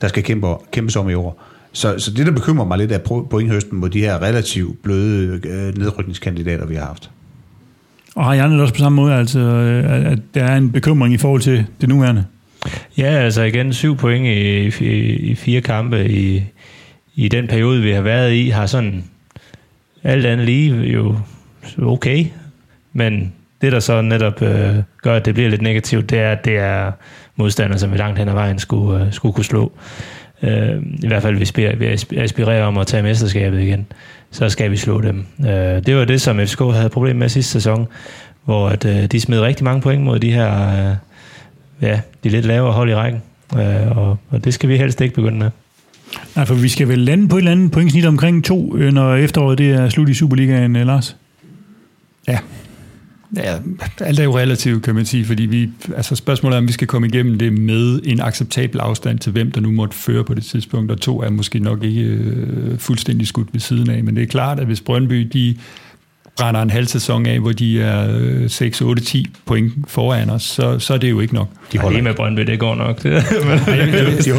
der 0.00 0.08
skal 0.08 0.22
kæmpe, 0.22 0.46
kæmpes 0.72 0.96
om 0.96 1.10
i 1.10 1.14
år. 1.14 1.42
Så, 1.72 1.98
så 1.98 2.10
det, 2.10 2.26
der 2.26 2.32
bekymrer 2.32 2.66
mig 2.66 2.78
lidt, 2.78 2.92
er 2.92 2.98
pointhøsten 3.30 3.78
mod 3.78 3.90
de 3.90 4.00
her 4.00 4.22
relativt 4.22 4.82
bløde 4.82 5.40
øh, 5.48 5.78
nedrykningskandidater, 5.78 6.66
vi 6.66 6.74
har 6.74 6.86
haft. 6.86 7.10
Og 8.14 8.24
har 8.24 8.34
Janne 8.34 8.62
også 8.62 8.74
på 8.74 8.78
samme 8.78 8.96
måde, 8.96 9.14
altså, 9.14 9.40
at 10.06 10.18
der 10.34 10.44
er 10.44 10.56
en 10.56 10.72
bekymring 10.72 11.14
i 11.14 11.18
forhold 11.18 11.40
til 11.40 11.66
det 11.80 11.88
nuværende? 11.88 12.24
Ja, 12.98 13.04
altså 13.04 13.42
igen 13.42 13.72
syv 13.72 13.96
point 13.96 14.26
i, 14.26 14.84
i, 14.84 15.16
i 15.16 15.34
fire 15.34 15.60
kampe 15.60 16.10
i, 16.10 16.42
i 17.14 17.28
den 17.28 17.46
periode, 17.46 17.82
vi 17.82 17.92
har 17.92 18.00
været 18.00 18.32
i, 18.32 18.48
har 18.48 18.66
sådan 18.66 19.04
alt 20.02 20.26
andet 20.26 20.46
lige 20.46 20.74
jo 20.74 21.16
okay, 21.82 22.26
men 22.92 23.32
det, 23.60 23.72
der 23.72 23.80
så 23.80 24.02
netop 24.02 24.42
øh, 24.42 24.76
gør, 25.02 25.16
at 25.16 25.24
det 25.24 25.34
bliver 25.34 25.50
lidt 25.50 25.62
negativt, 25.62 26.10
det 26.10 26.18
er, 26.18 26.32
at 26.32 26.44
det 26.44 26.56
er 26.56 26.92
modstandere, 27.36 27.78
som 27.78 27.92
vi 27.92 27.96
langt 27.96 28.18
hen 28.18 28.28
ad 28.28 28.34
vejen 28.34 28.58
skulle, 28.58 29.04
øh, 29.04 29.12
skulle 29.12 29.32
kunne 29.32 29.44
slå. 29.44 29.72
Øh, 30.42 30.82
I 31.02 31.06
hvert 31.06 31.22
fald, 31.22 31.36
hvis 31.36 31.56
vi 31.56 31.86
aspirerer 32.16 32.64
om 32.64 32.78
at 32.78 32.86
tage 32.86 33.02
mesterskabet 33.02 33.60
igen. 33.60 33.86
så 34.30 34.48
skal 34.48 34.70
vi 34.70 34.76
slå 34.76 35.00
dem. 35.00 35.26
Øh, 35.40 35.86
det 35.86 35.96
var 35.96 36.04
det, 36.04 36.20
som 36.20 36.38
FCK 36.38 36.60
havde 36.60 36.88
problem 36.88 37.16
med 37.16 37.28
sidste 37.28 37.52
sæson, 37.52 37.88
hvor 38.44 38.68
at, 38.68 38.84
øh, 38.84 39.04
de 39.04 39.20
smed 39.20 39.40
rigtig 39.40 39.64
mange 39.64 39.80
point 39.80 40.02
mod 40.02 40.18
de 40.18 40.32
her, 40.32 40.68
øh, 40.68 40.96
ja, 41.82 42.00
de 42.24 42.28
lidt 42.28 42.46
lavere 42.46 42.72
hold 42.72 42.90
i 42.90 42.94
rækken. 42.94 43.22
Øh, 43.56 43.96
og, 43.96 44.16
og 44.30 44.44
det 44.44 44.54
skal 44.54 44.68
vi 44.68 44.76
helst 44.76 45.00
ikke 45.00 45.14
begynde 45.14 45.38
med. 45.38 45.50
Nej, 46.36 46.44
for 46.46 46.54
vi 46.54 46.68
skal 46.68 46.88
vel 46.88 46.98
lande 46.98 47.28
på 47.28 47.36
et 47.36 47.40
eller 47.40 47.52
andet 47.52 47.70
pointsnit 47.70 48.04
omkring 48.04 48.44
to, 48.44 48.76
øh, 48.76 48.92
når 48.92 49.14
efteråret 49.14 49.58
det 49.58 49.70
er 49.70 49.88
slut 49.88 50.08
i 50.08 50.14
Superligaen, 50.14 50.76
øh, 50.76 50.86
Lars? 50.86 51.16
Ja. 52.28 52.38
Ja, 53.36 53.56
alt 54.00 54.18
er 54.18 54.24
jo 54.24 54.38
relativt, 54.38 54.82
kan 54.82 54.94
man 54.94 55.06
sige, 55.06 55.24
fordi 55.24 55.42
vi, 55.42 55.70
altså 55.96 56.16
spørgsmålet 56.16 56.56
er, 56.56 56.58
om 56.58 56.68
vi 56.68 56.72
skal 56.72 56.86
komme 56.86 57.06
igennem 57.08 57.38
det 57.38 57.52
med 57.52 58.00
en 58.04 58.20
acceptabel 58.20 58.80
afstand 58.80 59.18
til, 59.18 59.32
hvem 59.32 59.52
der 59.52 59.60
nu 59.60 59.70
måtte 59.70 59.96
føre 59.96 60.24
på 60.24 60.34
det 60.34 60.44
tidspunkt, 60.44 60.90
og 60.90 61.00
to 61.00 61.22
er 61.22 61.30
måske 61.30 61.58
nok 61.58 61.84
ikke 61.84 62.00
øh, 62.00 62.78
fuldstændig 62.78 63.26
skudt 63.26 63.48
ved 63.52 63.60
siden 63.60 63.90
af, 63.90 64.04
men 64.04 64.16
det 64.16 64.22
er 64.22 64.26
klart, 64.26 64.60
at 64.60 64.66
hvis 64.66 64.80
Brøndby, 64.80 65.20
de 65.32 65.56
brænder 66.40 66.62
en 66.62 66.70
halv 66.70 66.86
sæson 66.86 67.26
af, 67.26 67.40
hvor 67.40 67.52
de 67.52 67.82
er 67.82 68.08
øh, 68.20 68.50
6, 68.50 68.80
8, 68.80 69.02
10 69.02 69.26
point 69.46 69.72
foran 69.88 70.30
os, 70.30 70.42
så, 70.42 70.78
så 70.78 70.94
er 70.94 70.98
det 70.98 71.10
jo 71.10 71.20
ikke 71.20 71.34
nok. 71.34 71.48
De 71.72 71.78
holder 71.78 71.98
ikke 71.98 72.08
med 72.08 72.14
Brøndby, 72.14 72.42
det 72.42 72.58
går 72.58 72.74
nok. 72.74 73.02
de, 73.02 73.10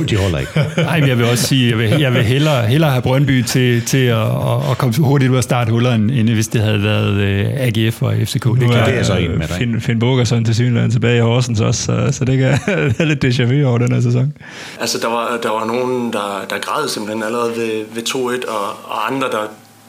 de 0.09 0.17
holder 0.17 0.37
ikke. 0.37 0.51
Nej, 0.77 0.99
men 0.99 1.09
jeg 1.09 1.17
vil 1.17 1.25
også 1.25 1.43
sige, 1.43 1.69
jeg 1.69 1.77
vil, 1.77 1.99
jeg 1.99 2.13
vil 2.13 2.23
hellere, 2.23 2.67
hellere 2.67 2.91
have 2.91 3.01
Brøndby 3.01 3.41
til, 3.41 3.81
til 3.81 3.97
at, 3.97 4.27
at 4.71 4.77
komme 4.77 4.95
hurtigt 4.97 5.31
ud 5.31 5.37
af 5.37 5.43
starthulleren, 5.43 6.09
end 6.09 6.29
hvis 6.29 6.47
det 6.47 6.61
havde 6.61 6.83
været 6.83 7.13
øh, 7.13 7.45
AGF 7.57 8.01
og 8.01 8.13
FCK. 8.23 8.45
Det, 8.45 8.59
Det 8.59 8.69
er, 8.69 8.73
er 8.73 8.85
det 8.85 8.97
er 8.99 9.03
så 9.03 9.15
en 9.15 9.37
med 9.37 9.47
dig. 9.47 9.55
Finn, 9.57 9.81
Finn 9.81 9.99
Bogerson 9.99 10.45
til 10.45 10.55
synligheden 10.55 10.91
tilbage 10.91 11.17
i 11.17 11.21
Horsens 11.21 11.59
også, 11.59 11.83
så, 11.83 12.07
så 12.11 12.25
det 12.25 12.37
kan 12.37 12.51
det 12.89 12.99
er 12.99 13.05
lidt 13.05 13.25
déjà 13.25 13.43
vu 13.43 13.67
over 13.67 13.77
den 13.77 13.91
her 13.91 14.01
sæson. 14.01 14.33
Altså, 14.79 14.97
der 15.01 15.07
var, 15.07 15.39
der 15.43 15.49
var 15.49 15.65
nogen, 15.65 16.13
der, 16.13 16.45
der 16.49 16.55
græd 16.61 16.87
simpelthen 16.87 17.23
allerede 17.23 17.51
ved, 17.55 17.85
ved 17.93 18.03
2-1, 18.09 18.15
og, 18.51 18.65
og 18.83 19.11
andre, 19.11 19.27
der, 19.27 19.41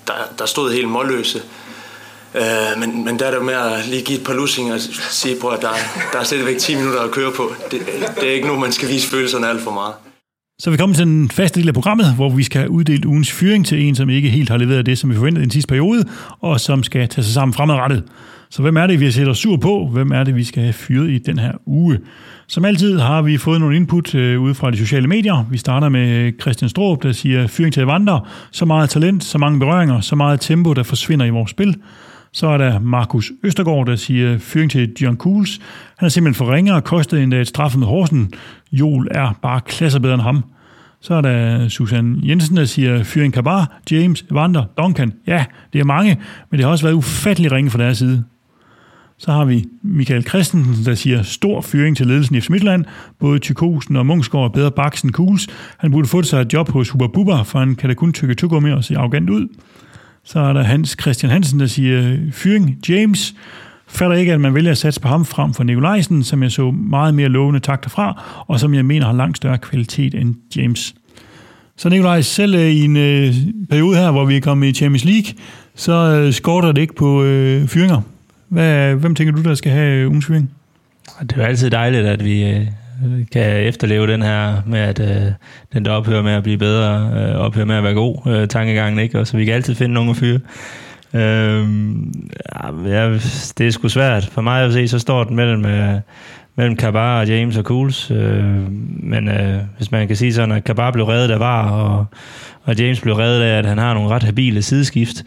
der, 0.07 0.13
der 0.39 0.47
stod 0.47 0.73
helt 0.73 0.89
målløse. 0.89 1.39
Øh, 2.35 2.81
men, 2.81 3.05
men 3.05 3.19
der 3.19 3.27
er 3.27 3.31
det 3.31 3.39
jo 3.39 3.43
med 3.43 3.55
at 3.55 3.89
lige 3.89 4.03
give 4.03 4.19
et 4.19 4.25
par 4.25 4.35
lussinger 4.35 4.75
og 4.75 4.81
sige 5.11 5.37
på, 5.41 5.49
at 5.49 5.63
der, 5.63 5.69
der 6.13 6.19
er 6.19 6.25
stadigvæk 6.25 6.59
10 6.59 6.75
minutter 6.75 7.01
at 7.01 7.11
køre 7.11 7.33
på. 7.37 7.53
Det, 7.71 7.81
det 8.21 8.29
er 8.29 8.33
ikke 8.33 8.49
nu, 8.49 8.59
man 8.59 8.73
skal 8.73 8.89
vise 8.89 9.09
følelserne 9.09 9.49
alt 9.49 9.61
for 9.61 9.71
meget. 9.71 9.95
Så 10.59 10.71
vi 10.71 10.77
kommer 10.77 10.97
til 10.97 11.07
den 11.07 11.31
faste 11.31 11.61
del 11.61 11.69
af 11.69 11.75
programmet, 11.75 12.15
hvor 12.15 12.31
vi 12.31 12.43
skal 12.43 12.69
uddele 12.69 13.09
ugens 13.09 13.33
fyring 13.33 13.67
til 13.67 13.83
en, 13.83 13.95
som 13.95 14.11
ikke 14.11 14.29
helt 14.29 14.49
har 14.49 14.57
leveret 14.57 14.87
det, 14.87 14.99
som 14.99 15.11
vi 15.11 15.15
forventede 15.15 15.43
i 15.43 15.47
den 15.47 15.51
sidste 15.51 15.69
periode, 15.69 16.05
og 16.41 16.61
som 16.61 16.83
skal 16.83 17.09
tage 17.09 17.25
sig 17.25 17.35
sammen 17.35 17.55
fremadrettet. 17.55 18.05
Så 18.51 18.63
hvem 18.63 18.77
er 18.77 18.87
det, 18.87 19.01
vi 19.01 19.05
har 19.05 19.13
sætter 19.13 19.33
sur 19.33 19.57
på? 19.57 19.89
Hvem 19.93 20.13
er 20.13 20.25
det, 20.25 20.37
vi 20.37 20.45
skal 20.45 20.63
have 20.63 20.73
fyret 20.73 21.11
i 21.11 21.19
den 21.19 21.39
her 21.39 21.53
uge? 21.67 21.99
Som 22.47 22.65
altid 22.65 22.99
har 22.99 23.23
vi 23.23 23.39
fået 23.39 23.61
nogle 23.61 23.77
input 23.77 24.15
øh, 24.15 24.41
ude 24.41 24.55
fra 24.55 24.71
de 24.71 24.77
sociale 24.77 25.09
medier. 25.09 25.47
Vi 25.51 25.59
starter 25.59 25.89
med 25.89 26.33
Christian 26.41 26.69
Stroop, 26.69 27.03
der 27.03 27.13
siger, 27.13 27.47
fyring 27.47 27.75
til 27.75 27.87
vandre, 27.87 28.21
Så 28.51 28.65
meget 28.65 28.91
talent, 28.91 29.25
så 29.25 29.39
mange 29.39 29.59
berøringer, 29.59 30.01
så 30.01 30.17
meget 30.17 30.41
tempo, 30.41 30.73
der 30.73 30.83
forsvinder 30.83 31.27
i 31.27 31.31
vores 31.31 31.51
spil. 31.51 31.77
Så 32.35 32.47
er 32.47 32.59
der 32.59 32.79
Markus 32.79 33.33
Østergaard, 33.43 33.87
der 33.87 33.97
siger 33.97 34.39
fyring 34.39 34.71
til 34.71 34.93
Dion 34.93 35.17
Kuhls. 35.17 35.61
Han 35.99 36.07
er 36.07 36.11
simpelthen 36.11 36.47
for 36.47 36.55
ringere 36.55 36.77
og 36.77 36.85
kostet 36.85 37.23
endda 37.23 37.41
et 37.41 37.49
straffe 37.49 37.79
med 37.79 37.87
Horsen. 37.87 38.33
Jol 38.73 39.09
er 39.11 39.39
bare 39.43 39.61
klasser 39.61 39.99
bedre 39.99 40.15
end 40.15 40.23
ham. 40.23 40.45
Så 41.01 41.15
er 41.15 41.21
der 41.21 41.69
Susan 41.69 42.21
Jensen, 42.23 42.57
der 42.57 42.65
siger 42.65 43.03
fyring 43.03 43.33
Kabar, 43.33 43.81
James, 43.91 44.25
Evander, 44.31 44.65
Duncan. 44.79 45.13
Ja, 45.27 45.45
det 45.73 45.81
er 45.81 45.85
mange, 45.85 46.19
men 46.51 46.59
det 46.59 46.65
har 46.65 46.71
også 46.71 46.85
været 46.85 46.95
ufattelig 46.95 47.53
ringe 47.53 47.71
fra 47.71 47.79
deres 47.79 47.99
side. 47.99 48.25
Så 49.19 49.33
har 49.33 49.45
vi 49.45 49.65
Michael 49.83 50.29
Christensen, 50.29 50.85
der 50.85 50.95
siger 50.95 51.23
stor 51.23 51.61
fyring 51.61 51.97
til 51.97 52.07
ledelsen 52.07 52.37
i 52.37 52.41
FC 52.41 52.49
Midtland. 52.49 52.85
Både 53.21 53.39
Tykosen 53.39 53.97
og 53.97 54.07
Mungsgaard 54.07 54.45
er 54.45 54.49
bedre 54.49 54.71
baksen 54.71 55.09
end 55.09 55.51
Han 55.79 55.91
burde 55.91 56.09
få 56.09 56.23
sig 56.23 56.41
et 56.41 56.53
job 56.53 56.71
hos 56.71 56.91
Huber 56.91 57.09
Bubber, 57.09 57.43
for 57.43 57.59
han 57.59 57.75
kan 57.75 57.89
da 57.89 57.95
kun 57.95 58.13
tykke 58.13 58.35
tyggegummi 58.35 58.71
og 58.71 58.85
se 58.85 58.97
arrogant 58.97 59.31
ud. 59.31 59.49
Så 60.25 60.41
er 60.41 60.53
der 60.53 60.63
Hans 60.63 60.97
Christian 61.01 61.33
Hansen, 61.33 61.61
der 61.61 61.67
siger 61.67 62.17
fyring 62.33 62.79
James. 62.89 63.35
Fatter 63.87 64.17
ikke, 64.17 64.33
at 64.33 64.41
man 64.41 64.55
vælger 64.55 64.71
at 64.71 64.79
satse 64.79 65.01
på 65.01 65.09
ham 65.09 65.25
frem 65.25 65.55
for 65.55 65.65
Nikolajsen, 65.65 66.25
som 66.25 66.43
jeg 66.43 66.53
så 66.53 66.71
meget 66.71 67.15
mere 67.15 67.29
lovende 67.29 67.61
takter 67.61 67.91
fra, 67.91 68.23
og 68.47 68.61
som 68.61 68.75
jeg 68.75 68.85
mener 68.85 69.07
har 69.07 69.13
langt 69.13 69.37
større 69.37 69.59
kvalitet 69.59 70.15
end 70.15 70.35
James. 70.57 70.95
Så 71.77 71.89
Nikolaj, 71.89 72.21
selv 72.21 72.55
øh, 72.55 72.61
i 72.61 72.85
en 72.85 72.97
øh, 72.97 73.35
periode 73.71 73.97
her, 73.97 74.11
hvor 74.11 74.25
vi 74.25 74.37
er 74.37 74.41
kommet 74.41 74.67
i 74.67 74.73
Champions 74.73 75.05
League, 75.05 75.35
så 75.75 75.93
øh, 75.93 76.33
skorter 76.33 76.73
det 76.73 76.81
ikke 76.81 76.95
på 76.95 77.23
øh, 77.23 77.69
fyringer. 77.69 78.01
Hvad, 78.49 78.95
hvem 78.95 79.15
tænker 79.15 79.35
du, 79.35 79.43
der 79.43 79.55
skal 79.55 79.73
have 79.73 79.93
øh, 79.95 80.09
ugens 80.09 80.27
fyring? 80.27 80.51
Det 81.21 81.33
er 81.33 81.37
jo 81.37 81.43
altid 81.43 81.71
dejligt, 81.71 82.07
at 82.07 82.25
vi 82.25 82.45
øh, 82.45 82.67
kan 83.33 83.63
efterleve 83.63 84.07
den 84.07 84.23
her 84.23 84.63
med, 84.67 84.79
at 84.79 85.01
øh, 85.01 85.33
den 85.73 85.85
der 85.85 85.91
ophører 85.91 86.23
med 86.23 86.33
at 86.33 86.43
blive 86.43 86.59
bedre, 86.59 87.11
øh, 87.17 87.37
ophører 87.37 87.67
med 87.67 87.77
at 87.77 87.83
være 87.83 87.95
god, 87.95 88.17
øh, 88.27 88.49
tankegangen, 88.49 89.01
ikke? 89.01 89.21
Og 89.21 89.27
så 89.27 89.37
vi 89.37 89.45
kan 89.45 89.55
altid 89.55 89.75
finde 89.75 89.95
nogen 89.95 90.11
at 90.11 90.17
fyre. 90.17 90.41
Øh, 91.15 91.69
ja, 92.87 93.13
det 93.59 93.67
er 93.67 93.71
sgu 93.71 93.89
svært. 93.89 94.25
For 94.25 94.43
mig 94.43 94.65
at 94.65 94.73
se, 94.73 94.89
så 94.89 94.99
står 94.99 95.25
den 95.25 95.37
mellem, 95.37 95.65
øh, 95.67 95.95
mellem 96.57 96.77
Kabar 96.77 97.21
og 97.21 97.29
James 97.29 97.57
og 97.57 97.65
Cools. 97.65 98.11
Øh, 98.11 98.45
men 99.03 99.29
øh, 99.29 99.59
hvis 99.77 99.91
man 99.91 100.07
kan 100.07 100.17
sige 100.17 100.35
sådan, 100.35 100.53
at 100.53 100.65
Kabar 100.65 100.91
blev 100.91 101.05
reddet 101.05 101.31
af 101.31 101.41
var, 101.41 101.71
og, 101.71 102.07
og 102.63 102.79
James 102.79 103.01
blev 103.01 103.15
reddet 103.15 103.43
af, 103.43 103.59
at 103.59 103.67
han 103.67 103.79
har 103.79 103.95
nogle 103.95 104.09
ret 104.09 104.23
habile 104.23 104.63
sideskift, 104.63 105.25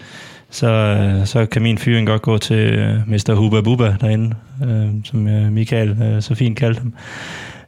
så, 0.50 0.68
øh, 0.68 1.26
så 1.26 1.46
kan 1.46 1.62
min 1.62 1.78
fyring 1.78 2.08
godt 2.08 2.22
gå 2.22 2.38
til 2.38 2.74
øh, 2.74 3.10
Mr. 3.10 3.34
Huba 3.34 3.62
Buba 3.62 3.96
derinde, 4.02 4.36
øh, 4.64 4.88
som 5.04 5.28
øh, 5.28 5.52
Michael 5.52 5.98
øh, 6.04 6.22
så 6.22 6.36
fint 6.36 6.58
kaldte 6.58 6.80
ham. 6.80 6.94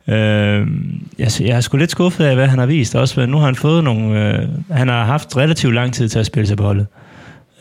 Øh, 0.08 0.68
jeg, 1.20 1.32
jeg 1.40 1.58
er 1.58 1.62
sgu 1.62 1.78
lidt 1.78 1.92
skuffet 1.92 2.26
af, 2.26 2.36
hvad 2.36 2.48
han 2.48 2.60
har 2.60 2.66
vist. 2.66 2.96
Også 2.96 3.22
øh, 3.22 3.28
nu 3.28 3.38
har 3.38 3.46
han 3.46 3.56
fået 3.56 3.84
nogle... 3.84 4.34
Øh, 4.34 4.48
han 4.72 4.88
har 4.88 5.06
haft 5.06 5.38
relativt 5.38 5.74
lang 5.74 5.94
tid 5.94 6.10
til 6.10 6.20
at 6.20 6.26
spille 6.26 6.48
sig 6.48 6.58
på 6.58 6.64
holdet 6.64 6.88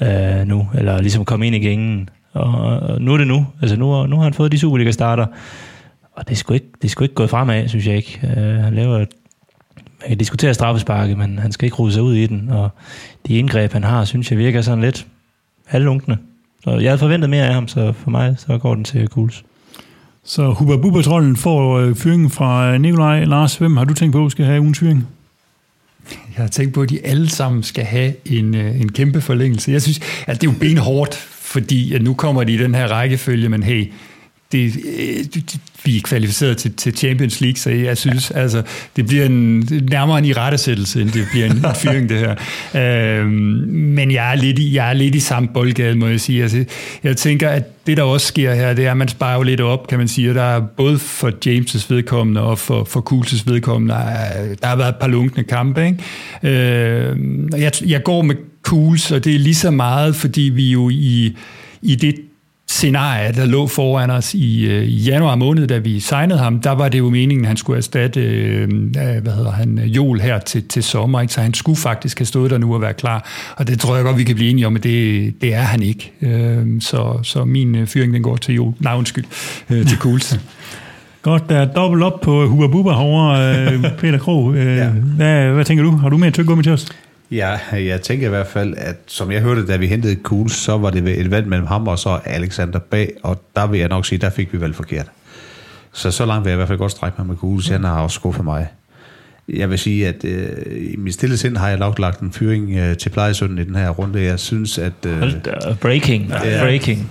øh, 0.01 0.47
nu, 0.47 0.69
eller 0.75 1.01
ligesom 1.01 1.25
komme 1.25 1.47
ind 1.47 1.57
i 1.57 1.59
gængen. 1.59 2.09
Og, 2.33 2.81
og 2.81 3.03
nu 3.03 3.13
er 3.13 3.17
det 3.17 3.27
nu. 3.27 3.47
Altså 3.63 3.77
nu, 3.77 4.07
nu 4.07 4.17
har 4.17 4.23
han 4.23 4.35
fået 4.35 4.53
de 4.53 4.59
Superliga-starter. 4.59 5.27
Og 6.13 6.29
det 6.29 6.33
er 6.33 6.37
sgu 6.37 6.55
ikke, 6.55 6.67
det 6.83 6.85
er 6.85 6.89
sgu 6.89 7.05
ikke 7.05 7.15
gået 7.15 7.31
fremad, 7.31 7.69
synes 7.69 7.87
jeg 7.87 7.97
ikke. 7.97 8.21
Øh, 8.37 8.65
han 8.65 8.75
laver 8.75 8.99
et 8.99 9.09
man 10.01 10.09
kan 10.09 10.19
diskutere 10.19 10.55
straffesparke, 10.55 11.17
men 11.17 11.39
han 11.39 11.53
skal 11.53 11.67
ikke 11.67 11.77
rode 11.77 11.93
sig 11.93 12.03
ud 12.03 12.15
i 12.15 12.27
den, 12.27 12.49
og 12.49 12.71
de 13.27 13.39
indgreb, 13.39 13.73
han 13.73 13.85
har, 13.85 14.05
synes 14.05 14.31
jeg 14.31 14.39
virker 14.39 14.61
sådan 14.61 14.81
lidt 14.81 15.07
halvlunkende. 15.67 16.19
Så 16.65 16.71
jeg 16.71 16.91
havde 16.91 16.99
forventet 16.99 17.31
mere 17.31 17.47
af 17.47 17.55
ham, 17.55 17.69
så 17.69 17.93
for 17.93 18.11
mig, 18.11 18.35
så 18.39 18.59
går 18.59 18.75
den 18.75 18.85
til 18.85 19.09
Kuls. 19.09 19.45
Så 20.29 20.53
Hubba 20.53 20.77
Bubba 20.77 21.03
Trollen 21.03 21.37
får 21.37 21.79
øh, 21.79 21.95
fyringen 21.95 22.31
fra 22.31 22.73
øh, 22.73 22.81
Nikolaj. 22.81 23.25
Lars, 23.25 23.57
hvem 23.57 23.77
har 23.77 23.85
du 23.85 23.95
tænkt 23.95 24.13
på, 24.13 24.31
skal 24.31 24.45
have 24.45 24.61
ugens 24.61 24.79
fyring? 24.79 25.07
Jeg 26.11 26.45
har 26.45 26.49
tænkt 26.49 26.75
på, 26.75 26.83
at 26.83 26.91
de 26.91 27.07
alle 27.07 27.31
sammen 27.31 27.63
skal 27.63 27.85
have 27.85 28.13
en, 28.25 28.55
øh, 28.55 28.81
en 28.81 28.93
kæmpe 28.93 29.21
forlængelse. 29.21 29.73
Jeg 29.73 29.83
synes, 29.83 30.01
at 30.27 30.41
det 30.41 30.49
er 30.49 30.53
jo 30.53 30.59
benhårdt, 30.59 31.15
fordi 31.41 31.95
at 31.95 32.03
nu 32.03 32.15
kommer 32.15 32.45
de 32.45 32.53
i 32.53 32.57
den 32.57 32.75
her 32.75 32.89
rækkefølge, 32.89 33.49
men 33.49 33.63
hey, 33.63 33.93
det, 34.53 34.77
øh, 34.99 35.43
vi 35.85 35.97
er 35.97 36.01
kvalificeret 36.01 36.57
til, 36.57 36.73
til 36.73 36.97
Champions 36.97 37.41
League, 37.41 37.57
så 37.57 37.71
jeg 37.71 37.99
synes, 37.99 38.33
ja. 38.35 38.41
altså, 38.41 38.63
det 38.97 39.07
bliver 39.07 39.25
en, 39.27 39.69
nærmere 39.91 40.19
en 40.19 40.25
irettesættelse, 40.25 41.01
end 41.01 41.11
det 41.11 41.27
bliver 41.31 41.47
en, 41.47 41.53
en 41.53 41.65
fyring, 41.75 42.09
det 42.09 42.19
her. 42.19 42.35
Øhm, 42.77 43.31
men 43.71 44.11
jeg 44.11 44.31
er, 44.31 44.35
lidt 44.35 44.59
i, 44.59 44.75
jeg 44.75 44.89
er 44.89 44.93
lidt 44.93 45.15
i 45.15 45.21
samme 45.21 45.49
boldgade, 45.49 45.95
må 45.95 46.07
jeg 46.07 46.21
sige. 46.21 46.43
Altså, 46.43 46.65
jeg 47.05 47.17
tænker, 47.17 47.49
at 47.49 47.87
det, 47.87 47.97
der 47.97 48.03
også 48.03 48.27
sker 48.27 48.55
her, 48.55 48.75
det 48.75 48.87
er, 48.87 48.91
at 48.91 48.97
man 48.97 49.09
sparer 49.09 49.37
jo 49.37 49.43
lidt 49.43 49.61
op, 49.61 49.89
kan 49.89 49.99
man 49.99 50.09
sige. 50.09 50.35
Der 50.35 50.43
er 50.43 50.61
både 50.61 50.99
for 50.99 51.31
James' 51.47 51.87
vedkommende 51.89 52.41
og 52.41 52.59
for, 52.59 52.85
for 52.85 53.13
Kuls' 53.13 53.43
vedkommende, 53.47 53.95
der, 53.95 54.01
er, 54.01 54.55
der 54.55 54.67
har 54.67 54.77
været 54.77 54.89
et 54.89 54.97
par 54.97 55.09
lunkne 55.09 55.45
kampe. 55.45 55.87
Ikke? 55.87 57.09
Øhm, 57.09 57.49
jeg, 57.57 57.73
jeg 57.87 58.03
går 58.03 58.23
med 58.23 58.35
Kuls, 58.63 59.13
og 59.13 59.25
det 59.25 59.35
er 59.35 59.39
lige 59.39 59.55
så 59.55 59.71
meget, 59.71 60.17
fordi 60.17 60.41
vi 60.41 60.71
jo 60.71 60.91
i, 60.91 61.37
i 61.83 61.95
det 61.95 62.15
scenarie, 62.77 63.33
der 63.33 63.45
lå 63.45 63.67
foran 63.67 64.11
os 64.11 64.35
i, 64.35 64.67
øh, 64.67 64.85
i 64.85 64.97
januar 64.97 65.35
måned, 65.35 65.67
da 65.67 65.79
vi 65.79 66.01
signede 66.01 66.39
ham, 66.39 66.61
der 66.61 66.71
var 66.71 66.89
det 66.89 66.99
jo 66.99 67.11
meningen, 67.11 67.45
at 67.45 67.49
han 67.49 67.57
skulle 67.57 67.77
erstatte 67.77 68.21
øh, 68.21 68.69
hvad 68.93 69.33
hedder 69.33 69.51
han, 69.51 69.79
Jol 69.79 70.21
her 70.21 70.39
til, 70.39 70.69
til 70.69 70.83
sommer, 70.83 71.21
ikke? 71.21 71.33
så 71.33 71.41
han 71.41 71.55
skulle 71.55 71.79
faktisk 71.79 72.19
have 72.19 72.27
stået 72.27 72.51
der 72.51 72.59
nu 72.59 72.75
og 72.75 72.81
være 72.81 72.95
klar, 72.95 73.29
og 73.57 73.69
det 73.69 73.81
tror 73.81 73.95
jeg 73.95 74.05
godt, 74.05 74.19
vi 74.19 74.25
kan 74.25 74.35
blive 74.35 74.51
enige 74.51 74.67
om, 74.67 74.77
at 74.77 74.83
det, 74.83 75.35
det 75.41 75.55
er 75.55 75.61
han 75.63 75.83
ikke. 75.83 76.13
Øh, 76.23 76.67
så, 76.81 77.19
så 77.23 77.45
min 77.45 77.75
øh, 77.75 77.87
fyring, 77.87 78.15
den 78.15 78.23
går 78.23 78.37
til 78.37 78.55
Jol. 78.55 78.75
Nej, 78.81 78.97
undskyld, 78.97 79.25
øh, 79.71 79.87
til 79.87 79.99
Kuls. 79.99 80.41
Godt, 81.23 81.49
der 81.49 81.57
er 81.57 81.65
dobbelt 81.65 82.03
op 82.03 82.21
på 82.21 82.47
Huber 82.47 82.69
Buber 82.69 82.93
herovre, 82.93 83.57
øh, 83.73 83.85
Peter 84.01 84.19
Krog. 84.19 84.55
Øh, 84.55 84.77
ja. 84.77 84.89
hvad, 84.89 85.51
hvad 85.51 85.65
tænker 85.65 85.85
du? 85.85 85.91
Har 85.91 86.09
du 86.09 86.17
mere 86.17 86.31
tyggegummi 86.31 86.63
til 86.63 86.73
os? 86.73 86.89
Ja, 87.31 87.59
jeg 87.73 88.03
tænker 88.03 88.27
i 88.27 88.31
hvert 88.31 88.47
fald, 88.47 88.75
at 88.77 88.97
som 89.07 89.33
jeg 89.33 89.43
hørte, 89.43 89.67
da 89.67 89.77
vi 89.77 89.87
hentede 89.87 90.17
Kuhl, 90.17 90.51
så 90.51 90.79
var 90.79 90.91
det 90.91 91.21
et 91.21 91.31
valg 91.31 91.47
mellem 91.47 91.67
ham 91.67 91.89
og 91.89 91.99
så 91.99 92.21
Alexander 92.25 92.79
Bag, 92.79 93.13
og 93.23 93.43
der 93.57 93.67
vil 93.67 93.81
jeg 93.81 93.89
nok 93.89 94.07
sige, 94.07 94.19
der 94.19 94.31
fik 94.31 94.53
vi 94.53 94.61
valgt 94.61 94.77
forkert. 94.77 95.07
Så 95.93 96.11
så 96.11 96.27
langt 96.27 96.45
vil 96.45 96.51
jeg 96.51 96.57
i 96.57 96.57
hvert 96.57 96.69
fald 96.69 96.79
godt 96.79 96.93
strække 96.93 97.15
mig 97.19 97.27
med 97.27 97.37
Kuhl, 97.37 97.63
så 97.63 97.73
han 97.73 97.85
har 97.85 98.01
også 98.03 98.15
skuffet 98.15 98.45
mig. 98.45 98.69
Jeg 99.49 99.71
vil 99.71 99.79
sige, 99.79 100.09
at 100.09 100.25
øh, 100.25 100.93
i 100.93 100.97
mit 100.97 101.15
stille 101.15 101.37
sind 101.37 101.57
har 101.57 101.69
jeg 101.69 101.79
nok 101.79 101.99
lagt 101.99 102.21
en 102.21 102.33
fyring 102.33 102.79
øh, 102.79 102.97
til 102.97 103.11
plejesønnen 103.11 103.59
i 103.59 103.65
den 103.65 103.75
her 103.75 103.91
runde. 103.91 104.23
Jeg 104.23 104.39
synes, 104.39 104.79
at... 104.79 104.93
Øh, 105.07 105.33
breaking. 105.81 106.29
Ja. 106.29 106.61
breaking. 106.61 107.11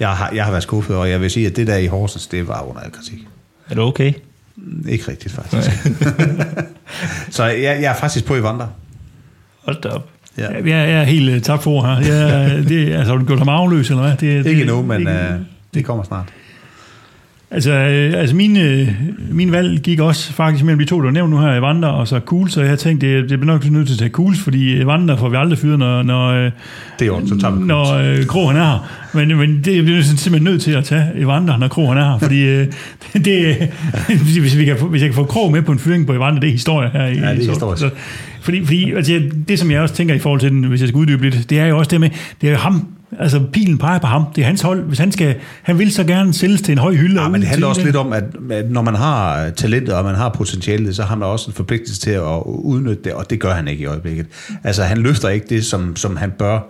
Jeg 0.00 0.08
har, 0.10 0.30
jeg 0.34 0.44
har 0.44 0.50
været 0.50 0.62
skuffet, 0.62 0.96
og 0.96 1.10
jeg 1.10 1.20
vil 1.20 1.30
sige, 1.30 1.46
at 1.46 1.56
det 1.56 1.66
der 1.66 1.76
i 1.76 1.86
Horsens, 1.86 2.26
det 2.26 2.48
var 2.48 2.62
under 2.62 2.80
al 2.80 2.92
kritik. 2.92 3.18
Er 3.70 3.74
det 3.74 3.78
okay? 3.78 4.12
Ikke 4.88 5.08
rigtigt, 5.08 5.34
faktisk. 5.34 5.70
så 7.36 7.44
jeg, 7.44 7.62
jeg 7.62 7.90
er 7.90 7.94
faktisk 7.94 8.24
på 8.24 8.36
i 8.36 8.42
vandre. 8.42 8.68
Hold 9.64 9.80
da 9.82 9.88
op. 9.88 10.08
Ja. 10.38 10.48
Jeg, 10.52 10.66
jeg 10.66 10.90
er 10.92 11.02
helt 11.04 11.36
uh, 11.36 11.40
tabt 11.42 11.62
for 11.62 11.82
her. 11.86 12.14
Jeg, 12.14 12.64
det, 12.68 12.92
altså, 12.92 13.12
har 13.12 13.18
du 13.18 13.24
gjort 13.26 13.38
ham 13.38 13.48
afløs, 13.48 13.90
eller 13.90 14.02
hvad? 14.02 14.16
Det, 14.16 14.46
Ikke 14.46 14.60
det, 14.60 14.66
nu, 14.66 14.82
men 14.82 15.00
ikke- 15.00 15.12
øh, 15.12 15.30
det 15.74 15.84
kommer 15.84 16.04
snart. 16.04 16.24
Altså, 17.54 17.72
øh, 17.72 18.20
altså 18.20 18.36
mine, 18.36 18.60
øh, 18.60 18.88
mine 19.30 19.52
valg 19.52 19.80
gik 19.80 20.00
også 20.00 20.32
faktisk 20.32 20.64
mellem 20.64 20.78
de 20.78 20.84
to, 20.84 21.00
du 21.00 21.04
har 21.04 21.12
nævnt 21.12 21.30
nu 21.30 21.40
her, 21.40 21.58
Evander 21.58 21.88
og 21.88 22.08
så 22.08 22.20
Kugls, 22.20 22.52
så 22.52 22.62
jeg 22.62 22.78
tænkte, 22.78 23.06
det, 23.06 23.30
det 23.30 23.40
bliver 23.40 23.52
nok 23.52 23.70
nødt 23.70 23.86
til 23.86 23.94
at 23.94 23.98
tage 23.98 24.10
Kugls, 24.10 24.40
fordi 24.40 24.80
Evander 24.80 25.16
får 25.16 25.28
vi 25.28 25.36
aldrig 25.36 25.58
fyret, 25.58 25.78
når, 25.78 26.02
når, 26.02 26.28
øh, 26.28 26.50
Det 26.98 27.02
er 27.02 27.06
jo 27.06 27.26
så 27.26 27.38
tager 27.40 27.54
når 27.54 27.94
øh, 27.94 28.26
Krog 28.26 28.50
han 28.50 28.60
er 28.60 28.64
her. 28.64 28.88
Men, 29.14 29.38
men 29.38 29.56
det 29.64 29.84
bliver 29.84 30.02
simpelthen 30.02 30.42
nødt 30.42 30.62
til 30.62 30.70
at 30.70 30.84
tage 30.84 31.04
Evander, 31.16 31.56
når 31.56 31.68
Krog 31.68 31.88
han 31.88 31.98
er 31.98 32.10
her, 32.10 32.18
fordi 32.18 32.42
øh, 32.42 32.66
det, 33.24 33.56
hvis, 34.06 34.58
vi 34.58 34.64
kan, 34.64 34.76
hvis 34.90 35.02
jeg 35.02 35.08
kan 35.08 35.14
få 35.14 35.24
Krog 35.24 35.52
med 35.52 35.62
på 35.62 35.72
en 35.72 35.78
fyring 35.78 36.06
på 36.06 36.12
Evander, 36.12 36.40
det 36.40 36.48
er 36.48 36.52
historie 36.52 36.90
her. 36.92 37.06
I, 37.06 37.14
Ja, 37.14 37.34
det 37.34 37.44
er 37.44 37.50
historisk. 37.50 37.80
Så, 37.80 37.90
fordi, 38.40 38.64
fordi 38.64 38.92
altså, 38.92 39.20
det, 39.48 39.58
som 39.58 39.70
jeg 39.70 39.80
også 39.80 39.94
tænker 39.94 40.14
i 40.14 40.18
forhold 40.18 40.40
til 40.40 40.50
den, 40.50 40.64
hvis 40.64 40.80
jeg 40.80 40.88
skal 40.88 40.98
uddybe 40.98 41.30
lidt, 41.30 41.50
det 41.50 41.58
er 41.58 41.66
jo 41.66 41.78
også 41.78 41.90
det 41.90 42.00
med, 42.00 42.10
det 42.40 42.48
er 42.48 42.52
jo 42.52 42.58
ham, 42.58 42.88
altså 43.18 43.42
pilen 43.52 43.78
peger 43.78 43.98
på 43.98 44.06
ham, 44.06 44.24
det 44.36 44.42
er 44.42 44.46
hans 44.46 44.62
hold. 44.62 44.82
Hvis 44.82 44.98
han 44.98 45.12
skal, 45.12 45.34
han 45.62 45.78
vil 45.78 45.92
så 45.92 46.04
gerne 46.04 46.34
sælges 46.34 46.62
til 46.62 46.72
en 46.72 46.78
høj 46.78 46.94
hylde. 46.94 47.22
Ja, 47.22 47.28
men 47.28 47.40
det 47.40 47.48
handler 47.48 47.66
også 47.66 47.84
lidt 47.84 47.96
om, 47.96 48.12
at, 48.12 48.24
når 48.70 48.82
man 48.82 48.94
har 48.94 49.50
talentet, 49.50 49.94
og 49.94 50.04
man 50.04 50.14
har 50.14 50.28
potentialet, 50.28 50.96
så 50.96 51.02
har 51.02 51.14
man 51.14 51.28
også 51.28 51.50
en 51.50 51.54
forpligtelse 51.54 52.00
til 52.00 52.10
at 52.10 52.42
udnytte 52.46 53.02
det, 53.04 53.12
og 53.12 53.30
det 53.30 53.40
gør 53.40 53.52
han 53.52 53.68
ikke 53.68 53.82
i 53.82 53.86
øjeblikket. 53.86 54.26
Altså, 54.64 54.82
han 54.82 54.98
løfter 54.98 55.28
ikke 55.28 55.46
det, 55.48 55.64
som, 55.64 55.96
som 55.96 56.16
han 56.16 56.30
bør 56.30 56.60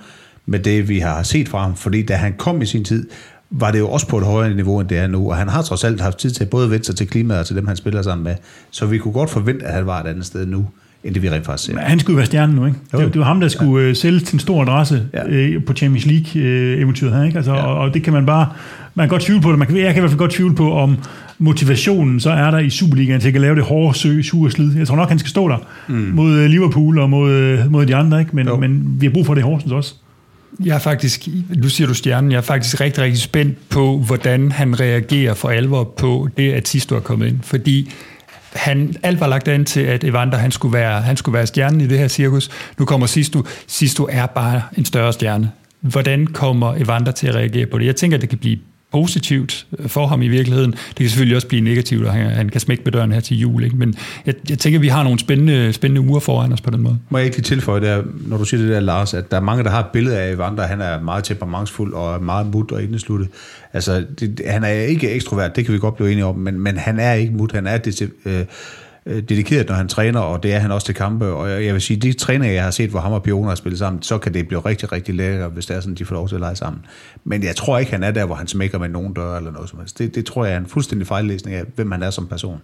med 0.47 0.59
det, 0.59 0.89
vi 0.89 0.99
har 0.99 1.23
set 1.23 1.49
fra 1.49 1.63
ham, 1.63 1.77
fordi 1.77 2.03
da 2.03 2.15
han 2.15 2.35
kom 2.39 2.63
i 2.63 2.67
sin 2.67 2.85
tid, 2.85 3.09
var 3.51 3.71
det 3.71 3.79
jo 3.79 3.89
også 3.89 4.09
på 4.09 4.19
et 4.19 4.25
højere 4.25 4.55
niveau, 4.55 4.81
end 4.81 4.89
det 4.89 4.99
er 4.99 5.07
nu, 5.07 5.31
og 5.31 5.37
han 5.37 5.49
har 5.49 5.63
trods 5.63 5.85
alt 5.85 6.01
haft 6.01 6.19
tid 6.19 6.31
til 6.31 6.47
både 6.47 6.65
at 6.65 6.71
vende 6.71 6.85
sig 6.85 6.97
til 6.97 7.07
klimaet 7.07 7.41
og 7.41 7.47
til 7.47 7.57
dem, 7.57 7.67
han 7.67 7.77
spiller 7.77 8.03
sammen 8.03 8.25
med, 8.25 8.35
så 8.71 8.87
vi 8.87 8.99
kunne 8.99 9.13
godt 9.13 9.31
forvente, 9.31 9.67
at 9.67 9.75
han 9.75 9.87
var 9.87 10.01
et 10.01 10.07
andet 10.07 10.27
sted 10.27 10.47
nu, 10.47 10.67
end 11.05 11.15
det 11.15 11.23
vi 11.23 11.31
rent 11.31 11.47
faktisk 11.47 11.67
ser. 11.73 11.79
Han 11.79 11.99
skulle 12.01 12.17
være 12.17 12.27
stjernen 12.27 12.57
nu, 12.57 12.67
ikke? 12.67 12.79
Jo. 12.93 12.99
Det, 12.99 13.05
var- 13.05 13.13
det 13.13 13.19
var 13.19 13.27
ham, 13.27 13.41
der 13.41 13.49
skulle 13.49 13.87
ja. 13.89 13.95
sælge 13.95 14.21
til 14.21 14.35
en 14.35 14.41
stor 14.41 14.63
adresse 14.63 15.03
Ja. 15.15 15.29
øh, 15.29 15.65
på 15.65 15.73
Champions 15.73 16.07
League-eventyret 16.07 17.17
her, 17.17 17.25
ikke? 17.25 17.37
Altså, 17.37 17.53
Ja. 17.53 17.63
og, 17.63 17.79
og 17.79 17.95
det 17.95 18.03
kan 18.03 18.13
man 18.13 18.27
bare... 18.27 18.49
Man 18.95 19.05
kan 19.05 19.11
godt 19.11 19.23
tvivle 19.23 19.43
på 19.43 19.51
det. 19.51 19.59
Man 19.59 19.69
kan, 19.69 19.77
jeg 19.77 19.87
kan 19.95 19.97
i 19.97 20.01
hvert 20.01 20.11
fald 20.11 20.19
godt 20.19 20.31
tvivle 20.33 20.55
på, 20.55 20.73
om 20.73 20.97
motivationen 21.39 22.21
så 22.21 22.31
er 22.31 22.51
der 22.51 22.59
i 22.59 22.71
Superligaen 22.71 23.21
til 23.21 23.29
at 23.35 23.41
lave 23.41 23.57
det 23.57 23.65
hårde, 23.65 23.99
sø, 23.99 24.23
sure 24.23 24.51
slid. 24.51 24.77
Jeg 24.77 24.87
tror 24.87 24.97
nok, 24.97 25.09
han 25.09 25.19
skal 25.19 25.31
stå 25.31 25.49
der 25.49 25.57
mm. 25.89 25.95
mod 25.95 26.33
øh, 26.39 26.51
Liverpool 26.51 26.99
og 26.99 27.11
mod, 27.11 27.33
øh, 27.33 27.73
mod 27.73 27.87
de 27.87 27.97
andre, 27.97 28.21
ikke? 28.21 28.37
Men, 28.37 28.47
Jo. 28.47 28.57
men 28.57 28.97
vi 29.01 29.07
har 29.07 29.13
brug 29.13 29.27
for 29.27 29.35
det 29.35 29.41
i 29.41 29.45
Horsens 29.45 29.73
også. 29.73 29.95
Jeg 30.65 30.75
er 30.75 30.79
faktisk, 30.79 31.29
nu 31.57 31.69
siger 31.69 31.89
du 31.89 31.95
stjernen, 31.95 32.31
jeg 32.31 32.37
er 32.37 32.43
faktisk 32.43 32.81
rigtig, 32.81 33.03
rigtig 33.05 33.21
spændt 33.21 33.69
på, 33.69 33.99
hvordan 34.07 34.53
han 34.53 34.81
reagerer 34.81 35.35
for 35.35 35.49
alvor 35.49 35.85
på 35.97 36.29
det, 36.37 36.53
at 36.53 36.69
Sisto 36.69 36.97
er 36.97 37.01
kommet 37.01 37.27
ind. 37.27 37.39
Fordi 37.43 37.91
han, 38.55 38.95
alt 39.03 39.21
var 39.21 39.27
lagt 39.27 39.49
an 39.49 39.65
til, 39.65 39.81
at 39.81 40.05
Evander 40.05 40.39
han 40.39 40.51
skulle, 40.51 40.73
være, 40.73 41.01
han 41.01 41.17
skulle 41.17 41.35
være 41.35 41.47
stjernen 41.47 41.81
i 41.81 41.87
det 41.87 41.99
her 41.99 42.09
cirkus. 42.09 42.51
Nu 42.79 42.85
kommer 42.85 43.07
Sisto. 43.07 43.43
Sisto 43.67 44.09
er 44.11 44.27
bare 44.27 44.63
en 44.79 44.85
større 44.85 45.13
stjerne. 45.13 45.51
Hvordan 45.81 46.27
kommer 46.27 46.75
Evander 46.75 47.13
til 47.13 47.27
at 47.27 47.35
reagere 47.35 47.67
på 47.67 47.79
det? 47.79 47.87
Jeg 47.87 47.97
tænker, 47.97 48.17
at 48.17 48.21
det 48.21 48.29
kan 48.29 48.39
blive 48.39 48.59
positivt 48.95 49.67
øh, 49.79 49.89
for 49.89 50.07
ham 50.07 50.23
i 50.23 50.29
virkeligheden. 50.29 50.73
Det 50.73 50.97
kan 50.97 51.09
selvfølgelig 51.09 51.37
også 51.37 51.49
blive 51.49 51.61
negativt, 51.61 52.07
og 52.07 52.13
han, 52.13 52.31
han 52.31 52.49
kan 52.49 52.61
smække 52.61 52.83
med 52.85 52.93
døren 52.93 53.13
her 53.13 53.21
til 53.21 53.41
jul. 53.41 53.65
Ikke? 53.65 53.77
Men 53.77 53.95
jeg, 54.27 54.35
jeg 54.51 54.59
tænker, 54.59 54.79
at 54.79 54.83
vi 54.83 54.89
har 54.89 55.03
nogle 55.03 55.19
spændende, 55.19 55.73
spændende 55.73 56.01
uger 56.01 56.21
foran 56.21 56.53
os 56.53 56.61
på 56.61 56.71
den 56.71 56.81
måde. 56.81 56.99
Må 57.09 57.19
jeg 57.19 57.25
ikke 57.25 57.37
lige 57.37 57.45
tilføje 57.45 57.81
der, 57.81 58.03
når 58.27 58.37
du 58.37 58.45
siger 58.45 58.61
det 58.61 58.71
der, 58.71 58.81
Lars, 58.81 59.15
at 59.15 59.31
der 59.31 59.37
er 59.37 59.41
mange, 59.41 59.65
der 59.65 59.71
har 59.71 59.81
et 59.81 59.87
billede 59.93 60.19
af 60.19 60.33
Evander, 60.33 60.67
han 60.67 60.81
er 60.81 61.01
meget 61.01 61.25
temperamentsfuld 61.25 61.93
og 61.93 62.23
meget 62.23 62.47
mut 62.47 62.73
og 62.73 62.83
indesluttet. 62.83 63.29
Altså, 63.73 64.05
det, 64.21 64.41
han 64.47 64.65
er 64.65 64.69
ikke 64.69 65.11
ekstrovert, 65.11 65.57
det 65.57 65.65
kan 65.65 65.75
vi 65.75 65.79
godt 65.79 65.97
blive 65.97 66.13
enige 66.13 66.25
om, 66.25 66.37
men, 66.37 66.61
men 66.61 66.77
han 66.77 67.01
er 67.01 67.13
ikke 67.13 67.33
mut, 67.33 67.53
han 67.53 67.67
er 67.67 67.77
det, 67.77 68.11
øh, 68.25 68.45
øh, 69.07 69.23
dedikeret, 69.23 69.69
når 69.69 69.75
han 69.75 69.89
træner, 69.89 70.21
og 70.21 70.43
det 70.43 70.55
er 70.55 70.59
han 70.59 70.71
også 70.71 70.87
til 70.87 70.95
kampe. 70.95 71.27
Og 71.27 71.51
jeg, 71.51 71.65
jeg 71.65 71.75
vil 71.75 71.83
sige, 71.83 71.97
de 71.97 72.13
træninger, 72.13 72.55
jeg 72.55 72.65
har 72.65 72.71
set, 72.71 72.91
hvor 72.91 73.01
ham 73.01 73.13
og 73.13 73.23
Piona 73.23 73.49
har 73.49 73.55
spillet 73.55 73.79
sammen, 73.79 74.03
så 74.03 74.19
kan 74.19 74.35
det 74.35 74.49
blive 74.49 74.61
rigtig, 74.61 74.93
rigtig 74.93 75.15
lækkert, 75.15 75.53
hvis 75.53 75.67
det 75.67 75.77
er 75.77 75.81
sådan, 75.81 75.95
de 75.95 76.05
får 76.05 76.15
lov 76.15 76.29
til 76.29 76.35
at 76.35 76.41
lege 76.41 76.57
sammen. 76.57 76.83
Men 77.25 77.45
jeg 77.45 77.57
tror 77.57 77.79
ikke, 77.79 77.93
han 77.93 78.03
er 78.03 78.11
der, 78.11 78.27
hvor 78.27 78.35
han 78.35 78.47
smækker 78.47 78.79
med 78.79 78.89
nogen 78.89 79.15
dør 79.15 79.37
eller 79.37 79.51
noget 79.51 79.71
som 79.71 79.79
helst. 79.79 79.99
Det, 79.99 80.15
det 80.15 80.27
tror 80.27 80.45
jeg 80.45 80.55
er 80.55 80.59
en 80.59 80.67
fuldstændig 80.67 81.07
fejllæsning 81.07 81.57
af, 81.57 81.65
hvem 81.77 81.93
han 81.93 82.03
er 82.03 82.11
som 82.11 82.27
person. 82.27 82.61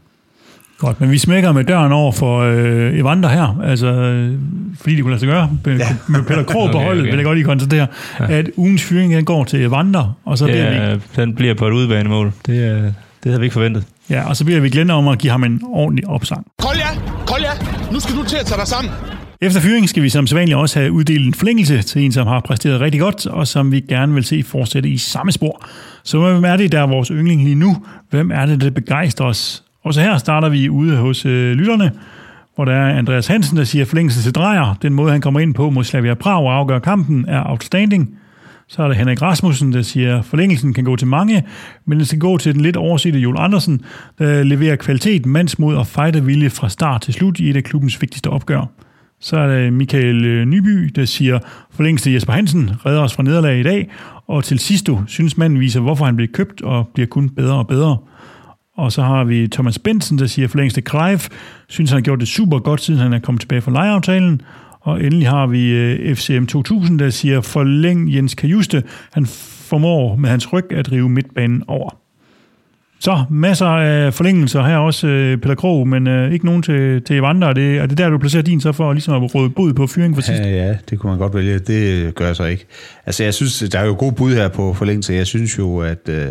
Godt, 0.78 1.00
men 1.00 1.10
vi 1.10 1.18
smækker 1.18 1.52
med 1.52 1.64
døren 1.64 1.92
over 1.92 2.12
for 2.12 2.40
øh, 2.40 2.98
Evander 2.98 3.28
her, 3.28 3.60
altså, 3.64 3.86
øh, 3.86 4.34
fordi 4.80 4.94
det 4.94 5.02
kunne 5.02 5.10
lade 5.10 5.20
sig 5.20 5.28
gøre. 5.28 5.50
Med, 5.64 5.78
ja. 5.78 5.96
med 6.08 6.22
Peter 6.22 6.42
Krog 6.42 6.68
på 6.72 6.76
Okay, 6.76 6.86
holdet, 6.86 7.02
okay. 7.02 7.10
vil 7.10 7.16
jeg 7.16 7.24
godt 7.24 7.36
lige 7.36 7.44
konstatere, 7.44 7.86
ja. 8.20 8.26
at 8.28 8.50
ugens 8.56 8.82
fyring 8.82 9.12
den 9.12 9.24
går 9.24 9.44
til 9.44 9.64
Evander, 9.64 10.18
og 10.24 10.38
så 10.38 10.44
bliver 10.44 10.70
vi 10.70 10.76
Ja, 10.76 10.96
den 11.22 11.34
bliver 11.34 11.54
på 11.54 11.66
et 11.66 11.72
udbanemål. 11.72 12.32
Det, 12.46 12.84
øh, 12.84 12.92
det 13.22 13.30
havde 13.30 13.40
vi 13.40 13.44
ikke 13.44 13.54
forventet. 13.54 13.84
Ja, 14.10 14.28
og 14.28 14.36
så 14.36 14.44
bliver 14.44 14.60
vi 14.60 14.70
glænde 14.70 14.94
om 14.94 15.08
at 15.08 15.18
give 15.18 15.30
ham 15.30 15.44
en 15.44 15.60
ordentlig 15.64 16.08
opsang. 16.08 16.46
Kolja, 16.58 16.86
Kolja, 17.26 17.50
nu 17.92 18.00
skal 18.00 18.16
du 18.16 18.24
til 18.24 18.36
at 18.36 18.46
tage 18.46 18.58
dig 18.58 18.66
sammen. 18.68 18.92
Efter 19.42 19.60
fyringen 19.60 19.88
skal 19.88 20.02
vi 20.02 20.08
som 20.08 20.26
sædvanligt 20.26 20.58
også 20.58 20.78
have 20.78 20.92
uddelt 20.92 21.26
en 21.26 21.34
forlængelse 21.34 21.82
til 21.82 22.02
en, 22.02 22.12
som 22.12 22.26
har 22.26 22.40
præsteret 22.40 22.80
rigtig 22.80 23.00
godt, 23.00 23.26
og 23.26 23.46
som 23.46 23.72
vi 23.72 23.80
gerne 23.80 24.14
vil 24.14 24.24
se 24.24 24.42
fortsætte 24.42 24.88
i 24.88 24.98
samme 24.98 25.32
spor. 25.32 25.66
Så 26.04 26.18
hvem 26.18 26.44
er 26.44 26.56
det, 26.56 26.72
der 26.72 26.80
er 26.80 26.86
vores 26.86 27.08
yndling 27.08 27.44
lige 27.44 27.54
nu? 27.54 27.76
Hvem 28.10 28.30
er 28.30 28.46
det, 28.46 28.60
der 28.60 28.70
begejstrer 28.70 29.26
os? 29.26 29.62
Og 29.84 29.94
så 29.94 30.00
her 30.00 30.18
starter 30.18 30.48
vi 30.48 30.68
ude 30.68 30.96
hos 30.96 31.26
øh, 31.26 31.52
lytterne, 31.52 31.92
hvor 32.54 32.64
der 32.64 32.72
er 32.72 32.98
Andreas 32.98 33.26
Hansen, 33.26 33.56
der 33.56 33.64
siger 33.64 33.84
forlængelse 33.84 34.22
til 34.22 34.32
Drejer. 34.34 34.74
Den 34.82 34.94
måde, 34.94 35.12
han 35.12 35.20
kommer 35.20 35.40
ind 35.40 35.54
på 35.54 35.70
mod 35.70 35.84
Slavia 35.84 36.14
Prag 36.14 36.42
og 36.42 36.54
afgør 36.54 36.78
kampen, 36.78 37.24
er 37.28 37.42
outstanding. 37.46 38.19
Så 38.70 38.82
er 38.82 38.88
der 38.88 38.94
Henrik 38.94 39.22
Rasmussen, 39.22 39.72
der 39.72 39.82
siger, 39.82 40.22
forlængelsen 40.22 40.74
kan 40.74 40.84
gå 40.84 40.96
til 40.96 41.06
mange, 41.06 41.42
men 41.86 41.98
den 41.98 42.06
skal 42.06 42.18
gå 42.18 42.38
til 42.38 42.54
den 42.54 42.60
lidt 42.60 42.76
oversete 42.76 43.18
Joel 43.18 43.36
Andersen, 43.38 43.80
der 44.18 44.42
leverer 44.42 44.76
kvalitet, 44.76 45.26
mandsmod 45.26 45.74
og 45.74 45.86
fightervilje 45.86 46.50
fra 46.50 46.68
start 46.68 47.00
til 47.02 47.14
slut 47.14 47.40
i 47.40 47.50
et 47.50 47.56
af 47.56 47.64
klubbens 47.64 48.00
vigtigste 48.00 48.30
opgør. 48.30 48.66
Så 49.20 49.38
er 49.38 49.46
der 49.46 49.70
Michael 49.70 50.24
øh, 50.24 50.44
Nyby, 50.44 50.90
der 50.94 51.04
siger, 51.04 51.38
forlængelse 51.70 52.04
til 52.04 52.12
Jesper 52.12 52.32
Hansen, 52.32 52.70
redder 52.86 53.00
os 53.00 53.14
fra 53.14 53.22
nederlag 53.22 53.60
i 53.60 53.62
dag, 53.62 53.90
og 54.26 54.44
til 54.44 54.58
sidst 54.58 54.88
synes 55.06 55.36
manden 55.36 55.60
viser, 55.60 55.80
hvorfor 55.80 56.04
han 56.04 56.16
blev 56.16 56.28
købt 56.28 56.62
og 56.62 56.88
bliver 56.94 57.06
kun 57.06 57.28
bedre 57.28 57.54
og 57.54 57.66
bedre. 57.66 57.96
Og 58.76 58.92
så 58.92 59.02
har 59.02 59.24
vi 59.24 59.48
Thomas 59.48 59.78
Benson, 59.78 60.18
der 60.18 60.26
siger 60.26 60.48
forlængelse 60.48 60.76
til 60.76 60.90
Clive. 60.90 61.20
Synes, 61.68 61.90
han 61.90 61.96
har 61.96 62.02
gjort 62.02 62.20
det 62.20 62.28
super 62.28 62.58
godt, 62.58 62.80
siden 62.80 63.00
han 63.00 63.12
er 63.12 63.18
kommet 63.18 63.40
tilbage 63.40 63.60
fra 63.60 63.72
lejeaftalen. 63.72 64.40
Og 64.80 65.04
endelig 65.04 65.28
har 65.28 65.46
vi 65.46 65.70
øh, 65.70 66.16
FCM 66.16 66.44
2000, 66.44 66.98
der 66.98 67.10
siger 67.10 67.40
forlæng 67.40 68.14
Jens 68.14 68.34
Kajuste. 68.34 68.82
Han 69.12 69.26
formår 69.70 70.16
med 70.16 70.30
hans 70.30 70.52
ryg 70.52 70.72
at 70.72 70.86
drive 70.86 71.08
midtbanen 71.08 71.64
over. 71.68 71.96
Så 73.00 73.24
masser 73.30 73.66
af 73.66 74.14
forlængelser 74.14 74.62
her 74.62 74.76
også, 74.76 75.06
øh, 75.06 75.38
Peter 75.38 75.54
Krog, 75.54 75.88
men 75.88 76.06
øh, 76.06 76.32
ikke 76.32 76.46
nogen 76.46 76.62
til, 76.62 77.02
til 77.02 77.16
Evander. 77.16 77.48
Er 77.48 77.52
det, 77.52 77.78
er 77.78 77.86
det 77.86 77.98
der, 77.98 78.08
du 78.08 78.18
placerer 78.18 78.42
din 78.42 78.60
så 78.60 78.72
for 78.72 78.92
ligesom 78.92 79.24
at 79.24 79.34
råde 79.34 79.50
bud 79.50 79.72
på 79.72 79.86
fyring 79.86 80.14
for 80.14 80.22
sidst? 80.22 80.42
Ja, 80.42 80.48
ja, 80.48 80.76
det 80.90 80.98
kunne 80.98 81.10
man 81.10 81.18
godt 81.18 81.34
vælge. 81.34 81.58
Det 81.58 82.14
gør 82.14 82.26
jeg 82.26 82.36
så 82.36 82.44
ikke. 82.44 82.66
Altså, 83.06 83.24
jeg 83.24 83.34
synes, 83.34 83.64
der 83.72 83.78
er 83.78 83.86
jo 83.86 83.96
god 83.98 84.12
bud 84.12 84.34
her 84.34 84.48
på 84.48 84.74
forlængelse. 84.74 85.12
Jeg 85.12 85.26
synes 85.26 85.58
jo, 85.58 85.78
at 85.78 86.08
Øh 86.08 86.26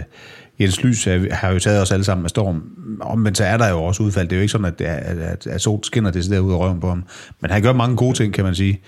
Jens 0.60 0.84
Lys 0.84 1.08
er, 1.08 1.34
har 1.36 1.52
jo 1.52 1.60
taget 1.60 1.82
os 1.82 1.92
alle 1.92 2.04
sammen 2.04 2.22
med 2.22 2.30
storm. 2.30 2.64
Omvendt 3.02 3.38
så 3.38 3.44
er 3.44 3.58
der 3.58 3.70
jo 3.70 3.84
også 3.84 4.04
udfald. 4.04 4.28
Det 4.28 4.36
er 4.36 4.38
jo 4.38 4.42
ikke 4.42 4.52
sådan, 4.52 4.66
at, 4.66 4.82
at, 4.82 5.18
at, 5.18 5.48
at 5.48 5.62
sol 5.62 5.80
skinner 5.84 6.12
det 6.12 6.30
der 6.30 6.40
ud 6.40 6.54
af 6.54 6.58
røven 6.58 6.80
på 6.80 6.90
ham. 6.90 7.04
Men 7.42 7.52
han 7.52 7.62
gør 7.62 7.74
mange 7.74 7.96
gode 7.96 8.18
ting, 8.18 8.34
kan 8.34 8.44
man 8.44 8.56
sige. 8.56 8.80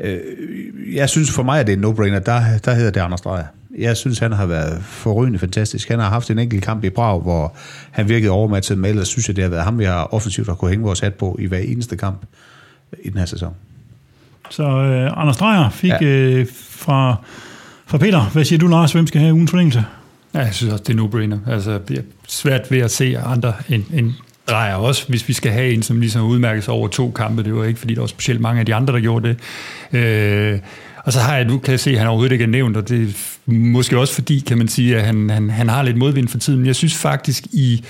Øh, 0.00 0.18
Jeg 0.94 1.08
synes 1.08 1.30
for 1.30 1.42
mig, 1.42 1.60
at 1.60 1.66
det 1.66 1.72
er 1.72 1.76
en 1.76 1.84
no-brainer. 1.84 2.18
Der, 2.18 2.58
der 2.64 2.74
hedder 2.74 2.90
det 2.90 3.00
Anders 3.00 3.20
Dreyer. 3.20 3.44
Jeg 3.78 3.96
synes, 3.96 4.18
han 4.18 4.32
har 4.32 4.46
været 4.46 4.82
forrygende 4.82 5.38
fantastisk. 5.38 5.88
Han 5.88 5.98
har 5.98 6.08
haft 6.08 6.30
en 6.30 6.38
enkelt 6.38 6.64
kamp 6.64 6.84
i 6.84 6.90
Prag, 6.90 7.20
hvor 7.20 7.54
han 7.90 8.08
virkede 8.08 8.30
overmatchet, 8.30 8.78
men 8.78 8.90
ellers 8.90 9.08
synes 9.08 9.28
jeg, 9.28 9.36
det 9.36 9.44
har 9.44 9.50
været 9.50 9.64
ham, 9.64 9.78
vi 9.78 9.84
har 9.84 10.14
offensivt 10.14 10.48
har 10.48 10.54
kunne 10.54 10.70
hænge 10.70 10.84
vores 10.84 11.00
hat 11.00 11.14
på 11.14 11.36
i 11.38 11.46
hver 11.46 11.58
eneste 11.58 11.96
kamp 11.96 12.22
i 13.02 13.08
den 13.08 13.18
her 13.18 13.26
sæson. 13.26 13.54
Så 14.50 14.62
øh, 14.62 15.10
Anders 15.20 15.36
Dreyer 15.36 15.70
fik 15.70 15.90
ja. 15.90 16.04
øh, 16.04 16.46
fra, 16.70 17.16
fra 17.86 17.98
Peter. 17.98 18.20
Hvad 18.20 18.44
siger 18.44 18.58
du, 18.58 18.66
Lars? 18.66 18.92
Hvem 18.92 19.06
skal 19.06 19.20
have 19.20 19.34
ugens 19.34 19.50
forlængelse? 19.50 19.84
Ja, 20.34 20.40
jeg 20.40 20.54
synes 20.54 20.72
også, 20.72 20.84
det 20.86 20.98
er 20.98 21.02
no-brainer. 21.04 21.52
Altså, 21.52 21.78
det 21.88 21.98
er 21.98 22.02
svært 22.28 22.70
ved 22.70 22.78
at 22.78 22.90
se 22.90 23.18
andre 23.18 23.54
end, 23.68 23.84
end 23.94 24.12
drejer 24.48 24.74
også, 24.74 25.08
hvis 25.08 25.28
vi 25.28 25.32
skal 25.32 25.52
have 25.52 25.72
en, 25.72 25.82
som 25.82 26.00
ligesom 26.00 26.26
udmærkes 26.26 26.68
over 26.68 26.88
to 26.88 27.10
kampe. 27.10 27.42
Det 27.42 27.54
var 27.54 27.64
ikke, 27.64 27.80
fordi 27.80 27.94
der 27.94 28.00
var 28.00 28.06
specielt 28.06 28.40
mange 28.40 28.60
af 28.60 28.66
de 28.66 28.74
andre, 28.74 28.94
der 28.94 29.00
gjorde 29.00 29.28
det. 29.28 29.38
Øh, 29.98 30.58
og 31.04 31.12
så 31.12 31.20
har 31.20 31.36
jeg, 31.36 31.44
nu 31.44 31.58
kan 31.58 31.70
jeg 31.70 31.80
se, 31.80 31.90
at 31.90 31.98
han 31.98 32.06
overhovedet 32.06 32.32
ikke 32.32 32.42
er 32.42 32.48
nævnt, 32.48 32.76
og 32.76 32.88
det 32.88 33.02
er 33.02 33.12
måske 33.46 33.98
også 33.98 34.14
fordi, 34.14 34.38
kan 34.38 34.58
man 34.58 34.68
sige, 34.68 34.96
at 34.96 35.02
han, 35.02 35.30
han, 35.30 35.50
han 35.50 35.68
har 35.68 35.82
lidt 35.82 35.96
modvind 35.96 36.28
for 36.28 36.38
tiden. 36.38 36.58
Men 36.58 36.66
jeg 36.66 36.76
synes 36.76 36.94
faktisk, 36.94 37.46
i, 37.52 37.84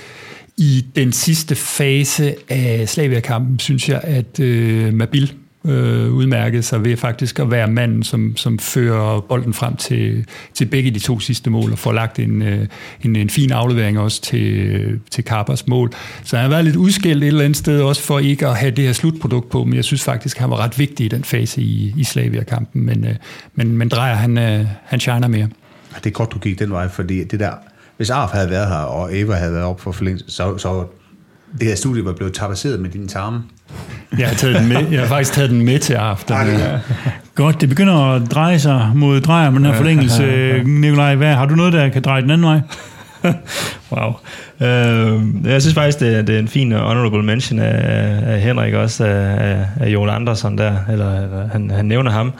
i 0.57 0.85
den 0.95 1.11
sidste 1.11 1.55
fase 1.55 2.35
af 2.49 2.89
Slavia-kampen, 2.89 3.59
synes 3.59 3.89
jeg, 3.89 4.01
at 4.03 4.39
øh, 4.39 4.93
Mabil 4.93 5.33
øh, 5.65 6.13
udmærket 6.13 6.65
sig 6.65 6.85
ved 6.85 6.97
faktisk 6.97 7.39
at 7.39 7.51
være 7.51 7.67
manden, 7.67 8.03
som, 8.03 8.37
som 8.37 8.59
fører 8.59 9.19
bolden 9.19 9.53
frem 9.53 9.75
til, 9.75 10.25
til 10.53 10.65
begge 10.65 10.91
de 10.91 10.99
to 10.99 11.19
sidste 11.19 11.49
mål, 11.49 11.71
og 11.71 11.79
får 11.79 11.91
lagt 11.91 12.19
en, 12.19 12.41
øh, 12.41 12.67
en, 13.01 13.15
en 13.15 13.29
fin 13.29 13.51
aflevering 13.51 13.99
også 13.99 14.21
til, 14.21 14.53
øh, 14.53 14.99
til 15.11 15.23
Carpers 15.23 15.67
mål. 15.67 15.91
Så 16.23 16.35
han 16.35 16.43
har 16.43 16.49
været 16.49 16.65
lidt 16.65 16.75
udskilt 16.75 17.23
et 17.23 17.27
eller 17.27 17.43
andet 17.43 17.57
sted 17.57 17.81
også 17.81 18.01
for 18.01 18.19
ikke 18.19 18.47
at 18.47 18.57
have 18.57 18.71
det 18.71 18.85
her 18.85 18.93
slutprodukt 18.93 19.49
på, 19.49 19.63
men 19.63 19.75
jeg 19.75 19.83
synes 19.83 20.03
faktisk, 20.03 20.37
at 20.37 20.41
han 20.41 20.49
var 20.49 20.57
ret 20.57 20.79
vigtig 20.79 21.05
i 21.05 21.09
den 21.09 21.23
fase 21.23 21.61
i, 21.61 21.93
i 21.97 22.03
Slavia-kampen, 22.03 22.85
men, 22.85 23.05
øh, 23.05 23.15
men, 23.55 23.77
men 23.77 23.89
Drejer, 23.89 24.15
han, 24.15 24.37
øh, 24.37 24.65
han 24.83 24.99
shiner 24.99 25.27
mere. 25.27 25.47
Det 25.95 26.05
er 26.05 26.09
godt, 26.09 26.31
du 26.31 26.39
gik 26.39 26.59
den 26.59 26.71
vej, 26.71 26.89
fordi 26.89 27.23
det 27.23 27.39
der, 27.39 27.51
hvis 27.97 28.09
Arf 28.09 28.31
havde 28.31 28.49
været 28.49 28.67
her, 28.67 28.75
og 28.75 29.17
Eva 29.17 29.33
havde 29.33 29.53
været 29.53 29.65
op 29.65 29.81
for 29.81 29.91
forlængelse, 29.91 30.25
så, 30.31 30.57
så 30.57 30.85
det 31.59 31.67
her 31.67 31.75
studie 31.75 32.05
var 32.05 32.13
blevet 32.13 32.33
tapasseret 32.33 32.79
med 32.79 32.89
dine 32.89 33.07
tarme. 33.07 33.43
Jeg 34.17 34.27
har, 34.27 34.35
taget 34.35 34.55
den 34.55 34.67
med, 34.67 34.91
jeg 34.91 34.99
har 34.99 35.07
faktisk 35.07 35.33
taget 35.33 35.49
den 35.49 35.65
med 35.65 35.79
til 35.79 35.93
aften. 35.93 36.35
Godt, 37.35 37.61
det 37.61 37.69
begynder 37.69 38.15
at 38.15 38.31
dreje 38.31 38.59
sig 38.59 38.91
mod 38.95 39.21
drejer 39.21 39.49
med 39.49 39.59
den 39.59 39.65
her 39.65 39.75
forlængelse. 39.75 40.23
Nikolaj, 40.81 41.15
hvad, 41.15 41.33
har 41.33 41.45
du 41.45 41.55
noget, 41.55 41.73
der 41.73 41.89
kan 41.89 42.01
dreje 42.01 42.21
den 42.21 42.31
anden 42.31 42.47
vej? 42.47 42.59
Wow. 43.91 44.13
Øh, 44.61 45.21
jeg 45.45 45.61
synes 45.61 45.73
faktisk, 45.73 45.99
det 45.99 46.17
er, 46.17 46.21
det 46.21 46.35
er 46.35 46.39
en 46.39 46.47
fin 46.47 46.71
honorable 46.71 47.23
mention 47.23 47.59
af, 47.59 48.33
af 48.33 48.41
Henrik 48.41 48.73
også, 48.73 49.05
af, 49.05 49.65
af, 49.79 49.87
Joel 49.87 50.09
Andersen 50.09 50.57
der, 50.57 50.73
eller, 50.91 51.21
eller 51.21 51.47
han, 51.51 51.71
han 51.71 51.85
nævner 51.85 52.11
ham, 52.11 52.33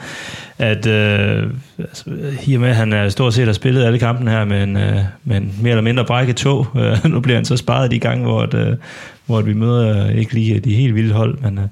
at 0.58 0.86
øh, 0.86 1.50
altså, 1.78 2.04
i 2.46 2.54
og 2.54 2.60
med, 2.60 2.68
at 2.68 2.76
han 2.76 2.92
er 2.92 3.08
stort 3.08 3.34
set 3.34 3.46
har 3.46 3.52
spillet 3.52 3.84
alle 3.84 3.98
kampene 3.98 4.30
her 4.30 4.44
med 4.44 4.62
en, 4.62 4.76
øh, 4.76 4.98
med 5.24 5.36
en 5.36 5.54
mere 5.62 5.70
eller 5.70 5.82
mindre 5.82 6.04
brækket 6.04 6.36
tog, 6.36 6.66
øh, 6.80 7.04
nu 7.04 7.20
bliver 7.20 7.36
han 7.36 7.44
så 7.44 7.56
sparet 7.56 7.90
de 7.90 7.98
gange, 7.98 8.24
hvor, 8.24 8.42
at, 8.42 8.54
øh, 8.54 8.76
hvor 9.26 9.38
at 9.38 9.46
vi 9.46 9.54
møder 9.54 10.06
øh, 10.06 10.14
ikke 10.14 10.34
lige 10.34 10.60
de 10.60 10.74
helt 10.74 10.94
vilde 10.94 11.14
hold, 11.14 11.38
men, 11.38 11.58
øh, 11.58 11.64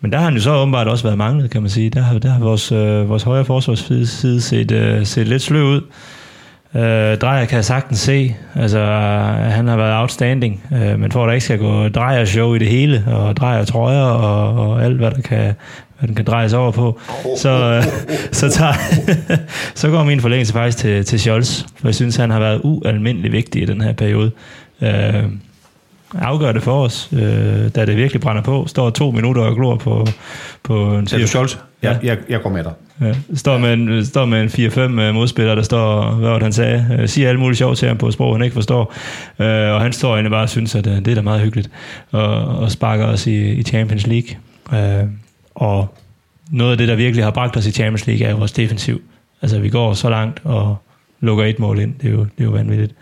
men 0.00 0.12
der 0.12 0.18
har 0.18 0.24
han 0.24 0.34
jo 0.34 0.40
så 0.40 0.54
åbenbart 0.54 0.88
også 0.88 1.04
været 1.04 1.18
manglet, 1.18 1.50
kan 1.50 1.62
man 1.62 1.70
sige. 1.70 1.90
Der 1.90 2.00
har, 2.00 2.18
der 2.18 2.30
har 2.30 2.40
vores, 2.40 2.72
øh, 2.72 3.08
vores 3.08 3.22
højre 3.22 3.44
forsvarsside 3.44 4.40
set, 4.40 4.70
øh, 4.70 5.06
set 5.06 5.28
lidt 5.28 5.42
sløv 5.42 5.64
ud. 5.64 5.80
Øh, 6.74 7.18
Drejer 7.18 7.44
kan 7.44 7.56
jeg 7.56 7.64
sagtens 7.64 7.98
se. 7.98 8.36
Altså, 8.54 8.84
han 9.50 9.68
har 9.68 9.76
været 9.76 10.00
outstanding. 10.00 10.62
Øh, 10.72 10.98
men 10.98 11.12
for 11.12 11.24
at 11.24 11.28
der 11.28 11.32
ikke 11.32 11.44
skal 11.44 11.58
gå 11.58 11.88
drejer 11.88 12.24
show 12.24 12.54
i 12.54 12.58
det 12.58 12.68
hele, 12.68 13.04
og 13.06 13.36
drejer 13.36 13.64
trøjer 13.64 14.04
og, 14.04 14.68
og 14.68 14.84
alt, 14.84 14.96
hvad 14.96 15.10
der 15.10 15.20
kan, 15.20 15.54
den 16.06 16.14
kan 16.14 16.24
drejes 16.24 16.52
over 16.52 16.70
på, 16.70 17.00
så, 17.36 17.48
øh, 17.48 17.84
så, 18.32 18.50
tager, 18.50 18.72
så 19.74 19.90
går 19.90 20.04
min 20.04 20.20
forlængelse 20.20 20.52
faktisk 20.52 20.78
til, 20.78 21.04
til 21.04 21.20
Scholz. 21.20 21.62
For 21.80 21.88
jeg 21.88 21.94
synes, 21.94 22.16
han 22.16 22.30
har 22.30 22.38
været 22.38 22.60
ualmindelig 22.64 23.32
vigtig 23.32 23.62
i 23.62 23.64
den 23.64 23.80
her 23.80 23.92
periode. 23.92 24.30
Øh, 24.82 25.24
afgør 26.14 26.52
det 26.52 26.62
for 26.62 26.84
os, 26.84 27.08
øh, 27.12 27.20
da 27.74 27.86
det 27.86 27.96
virkelig 27.96 28.20
brænder 28.20 28.42
på. 28.42 28.66
Står 28.66 28.90
to 28.90 29.10
minutter 29.10 29.42
og 29.42 29.54
glor 29.54 29.76
på, 29.76 30.06
på 30.62 30.96
en 30.96 31.06
Ser 31.06 31.18
du 31.18 31.26
Scholz? 31.26 31.56
Ja. 31.82 31.88
Jeg, 31.90 31.98
jeg, 32.02 32.18
jeg 32.28 32.40
går 32.42 32.50
med 32.50 32.64
dig. 32.64 32.72
Ja, 33.00 33.12
står 33.34 33.58
med 33.58 33.72
en, 33.72 34.04
står 34.04 34.24
med 34.24 34.42
en 34.42 34.48
4-5 34.48 34.80
øh, 34.80 35.14
modspiller, 35.14 35.54
der 35.54 35.62
står, 35.62 36.10
hvad 36.10 36.28
var 36.28 36.34
det, 36.34 36.42
han 36.42 36.52
sagde, 36.52 36.98
øh, 37.00 37.08
siger 37.08 37.28
alle 37.28 37.40
mulige 37.40 37.56
sjov 37.56 37.74
til 37.74 37.88
ham 37.88 37.98
på 37.98 38.10
sprog, 38.10 38.34
han 38.34 38.42
ikke 38.42 38.54
forstår. 38.54 38.94
Øh, 39.38 39.74
og 39.74 39.80
han 39.80 39.92
står 39.92 40.14
egentlig 40.14 40.30
bare 40.30 40.42
og 40.42 40.48
synes, 40.48 40.74
at 40.74 40.86
øh, 40.86 40.96
det 40.96 41.08
er 41.08 41.14
da 41.14 41.22
meget 41.22 41.40
hyggeligt. 41.40 41.70
Og, 42.10 42.44
og 42.58 42.70
sparker 42.70 43.04
os 43.04 43.26
i, 43.26 43.52
i 43.52 43.62
Champions 43.62 44.06
League. 44.06 44.28
Øh, 44.72 45.08
og 45.58 45.94
noget 46.50 46.72
af 46.72 46.78
det, 46.78 46.88
der 46.88 46.94
virkelig 46.94 47.24
har 47.24 47.30
bragt 47.30 47.56
os 47.56 47.66
i 47.66 47.70
Champions 47.70 48.06
League, 48.06 48.26
er 48.26 48.30
jo 48.30 48.36
vores 48.36 48.52
defensiv. 48.52 49.02
Altså, 49.42 49.58
vi 49.58 49.68
går 49.68 49.94
så 49.94 50.10
langt 50.10 50.40
og 50.44 50.76
lukker 51.20 51.44
et 51.44 51.58
mål 51.58 51.78
ind. 51.78 51.94
Det 52.02 52.08
er 52.08 52.12
jo, 52.12 52.20
det 52.20 52.40
er 52.40 52.44
jo 52.44 52.50
vanvittigt. 52.50 52.94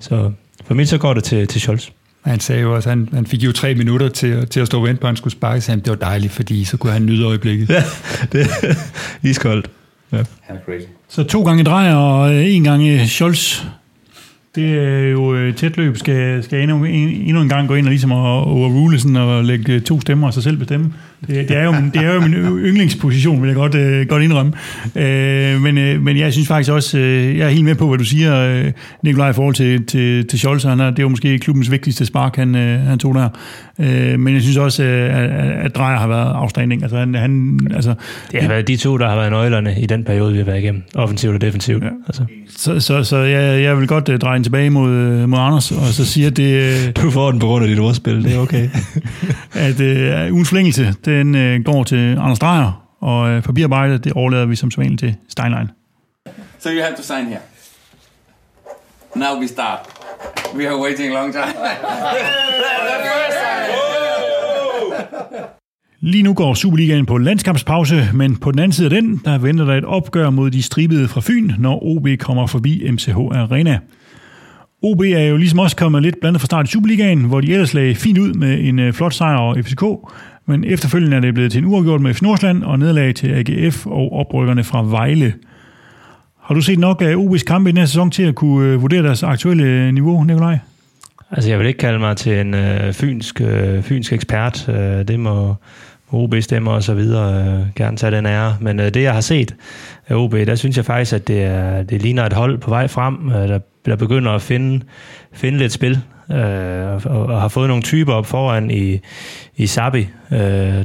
Så 0.00 0.30
for 0.64 0.74
mig 0.74 0.88
så 0.88 0.98
går 0.98 1.14
det 1.14 1.24
til, 1.24 1.46
til 1.46 1.60
Scholz. 1.60 1.88
Han 2.24 2.40
sagde 2.40 2.62
jo 2.62 2.74
også, 2.74 2.88
han, 2.88 3.08
han 3.12 3.26
fik 3.26 3.42
jo 3.42 3.52
tre 3.52 3.74
minutter 3.74 4.08
til, 4.08 4.46
til 4.46 4.60
at 4.60 4.66
stå 4.66 4.78
og 4.78 4.84
vente 4.84 5.00
på, 5.00 5.06
at 5.06 5.08
han 5.08 5.16
skulle 5.16 5.32
sparke, 5.32 5.60
så 5.60 5.72
han, 5.72 5.80
det 5.80 5.88
var 5.88 5.96
dejligt, 5.96 6.32
fordi 6.32 6.64
så 6.64 6.76
kunne 6.76 6.92
han 6.92 7.06
nyde 7.06 7.24
øjeblikket. 7.24 7.70
Ja, 7.70 7.82
det 8.32 8.40
er 8.40 8.74
iskoldt. 9.28 9.70
Ja. 10.12 10.22
Han 10.40 10.56
er 10.56 10.60
crazy. 10.64 10.86
Så 11.08 11.24
to 11.24 11.42
gange 11.42 11.64
drejer 11.64 11.94
og 11.94 12.34
øh, 12.34 12.54
en 12.54 12.64
gang 12.64 13.08
Scholz. 13.08 13.62
Det 14.54 14.78
er 14.78 15.08
jo 15.08 15.34
øh, 15.34 15.54
tæt 15.54 15.76
løb. 15.76 15.96
Skal, 15.96 16.42
skal 16.42 16.60
endnu, 16.60 16.84
en, 16.84 17.08
endnu 17.08 17.40
en 17.40 17.48
gang 17.48 17.68
gå 17.68 17.74
ind 17.74 17.86
og 17.86 17.90
ligesom 17.90 18.12
at 18.12 18.18
overrule 18.18 19.00
sådan 19.00 19.16
og 19.16 19.44
lægge 19.44 19.80
to 19.80 20.00
stemmer 20.00 20.26
og 20.26 20.34
sig 20.34 20.42
selv 20.42 20.56
bestemme. 20.56 20.92
Det, 21.26 21.48
det, 21.48 21.56
er, 21.56 21.64
jo 21.64 21.72
min, 21.72 21.90
det 21.94 22.02
er 22.02 22.14
jo 22.14 22.20
min 22.20 22.34
yndlingsposition, 22.34 23.42
vil 23.42 23.48
jeg 23.48 23.56
godt, 23.56 23.74
øh, 23.74 24.06
godt 24.06 24.22
indrømme. 24.22 24.52
Øh, 24.96 25.60
men, 25.60 25.78
øh, 25.78 26.02
men 26.02 26.16
jeg 26.18 26.32
synes 26.32 26.48
faktisk 26.48 26.72
også, 26.72 26.98
øh, 26.98 27.38
jeg 27.38 27.46
er 27.46 27.50
helt 27.50 27.64
med 27.64 27.74
på, 27.74 27.88
hvad 27.88 27.98
du 27.98 28.04
siger, 28.04 28.36
øh, 28.36 28.72
Nikolaj, 29.02 29.30
i 29.30 29.32
forhold 29.32 29.54
til, 29.54 29.86
til, 29.86 30.28
til 30.28 30.38
Scholz. 30.38 30.64
Han 30.64 30.80
er, 30.80 30.90
det 30.90 30.98
er 30.98 31.02
jo 31.02 31.08
måske 31.08 31.38
klubbens 31.38 31.70
vigtigste 31.70 32.06
spark, 32.06 32.36
han, 32.36 32.54
øh, 32.54 32.80
han 32.80 32.98
tog 32.98 33.14
der. 33.14 33.28
Øh, 33.78 34.20
men 34.20 34.34
jeg 34.34 34.42
synes 34.42 34.56
også, 34.56 34.82
øh, 34.82 35.18
at, 35.18 35.30
at 35.64 35.76
Drejer 35.76 35.98
har 35.98 36.08
været 36.08 36.32
afstanding. 36.34 36.82
Altså, 36.82 36.98
han, 36.98 37.14
han, 37.14 37.60
altså, 37.74 37.94
Det 38.32 38.42
har 38.42 38.48
været 38.48 38.68
de 38.68 38.76
to, 38.76 38.98
der 38.98 39.08
har 39.08 39.16
været 39.16 39.30
nøglerne 39.30 39.74
i 39.80 39.86
den 39.86 40.04
periode, 40.04 40.32
vi 40.32 40.38
har 40.38 40.44
været 40.44 40.58
igennem. 40.58 40.82
Offensivt 40.94 41.34
og 41.34 41.40
defensivt. 41.40 41.84
Ja. 41.84 41.88
Altså. 42.06 42.24
så, 42.56 42.80
så, 42.80 43.04
så 43.04 43.16
jeg, 43.16 43.62
jeg 43.62 43.78
vil 43.78 43.88
godt 43.88 44.08
øh, 44.08 44.18
dreje 44.18 44.34
den 44.34 44.44
tilbage 44.44 44.70
mod, 44.70 44.90
øh, 44.90 45.28
mod 45.28 45.38
Anders, 45.38 45.72
og 45.72 45.86
så 45.86 46.04
sige, 46.04 46.26
at 46.26 46.36
det, 46.36 46.62
øh, 46.62 46.92
Du 47.02 47.10
får 47.10 47.30
den 47.30 47.40
på 47.40 47.46
grund 47.46 47.64
af 47.64 47.70
dit 47.70 47.78
ordspil, 47.78 48.24
det 48.24 48.34
er 48.34 48.38
okay. 48.38 48.68
at 49.66 49.80
øh, 49.80 50.32
ugens 50.32 50.48
forlængelse, 50.48 50.94
den 51.18 51.34
øh, 51.34 51.64
går 51.64 51.84
til 51.84 52.18
Anders 52.18 52.38
Drejer, 52.38 52.86
og 53.00 53.30
øh, 53.30 53.42
papirarbejdet, 53.42 54.04
det 54.04 54.12
overlader 54.12 54.46
vi 54.46 54.56
som 54.56 54.70
sædvanligt 54.70 55.00
til 55.00 55.16
Steinlein. 55.28 55.68
So 56.58 56.70
you 56.70 56.82
have 56.82 56.96
to 56.96 57.02
sign 57.02 57.26
here. 57.26 57.40
Now 59.16 59.40
we 59.40 59.48
start. 59.48 59.78
We 60.56 60.68
are 60.68 60.80
waiting 60.80 61.10
a 61.10 61.14
long 61.14 61.32
time. 61.32 61.44
Lige 66.00 66.22
nu 66.22 66.34
går 66.34 66.54
Superligaen 66.54 67.06
på 67.06 67.18
landskampspause, 67.18 68.08
men 68.14 68.36
på 68.36 68.50
den 68.50 68.58
anden 68.58 68.72
side 68.72 68.86
af 68.86 69.02
den, 69.02 69.20
der 69.24 69.38
venter 69.38 69.64
der 69.64 69.74
et 69.74 69.84
opgør 69.84 70.30
mod 70.30 70.50
de 70.50 70.62
stribede 70.62 71.08
fra 71.08 71.20
Fyn, 71.20 71.50
når 71.58 71.84
OB 71.86 72.08
kommer 72.18 72.46
forbi 72.46 72.90
MCH 72.90 73.16
Arena. 73.16 73.78
OB 74.82 75.00
er 75.00 75.24
jo 75.24 75.36
ligesom 75.36 75.58
også 75.58 75.76
kommet 75.76 76.02
lidt 76.02 76.20
blandet 76.20 76.40
fra 76.40 76.46
start 76.46 76.68
i 76.68 76.70
Superligaen, 76.72 77.24
hvor 77.24 77.40
de 77.40 77.52
ellers 77.52 77.74
lagde 77.74 77.94
fint 77.94 78.18
ud 78.18 78.32
med 78.32 78.60
en 78.60 78.78
øh, 78.78 78.92
flot 78.92 79.14
sejr 79.14 79.36
over 79.36 79.62
FCK, 79.62 79.82
men 80.46 80.64
efterfølgende 80.64 81.16
er 81.16 81.20
det 81.20 81.34
blevet 81.34 81.52
til 81.52 81.58
en 81.58 81.64
uafgjort 81.64 82.00
med 82.00 82.14
F. 82.14 82.22
Nordsland 82.22 82.62
og 82.62 82.78
nederlag 82.78 83.14
til 83.14 83.28
AGF 83.28 83.86
og 83.86 84.12
oprykkerne 84.12 84.64
fra 84.64 84.82
Vejle. 84.82 85.34
Har 86.42 86.54
du 86.54 86.60
set 86.60 86.78
nok 86.78 87.02
af 87.02 87.14
OB's 87.14 87.44
kampe 87.44 87.70
i 87.70 87.72
den 87.72 87.78
her 87.78 87.86
sæson 87.86 88.10
til 88.10 88.22
at 88.22 88.34
kunne 88.34 88.68
øh, 88.68 88.82
vurdere 88.82 89.02
deres 89.02 89.22
aktuelle 89.22 89.64
øh, 89.64 89.94
niveau, 89.94 90.22
Nikolaj? 90.22 90.58
Altså, 91.30 91.50
jeg 91.50 91.58
vil 91.58 91.66
ikke 91.66 91.78
kalde 91.78 91.98
mig 91.98 92.16
til 92.16 92.40
en 92.40 92.54
øh, 92.54 92.92
fynsk, 92.92 93.40
øh, 93.40 93.82
fynsk 93.82 94.12
ekspert. 94.12 94.68
Øh, 94.68 95.08
det 95.08 95.20
må 95.20 95.54
OB 96.12 96.34
stemmer 96.40 96.72
og 96.72 96.82
så 96.82 96.94
videre 96.94 97.44
øh, 97.44 97.66
gerne 97.76 97.96
tage 97.96 98.16
den 98.16 98.26
ære. 98.26 98.56
Men 98.60 98.80
øh, 98.80 98.94
det, 98.94 99.02
jeg 99.02 99.14
har 99.14 99.20
set 99.20 99.54
af 100.08 100.14
OB, 100.14 100.32
der 100.32 100.54
synes 100.54 100.76
jeg 100.76 100.84
faktisk, 100.84 101.12
at 101.12 101.28
det, 101.28 101.42
er, 101.42 101.82
det 101.82 102.02
ligner 102.02 102.26
et 102.26 102.32
hold 102.32 102.58
på 102.58 102.70
vej 102.70 102.86
frem, 102.86 103.30
øh, 103.30 103.48
der, 103.48 103.58
der 103.86 103.96
begynder 103.96 104.32
at 104.32 104.42
finde, 104.42 104.84
finde 105.32 105.58
lidt 105.58 105.72
spil. 105.72 106.00
Øh, 106.32 107.06
og, 107.06 107.26
og 107.26 107.40
har 107.40 107.48
fået 107.48 107.68
nogle 107.68 107.82
typer 107.82 108.12
op 108.12 108.26
foran 108.26 108.70
i, 108.70 109.00
i 109.56 109.66
Sabi, 109.66 110.08
øh, 110.30 110.38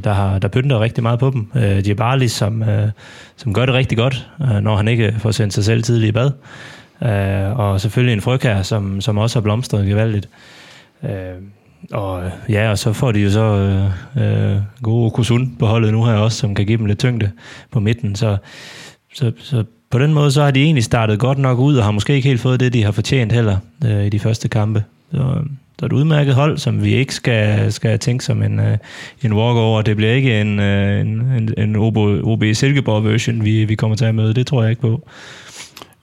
der, 0.04 0.12
har, 0.12 0.38
der 0.38 0.48
pynter 0.48 0.80
rigtig 0.80 1.02
meget 1.02 1.18
på 1.18 1.30
dem. 1.30 1.50
Øh, 1.54 1.84
de 1.84 1.90
er 1.90 1.94
bare 1.94 2.16
øh, 2.62 2.90
som 3.36 3.54
gør 3.54 3.66
det 3.66 3.74
rigtig 3.74 3.98
godt, 3.98 4.30
øh, 4.42 4.60
når 4.60 4.76
han 4.76 4.88
ikke 4.88 5.14
får 5.18 5.30
sendt 5.30 5.54
sig 5.54 5.64
selv 5.64 5.82
tidligt 5.82 6.08
i 6.08 6.12
bad. 6.12 6.30
Øh, 7.02 7.58
og 7.58 7.80
selvfølgelig 7.80 8.12
en 8.12 8.20
frøkær, 8.20 8.62
som, 8.62 9.00
som 9.00 9.18
også 9.18 9.38
har 9.38 9.42
blomstret 9.42 9.86
gevaldigt. 9.86 10.28
Øh, 11.02 11.10
og 11.90 12.24
øh, 12.24 12.30
ja, 12.48 12.70
og 12.70 12.78
så 12.78 12.92
får 12.92 13.12
de 13.12 13.20
jo 13.20 13.30
så 13.30 13.40
øh, 14.16 14.52
øh, 14.52 14.58
gode 14.82 15.06
Okusun 15.06 15.56
på 15.58 15.66
holdet 15.66 15.92
nu 15.92 16.04
her 16.04 16.12
også, 16.12 16.38
som 16.38 16.54
kan 16.54 16.66
give 16.66 16.78
dem 16.78 16.86
lidt 16.86 16.98
tyngde 16.98 17.30
på 17.70 17.80
midten. 17.80 18.16
Så, 18.16 18.36
så, 19.14 19.32
så 19.38 19.64
på 19.90 19.98
den 19.98 20.14
måde, 20.14 20.32
så 20.32 20.42
har 20.42 20.50
de 20.50 20.62
egentlig 20.62 20.84
startet 20.84 21.18
godt 21.18 21.38
nok 21.38 21.58
ud, 21.58 21.76
og 21.76 21.84
har 21.84 21.90
måske 21.90 22.14
ikke 22.14 22.28
helt 22.28 22.40
fået 22.40 22.60
det, 22.60 22.72
de 22.72 22.82
har 22.82 22.92
fortjent 22.92 23.32
heller 23.32 23.56
øh, 23.84 24.06
i 24.06 24.08
de 24.08 24.18
første 24.18 24.48
kampe. 24.48 24.84
Så, 25.12 25.42
så 25.80 25.86
et 25.86 25.92
udmærket 25.92 26.34
hold, 26.34 26.58
som 26.58 26.84
vi 26.84 26.94
ikke 26.94 27.14
skal, 27.14 27.72
skal 27.72 27.98
tænke 27.98 28.24
som 28.24 28.42
en, 28.42 28.60
øh, 28.60 28.78
en 29.22 29.32
walkover. 29.32 29.82
Det 29.82 29.96
bliver 29.96 30.12
ikke 30.12 30.40
en, 30.40 30.60
øh, 30.60 31.00
en, 31.00 31.08
en, 31.08 31.54
en 31.58 31.76
OB, 31.76 31.96
OB 31.96 32.44
Silkeborg-version, 32.52 33.44
vi, 33.44 33.64
vi 33.64 33.74
kommer 33.74 33.96
til 33.96 34.04
at 34.04 34.14
møde. 34.14 34.34
Det 34.34 34.46
tror 34.46 34.62
jeg 34.62 34.70
ikke 34.70 34.82
på. 34.82 35.08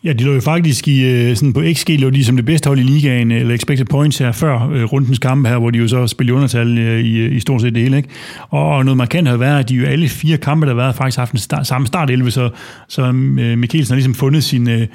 Ja, 0.08 0.14
de 0.14 0.24
lå 0.24 0.34
jo 0.34 0.42
faktisk 0.42 0.88
i, 0.88 1.04
øh, 1.04 1.36
sådan 1.36 1.54
på 1.54 1.64
XG, 1.74 1.90
lå 1.90 2.10
de 2.10 2.26
som 2.26 2.36
det 2.36 2.46
bedste 2.46 2.68
hold 2.68 2.80
i 2.80 2.84
ligaen, 2.84 3.32
øh, 3.32 3.40
eller 3.40 3.56
expected 3.56 3.86
points 3.86 4.18
her 4.18 4.32
før 4.32 4.70
øh, 4.70 4.84
rundens 4.84 5.20
kampe 5.20 5.50
her, 5.50 5.58
hvor 5.58 5.70
de 5.70 5.78
jo 5.78 5.88
så 5.88 6.08
spillede 6.08 6.36
undertal 6.36 6.78
øh, 6.78 7.00
i, 7.00 7.18
øh, 7.18 7.36
i 7.36 7.40
stort 7.40 7.62
set 7.62 7.76
det 7.76 7.84
hele. 7.84 7.98
Ikke? 7.98 8.10
Og 8.50 8.86
noget 8.86 8.98
markant 8.98 9.28
har 9.28 9.38
været, 9.38 9.60
at 9.60 9.70
de 9.70 9.76
jo 9.76 9.86
alle 9.86 10.10
fire 10.10 10.38
kampe, 10.38 10.66
der 10.66 10.72
har 10.72 10.82
været, 10.82 10.96
faktisk 10.96 11.18
har 11.18 11.22
haft 11.22 11.32
en 11.32 11.40
start, 11.40 11.68
samme 11.68 11.88
start 11.88 12.10
11, 12.10 12.32
så, 12.32 12.50
så 12.88 13.02
øh, 13.04 13.58
Mikkelsen 13.58 13.94
har 13.94 13.96
ligesom 13.96 14.14
fundet 14.14 14.44
sin, 14.44 14.70
øh, 14.70 14.88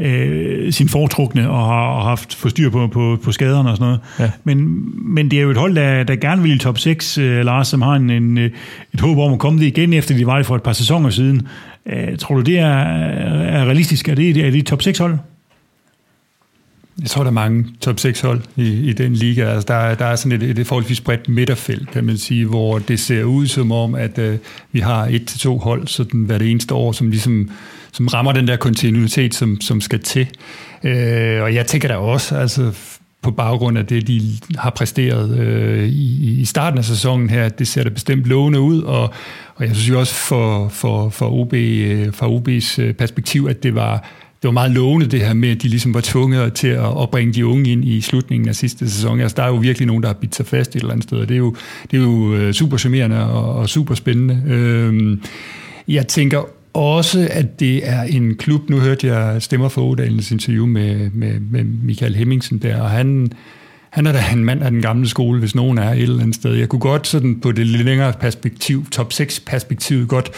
øh, 0.00 0.72
sin 0.72 0.88
foretrukne 0.88 1.50
og 1.50 1.66
har 1.66 1.86
og 1.86 2.02
haft 2.04 2.34
forstyr 2.34 2.70
på, 2.70 2.86
på, 2.86 3.18
på 3.22 3.32
skaderne 3.32 3.70
og 3.70 3.76
sådan 3.76 3.84
noget. 3.86 4.00
Ja. 4.18 4.30
Men, 4.44 4.84
men 5.14 5.30
det 5.30 5.38
er 5.38 5.42
jo 5.42 5.50
et 5.50 5.56
hold, 5.56 5.74
der, 5.76 6.02
der 6.02 6.16
gerne 6.16 6.42
vil 6.42 6.54
i 6.54 6.58
top 6.58 6.78
6, 6.78 7.18
øh, 7.18 7.44
Lars, 7.44 7.68
som 7.68 7.82
har 7.82 7.92
en, 7.92 8.10
en, 8.10 8.38
øh, 8.38 8.50
et 8.94 9.00
håb 9.00 9.18
om 9.18 9.32
at 9.32 9.38
komme 9.38 9.60
det 9.60 9.66
igen, 9.66 9.92
efter 9.92 10.16
de 10.16 10.26
var 10.26 10.36
det 10.36 10.46
for 10.46 10.56
et 10.56 10.62
par 10.62 10.72
sæsoner 10.72 11.10
siden. 11.10 11.48
Øh, 11.86 12.18
tror 12.18 12.34
du, 12.34 12.40
det 12.40 12.58
er, 12.58 12.66
er 12.68 13.64
realistisk? 13.64 14.08
Er 14.08 14.14
det, 14.14 14.36
er 14.36 14.50
det 14.50 14.58
et 14.58 14.66
top 14.66 14.82
6 14.82 14.98
hold? 14.98 15.18
Jeg 17.00 17.10
tror, 17.10 17.22
der 17.22 17.30
er 17.30 17.34
mange 17.34 17.66
top 17.80 18.00
6 18.00 18.20
hold 18.20 18.40
i, 18.56 18.88
i 18.88 18.92
den 18.92 19.12
liga. 19.12 19.44
Altså, 19.44 19.66
der, 19.68 19.74
er- 19.74 19.94
der 19.94 20.04
er 20.04 20.16
sådan 20.16 20.42
et, 20.42 20.58
et 20.58 20.66
forholdsvis 20.66 21.00
bredt 21.00 21.28
midterfelt, 21.28 21.90
kan 21.90 22.04
man 22.04 22.18
sige, 22.18 22.46
hvor 22.46 22.78
det 22.78 23.00
ser 23.00 23.24
ud 23.24 23.46
som 23.46 23.72
om, 23.72 23.94
at 23.94 24.18
øh, 24.18 24.38
vi 24.72 24.80
har 24.80 25.06
et 25.06 25.26
til 25.26 25.40
to 25.40 25.58
hold 25.58 25.86
sådan 25.86 26.20
hver 26.20 26.38
det 26.38 26.50
eneste 26.50 26.74
år, 26.74 26.92
som 26.92 27.10
ligesom 27.10 27.50
som 27.92 28.06
rammer 28.06 28.32
den 28.32 28.48
der 28.48 28.56
kontinuitet, 28.56 29.34
som, 29.34 29.60
som 29.60 29.80
skal 29.80 30.00
til. 30.00 30.28
Øh, 30.84 31.42
og 31.42 31.54
jeg 31.54 31.66
tænker 31.66 31.88
da 31.88 31.96
også, 31.96 32.36
altså 32.36 32.72
på 33.22 33.30
baggrund 33.30 33.78
af 33.78 33.86
det, 33.86 34.06
de 34.06 34.22
har 34.58 34.70
præsteret 34.70 35.38
øh, 35.38 35.88
i, 35.88 36.40
i 36.40 36.44
starten 36.44 36.78
af 36.78 36.84
sæsonen 36.84 37.30
her, 37.30 37.48
det 37.48 37.68
ser 37.68 37.82
da 37.82 37.88
bestemt 37.88 38.24
lovende 38.24 38.60
ud, 38.60 38.82
og, 38.82 39.02
og 39.54 39.66
jeg 39.66 39.76
synes 39.76 39.88
jo 39.88 39.98
også 39.98 40.14
for, 40.14 40.68
for, 40.68 41.08
for, 41.08 41.30
OB, 41.30 41.52
øh, 41.52 42.14
fra 42.14 42.28
OB's 42.28 42.82
øh, 42.82 42.94
perspektiv, 42.94 43.46
at 43.50 43.62
det 43.62 43.74
var, 43.74 43.96
det 44.42 44.48
var 44.48 44.50
meget 44.50 44.70
lovende 44.70 45.06
det 45.06 45.20
her 45.20 45.34
med, 45.34 45.48
at 45.48 45.62
de 45.62 45.68
ligesom 45.68 45.94
var 45.94 46.00
tvunget 46.00 46.52
til 46.52 46.68
at, 46.68 47.02
at 47.02 47.10
bringe 47.10 47.32
de 47.32 47.46
unge 47.46 47.72
ind 47.72 47.84
i 47.84 48.00
slutningen 48.00 48.48
af 48.48 48.56
sidste 48.56 48.90
sæson. 48.90 49.20
Altså, 49.20 49.34
der 49.36 49.42
er 49.42 49.48
jo 49.48 49.56
virkelig 49.56 49.86
nogen, 49.86 50.02
der 50.02 50.08
har 50.08 50.14
bidt 50.14 50.34
sig 50.34 50.46
fast 50.46 50.76
et 50.76 50.80
eller 50.80 50.92
andet 50.92 51.04
sted, 51.04 51.18
og 51.18 51.28
det 51.28 51.34
er 51.34 51.38
jo, 51.38 51.56
det 51.90 51.96
er 51.96 52.02
jo 52.02 52.34
øh, 52.34 52.52
super 52.52 52.76
charmerende 52.76 53.30
og, 53.30 53.54
og 53.54 53.68
super 53.68 53.94
spændende. 53.94 54.42
Øh, 54.46 55.18
jeg 55.88 56.08
tænker 56.08 56.48
også, 56.80 57.28
at 57.30 57.60
det 57.60 57.88
er 57.88 58.02
en 58.02 58.36
klub, 58.36 58.70
nu 58.70 58.78
hørte 58.78 59.06
jeg 59.06 59.42
Stemmer 59.42 59.68
for 59.68 59.82
Odalens 59.82 60.30
interview 60.30 60.66
med, 60.66 61.10
med, 61.10 61.40
med 61.40 61.64
Michael 61.64 62.16
Hemmingsen 62.16 62.58
der, 62.58 62.80
og 62.82 62.90
han, 62.90 63.32
han 63.90 64.06
er 64.06 64.12
da 64.12 64.22
en 64.32 64.44
mand 64.44 64.62
af 64.62 64.70
den 64.70 64.82
gamle 64.82 65.08
skole, 65.08 65.38
hvis 65.38 65.54
nogen 65.54 65.78
er 65.78 65.92
et 65.92 66.02
eller 66.02 66.20
andet 66.20 66.34
sted. 66.34 66.54
Jeg 66.54 66.68
kunne 66.68 66.80
godt 66.80 67.06
sådan 67.06 67.40
på 67.40 67.52
det 67.52 67.66
lidt 67.66 67.84
længere 67.84 68.12
perspektiv, 68.12 68.90
top 68.90 69.12
6 69.12 69.40
perspektiv, 69.40 70.06
godt 70.06 70.30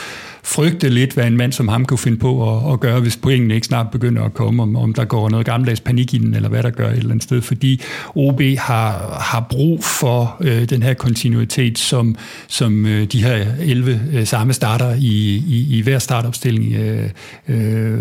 frygte 0.45 0.89
lidt, 0.89 1.13
hvad 1.13 1.27
en 1.27 1.37
mand 1.37 1.53
som 1.53 1.69
ham 1.69 1.85
kunne 1.85 1.99
finde 1.99 2.19
på 2.19 2.57
at, 2.57 2.73
at 2.73 2.81
gøre, 2.81 3.01
hvis 3.01 3.17
pointene 3.17 3.55
ikke 3.55 3.67
snart 3.67 3.91
begynder 3.91 4.23
at 4.23 4.35
komme, 4.35 4.63
om, 4.63 4.77
om 4.77 4.95
der 4.95 5.05
går 5.05 5.29
noget 5.29 5.47
gammeldags 5.47 5.81
panik 5.81 6.15
i 6.15 6.19
den, 6.19 6.35
eller 6.35 6.49
hvad 6.49 6.63
der 6.63 6.71
gør 6.71 6.89
et 6.91 6.97
eller 6.97 7.11
andet 7.11 7.23
sted, 7.23 7.43
fordi 7.43 7.83
OB 8.15 8.43
har, 8.59 9.19
har 9.21 9.47
brug 9.51 9.85
for 9.85 10.37
øh, 10.41 10.65
den 10.65 10.83
her 10.83 10.95
kontinuitet, 10.95 11.79
som, 11.79 12.17
som 12.49 12.87
øh, 12.87 13.05
de 13.05 13.25
her 13.25 13.47
11 13.61 14.01
øh, 14.13 14.27
samme 14.27 14.53
starter 14.53 14.95
i, 14.95 15.43
i, 15.47 15.67
i 15.71 15.81
hver 15.81 15.99
startopstilling 15.99 16.75
øh, 16.75 17.11
øh, 17.49 17.99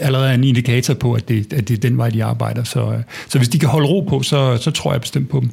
allerede 0.00 0.30
er 0.30 0.34
en 0.34 0.44
indikator 0.44 0.94
på, 0.94 1.12
at 1.12 1.28
det, 1.28 1.52
at 1.52 1.68
det 1.68 1.76
er 1.76 1.80
den 1.80 1.98
vej, 1.98 2.10
de 2.10 2.24
arbejder. 2.24 2.64
Så, 2.64 2.92
øh, 2.92 2.98
så 3.28 3.38
hvis 3.38 3.48
de 3.48 3.58
kan 3.58 3.68
holde 3.68 3.88
ro 3.88 4.00
på, 4.00 4.22
så, 4.22 4.56
så 4.56 4.70
tror 4.70 4.92
jeg 4.92 5.00
bestemt 5.00 5.28
på 5.28 5.40
dem. 5.40 5.50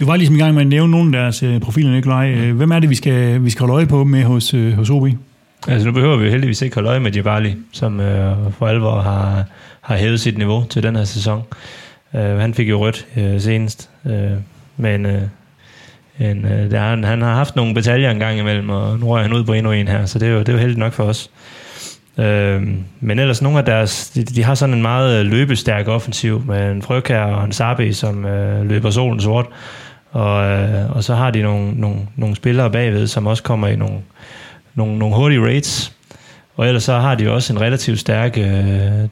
Du 0.00 0.06
var 0.06 0.16
ligesom 0.16 0.36
i 0.36 0.38
gang 0.38 0.54
med 0.54 0.62
at 0.62 0.68
nævne 0.68 0.90
nogle 0.90 1.18
af 1.18 1.22
deres 1.22 1.42
øh, 1.42 1.60
profiler, 1.60 1.90
Nikolaj. 1.90 2.30
Øh, 2.30 2.56
hvem 2.56 2.70
er 2.70 2.78
det, 2.80 2.90
vi 2.90 2.94
skal, 2.94 3.44
vi 3.44 3.50
skal 3.50 3.60
holde 3.60 3.74
øje 3.74 3.86
på 3.86 4.04
med 4.04 4.24
hos, 4.24 4.54
øh, 4.54 4.72
hos 4.72 4.90
OB? 4.90 5.08
Altså 5.68 5.86
nu 5.86 5.92
behøver 5.92 6.16
vi 6.16 6.30
heldigvis 6.30 6.62
ikke 6.62 6.74
holde 6.74 6.88
øje 6.88 7.00
med 7.00 7.12
Djibali, 7.12 7.56
som 7.72 8.00
øh, 8.00 8.36
for 8.58 8.66
alvor 8.66 9.00
har, 9.00 9.44
har 9.80 9.96
hævet 9.96 10.20
sit 10.20 10.38
niveau 10.38 10.64
til 10.70 10.82
den 10.82 10.96
her 10.96 11.04
sæson. 11.04 11.42
Øh, 12.14 12.38
han 12.38 12.54
fik 12.54 12.68
jo 12.68 12.78
rødt 12.78 13.06
øh, 13.16 13.40
senest, 13.40 13.90
øh, 14.06 14.30
men 14.76 15.06
øh, 15.06 15.22
en, 16.20 16.44
øh, 16.44 16.70
der, 16.70 16.80
han, 16.80 17.04
han 17.04 17.22
har 17.22 17.34
haft 17.34 17.56
nogle 17.56 17.74
bataljer 17.74 18.10
en 18.10 18.18
gang 18.18 18.38
imellem, 18.38 18.70
og 18.70 18.98
nu 18.98 19.06
rører 19.06 19.22
han 19.22 19.32
ud 19.32 19.44
på 19.44 19.52
endnu 19.52 19.72
en 19.72 19.88
her, 19.88 20.06
så 20.06 20.18
det 20.18 20.28
er 20.28 20.32
jo, 20.32 20.38
det 20.38 20.48
er 20.48 20.52
jo 20.52 20.58
heldigt 20.58 20.78
nok 20.78 20.92
for 20.92 21.04
os. 21.04 21.30
Øh, 22.18 22.62
men 23.00 23.18
ellers 23.18 23.42
nogle 23.42 23.58
af 23.58 23.64
deres, 23.64 24.10
de, 24.10 24.24
de 24.24 24.44
har 24.44 24.54
sådan 24.54 24.74
en 24.74 24.82
meget 24.82 25.26
løbestærk 25.26 25.88
offensiv 25.88 26.42
med 26.46 26.70
en 26.70 26.82
Frøkær 26.82 27.22
og 27.22 27.44
en 27.44 27.52
Sabi, 27.52 27.92
som 27.92 28.24
øh, 28.24 28.68
løber 28.68 28.90
solen 28.90 29.20
sort, 29.20 29.46
og, 30.10 30.44
øh, 30.44 30.96
og 30.96 31.04
så 31.04 31.14
har 31.14 31.30
de 31.30 31.42
nogle, 31.42 31.72
nogle, 31.72 31.98
nogle 32.16 32.36
spillere 32.36 32.70
bagved, 32.70 33.06
som 33.06 33.26
også 33.26 33.42
kommer 33.42 33.68
i 33.68 33.76
nogle, 33.76 33.98
nogle, 34.74 34.98
nogle 34.98 35.16
hurtige 35.16 35.46
rates, 35.46 35.92
og 36.56 36.66
ellers 36.66 36.84
så 36.84 36.98
har 36.98 37.14
de 37.14 37.24
jo 37.24 37.34
også 37.34 37.52
en 37.52 37.60
relativt 37.60 37.98
stærk 37.98 38.38
øh, 38.38 38.44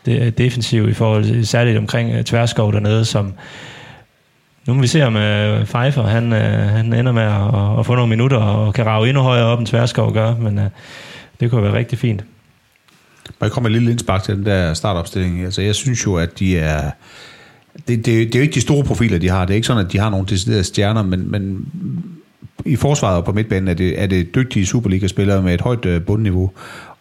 de, 0.07 0.31
defensiv 0.39 0.89
i 0.89 0.95
forhold 0.95 1.25
til, 1.25 1.47
særligt 1.47 1.79
omkring 1.79 2.15
øh, 2.15 2.25
Tverskov 2.25 2.73
dernede, 2.73 3.05
som 3.05 3.33
nu 4.67 4.75
må 4.75 4.81
vi 4.81 4.87
se 4.87 5.03
om 5.03 5.17
øh, 5.17 5.65
Pfeiffer, 5.65 6.03
han, 6.03 6.33
øh, 6.33 6.69
han 6.69 6.93
ender 6.93 7.13
med 7.13 7.23
at, 7.23 7.79
at 7.79 7.87
få 7.87 7.95
nogle 7.95 8.09
minutter 8.09 8.37
og 8.37 8.75
kan 8.75 8.87
rave 8.87 9.09
endnu 9.09 9.23
højere 9.23 9.47
op, 9.47 9.59
end 9.59 9.67
Tverskov 9.67 10.13
gør, 10.13 10.37
men 10.37 10.59
øh, 10.59 10.65
det 11.41 11.51
kunne 11.51 11.63
være 11.63 11.73
rigtig 11.73 11.99
fint. 11.99 12.25
Må 13.41 13.45
jeg 13.45 13.53
komme 13.53 13.69
med 13.69 13.77
et 13.77 13.81
lille 13.81 13.91
indspark 13.91 14.23
til 14.23 14.37
den 14.37 14.47
der 14.47 14.75
startopstilling? 14.75 15.45
Altså, 15.45 15.63
jeg 15.63 15.75
synes 15.75 16.07
jo, 16.07 16.15
at 16.15 16.39
de 16.39 16.59
er... 16.59 16.91
Det, 17.89 18.07
det, 18.07 18.07
det 18.07 18.35
er 18.35 18.39
jo 18.39 18.43
ikke 18.43 18.55
de 18.55 18.61
store 18.61 18.85
profiler, 18.85 19.19
de 19.19 19.29
har. 19.29 19.45
Det 19.45 19.51
er 19.51 19.55
ikke 19.55 19.67
sådan, 19.67 19.87
at 19.87 19.93
de 19.93 19.99
har 19.99 20.11
nogle 20.11 20.27
deciderede 20.27 20.65
stjerner, 20.65 21.03
men, 21.03 21.31
men 21.31 21.67
i 22.65 22.77
forsvaret 22.77 23.17
og 23.17 23.25
på 23.25 23.33
midtbanen 23.33 23.69
er 23.69 23.75
det, 23.75 24.03
er 24.03 24.07
det 24.07 24.35
dygtige 24.35 24.67
Superliga-spillere 24.67 25.43
med 25.43 25.55
et 25.55 25.61
højt 25.61 25.87
øh, 25.87 26.03
bundniveau. 26.03 26.51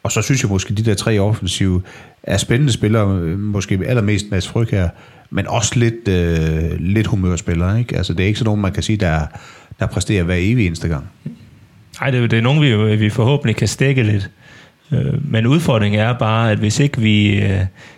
Og 0.03 0.11
så 0.11 0.21
synes 0.21 0.43
jeg 0.43 0.49
måske, 0.51 0.71
at 0.71 0.77
de 0.77 0.85
der 0.85 0.93
tre 0.93 1.19
offensive 1.19 1.81
er 2.23 2.37
spændende 2.37 2.73
spillere, 2.73 3.19
øh, 3.21 3.39
måske 3.39 3.79
allermest 3.85 4.25
Mads 4.31 4.47
Fryg 4.47 4.67
her, 4.67 4.89
men 5.29 5.47
også 5.47 5.79
lidt, 5.79 6.07
øh, 6.07 6.79
lidt 6.79 7.07
humørspillere. 7.07 7.79
Ikke? 7.79 7.97
Altså, 7.97 8.13
det 8.13 8.23
er 8.23 8.27
ikke 8.27 8.39
sådan 8.39 8.47
nogen, 8.47 8.61
man 8.61 8.71
kan 8.71 8.83
sige, 8.83 8.97
der, 8.97 9.19
der 9.79 9.85
præsterer 9.85 10.23
hver 10.23 10.35
evig 10.37 10.67
eneste 10.67 10.87
gang. 10.87 11.09
Nej, 12.01 12.11
det, 12.11 12.31
det 12.31 12.37
er 12.37 12.43
nogen, 12.43 12.61
vi, 12.61 12.95
vi 12.95 13.09
forhåbentlig 13.09 13.55
kan 13.55 13.67
stikke 13.67 14.03
lidt. 14.03 14.29
Øh, 14.91 15.31
men 15.31 15.47
udfordringen 15.47 15.99
er 15.99 16.13
bare, 16.13 16.51
at 16.51 16.57
hvis 16.57 16.79
ikke 16.79 17.01
vi 17.01 17.43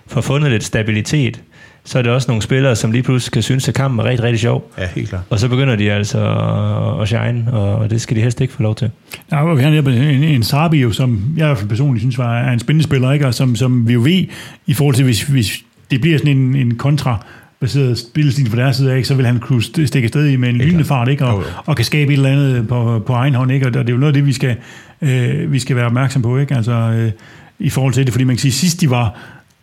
får 0.07 0.21
fundet 0.21 0.51
lidt 0.51 0.63
stabilitet, 0.63 1.41
så 1.89 1.97
er 1.97 2.01
det 2.01 2.11
også 2.11 2.25
nogle 2.27 2.41
spillere, 2.41 2.75
som 2.75 2.91
lige 2.91 3.03
pludselig 3.03 3.31
kan 3.31 3.41
synes, 3.41 3.67
at 3.67 3.73
kampen 3.73 3.99
er 3.99 4.03
rigtig, 4.03 4.23
rigtig 4.23 4.39
sjov. 4.39 4.71
Ja, 4.77 4.87
helt 4.95 5.09
klart. 5.09 5.21
Og 5.29 5.39
så 5.39 5.47
begynder 5.47 5.75
de 5.75 5.91
altså 5.91 6.19
at 7.01 7.07
shine, 7.07 7.53
og 7.53 7.89
det 7.89 8.01
skal 8.01 8.17
de 8.17 8.21
helst 8.21 8.41
ikke 8.41 8.53
få 8.53 8.63
lov 8.63 8.75
til. 8.75 8.91
Ja, 9.31 9.49
og 9.49 9.57
vi 9.57 9.61
har 9.61 9.69
en, 9.69 10.23
en 10.23 10.43
Sabi, 10.43 10.77
jo, 10.77 10.91
som 10.91 11.23
jeg 11.37 11.45
i 11.45 11.47
hvert 11.47 11.57
fald 11.57 11.69
personligt 11.69 12.01
synes 12.01 12.17
var, 12.17 12.39
er 12.39 12.51
en 12.51 12.59
spændende 12.59 12.83
spiller, 12.83 13.11
ikke? 13.11 13.27
og 13.27 13.33
som, 13.33 13.55
som 13.55 13.87
vi 13.87 13.93
jo 13.93 14.01
ved, 14.01 14.25
i 14.65 14.73
forhold 14.73 14.95
til, 14.95 15.05
hvis, 15.05 15.21
hvis 15.23 15.63
det 15.91 16.01
bliver 16.01 16.17
sådan 16.17 16.37
en, 16.37 16.55
en 16.55 16.75
kontra, 16.75 17.25
baseret 17.59 17.97
spillestil 17.97 18.49
fra 18.49 18.57
deres 18.57 18.75
side 18.75 18.93
af, 18.93 19.05
så 19.05 19.15
vil 19.15 19.25
han 19.25 19.39
kunne 19.39 19.63
stikke 19.63 20.05
afsted 20.05 20.27
i 20.27 20.35
med 20.35 20.49
en 20.49 20.55
lynende 20.55 20.85
fart, 20.85 21.07
ikke? 21.07 21.25
Og, 21.25 21.43
og 21.65 21.75
kan 21.75 21.85
skabe 21.85 22.13
et 22.13 22.17
eller 22.17 22.29
andet 22.29 22.67
på, 22.67 23.03
på 23.05 23.13
egen 23.13 23.35
hånd, 23.35 23.51
ikke? 23.51 23.65
og 23.65 23.73
det 23.73 23.89
er 23.89 23.93
jo 23.93 23.97
noget 23.99 24.13
af 24.13 24.13
det, 24.13 24.25
vi 24.25 24.33
skal, 24.33 24.55
øh, 25.01 25.51
vi 25.51 25.59
skal 25.59 25.75
være 25.75 25.85
opmærksom 25.85 26.21
på, 26.21 26.37
ikke? 26.37 26.55
Altså, 26.55 26.71
øh, 26.71 27.11
i 27.59 27.69
forhold 27.69 27.93
til 27.93 28.05
det, 28.05 28.13
fordi 28.13 28.23
man 28.23 28.35
kan 28.35 28.41
sige, 28.41 28.49
at 28.49 28.53
sidst 28.53 28.81
de 28.81 28.89
var 28.89 29.19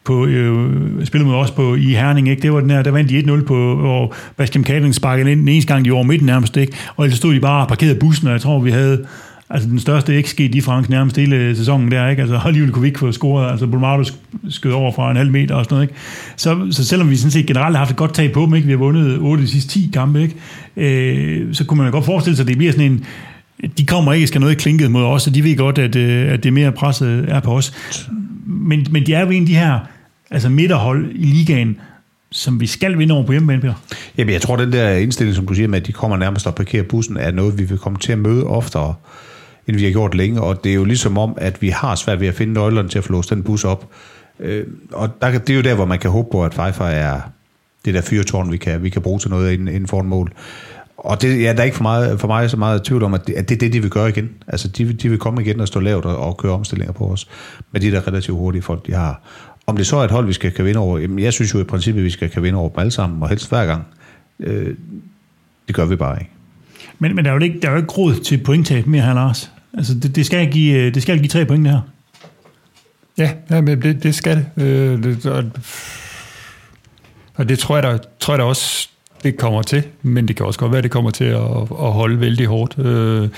på, 0.07 0.27
øh, 0.27 1.07
spillede 1.07 1.31
mod 1.31 1.39
os 1.39 1.51
på, 1.51 1.75
i 1.75 1.95
Herning, 1.95 2.29
ikke? 2.29 2.43
Det 2.43 2.53
var 2.53 2.61
den 2.61 2.71
her, 2.71 2.83
der 2.83 2.91
vandt 2.91 3.11
de 3.11 3.19
1-0 3.19 3.45
på, 3.45 3.77
hvor 3.77 4.15
Bastian 4.37 4.65
Katling 4.65 4.95
sparkede 4.95 5.33
ind 5.33 5.41
den 5.41 5.49
eneste 5.49 5.73
gang, 5.73 5.85
de 5.85 5.91
var 5.91 5.97
over 5.97 6.05
midten 6.05 6.27
nærmest, 6.27 6.57
ikke? 6.57 6.77
Og 6.97 7.05
ellers 7.05 7.19
stod 7.19 7.35
de 7.35 7.41
bare 7.41 7.63
og 7.63 7.69
parkerede 7.69 7.99
bussen, 7.99 8.27
og 8.27 8.33
jeg 8.33 8.41
tror, 8.41 8.59
vi 8.59 8.71
havde 8.71 9.05
altså 9.51 9.69
den 9.69 9.79
største 9.79 10.23
XG-difference 10.23 10.91
nærmest 10.91 11.17
hele 11.17 11.57
sæsonen 11.57 11.91
der, 11.91 12.09
ikke? 12.09 12.23
Altså 12.23 12.41
alligevel 12.45 12.73
kunne 12.73 12.83
vi 12.83 12.89
ikke 12.89 12.99
få 12.99 13.13
scoret, 13.13 13.51
altså 13.51 13.67
Bolmardo 13.67 14.05
skød 14.49 14.73
over 14.73 14.93
fra 14.93 15.11
en 15.11 15.17
halv 15.17 15.31
meter 15.31 15.55
og 15.55 15.65
sådan 15.65 15.75
noget, 15.75 15.89
ikke? 15.89 16.01
Så, 16.37 16.67
så 16.71 16.85
selvom 16.85 17.11
vi 17.11 17.17
sådan 17.17 17.31
set 17.31 17.47
generelt 17.47 17.77
har 17.77 17.79
haft 17.79 17.91
et 17.91 17.97
godt 17.97 18.15
tag 18.15 18.33
på 18.33 18.41
dem, 18.41 18.55
ikke? 18.55 18.67
Vi 18.67 18.73
har 18.73 18.79
vundet 18.79 19.19
8 19.19 19.43
de 19.43 19.49
sidste 19.49 19.71
10 19.71 19.91
kampe, 19.93 20.23
ikke? 20.23 20.35
Øh, 20.77 21.55
så 21.55 21.65
kunne 21.65 21.83
man 21.83 21.93
godt 21.93 22.05
forestille 22.05 22.37
sig, 22.37 22.43
at 22.45 22.49
det 22.49 22.57
bliver 22.57 22.73
sådan 22.73 22.93
en, 22.93 23.05
de 23.79 23.87
kommer 23.87 24.13
ikke 24.13 24.27
skal 24.27 24.41
noget 24.41 24.59
klinket 24.59 24.91
mod 24.91 25.05
os, 25.05 25.27
og 25.27 25.35
de 25.35 25.45
ved 25.45 25.57
godt, 25.57 25.79
at, 25.79 25.97
øh, 25.97 26.33
at 26.33 26.45
det 26.45 26.53
mere 26.53 26.73
presset 26.73 27.25
er 27.29 27.41
på 27.41 27.53
os. 27.53 27.73
Men, 28.47 28.87
men 28.91 29.07
de 29.07 29.15
er 29.15 29.21
jo 29.21 29.31
en 29.31 29.43
af 29.43 29.47
de 29.47 29.55
her 29.55 29.79
altså 30.31 30.49
midterhold 30.49 31.11
i 31.15 31.25
ligaen, 31.25 31.81
som 32.31 32.61
vi 32.61 32.67
skal 32.67 32.99
vinde 32.99 33.15
over 33.15 33.27
på 33.27 33.33
hjemmebane, 33.33 33.61
Peter? 33.61 33.75
Jamen, 34.19 34.33
jeg 34.33 34.43
tror, 34.43 34.57
den 34.57 34.73
der 34.73 34.91
indstilling, 34.91 35.37
som 35.37 35.47
du 35.47 35.55
siger 35.55 35.69
med, 35.69 35.81
at 35.81 35.87
de 35.87 35.93
kommer 35.93 36.17
nærmest 36.17 36.47
og 36.47 36.55
parkerer 36.55 36.83
bussen, 36.83 37.17
er 37.17 37.31
noget, 37.31 37.59
vi 37.59 37.65
vil 37.65 37.79
komme 37.79 37.99
til 37.99 38.13
at 38.13 38.19
møde 38.19 38.45
oftere, 38.45 38.95
end 39.67 39.77
vi 39.77 39.85
har 39.85 39.91
gjort 39.91 40.15
længe. 40.15 40.41
Og 40.41 40.65
det 40.65 40.71
er 40.71 40.75
jo 40.75 40.85
ligesom 40.85 41.19
om, 41.19 41.35
at 41.37 41.63
vi 41.63 41.69
har 41.69 41.95
svært 41.95 42.21
ved 42.21 42.29
at 42.29 42.35
finde 42.35 42.53
nøglerne 42.53 42.89
til 42.89 42.99
at 42.99 43.05
få 43.05 43.13
låst 43.13 43.31
den 43.31 43.43
bus 43.43 43.65
op. 43.65 43.89
Øh, 44.41 44.67
og 44.93 45.11
der, 45.23 45.39
det 45.39 45.51
er 45.51 45.57
jo 45.57 45.63
der, 45.63 45.75
hvor 45.75 45.85
man 45.85 45.99
kan 45.99 46.11
håbe 46.11 46.29
på, 46.33 46.45
at 46.45 46.55
FIFA 46.55 46.85
er 46.85 47.21
det 47.85 47.95
der 47.95 48.01
fyrtårn, 48.01 48.53
vi 48.53 48.57
kan, 48.57 48.83
vi 48.83 48.89
kan 48.89 49.03
bruge 49.03 49.19
til 49.19 49.31
noget 49.31 49.53
inden, 49.53 49.69
inden 49.69 49.87
for 49.87 50.01
en 50.01 50.09
mål. 50.09 50.33
Og 50.97 51.23
det, 51.23 51.43
ja, 51.43 51.53
der 51.53 51.61
er 51.61 51.65
ikke 51.65 51.77
for, 51.77 51.83
meget, 51.83 52.21
for 52.21 52.29
mig 52.29 52.51
så 52.51 52.57
meget 52.57 52.83
tvivl 52.83 53.03
om, 53.03 53.15
at 53.15 53.27
det, 53.27 53.35
at 53.35 53.49
det 53.49 53.55
er 53.55 53.59
det, 53.59 53.73
de 53.73 53.81
vil 53.81 53.91
gøre 53.91 54.09
igen. 54.09 54.31
Altså, 54.47 54.69
de, 54.69 54.93
de 54.93 55.09
vil 55.09 55.19
komme 55.19 55.43
igen 55.43 55.61
og 55.61 55.69
stå 55.69 55.81
lavt 55.81 56.05
og, 56.05 56.17
og 56.17 56.37
køre 56.37 56.53
omstillinger 56.53 56.93
på 56.93 57.07
os, 57.07 57.29
med 57.73 57.81
de 57.81 57.91
der 57.91 58.09
relativt 58.09 58.39
hurtige 58.39 58.63
folk, 58.63 58.87
de 58.87 58.93
har. 58.93 59.23
Om 59.67 59.77
det 59.77 59.87
så 59.87 59.97
er 59.97 60.05
et 60.05 60.11
hold, 60.11 60.27
vi 60.27 60.33
skal 60.33 60.53
kan 60.53 60.65
vinde 60.65 60.81
over, 60.81 60.99
jamen 60.99 61.19
jeg 61.19 61.33
synes 61.33 61.55
jo 61.55 61.61
i 61.61 61.65
princippet, 61.65 62.01
at 62.01 62.05
vi 62.05 62.11
skal 62.11 62.31
kan 62.31 62.43
vinde 62.43 62.59
over 62.59 62.69
dem 62.69 62.79
alle 62.79 62.91
sammen, 62.91 63.23
og 63.23 63.29
helst 63.29 63.49
hver 63.49 63.67
gang. 63.67 63.87
Øh, 64.41 64.75
det 65.67 65.75
gør 65.75 65.85
vi 65.85 65.97
bare 65.97 66.19
ikke. 66.21 66.31
Men, 66.99 67.17
men 67.17 67.25
der 67.25 67.31
er 67.31 67.35
jo 67.35 67.41
ikke, 67.41 67.61
der 67.61 67.69
er 67.69 67.73
jo 67.73 67.79
ikke 67.79 67.93
råd 67.93 68.15
til 68.15 68.39
pointtab 68.39 68.87
mere 68.87 69.03
her, 69.03 69.15
Lars. 69.15 69.51
Altså, 69.75 69.95
det, 69.95 70.17
det, 70.17 70.27
skal 70.27 70.53
give, 70.53 70.91
det 70.91 71.03
skal 71.03 71.19
give 71.19 71.29
tre 71.29 71.47
point, 71.47 71.65
det 71.65 71.73
her. 71.73 71.81
Ja, 73.19 73.33
ja 73.51 73.61
men 73.61 73.83
det, 73.83 74.03
det 74.03 74.15
skal 74.15 74.37
det. 74.57 74.65
Øh, 74.65 75.03
det 75.03 75.27
og, 75.27 75.45
og 77.35 77.49
det 77.49 77.59
tror 77.59 77.77
jeg, 77.77 77.83
der, 77.83 77.99
tror 78.21 78.35
jeg 78.35 78.39
der 78.39 78.45
også, 78.45 78.89
det 79.23 79.37
kommer 79.37 79.63
til, 79.63 79.83
men 80.03 80.29
det 80.29 80.37
kan 80.37 80.47
også 80.47 80.59
godt 80.59 80.73
være, 80.73 80.79
at 80.79 80.85
det 80.85 80.91
kommer 80.91 81.11
til 81.11 81.25
at, 81.25 81.41
at 81.71 81.93
holde 81.93 82.21
vældig 82.21 82.47
hårdt. 82.47 82.79
Øh, 82.79 83.29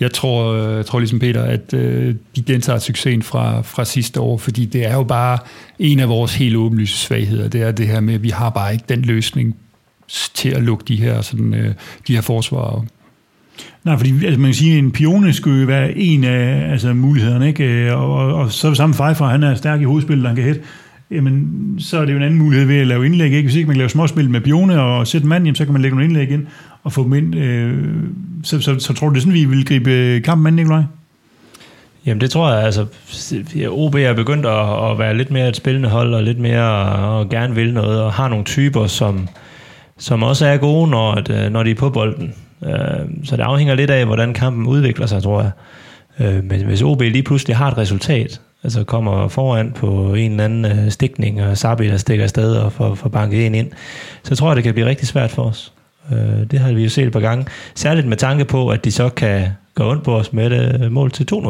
jeg 0.00 0.12
tror, 0.12 0.52
øh, 0.52 0.76
jeg 0.76 0.86
tror 0.86 0.98
ligesom 0.98 1.18
Peter, 1.18 1.42
at 1.42 1.74
øh, 1.74 2.14
de 2.36 2.42
gentager 2.42 2.78
succesen 2.78 3.22
fra, 3.22 3.60
fra 3.60 3.84
sidste 3.84 4.20
år, 4.20 4.38
fordi 4.38 4.64
det 4.64 4.86
er 4.86 4.94
jo 4.94 5.02
bare 5.02 5.38
en 5.78 6.00
af 6.00 6.08
vores 6.08 6.34
helt 6.34 6.56
åbenlyse 6.56 6.96
svagheder, 6.96 7.48
det 7.48 7.62
er 7.62 7.72
det 7.72 7.88
her 7.88 8.00
med, 8.00 8.14
at 8.14 8.22
vi 8.22 8.30
har 8.30 8.50
bare 8.50 8.72
ikke 8.72 8.84
den 8.88 9.02
løsning 9.02 9.56
til 10.34 10.48
at 10.48 10.62
lukke 10.62 10.84
de 10.88 10.96
her, 10.96 11.20
sådan, 11.20 11.74
de 12.06 12.14
her 12.14 12.20
forsvarer 12.20 12.84
Nej, 13.84 13.96
fordi 13.96 14.24
altså, 14.24 14.40
man 14.40 14.48
kan 14.48 14.54
sige, 14.54 14.72
at 14.72 14.78
en 14.78 14.90
pione 14.90 15.32
skulle 15.32 15.66
være 15.66 15.98
en 15.98 16.24
af 16.24 16.70
altså, 16.70 16.94
mulighederne, 16.94 17.48
ikke? 17.48 17.94
Og, 17.94 18.14
og, 18.14 18.34
og 18.34 18.52
så 18.52 18.74
sammen 18.74 18.94
Pfeiffer, 18.94 19.26
han 19.26 19.42
er 19.42 19.54
stærk 19.54 19.80
i 19.80 19.84
hovedspillet, 19.84 20.26
han 20.26 20.36
kan 20.36 20.44
hætte 20.44 20.60
jamen, 21.10 21.74
så 21.78 21.98
er 21.98 22.04
det 22.04 22.12
jo 22.12 22.16
en 22.16 22.22
anden 22.22 22.38
mulighed 22.38 22.66
ved 22.66 22.80
at 22.80 22.86
lave 22.86 23.06
indlæg. 23.06 23.32
Ikke? 23.32 23.42
Hvis 23.42 23.54
ikke 23.54 23.66
man 23.66 23.74
kan 23.74 23.78
lave 23.78 23.90
småspil 23.90 24.30
med 24.30 24.40
Bione 24.40 24.82
og 24.82 25.06
sætte 25.06 25.26
mand, 25.26 25.44
jamen, 25.44 25.54
så 25.54 25.64
kan 25.64 25.72
man 25.72 25.82
lægge 25.82 25.96
nogle 25.96 26.08
indlæg 26.08 26.30
ind 26.30 26.46
og 26.82 26.92
få 26.92 27.04
dem 27.04 27.14
ind. 27.14 27.36
Øh, 27.36 27.84
så, 28.42 28.60
så, 28.60 28.78
så, 28.78 28.92
tror 28.92 29.08
du, 29.08 29.14
det 29.14 29.18
er 29.18 29.22
sådan, 29.22 29.34
vi 29.34 29.44
vil 29.44 29.64
gribe 29.64 29.90
øh, 29.90 30.22
kampen 30.22 30.46
an, 30.46 30.52
Nikolaj? 30.52 30.82
Jamen 32.06 32.20
det 32.20 32.30
tror 32.30 32.52
jeg, 32.52 32.64
altså 32.64 32.86
OB 33.68 33.94
er 33.94 34.12
begyndt 34.12 34.46
at, 34.46 34.90
at 34.90 34.98
være 34.98 35.16
lidt 35.16 35.30
mere 35.30 35.48
et 35.48 35.56
spillende 35.56 35.88
hold, 35.88 36.14
og 36.14 36.22
lidt 36.22 36.38
mere 36.38 36.92
og 36.92 37.28
gerne 37.28 37.54
vil 37.54 37.74
noget, 37.74 38.02
og 38.02 38.12
har 38.12 38.28
nogle 38.28 38.44
typer, 38.44 38.86
som, 38.86 39.28
som 39.98 40.22
også 40.22 40.46
er 40.46 40.56
gode, 40.56 40.90
når, 40.90 41.12
at, 41.12 41.30
øh, 41.30 41.52
når 41.52 41.62
de 41.62 41.70
er 41.70 41.74
på 41.74 41.90
bolden. 41.90 42.34
Øh, 42.64 43.24
så 43.24 43.36
det 43.36 43.42
afhænger 43.42 43.74
lidt 43.74 43.90
af, 43.90 44.06
hvordan 44.06 44.34
kampen 44.34 44.66
udvikler 44.66 45.06
sig, 45.06 45.22
tror 45.22 45.40
jeg. 45.40 45.50
Men 46.44 46.64
hvis 46.64 46.82
OB 46.82 47.00
lige 47.00 47.22
pludselig 47.22 47.56
har 47.56 47.70
et 47.70 47.78
resultat, 47.78 48.40
altså 48.66 48.84
kommer 48.84 49.28
foran 49.28 49.72
på 49.72 50.14
en 50.14 50.30
eller 50.30 50.44
anden 50.44 50.64
øh, 50.64 50.90
stikning, 50.90 51.42
og 51.42 51.58
Sabi, 51.58 51.88
der 51.88 51.96
stikker 51.96 52.24
afsted 52.24 52.56
og 52.56 52.72
får, 52.72 52.94
får 52.94 53.08
banket 53.08 53.46
en 53.46 53.54
ind, 53.54 53.70
så 54.22 54.36
tror 54.36 54.48
jeg, 54.48 54.56
det 54.56 54.64
kan 54.64 54.74
blive 54.74 54.86
rigtig 54.86 55.08
svært 55.08 55.30
for 55.30 55.42
os. 55.42 55.72
Øh, 56.12 56.50
det 56.50 56.58
har 56.58 56.72
vi 56.72 56.82
jo 56.82 56.88
set 56.88 57.06
et 57.06 57.12
par 57.12 57.20
gange. 57.20 57.46
Særligt 57.74 58.06
med 58.06 58.16
tanke 58.16 58.44
på, 58.44 58.68
at 58.68 58.84
de 58.84 58.92
så 58.92 59.08
kan 59.08 59.48
gå 59.74 59.90
ondt 59.90 60.02
på 60.02 60.16
os 60.16 60.32
med 60.32 60.52
et 60.52 60.92
mål 60.92 61.10
til 61.10 61.26
2-0. 61.32 61.48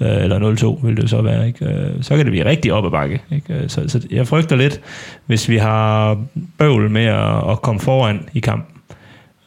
Øh, 0.00 0.22
eller 0.22 0.76
0-2 0.80 0.86
vil 0.86 0.96
det 0.96 1.02
jo 1.02 1.08
så 1.08 1.22
være. 1.22 1.46
Ikke? 1.46 1.64
Øh, 1.64 2.02
så 2.02 2.16
kan 2.16 2.24
det 2.24 2.32
blive 2.32 2.44
rigtig 2.44 2.72
op 2.72 2.84
ad 2.84 2.90
bakke. 2.90 3.22
Ikke? 3.32 3.68
Så, 3.68 3.88
så 3.88 4.06
jeg 4.10 4.28
frygter 4.28 4.56
lidt, 4.56 4.80
hvis 5.26 5.48
vi 5.48 5.56
har 5.56 6.18
bøvl 6.58 6.90
med 6.90 7.04
at, 7.04 7.50
at 7.50 7.62
komme 7.62 7.80
foran 7.80 8.28
i 8.32 8.40
kampen. 8.40 8.80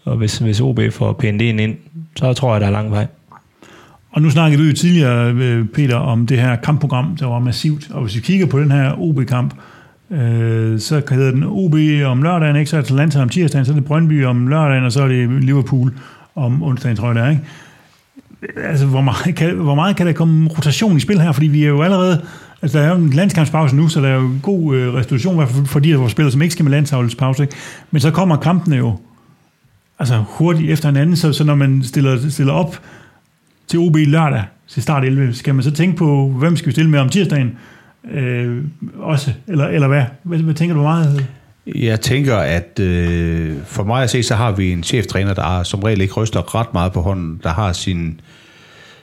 Og 0.04 0.18
hvis, 0.18 0.38
hvis 0.38 0.62
OB 0.62 0.80
får 0.92 1.14
pænt 1.14 1.42
ind 1.42 1.62
ind, 1.62 1.78
så 2.16 2.34
tror 2.34 2.54
jeg, 2.54 2.62
der 2.62 2.68
er 2.68 2.72
lang 2.72 2.92
vej. 2.92 3.08
Og 4.12 4.22
nu 4.22 4.30
snakkede 4.30 4.64
du 4.64 4.68
jo 4.68 4.74
tidligere, 4.74 5.34
øh, 5.34 5.66
Peter, 5.66 5.96
om 5.96 6.28
det 6.28 6.40
her 6.40 6.56
kampprogram, 6.56 7.18
der 7.18 7.26
var 7.26 7.40
massivt. 7.40 7.92
Og 7.92 8.02
hvis 8.02 8.16
vi 8.16 8.22
kigger 8.22 8.46
på 8.46 8.60
den 8.60 8.72
her 8.72 9.02
OB-kamp, 9.02 9.54
øh, 10.12 10.80
så 10.80 11.02
hedder 11.10 11.32
den 11.32 11.44
OB 11.44 11.76
om 12.06 12.22
lørdagen, 12.22 12.56
ikke? 12.56 12.70
så 12.70 12.78
er 12.78 12.82
det 12.82 12.92
Atlanta 12.92 13.22
om 13.22 13.30
tirsdagen, 13.30 13.66
så 13.66 13.72
er 13.72 13.76
det 13.76 13.86
Brøndby 13.86 14.26
om 14.26 14.48
lørdagen, 14.48 14.84
og 14.84 14.92
så 14.92 15.04
er 15.04 15.08
det 15.08 15.44
Liverpool 15.44 15.94
om 16.36 16.64
onsdagen, 16.64 16.98
tror 16.98 17.08
jeg 17.08 17.16
det 17.16 17.24
er. 17.24 17.30
Ikke? 17.30 17.44
Altså, 18.64 18.86
hvor 18.86 19.02
meget, 19.02 19.36
kan, 19.36 19.56
hvor 19.56 19.76
meget 19.76 19.96
kan 19.96 20.08
der 20.08 20.14
komme 20.14 20.50
rotation 20.50 20.98
i 20.98 21.00
spil 21.00 21.22
her? 21.22 21.32
Fordi 21.32 21.48
vi 21.48 21.64
er 21.64 21.68
jo 21.68 21.82
allerede... 21.82 22.22
Altså, 22.62 22.78
der 22.78 22.86
er 22.86 22.90
jo 22.90 22.96
en 22.96 23.10
landskampspause 23.10 23.76
nu, 23.76 23.88
så 23.88 24.02
der 24.02 24.08
er 24.08 24.16
jo 24.16 24.30
god 24.44 24.76
øh, 24.76 24.94
restitution, 24.94 25.34
i 25.34 25.38
hvert 25.38 25.50
fald 25.50 25.66
for 25.66 25.80
de 25.80 25.90
der 25.90 26.08
spillere, 26.08 26.32
som 26.32 26.42
ikke 26.42 26.52
skal 26.52 26.64
med 26.64 26.72
landsholdspause. 26.72 27.44
Ikke? 27.44 27.56
Men 27.92 28.02
så 28.02 28.12
kommer 28.12 28.38
kampene 28.38 28.76
jo 28.76 28.98
altså 30.00 30.24
hurtigt 30.28 30.72
efter 30.72 30.90
hinanden, 30.90 31.16
så, 31.16 31.34
så 31.34 31.44
når 31.44 31.56
man 31.56 31.84
stiller, 31.84 32.30
stiller 32.30 32.54
op 32.54 32.80
til 33.70 33.80
OB 33.80 33.96
lørdag 33.96 34.44
til 34.68 34.84
start 34.84 35.04
11, 35.04 35.34
skal 35.34 35.56
man 35.56 35.64
så 35.64 35.72
tænke 35.72 35.98
på, 35.98 36.30
hvem 36.30 36.56
skal 36.56 36.68
vi 36.68 36.72
stille 36.72 36.92
med 36.92 37.00
om 37.00 37.10
tirsdagen 37.10 37.58
øh, 38.12 38.64
også, 39.00 39.32
eller, 39.48 39.68
eller 39.68 39.88
hvad? 39.88 40.04
hvad? 40.24 40.40
Hvad 40.40 40.54
tænker 40.54 40.76
du 40.76 40.82
meget? 40.82 41.28
Jeg 41.76 42.02
tænker, 42.02 42.36
at 42.36 42.80
øh, 42.80 43.56
for 43.66 43.84
mig 43.84 44.04
at 44.04 44.10
se, 44.10 44.24
så 44.24 44.36
har 44.36 44.52
vi 44.52 44.72
en 44.72 44.84
cheftræner, 44.84 45.34
der 45.34 45.64
som 45.64 45.80
regel 45.80 46.02
ikke 46.02 46.14
ryster 46.14 46.56
ret 46.56 46.74
meget 46.74 46.94
på 46.94 47.02
hånden, 47.02 47.40
der 47.44 47.50
har 47.50 47.74
sin, 47.74 48.22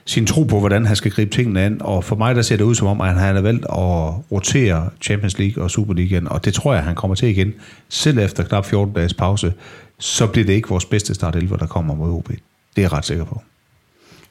sin 0.05 0.25
tro 0.25 0.43
på, 0.43 0.59
hvordan 0.59 0.85
han 0.85 0.95
skal 0.95 1.11
gribe 1.11 1.31
tingene 1.31 1.61
an, 1.61 1.77
og 1.81 2.03
for 2.03 2.15
mig 2.15 2.35
der 2.35 2.41
ser 2.41 2.57
det 2.57 2.63
ud 2.63 2.75
som 2.75 2.87
om, 2.87 3.01
at 3.01 3.07
han 3.07 3.35
har 3.35 3.41
valgt 3.41 3.65
at 3.65 4.31
rotere 4.31 4.89
Champions 5.01 5.39
League 5.39 5.63
og 5.63 5.71
Superligaen, 5.71 6.27
og 6.27 6.45
det 6.45 6.53
tror 6.53 6.73
jeg, 6.73 6.83
han 6.83 6.95
kommer 6.95 7.15
til 7.15 7.29
igen, 7.29 7.53
selv 7.89 8.17
efter 8.17 8.43
knap 8.43 8.65
14 8.65 8.93
dages 8.93 9.13
pause, 9.13 9.53
så 9.99 10.27
bliver 10.27 10.45
det 10.45 10.53
ikke 10.53 10.69
vores 10.69 10.85
bedste 10.85 11.13
start 11.13 11.35
11, 11.35 11.57
der 11.57 11.67
kommer 11.67 11.95
mod 11.95 12.11
OB. 12.11 12.27
Det 12.27 12.37
er 12.75 12.81
jeg 12.81 12.93
ret 12.93 13.05
sikker 13.05 13.25
på. 13.25 13.41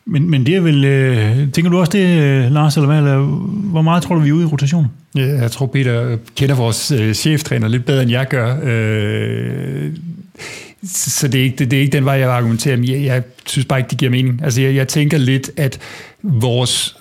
Men, 0.06 0.30
men 0.30 0.46
det 0.46 0.54
er 0.54 0.60
vel... 0.60 0.84
Øh, 0.84 1.52
tænker 1.52 1.70
du 1.70 1.78
også 1.78 1.92
det, 1.92 2.22
øh, 2.22 2.52
Lars, 2.52 2.76
eller 2.76 2.86
hvad? 2.86 2.98
Eller, 2.98 3.18
hvor 3.70 3.82
meget 3.82 4.02
tror 4.02 4.14
du, 4.14 4.20
vi 4.20 4.28
er 4.28 4.32
ude 4.32 4.42
i 4.42 4.46
rotation? 4.46 4.86
Ja, 5.14 5.26
jeg 5.26 5.50
tror, 5.50 5.66
Peter 5.66 6.16
kender 6.36 6.54
vores 6.54 6.90
øh, 6.90 7.14
cheftræner 7.14 7.68
lidt 7.68 7.84
bedre, 7.84 8.02
end 8.02 8.10
jeg 8.10 8.26
gør. 8.28 8.58
Øh, 8.62 9.92
så 10.84 11.28
det 11.28 11.40
er, 11.40 11.44
ikke, 11.44 11.56
det, 11.56 11.70
det 11.70 11.76
er 11.76 11.80
ikke 11.80 11.92
den 11.92 12.04
vej, 12.04 12.14
jeg 12.14 12.28
vil 12.28 12.32
argumentere. 12.32 12.78
jeg, 12.82 13.04
jeg 13.04 13.22
synes 13.46 13.66
bare 13.66 13.78
ikke, 13.78 13.90
det 13.90 13.98
giver 13.98 14.10
mening. 14.10 14.40
Altså, 14.44 14.60
jeg, 14.60 14.74
jeg 14.74 14.88
tænker 14.88 15.18
lidt, 15.18 15.50
at 15.56 15.78
vores 16.22 16.96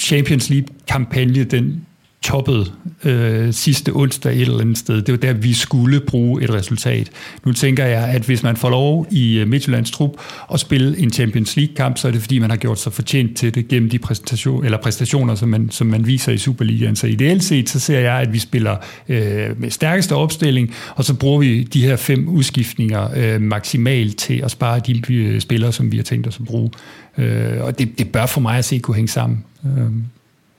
Champions 0.00 0.50
League-kampagne, 0.50 1.44
den 1.44 1.86
toppet 2.24 2.72
øh, 3.04 3.52
sidste 3.52 3.92
onsdag 3.94 4.32
et 4.32 4.40
eller 4.40 4.60
andet 4.60 4.78
sted. 4.78 5.02
Det 5.02 5.12
var 5.12 5.18
der, 5.18 5.32
vi 5.32 5.52
skulle 5.52 6.00
bruge 6.00 6.42
et 6.42 6.50
resultat. 6.50 7.10
Nu 7.44 7.52
tænker 7.52 7.84
jeg, 7.84 8.08
at 8.08 8.22
hvis 8.22 8.42
man 8.42 8.56
får 8.56 8.70
lov 8.70 9.06
i 9.10 9.38
øh, 9.38 9.48
Midtjyllands 9.48 9.90
trup 9.90 10.10
at 10.52 10.60
spille 10.60 10.98
en 10.98 11.10
Champions 11.10 11.56
League-kamp, 11.56 11.98
så 11.98 12.08
er 12.08 12.12
det 12.12 12.20
fordi, 12.20 12.38
man 12.38 12.50
har 12.50 12.56
gjort 12.56 12.78
sig 12.78 12.92
fortjent 12.92 13.36
til 13.36 13.54
det 13.54 13.68
gennem 13.68 13.90
de 13.90 13.98
præstation, 13.98 14.64
eller 14.64 14.78
præstationer, 14.78 15.34
som 15.34 15.48
man, 15.48 15.70
som 15.70 15.86
man 15.86 16.06
viser 16.06 16.32
i 16.32 16.38
Superligaen. 16.38 16.96
Så 16.96 17.06
ideelt 17.06 17.44
set, 17.44 17.68
så 17.68 17.80
ser 17.80 17.98
jeg, 17.98 18.14
at 18.14 18.32
vi 18.32 18.38
spiller 18.38 18.76
øh, 19.08 19.60
med 19.60 19.70
stærkeste 19.70 20.14
opstilling, 20.14 20.74
og 20.94 21.04
så 21.04 21.14
bruger 21.14 21.40
vi 21.40 21.62
de 21.62 21.86
her 21.86 21.96
fem 21.96 22.28
udskiftninger 22.28 23.08
øh, 23.16 23.40
maksimalt 23.40 24.16
til 24.16 24.40
at 24.44 24.50
spare 24.50 24.80
de 24.86 25.12
øh, 25.14 25.40
spillere, 25.40 25.72
som 25.72 25.92
vi 25.92 25.96
har 25.96 26.04
tænkt 26.04 26.26
os 26.26 26.36
at 26.40 26.46
bruge. 26.46 26.70
Øh, 27.18 27.64
og 27.64 27.78
det, 27.78 27.98
det 27.98 28.08
bør 28.08 28.26
for 28.26 28.40
mig 28.40 28.58
at 28.58 28.64
se 28.64 28.78
kunne 28.78 28.94
hænge 28.94 29.08
sammen. 29.08 29.44
Øh. 29.64 29.90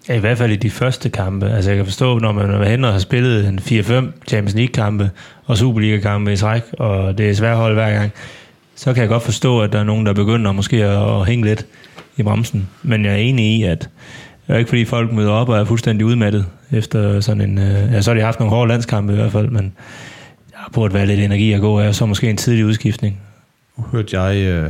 Ja, 0.10 0.16
i 0.16 0.20
hvert 0.20 0.38
fald 0.38 0.52
i 0.52 0.56
de 0.56 0.70
første 0.70 1.10
kampe. 1.10 1.50
Altså 1.50 1.70
jeg 1.70 1.78
kan 1.78 1.86
forstå, 1.86 2.20
når 2.20 2.32
man 2.32 2.52
er 2.52 2.70
henne 2.70 2.88
og 2.88 2.94
har 2.94 3.00
spillet 3.00 3.48
en 3.48 3.60
4-5 3.60 3.94
Champions 4.28 4.54
League-kampe 4.56 5.12
og 5.46 5.58
Superliga-kampe 5.58 6.34
i 6.34 6.38
træk, 6.38 6.62
og 6.80 7.18
det 7.18 7.30
er 7.30 7.34
svært 7.34 7.58
hold 7.58 7.74
hver 7.74 7.92
gang, 7.92 8.12
så 8.76 8.94
kan 8.94 9.02
jeg 9.02 9.10
godt 9.10 9.24
forstå, 9.24 9.62
at 9.62 9.74
der 9.74 9.80
er 9.80 9.84
nogen, 9.84 10.06
der 10.06 10.14
begynder 10.14 10.52
måske 10.52 10.84
at 10.86 11.26
hænge 11.28 11.46
lidt 11.46 11.66
i 12.18 12.24
bremsen. 12.24 12.70
Men 12.84 13.06
jeg 13.06 13.14
er 13.14 13.18
enig 13.18 13.46
i, 13.46 13.64
at 13.64 13.90
det 14.48 14.54
er 14.54 14.58
ikke 14.58 14.70
fordi 14.70 14.86
folk 14.86 15.12
møder 15.12 15.32
op 15.32 15.50
og 15.50 15.58
er 15.58 15.66
fuldstændig 15.66 16.06
udmattet 16.06 16.46
efter 16.72 17.20
sådan 17.22 17.42
en... 17.42 17.58
øh, 17.58 17.94
Ja, 17.94 18.02
så 18.02 18.10
har 18.12 18.16
de 18.16 18.22
haft 18.24 18.40
nogle 18.40 18.56
hårde 18.56 18.70
landskampe 18.70 19.14
i 19.14 19.16
hvert 19.16 19.32
fald, 19.32 19.50
men 19.50 19.74
der 20.52 20.70
burde 20.74 20.94
være 20.94 21.06
lidt 21.06 21.20
energi 21.20 21.52
at 21.52 21.62
gå 21.62 21.80
af, 21.80 21.96
så 21.96 22.06
måske 22.06 22.30
en 22.30 22.38
tidlig 22.38 22.66
udskiftning. 22.66 23.20
Nu 23.78 23.84
hørte 23.92 24.22
jeg 24.22 24.38
øh, 24.38 24.70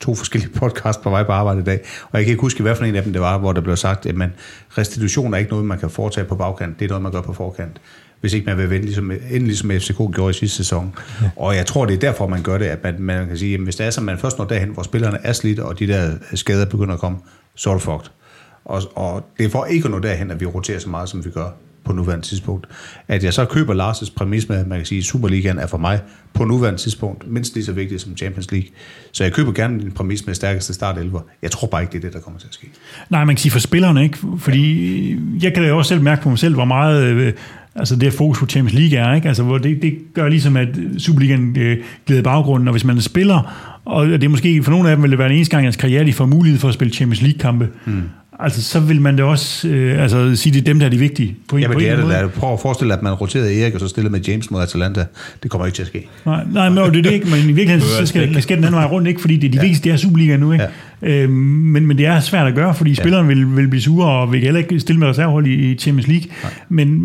to 0.00 0.14
forskellige 0.14 0.52
podcasts 0.60 1.02
på 1.02 1.10
vej 1.10 1.22
på 1.22 1.32
arbejde 1.32 1.60
i 1.60 1.64
dag, 1.64 1.80
og 2.10 2.18
jeg 2.18 2.24
kan 2.24 2.30
ikke 2.30 2.40
huske, 2.40 2.62
hvad 2.62 2.76
for 2.76 2.84
en 2.84 2.96
af 2.96 3.02
dem 3.02 3.12
det 3.12 3.22
var, 3.22 3.38
hvor 3.38 3.52
der 3.52 3.60
blev 3.60 3.76
sagt, 3.76 4.06
at 4.06 4.16
man, 4.16 4.32
restitution 4.78 5.34
er 5.34 5.38
ikke 5.38 5.50
noget, 5.50 5.66
man 5.66 5.78
kan 5.78 5.90
foretage 5.90 6.24
på 6.24 6.34
bagkant, 6.34 6.78
det 6.78 6.84
er 6.84 6.88
noget, 6.88 7.02
man 7.02 7.12
gør 7.12 7.20
på 7.20 7.32
forkant. 7.32 7.80
Hvis 8.20 8.32
ikke 8.32 8.46
man 8.46 8.58
vil 8.58 8.70
vente, 8.70 8.84
ligesom, 8.84 9.10
ende 9.10 9.46
ligesom 9.46 9.70
FCK 9.70 9.96
gjorde 9.96 10.30
i 10.30 10.32
sidste 10.32 10.56
sæson. 10.56 10.94
Ja. 11.22 11.30
Og 11.36 11.56
jeg 11.56 11.66
tror, 11.66 11.86
det 11.86 11.94
er 11.94 11.98
derfor, 11.98 12.26
man 12.26 12.42
gør 12.42 12.58
det, 12.58 12.64
at 12.64 12.82
man, 12.82 12.94
man 12.98 13.26
kan 13.26 13.36
sige, 13.36 13.54
at 13.54 13.60
hvis 13.60 13.76
det 13.76 13.86
er, 13.86 13.90
som 13.90 14.04
man 14.04 14.18
først 14.18 14.38
når 14.38 14.44
derhen, 14.44 14.68
hvor 14.68 14.82
spillerne 14.82 15.18
er 15.22 15.32
slidt, 15.32 15.58
og 15.58 15.78
de 15.78 15.86
der 15.86 16.10
skader 16.34 16.66
begynder 16.66 16.94
at 16.94 17.00
komme, 17.00 17.18
så 17.54 17.70
er 17.70 17.74
det 17.74 17.82
fucked. 17.82 18.10
Og, 18.64 18.82
og 18.94 19.30
det 19.38 19.46
er 19.46 19.50
for 19.50 19.64
ikke 19.64 19.84
at 19.84 19.90
nå 19.90 19.98
derhen, 19.98 20.30
at 20.30 20.40
vi 20.40 20.46
roterer 20.46 20.78
så 20.78 20.88
meget, 20.88 21.08
som 21.08 21.24
vi 21.24 21.30
gør 21.30 21.50
på 21.84 21.92
nuværende 21.92 22.26
tidspunkt. 22.26 22.66
At 23.08 23.24
jeg 23.24 23.34
så 23.34 23.44
køber 23.44 23.74
Lars' 23.74 24.12
præmis 24.16 24.48
med, 24.48 24.56
at 24.56 24.66
man 24.66 24.78
kan 24.78 24.86
sige, 24.86 24.98
at 24.98 25.04
Superligaen 25.04 25.58
er 25.58 25.66
for 25.66 25.78
mig 25.78 26.00
på 26.34 26.44
nuværende 26.44 26.80
tidspunkt 26.80 27.30
mindst 27.30 27.54
lige 27.54 27.64
så 27.64 27.72
vigtigt 27.72 28.02
som 28.02 28.16
Champions 28.16 28.52
League. 28.52 28.68
Så 29.12 29.24
jeg 29.24 29.32
køber 29.32 29.52
gerne 29.52 29.82
en 29.82 29.92
præmis 29.92 30.26
med 30.26 30.34
stærkeste 30.34 30.74
start 30.74 30.98
11. 30.98 31.20
Jeg 31.42 31.50
tror 31.50 31.68
bare 31.68 31.82
ikke, 31.82 31.92
det 31.92 31.98
er 31.98 32.02
det, 32.02 32.12
der 32.12 32.20
kommer 32.20 32.40
til 32.40 32.48
at 32.48 32.54
ske. 32.54 32.70
Nej, 33.10 33.24
man 33.24 33.34
kan 33.34 33.40
sige 33.40 33.52
for 33.52 33.58
spillerne, 33.58 34.02
ikke? 34.02 34.18
Fordi 34.38 35.16
jeg 35.42 35.54
kan 35.54 35.62
da 35.62 35.72
også 35.72 35.88
selv 35.88 36.02
mærke 36.02 36.22
på 36.22 36.28
mig 36.28 36.38
selv, 36.38 36.54
hvor 36.54 36.64
meget 36.64 37.02
øh, 37.02 37.32
altså 37.74 37.94
det 37.94 38.02
her 38.02 38.10
fokus 38.10 38.38
på 38.38 38.46
Champions 38.46 38.78
League 38.78 38.98
er, 38.98 39.14
ikke? 39.14 39.28
Altså, 39.28 39.42
hvor 39.42 39.58
det, 39.58 39.82
det 39.82 39.98
gør 40.14 40.28
ligesom, 40.28 40.56
at 40.56 40.68
Superligaen 40.98 41.56
øh, 41.58 41.78
glider 42.06 42.22
baggrunden, 42.22 42.68
og 42.68 42.72
hvis 42.72 42.84
man 42.84 42.96
er 42.96 43.00
spiller, 43.00 43.52
og 43.84 44.06
det 44.06 44.24
er 44.24 44.28
måske 44.28 44.62
for 44.62 44.70
nogle 44.70 44.90
af 44.90 44.96
dem 44.96 45.02
vil 45.02 45.10
det 45.10 45.18
være 45.18 45.28
en 45.30 45.36
eneste 45.36 45.50
gang 45.50 45.64
i 45.64 45.66
deres 45.66 45.76
karriere, 45.76 46.04
de 46.04 46.12
får 46.12 46.26
mulighed 46.26 46.60
for 46.60 46.68
at 46.68 46.74
spille 46.74 46.94
Champions 46.94 47.22
League-kampe, 47.22 47.68
mm. 47.86 48.02
Altså 48.40 48.62
så 48.62 48.80
vil 48.80 49.00
man 49.00 49.16
da 49.16 49.24
også 49.24 49.68
øh, 49.68 50.02
altså, 50.02 50.36
sige, 50.36 50.52
det 50.52 50.60
er 50.60 50.64
dem, 50.64 50.78
der 50.78 50.86
er 50.86 50.90
de 50.90 50.98
vigtige. 50.98 51.36
På 51.48 51.56
en, 51.56 51.62
Jamen 51.62 51.74
på 51.74 51.80
det 51.80 51.86
en 51.86 51.92
er 51.92 51.96
det. 51.96 52.08
Lad 52.08 52.28
prøv 52.28 52.52
at 52.52 52.60
forestille 52.60 52.88
dig, 52.88 52.98
at 52.98 53.02
man 53.02 53.12
roterede 53.12 53.60
Erik, 53.62 53.74
og 53.74 53.80
så 53.80 53.88
stillede 53.88 54.12
med 54.12 54.20
James 54.20 54.50
mod 54.50 54.62
Atalanta. 54.62 55.04
Det 55.42 55.50
kommer 55.50 55.66
ikke 55.66 55.76
til 55.76 55.82
at 55.82 55.88
ske. 55.88 56.08
Nej, 56.26 56.44
nej, 56.52 56.68
men 56.68 56.78
det 56.78 56.96
er 56.96 57.02
det 57.02 57.12
ikke, 57.12 57.26
men 57.26 57.38
i 57.38 57.52
virkeligheden 57.52 57.80
så 57.80 58.06
skal 58.06 58.34
kasketten 58.34 58.66
den 58.66 58.74
vej 58.74 58.84
rundt, 58.84 59.08
ikke? 59.08 59.20
fordi 59.20 59.36
det 59.36 59.46
er 59.46 59.50
de 59.50 59.56
ja. 59.56 59.62
vigtigste, 59.62 59.84
det 59.84 59.92
er 59.92 59.96
Superligaen 59.96 60.40
nu, 60.40 60.52
ikke? 60.52 60.64
Ja. 61.02 61.22
Øhm, 61.22 61.32
men, 61.32 61.86
men 61.86 61.98
det 61.98 62.06
er 62.06 62.20
svært 62.20 62.46
at 62.46 62.54
gøre, 62.54 62.74
fordi 62.74 62.90
ja. 62.90 62.94
spilleren 62.94 63.28
vil, 63.28 63.56
vil 63.56 63.68
blive 63.68 63.82
sure, 63.82 64.10
og 64.10 64.32
vil 64.32 64.40
heller 64.40 64.60
ikke 64.60 64.80
stille 64.80 64.98
med 64.98 65.08
reservehold 65.08 65.46
i, 65.46 65.70
i 65.70 65.74
Champions 65.74 66.08
League. 66.08 66.30
Men, 66.68 67.02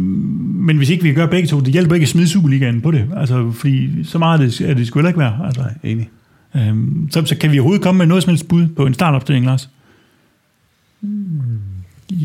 men 0.66 0.78
hvis 0.78 0.90
ikke 0.90 1.04
vi 1.04 1.10
kan 1.10 1.16
gøre 1.16 1.28
begge 1.28 1.48
to, 1.48 1.60
det 1.60 1.74
hjælper 1.74 1.96
ikke 1.96 2.04
at 2.04 2.10
smide 2.10 2.28
Superligaen 2.28 2.82
på 2.82 2.92
det, 2.92 3.06
altså, 3.18 3.52
fordi 3.52 4.04
så 4.04 4.18
meget 4.18 4.42
er 4.42 4.46
det, 4.46 4.62
er 4.62 4.74
det 4.74 4.88
skulle 4.88 5.10
ikke 5.10 5.20
være. 5.20 5.40
Altså. 5.46 5.62
Nej, 5.62 5.92
enig. 5.92 6.10
Øhm, 6.56 7.08
så, 7.12 7.26
så 7.26 7.38
kan 7.38 7.52
vi 7.52 7.60
overhovedet 7.60 7.84
komme 7.84 7.98
med 7.98 8.06
noget 8.06 8.24
som 8.24 8.30
helst 8.30 8.48
bud 8.48 8.68
på 8.68 8.86
en 8.86 8.94
startopstilling, 8.94 9.46
Lars? 9.46 9.70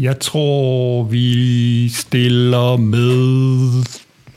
Jeg 0.03 0.19
tror, 0.21 1.03
vi 1.05 1.89
stiller 1.89 2.77
med 2.77 3.85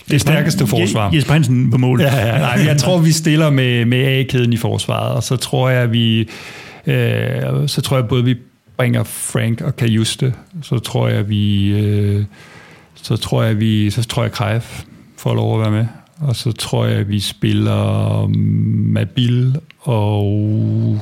det 0.09 0.21
stærkeste 0.21 0.67
forsvar. 0.67 1.09
Je- 1.11 1.15
Jesper 1.15 1.33
Hansen 1.33 1.71
på 1.71 1.77
mål. 1.77 2.01
Ja, 2.01 2.15
ja, 2.27 2.37
nej, 2.37 2.65
jeg 2.65 2.77
tror, 2.77 2.97
vi 2.99 3.11
stiller 3.11 3.49
med, 3.49 3.85
med 3.85 4.05
A-kæden 4.07 4.53
i 4.53 4.57
forsvaret, 4.57 5.11
og 5.15 5.23
så 5.23 5.35
tror 5.35 5.69
jeg, 5.69 5.91
vi 5.91 6.19
øh, 6.87 7.67
så 7.67 7.81
tror 7.81 7.97
jeg 7.97 8.07
både, 8.07 8.23
vi 8.23 8.35
bringer 8.77 9.03
Frank 9.03 9.61
og 9.61 9.75
Kajuste, 9.75 10.33
så 10.63 10.79
tror 10.79 11.07
jeg, 11.07 11.29
vi 11.29 11.67
øh, 11.67 12.23
så 12.95 13.17
tror 13.17 13.43
jeg, 13.43 13.59
vi 13.59 13.89
så 13.89 14.03
tror 14.03 14.23
jeg, 14.23 14.31
Krejf 14.31 14.83
får 15.17 15.33
lov 15.35 15.53
at 15.55 15.61
være 15.61 15.71
med, 15.81 15.85
og 16.19 16.35
så 16.35 16.51
tror 16.51 16.85
jeg, 16.85 17.09
vi 17.09 17.19
spiller 17.19 18.27
Mabil 18.93 19.55
og 19.79 20.99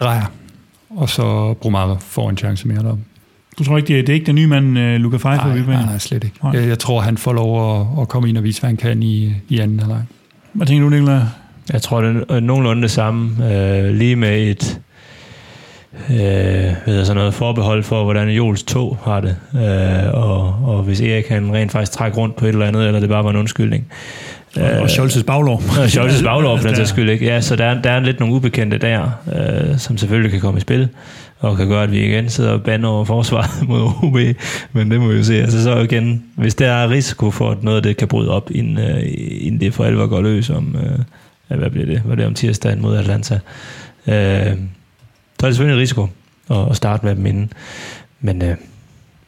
Drejer, 0.00 0.24
og 0.96 1.08
så 1.08 1.54
Brumare 1.54 1.96
får 2.00 2.30
en 2.30 2.36
chance 2.36 2.68
mere 2.68 2.82
deroppe. 2.82 3.02
Du 3.58 3.64
tror 3.64 3.76
ikke, 3.76 3.88
det 3.88 3.98
er, 3.98 4.02
det 4.02 4.08
er 4.08 4.14
ikke 4.14 4.26
den 4.26 4.34
nye 4.34 4.46
mand, 4.46 4.78
uh, 4.78 4.84
Luca 4.84 5.16
Pfeiffer? 5.16 5.46
Nej, 5.46 5.56
vi 5.56 5.62
nej, 5.66 5.84
nej, 5.84 5.98
slet 5.98 6.24
ikke. 6.24 6.36
Jeg, 6.52 6.68
jeg 6.68 6.78
tror, 6.78 7.00
han 7.00 7.16
får 7.16 7.32
lov 7.32 7.80
at, 7.80 7.86
at 8.00 8.08
komme 8.08 8.28
ind 8.28 8.38
og 8.38 8.44
vise, 8.44 8.60
hvad 8.60 8.68
han 8.68 8.76
kan 8.76 9.02
i, 9.02 9.32
i 9.48 9.58
anden 9.58 9.80
halvleg. 9.80 10.02
Hvad 10.52 10.66
tænker 10.66 10.82
du, 10.82 10.88
Nicolai? 10.88 11.20
Jeg 11.72 11.82
tror, 11.82 12.00
det 12.00 12.24
er 12.28 12.40
nogenlunde 12.40 12.82
det 12.82 12.90
samme. 12.90 13.54
Øh, 13.54 13.94
lige 13.94 14.16
med 14.16 14.50
et 14.50 14.80
øh, 16.10 16.16
hvad 16.16 16.74
hedder 16.86 17.04
sådan 17.04 17.16
noget 17.16 17.34
forbehold 17.34 17.82
for, 17.82 18.04
hvordan 18.04 18.28
Jols 18.28 18.62
tog 18.62 18.98
har 19.04 19.20
det. 19.20 19.36
Øh, 19.54 20.14
og, 20.14 20.56
og 20.64 20.82
hvis 20.82 21.00
Erik 21.00 21.24
kan 21.24 21.54
rent 21.54 21.72
faktisk 21.72 21.92
trække 21.92 22.16
rundt 22.16 22.36
på 22.36 22.44
et 22.44 22.48
eller 22.48 22.66
andet, 22.66 22.86
eller 22.86 23.00
det 23.00 23.08
bare 23.08 23.24
var 23.24 23.30
en 23.30 23.36
undskyldning. 23.36 23.86
Og, 24.56 24.62
og 24.62 24.84
Scholz's 24.86 25.22
baglov. 25.24 25.62
Og 25.78 25.84
Scholz's 25.84 26.24
baglov, 26.24 26.58
for 26.58 26.66
den 26.68 26.76
sags 26.76 26.88
skyld 26.88 27.10
ikke. 27.10 27.24
Ja, 27.26 27.40
så 27.40 27.56
der, 27.56 27.64
er- 27.64 27.82
der 27.82 27.90
er 27.90 28.00
lidt 28.00 28.20
nogle 28.20 28.34
ubekendte 28.34 28.78
der, 28.78 29.10
øh, 29.72 29.78
som 29.78 29.98
selvfølgelig 29.98 30.30
kan 30.30 30.40
komme 30.40 30.58
i 30.58 30.60
spil, 30.60 30.88
og 31.38 31.56
kan 31.56 31.68
gøre, 31.68 31.82
at 31.82 31.92
vi 31.92 32.04
igen 32.06 32.28
sidder 32.28 32.50
og 32.50 32.62
bander 32.62 32.88
over 32.88 33.04
forsvaret 33.04 33.50
mod 33.68 33.80
OB, 34.02 34.36
men 34.72 34.90
det 34.90 35.00
må 35.00 35.08
vi 35.08 35.16
jo 35.16 35.24
se. 35.24 35.34
Altså 35.42 35.62
så 35.62 35.78
igen, 35.78 36.24
hvis 36.36 36.54
der 36.54 36.72
er 36.72 36.90
risiko 36.90 37.30
for, 37.30 37.50
at 37.50 37.62
noget 37.62 37.76
af 37.76 37.82
det 37.82 37.96
kan 37.96 38.08
bryde 38.08 38.30
op, 38.30 38.50
inden, 38.54 38.78
øh, 38.78 39.02
inden 39.40 39.60
det 39.60 39.74
for 39.74 39.84
alvor 39.84 40.06
går 40.06 40.20
løs 40.22 40.50
om, 40.50 40.76
øh, 41.48 41.58
hvad 41.58 41.70
bliver 41.70 41.86
det, 41.86 42.00
hvad 42.00 42.16
det 42.16 42.22
er 42.22 42.26
om 42.26 42.34
tirsdagen 42.34 42.82
mod 42.82 42.96
Atlanta, 42.96 43.34
øh, 44.06 44.12
så 45.40 45.46
er 45.46 45.48
det 45.48 45.56
selvfølgelig 45.56 45.74
en 45.76 45.80
risiko 45.82 46.08
at, 46.50 46.56
at 46.70 46.76
starte 46.76 47.06
med 47.06 47.14
dem 47.16 47.26
inden. 47.26 47.52
Men 48.20 48.42
øh, 48.42 48.56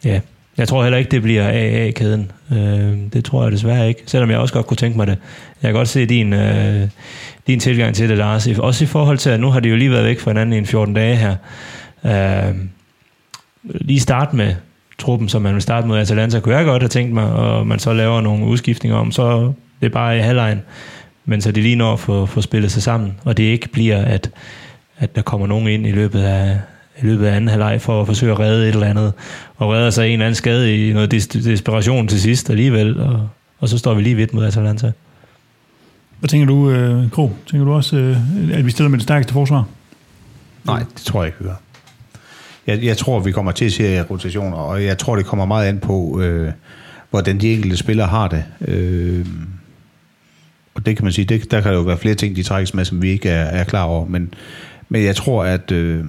ja, 0.05 0.21
jeg 0.59 0.69
tror 0.69 0.83
heller 0.83 0.99
ikke, 0.99 1.11
det 1.11 1.23
bliver 1.23 1.49
AA-kæden. 1.49 2.31
Øh, 2.53 2.99
det 3.13 3.25
tror 3.25 3.43
jeg 3.43 3.53
desværre 3.53 3.89
ikke, 3.89 4.03
selvom 4.07 4.31
jeg 4.31 4.39
også 4.39 4.55
godt 4.55 4.67
kunne 4.67 4.77
tænke 4.77 4.97
mig 4.97 5.07
det. 5.07 5.19
Jeg 5.63 5.69
kan 5.69 5.75
godt 5.75 5.89
se 5.89 6.07
din, 6.07 6.33
øh, 6.33 6.89
din 7.47 7.61
tilgang 7.61 7.95
til 7.95 8.09
det, 8.09 8.19
Lars. 8.19 8.47
Også 8.47 8.85
i 8.85 8.87
forhold 8.87 9.19
til, 9.19 9.31
at 9.31 9.41
nu 9.41 9.51
har 9.51 9.61
de 9.61 9.69
jo 9.69 9.77
lige 9.77 9.91
været 9.91 10.05
væk 10.05 10.21
fra 10.21 10.31
hinanden 10.31 10.53
i 10.53 10.59
en 10.59 10.67
14 10.67 10.95
dage 10.95 11.17
her. 11.17 11.37
Øh, 12.05 12.55
lige 13.65 14.01
starte 14.01 14.37
med 14.37 14.55
truppen, 14.99 15.29
som 15.29 15.43
man 15.43 15.55
vil 15.55 15.63
starte 15.63 15.87
med 15.87 15.99
Atalanta, 15.99 16.41
kunne 16.41 16.57
jeg 16.57 16.65
godt 16.65 16.83
have 16.83 16.89
tænkt 16.89 17.15
mig, 17.15 17.33
og 17.33 17.67
man 17.67 17.79
så 17.79 17.93
laver 17.93 18.21
nogle 18.21 18.45
udskiftninger 18.45 18.99
om, 18.99 19.13
så 19.13 19.53
det 19.81 19.87
er 19.87 19.91
bare 19.91 20.17
i 20.17 20.21
halvlejen, 20.21 20.63
men 21.25 21.41
så 21.41 21.53
de 21.53 21.61
lige 21.61 21.77
når 21.77 21.93
at 21.93 22.01
få, 22.01 22.27
få 22.27 22.41
spillet 22.41 22.73
sig 22.73 22.83
sammen, 22.83 23.15
og 23.25 23.37
det 23.37 23.45
ikke 23.45 23.69
bliver, 23.69 24.05
at, 24.05 24.31
at 24.99 25.17
der 25.17 25.23
kommer 25.23 25.47
nogen 25.47 25.69
ind 25.69 25.87
i 25.87 25.91
løbet 25.91 26.23
af, 26.23 26.59
i 27.03 27.07
løbet 27.07 27.27
af 27.27 27.37
anden 27.37 27.49
halvleg 27.49 27.81
for 27.81 28.01
at 28.01 28.07
forsøge 28.07 28.33
at 28.33 28.39
redde 28.39 28.69
et 28.69 28.75
eller 28.75 28.87
andet, 28.87 29.13
og 29.57 29.73
redder 29.73 29.91
sig 29.91 30.07
en 30.07 30.13
eller 30.13 30.27
anden 30.27 30.35
skade 30.35 30.89
i 30.89 30.93
noget 30.93 31.15
des- 31.15 31.27
desperation 31.45 32.09
til 32.09 32.21
sidst 32.21 32.51
alligevel, 32.51 33.01
og, 33.01 33.29
og 33.59 33.69
så 33.69 33.79
står 33.79 33.95
vi 33.95 34.03
lige 34.03 34.15
vidt 34.15 34.35
mod 34.35 34.45
Atalanta. 34.45 34.93
Hvad 36.19 36.29
tænker 36.29 36.47
du, 36.47 36.71
øh, 36.71 37.11
Kro? 37.11 37.33
Tænker 37.51 37.65
du 37.67 37.73
også, 37.73 37.97
øh, 37.97 38.17
at 38.59 38.67
vi 38.67 38.71
stiller 38.71 38.89
med 38.91 38.99
det 38.99 39.03
stærkeste 39.03 39.33
forsvar? 39.33 39.65
Nej, 40.67 40.79
det 40.79 41.03
tror 41.03 41.23
jeg 41.23 41.27
ikke, 41.29 41.39
vi 41.41 41.45
gør. 41.45 41.55
Jeg, 42.67 42.85
jeg 42.85 42.97
tror, 42.97 43.21
vi 43.21 43.33
kommer 43.33 43.53
til 43.53 43.65
at 43.65 43.73
se 43.73 44.03
rotationer, 44.03 44.57
og 44.57 44.85
jeg 44.85 44.99
tror, 44.99 45.17
det 45.17 45.27
kommer 45.27 45.45
meget 45.47 45.69
an 45.69 45.79
på, 45.79 46.21
øh, 46.21 46.53
hvordan 47.11 47.41
de 47.41 47.53
enkelte 47.55 47.77
spillere 47.77 48.07
har 48.07 48.29
det. 48.29 48.45
Øh, 48.69 49.27
og 50.75 50.87
det 50.87 50.97
kan 50.97 51.05
man 51.05 51.13
sige, 51.13 51.25
det, 51.25 51.51
der 51.51 51.61
kan 51.61 51.73
jo 51.73 51.81
være 51.81 51.99
flere 51.99 52.15
ting, 52.15 52.37
de 52.37 52.43
trækkes 52.43 52.75
med, 52.75 52.85
som 52.85 53.03
vi 53.03 53.09
ikke 53.11 53.29
er, 53.29 53.45
er 53.45 53.65
klar 53.65 53.83
over. 53.85 54.07
Men, 54.07 54.35
men 54.89 55.05
jeg 55.05 55.17
tror, 55.17 55.45
at 55.45 55.73
øh, 55.73 56.05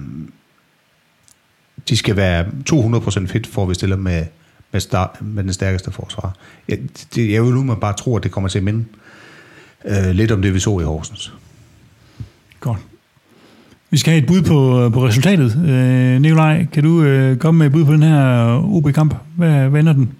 de 1.88 1.96
skal 1.96 2.16
være 2.16 2.46
200% 2.70 3.26
fit, 3.26 3.46
for 3.46 3.62
at 3.62 3.68
vi 3.68 3.74
stiller 3.74 3.96
med, 3.96 4.24
med, 4.72 4.80
star, 4.80 5.16
med 5.20 5.44
den 5.44 5.52
stærkeste 5.52 5.90
forsvar. 5.90 6.36
Jeg, 6.68 6.78
det, 7.14 7.32
jeg 7.32 7.42
vil 7.42 7.52
nu 7.52 7.64
man 7.64 7.76
bare 7.76 7.92
tro, 7.92 8.16
at 8.16 8.22
det 8.22 8.30
kommer 8.30 8.48
til 8.48 8.58
at 8.58 8.64
minde 8.64 8.84
øh, 9.84 10.10
lidt 10.10 10.32
om 10.32 10.42
det, 10.42 10.54
vi 10.54 10.58
så 10.58 10.80
i 10.80 10.84
Horsens. 10.84 11.32
Godt. 12.60 12.78
Vi 13.90 13.98
skal 13.98 14.12
have 14.12 14.22
et 14.22 14.26
bud 14.26 14.42
på, 14.42 14.90
på 14.94 15.06
resultatet. 15.06 15.56
Øh, 15.68 16.20
Nikolaj, 16.20 16.66
kan 16.72 16.82
du 16.82 17.02
øh, 17.02 17.36
komme 17.36 17.58
med 17.58 17.66
et 17.66 17.72
bud 17.72 17.84
på 17.84 17.92
den 17.92 18.02
her 18.02 18.46
OB-kamp? 18.64 19.14
Hvad, 19.36 19.68
hvad 19.68 19.80
ender 19.80 19.92
den? 19.92 20.12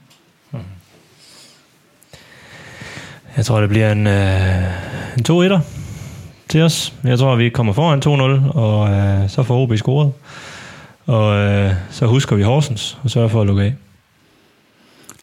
Jeg 3.36 3.46
tror, 3.46 3.60
det 3.60 3.68
bliver 3.68 3.92
en, 3.92 4.06
øh, 4.06 4.64
en 5.18 5.24
2-1'er 5.28 5.60
til 6.48 6.62
os. 6.62 6.94
Jeg 7.04 7.18
tror, 7.18 7.36
vi 7.36 7.48
kommer 7.48 7.72
foran 7.72 8.02
2-0, 8.50 8.56
og 8.56 8.90
øh, 8.90 9.28
så 9.28 9.42
får 9.42 9.62
OB 9.62 9.76
scoret. 9.76 10.12
Og 11.06 11.36
øh, 11.36 11.74
så 11.90 12.06
husker 12.06 12.36
vi 12.36 12.42
Horsens 12.42 12.98
og 13.02 13.10
sørger 13.10 13.28
for 13.28 13.40
at 13.40 13.46
lukke 13.46 13.62
af. 13.62 13.74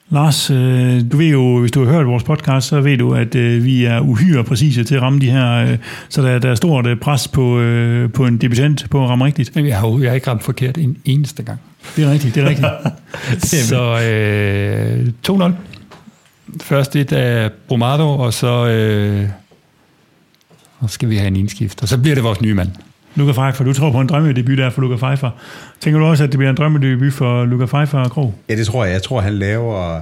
Lars, 0.10 0.50
øh, 0.50 1.12
du 1.12 1.18
ved 1.18 1.28
jo, 1.28 1.60
hvis 1.60 1.72
du 1.72 1.86
har 1.86 1.92
hørt 1.92 2.08
vores 2.08 2.24
podcast, 2.24 2.68
så 2.68 2.82
ved 2.82 2.98
du, 2.98 3.14
at 3.14 3.36
øh, 3.36 3.64
vi 3.64 3.86
er 3.86 4.00
uhyre 4.00 4.44
præcise 4.44 4.84
til 4.84 4.96
at 4.96 5.02
ramme 5.02 5.20
de 5.20 5.32
her, 5.32 5.52
øh, 5.54 5.78
så 6.10 6.22
der, 6.22 6.40
der 6.40 6.50
er 6.50 6.56
stort 6.56 6.88
øh, 6.88 6.98
pres 6.98 7.28
på, 7.28 7.60
øh, 7.60 8.12
på 8.12 8.26
en 8.26 8.38
debutant 8.38 8.90
på 8.90 9.04
at 9.04 9.10
ramme 9.10 9.26
rigtigt. 9.26 9.56
Men 9.56 9.68
jeg 9.68 9.80
har, 9.80 10.00
jeg 10.02 10.10
har 10.10 10.16
ikke 10.16 10.30
ramt 10.30 10.44
forkert 10.44 10.78
en 10.78 10.98
eneste 11.06 11.44
gang. 11.44 11.60
Det 11.96 12.04
er 12.04 12.12
rigtigt, 12.12 12.36
det 12.36 12.44
er 12.44 12.50
rigtigt. 12.50 13.46
Så 13.70 14.02
øh, 14.02 15.08
2-0. 15.30 15.52
Først 16.62 16.96
et 16.96 17.12
af 17.12 17.52
Bromado, 17.68 18.20
og 18.20 18.34
så 18.34 18.68
øh, 18.68 19.30
og 20.80 20.90
så 20.90 20.94
skal 20.94 21.10
vi 21.10 21.18
have 21.18 21.28
en 21.28 21.36
indskift. 21.36 21.82
Og 21.82 21.88
så 21.88 21.98
bliver 21.98 22.16
det 22.16 22.24
vores 22.24 22.42
nye 22.42 22.54
mand. 22.54 22.70
Luca 23.16 23.32
Pfeiffer, 23.32 23.64
du 23.64 23.74
tror 23.74 23.92
på 23.92 24.02
en 24.02 24.08
drømmedebut 24.08 24.58
der 24.58 24.70
for 24.70 24.82
Luca 24.82 24.96
Pfeiffer. 24.96 25.30
Tænker 25.80 26.00
du 26.00 26.06
også, 26.06 26.24
at 26.24 26.32
det 26.32 26.38
bliver 26.38 26.50
en 26.50 26.58
drømmedebut 26.58 27.14
for 27.14 27.46
Luca 27.46 27.66
Pfeiffer 27.66 28.00
og 28.00 28.12
Krog? 28.12 28.36
Ja, 28.50 28.56
det 28.56 28.66
tror 28.68 28.86
jeg. 28.86 28.94
Jeg 28.94 29.04
tror, 29.04 29.22
han 29.22 29.34
laver 29.34 30.02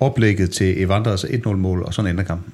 oplægget 0.00 0.50
til 0.50 0.82
Evanders 0.82 1.24
1-0-mål, 1.24 1.82
og 1.82 1.94
sådan 1.94 2.10
ender 2.10 2.24
kampen. 2.24 2.52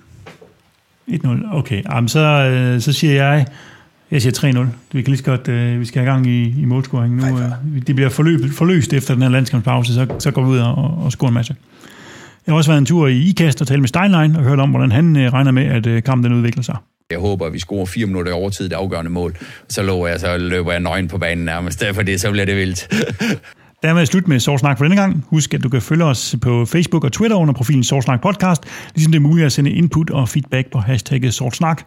1-0, 1.08 1.56
okay. 1.56 1.82
Jamen, 1.90 2.08
så, 2.08 2.20
øh, 2.20 2.80
så 2.80 2.92
siger 2.92 3.12
jeg, 3.12 3.46
jeg 4.10 4.22
siger 4.22 4.62
3-0. 4.62 4.66
Vi 4.92 5.02
kan 5.02 5.10
lige 5.10 5.18
så 5.18 5.24
godt, 5.24 5.48
øh, 5.48 5.80
vi 5.80 5.84
skal 5.84 6.02
have 6.02 6.12
gang 6.12 6.26
i, 6.26 6.60
i 6.60 6.64
målscoring 6.64 7.16
nu. 7.16 7.38
Øh, 7.38 7.82
det 7.86 7.94
bliver 7.94 8.10
forløb, 8.10 8.52
forløst 8.52 8.92
efter 8.92 9.14
den 9.14 9.22
her 9.22 9.30
landskampspause, 9.30 9.94
så, 9.94 10.06
så 10.18 10.30
går 10.30 10.42
vi 10.42 10.48
ud 10.48 10.58
og, 10.58 10.74
og 11.04 11.12
scorer 11.12 11.28
en 11.28 11.34
masse. 11.34 11.56
Jeg 12.46 12.52
har 12.52 12.56
også 12.56 12.70
været 12.70 12.78
en 12.78 12.86
tur 12.86 13.06
i 13.06 13.18
IKAST 13.18 13.60
og 13.60 13.66
talt 13.66 13.80
med 13.80 13.88
Steinlein 13.88 14.36
og 14.36 14.42
hørt 14.42 14.60
om, 14.60 14.70
hvordan 14.70 14.92
han 14.92 15.16
øh, 15.16 15.32
regner 15.32 15.50
med, 15.50 15.64
at 15.64 15.86
øh, 15.86 16.02
kampen 16.02 16.30
den 16.30 16.38
udvikler 16.38 16.62
sig. 16.62 16.76
Jeg 17.14 17.20
håber, 17.20 17.46
at 17.46 17.52
vi 17.52 17.58
scorer 17.58 17.86
fire 17.86 18.06
minutter 18.06 18.32
i 18.32 18.34
overtid, 18.34 18.68
det 18.68 18.76
afgørende 18.76 19.10
mål. 19.10 19.36
Så 19.68 19.82
lover 19.82 20.08
jeg, 20.08 20.20
så 20.20 20.36
løber 20.36 20.72
jeg 20.72 20.80
nøgen 20.80 21.08
på 21.08 21.18
banen 21.18 21.44
nærmest. 21.44 21.84
For 21.94 22.02
det, 22.02 22.20
så 22.20 22.30
bliver 22.30 22.46
det 22.46 22.56
vildt. 22.56 22.88
Dermed 23.84 24.00
er 24.00 24.04
slut 24.04 24.28
med 24.28 24.40
Sorsnak 24.40 24.78
for 24.78 24.84
denne 24.84 25.00
gang. 25.00 25.24
Husk, 25.28 25.54
at 25.54 25.62
du 25.62 25.68
kan 25.68 25.82
følge 25.82 26.04
os 26.04 26.36
på 26.42 26.64
Facebook 26.64 27.04
og 27.04 27.12
Twitter 27.12 27.36
under 27.36 27.54
profilen 27.54 27.84
Sorsnak 27.84 28.22
Podcast, 28.22 28.62
ligesom 28.94 29.12
det 29.12 29.18
er 29.18 29.22
muligt 29.22 29.46
at 29.46 29.52
sende 29.52 29.70
input 29.70 30.10
og 30.10 30.28
feedback 30.28 30.70
på 30.72 30.78
hashtagget 30.78 31.34
Sorsnak. 31.34 31.82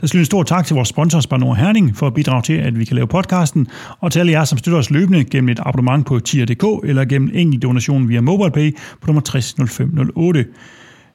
Der 0.00 0.06
skal 0.06 0.20
en 0.20 0.26
stor 0.26 0.42
tak 0.42 0.66
til 0.66 0.74
vores 0.74 0.88
sponsor 0.88 1.20
Spanor 1.20 1.54
Herning 1.54 1.96
for 1.96 2.06
at 2.06 2.14
bidrage 2.14 2.42
til, 2.42 2.52
at 2.52 2.78
vi 2.78 2.84
kan 2.84 2.94
lave 2.94 3.06
podcasten, 3.06 3.66
og 4.00 4.12
til 4.12 4.20
alle 4.20 4.32
jer, 4.32 4.44
som 4.44 4.58
støtter 4.58 4.78
os 4.78 4.90
løbende 4.90 5.24
gennem 5.24 5.48
et 5.48 5.60
abonnement 5.62 6.06
på 6.06 6.18
tier.dk 6.18 6.88
eller 6.88 7.04
gennem 7.04 7.30
enkelt 7.34 7.62
donation 7.62 8.08
via 8.08 8.20
MobilePay 8.20 8.76
på 9.00 9.06
nummer 9.06 9.22
600508. 9.22 10.44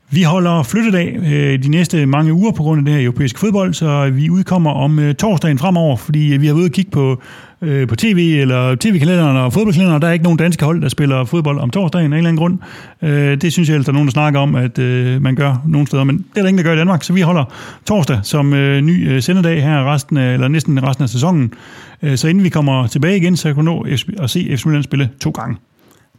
Vi 0.09 0.23
holder 0.23 0.63
flyttedag 0.63 1.17
øh, 1.17 1.63
de 1.63 1.69
næste 1.69 2.05
mange 2.05 2.33
uger 2.33 2.51
på 2.51 2.63
grund 2.63 2.79
af 2.79 2.85
det 2.85 2.93
her 2.93 3.03
europæiske 3.03 3.39
fodbold, 3.39 3.73
så 3.73 4.09
vi 4.09 4.29
udkommer 4.29 4.71
om 4.71 4.99
øh, 4.99 5.15
torsdagen 5.15 5.57
fremover, 5.57 5.97
fordi 5.97 6.19
vi 6.19 6.47
har 6.47 6.53
været 6.53 6.61
ude 6.61 6.65
og 6.65 6.71
kigge 6.71 6.91
på, 6.91 7.21
øh, 7.61 7.87
på 7.87 7.95
tv 7.95 8.37
eller 8.41 8.75
tv-kalenderen 8.75 9.37
og 9.37 9.53
fodboldkalenderen, 9.53 9.95
og 9.95 10.01
der 10.01 10.07
er 10.07 10.11
ikke 10.11 10.23
nogen 10.23 10.37
danske 10.37 10.65
hold, 10.65 10.81
der 10.81 10.89
spiller 10.89 11.25
fodbold 11.25 11.59
om 11.59 11.69
torsdagen 11.69 12.13
af 12.13 12.17
en 12.17 12.17
eller 12.17 12.29
anden 12.29 12.39
grund. 12.39 12.59
Øh, 13.01 13.41
det 13.41 13.53
synes 13.53 13.69
jeg 13.69 13.75
ellers, 13.75 13.85
der 13.85 13.91
er 13.91 13.93
nogen, 13.93 14.07
der 14.07 14.11
snakker 14.11 14.39
om, 14.39 14.55
at 14.55 14.79
øh, 14.79 15.21
man 15.21 15.35
gør 15.35 15.61
nogle 15.67 15.87
steder, 15.87 16.03
men 16.03 16.17
det 16.17 16.37
er 16.37 16.41
der 16.41 16.47
ingen, 16.47 16.57
der 16.57 16.63
gør 16.63 16.73
i 16.73 16.77
Danmark, 16.77 17.03
så 17.03 17.13
vi 17.13 17.21
holder 17.21 17.43
torsdag 17.85 18.19
som 18.23 18.53
øh, 18.53 18.81
ny 18.81 19.11
øh, 19.11 19.21
sendedag 19.21 19.63
her 19.63 19.93
resten 19.93 20.17
af, 20.17 20.33
eller 20.33 20.47
næsten 20.47 20.83
resten 20.83 21.03
af 21.03 21.09
sæsonen. 21.09 21.53
Øh, 22.01 22.17
så 22.17 22.27
inden 22.27 22.43
vi 22.43 22.49
kommer 22.49 22.87
tilbage 22.87 23.17
igen, 23.17 23.37
så 23.37 23.53
kan 23.53 23.55
du 23.55 23.61
nå 23.61 23.85
at 24.19 24.29
se 24.29 24.39
FC 24.39 24.49
Midtjylland 24.49 24.83
spille 24.83 25.09
to 25.21 25.29
gange. 25.29 25.57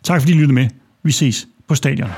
Tak 0.03 0.21
fordi 0.21 0.33
I 0.33 0.37
lyttede 0.37 0.55
med. 0.55 0.67
Vi 1.03 1.13
ses 1.13 1.47
på 1.69 1.75
stadion. 1.75 2.09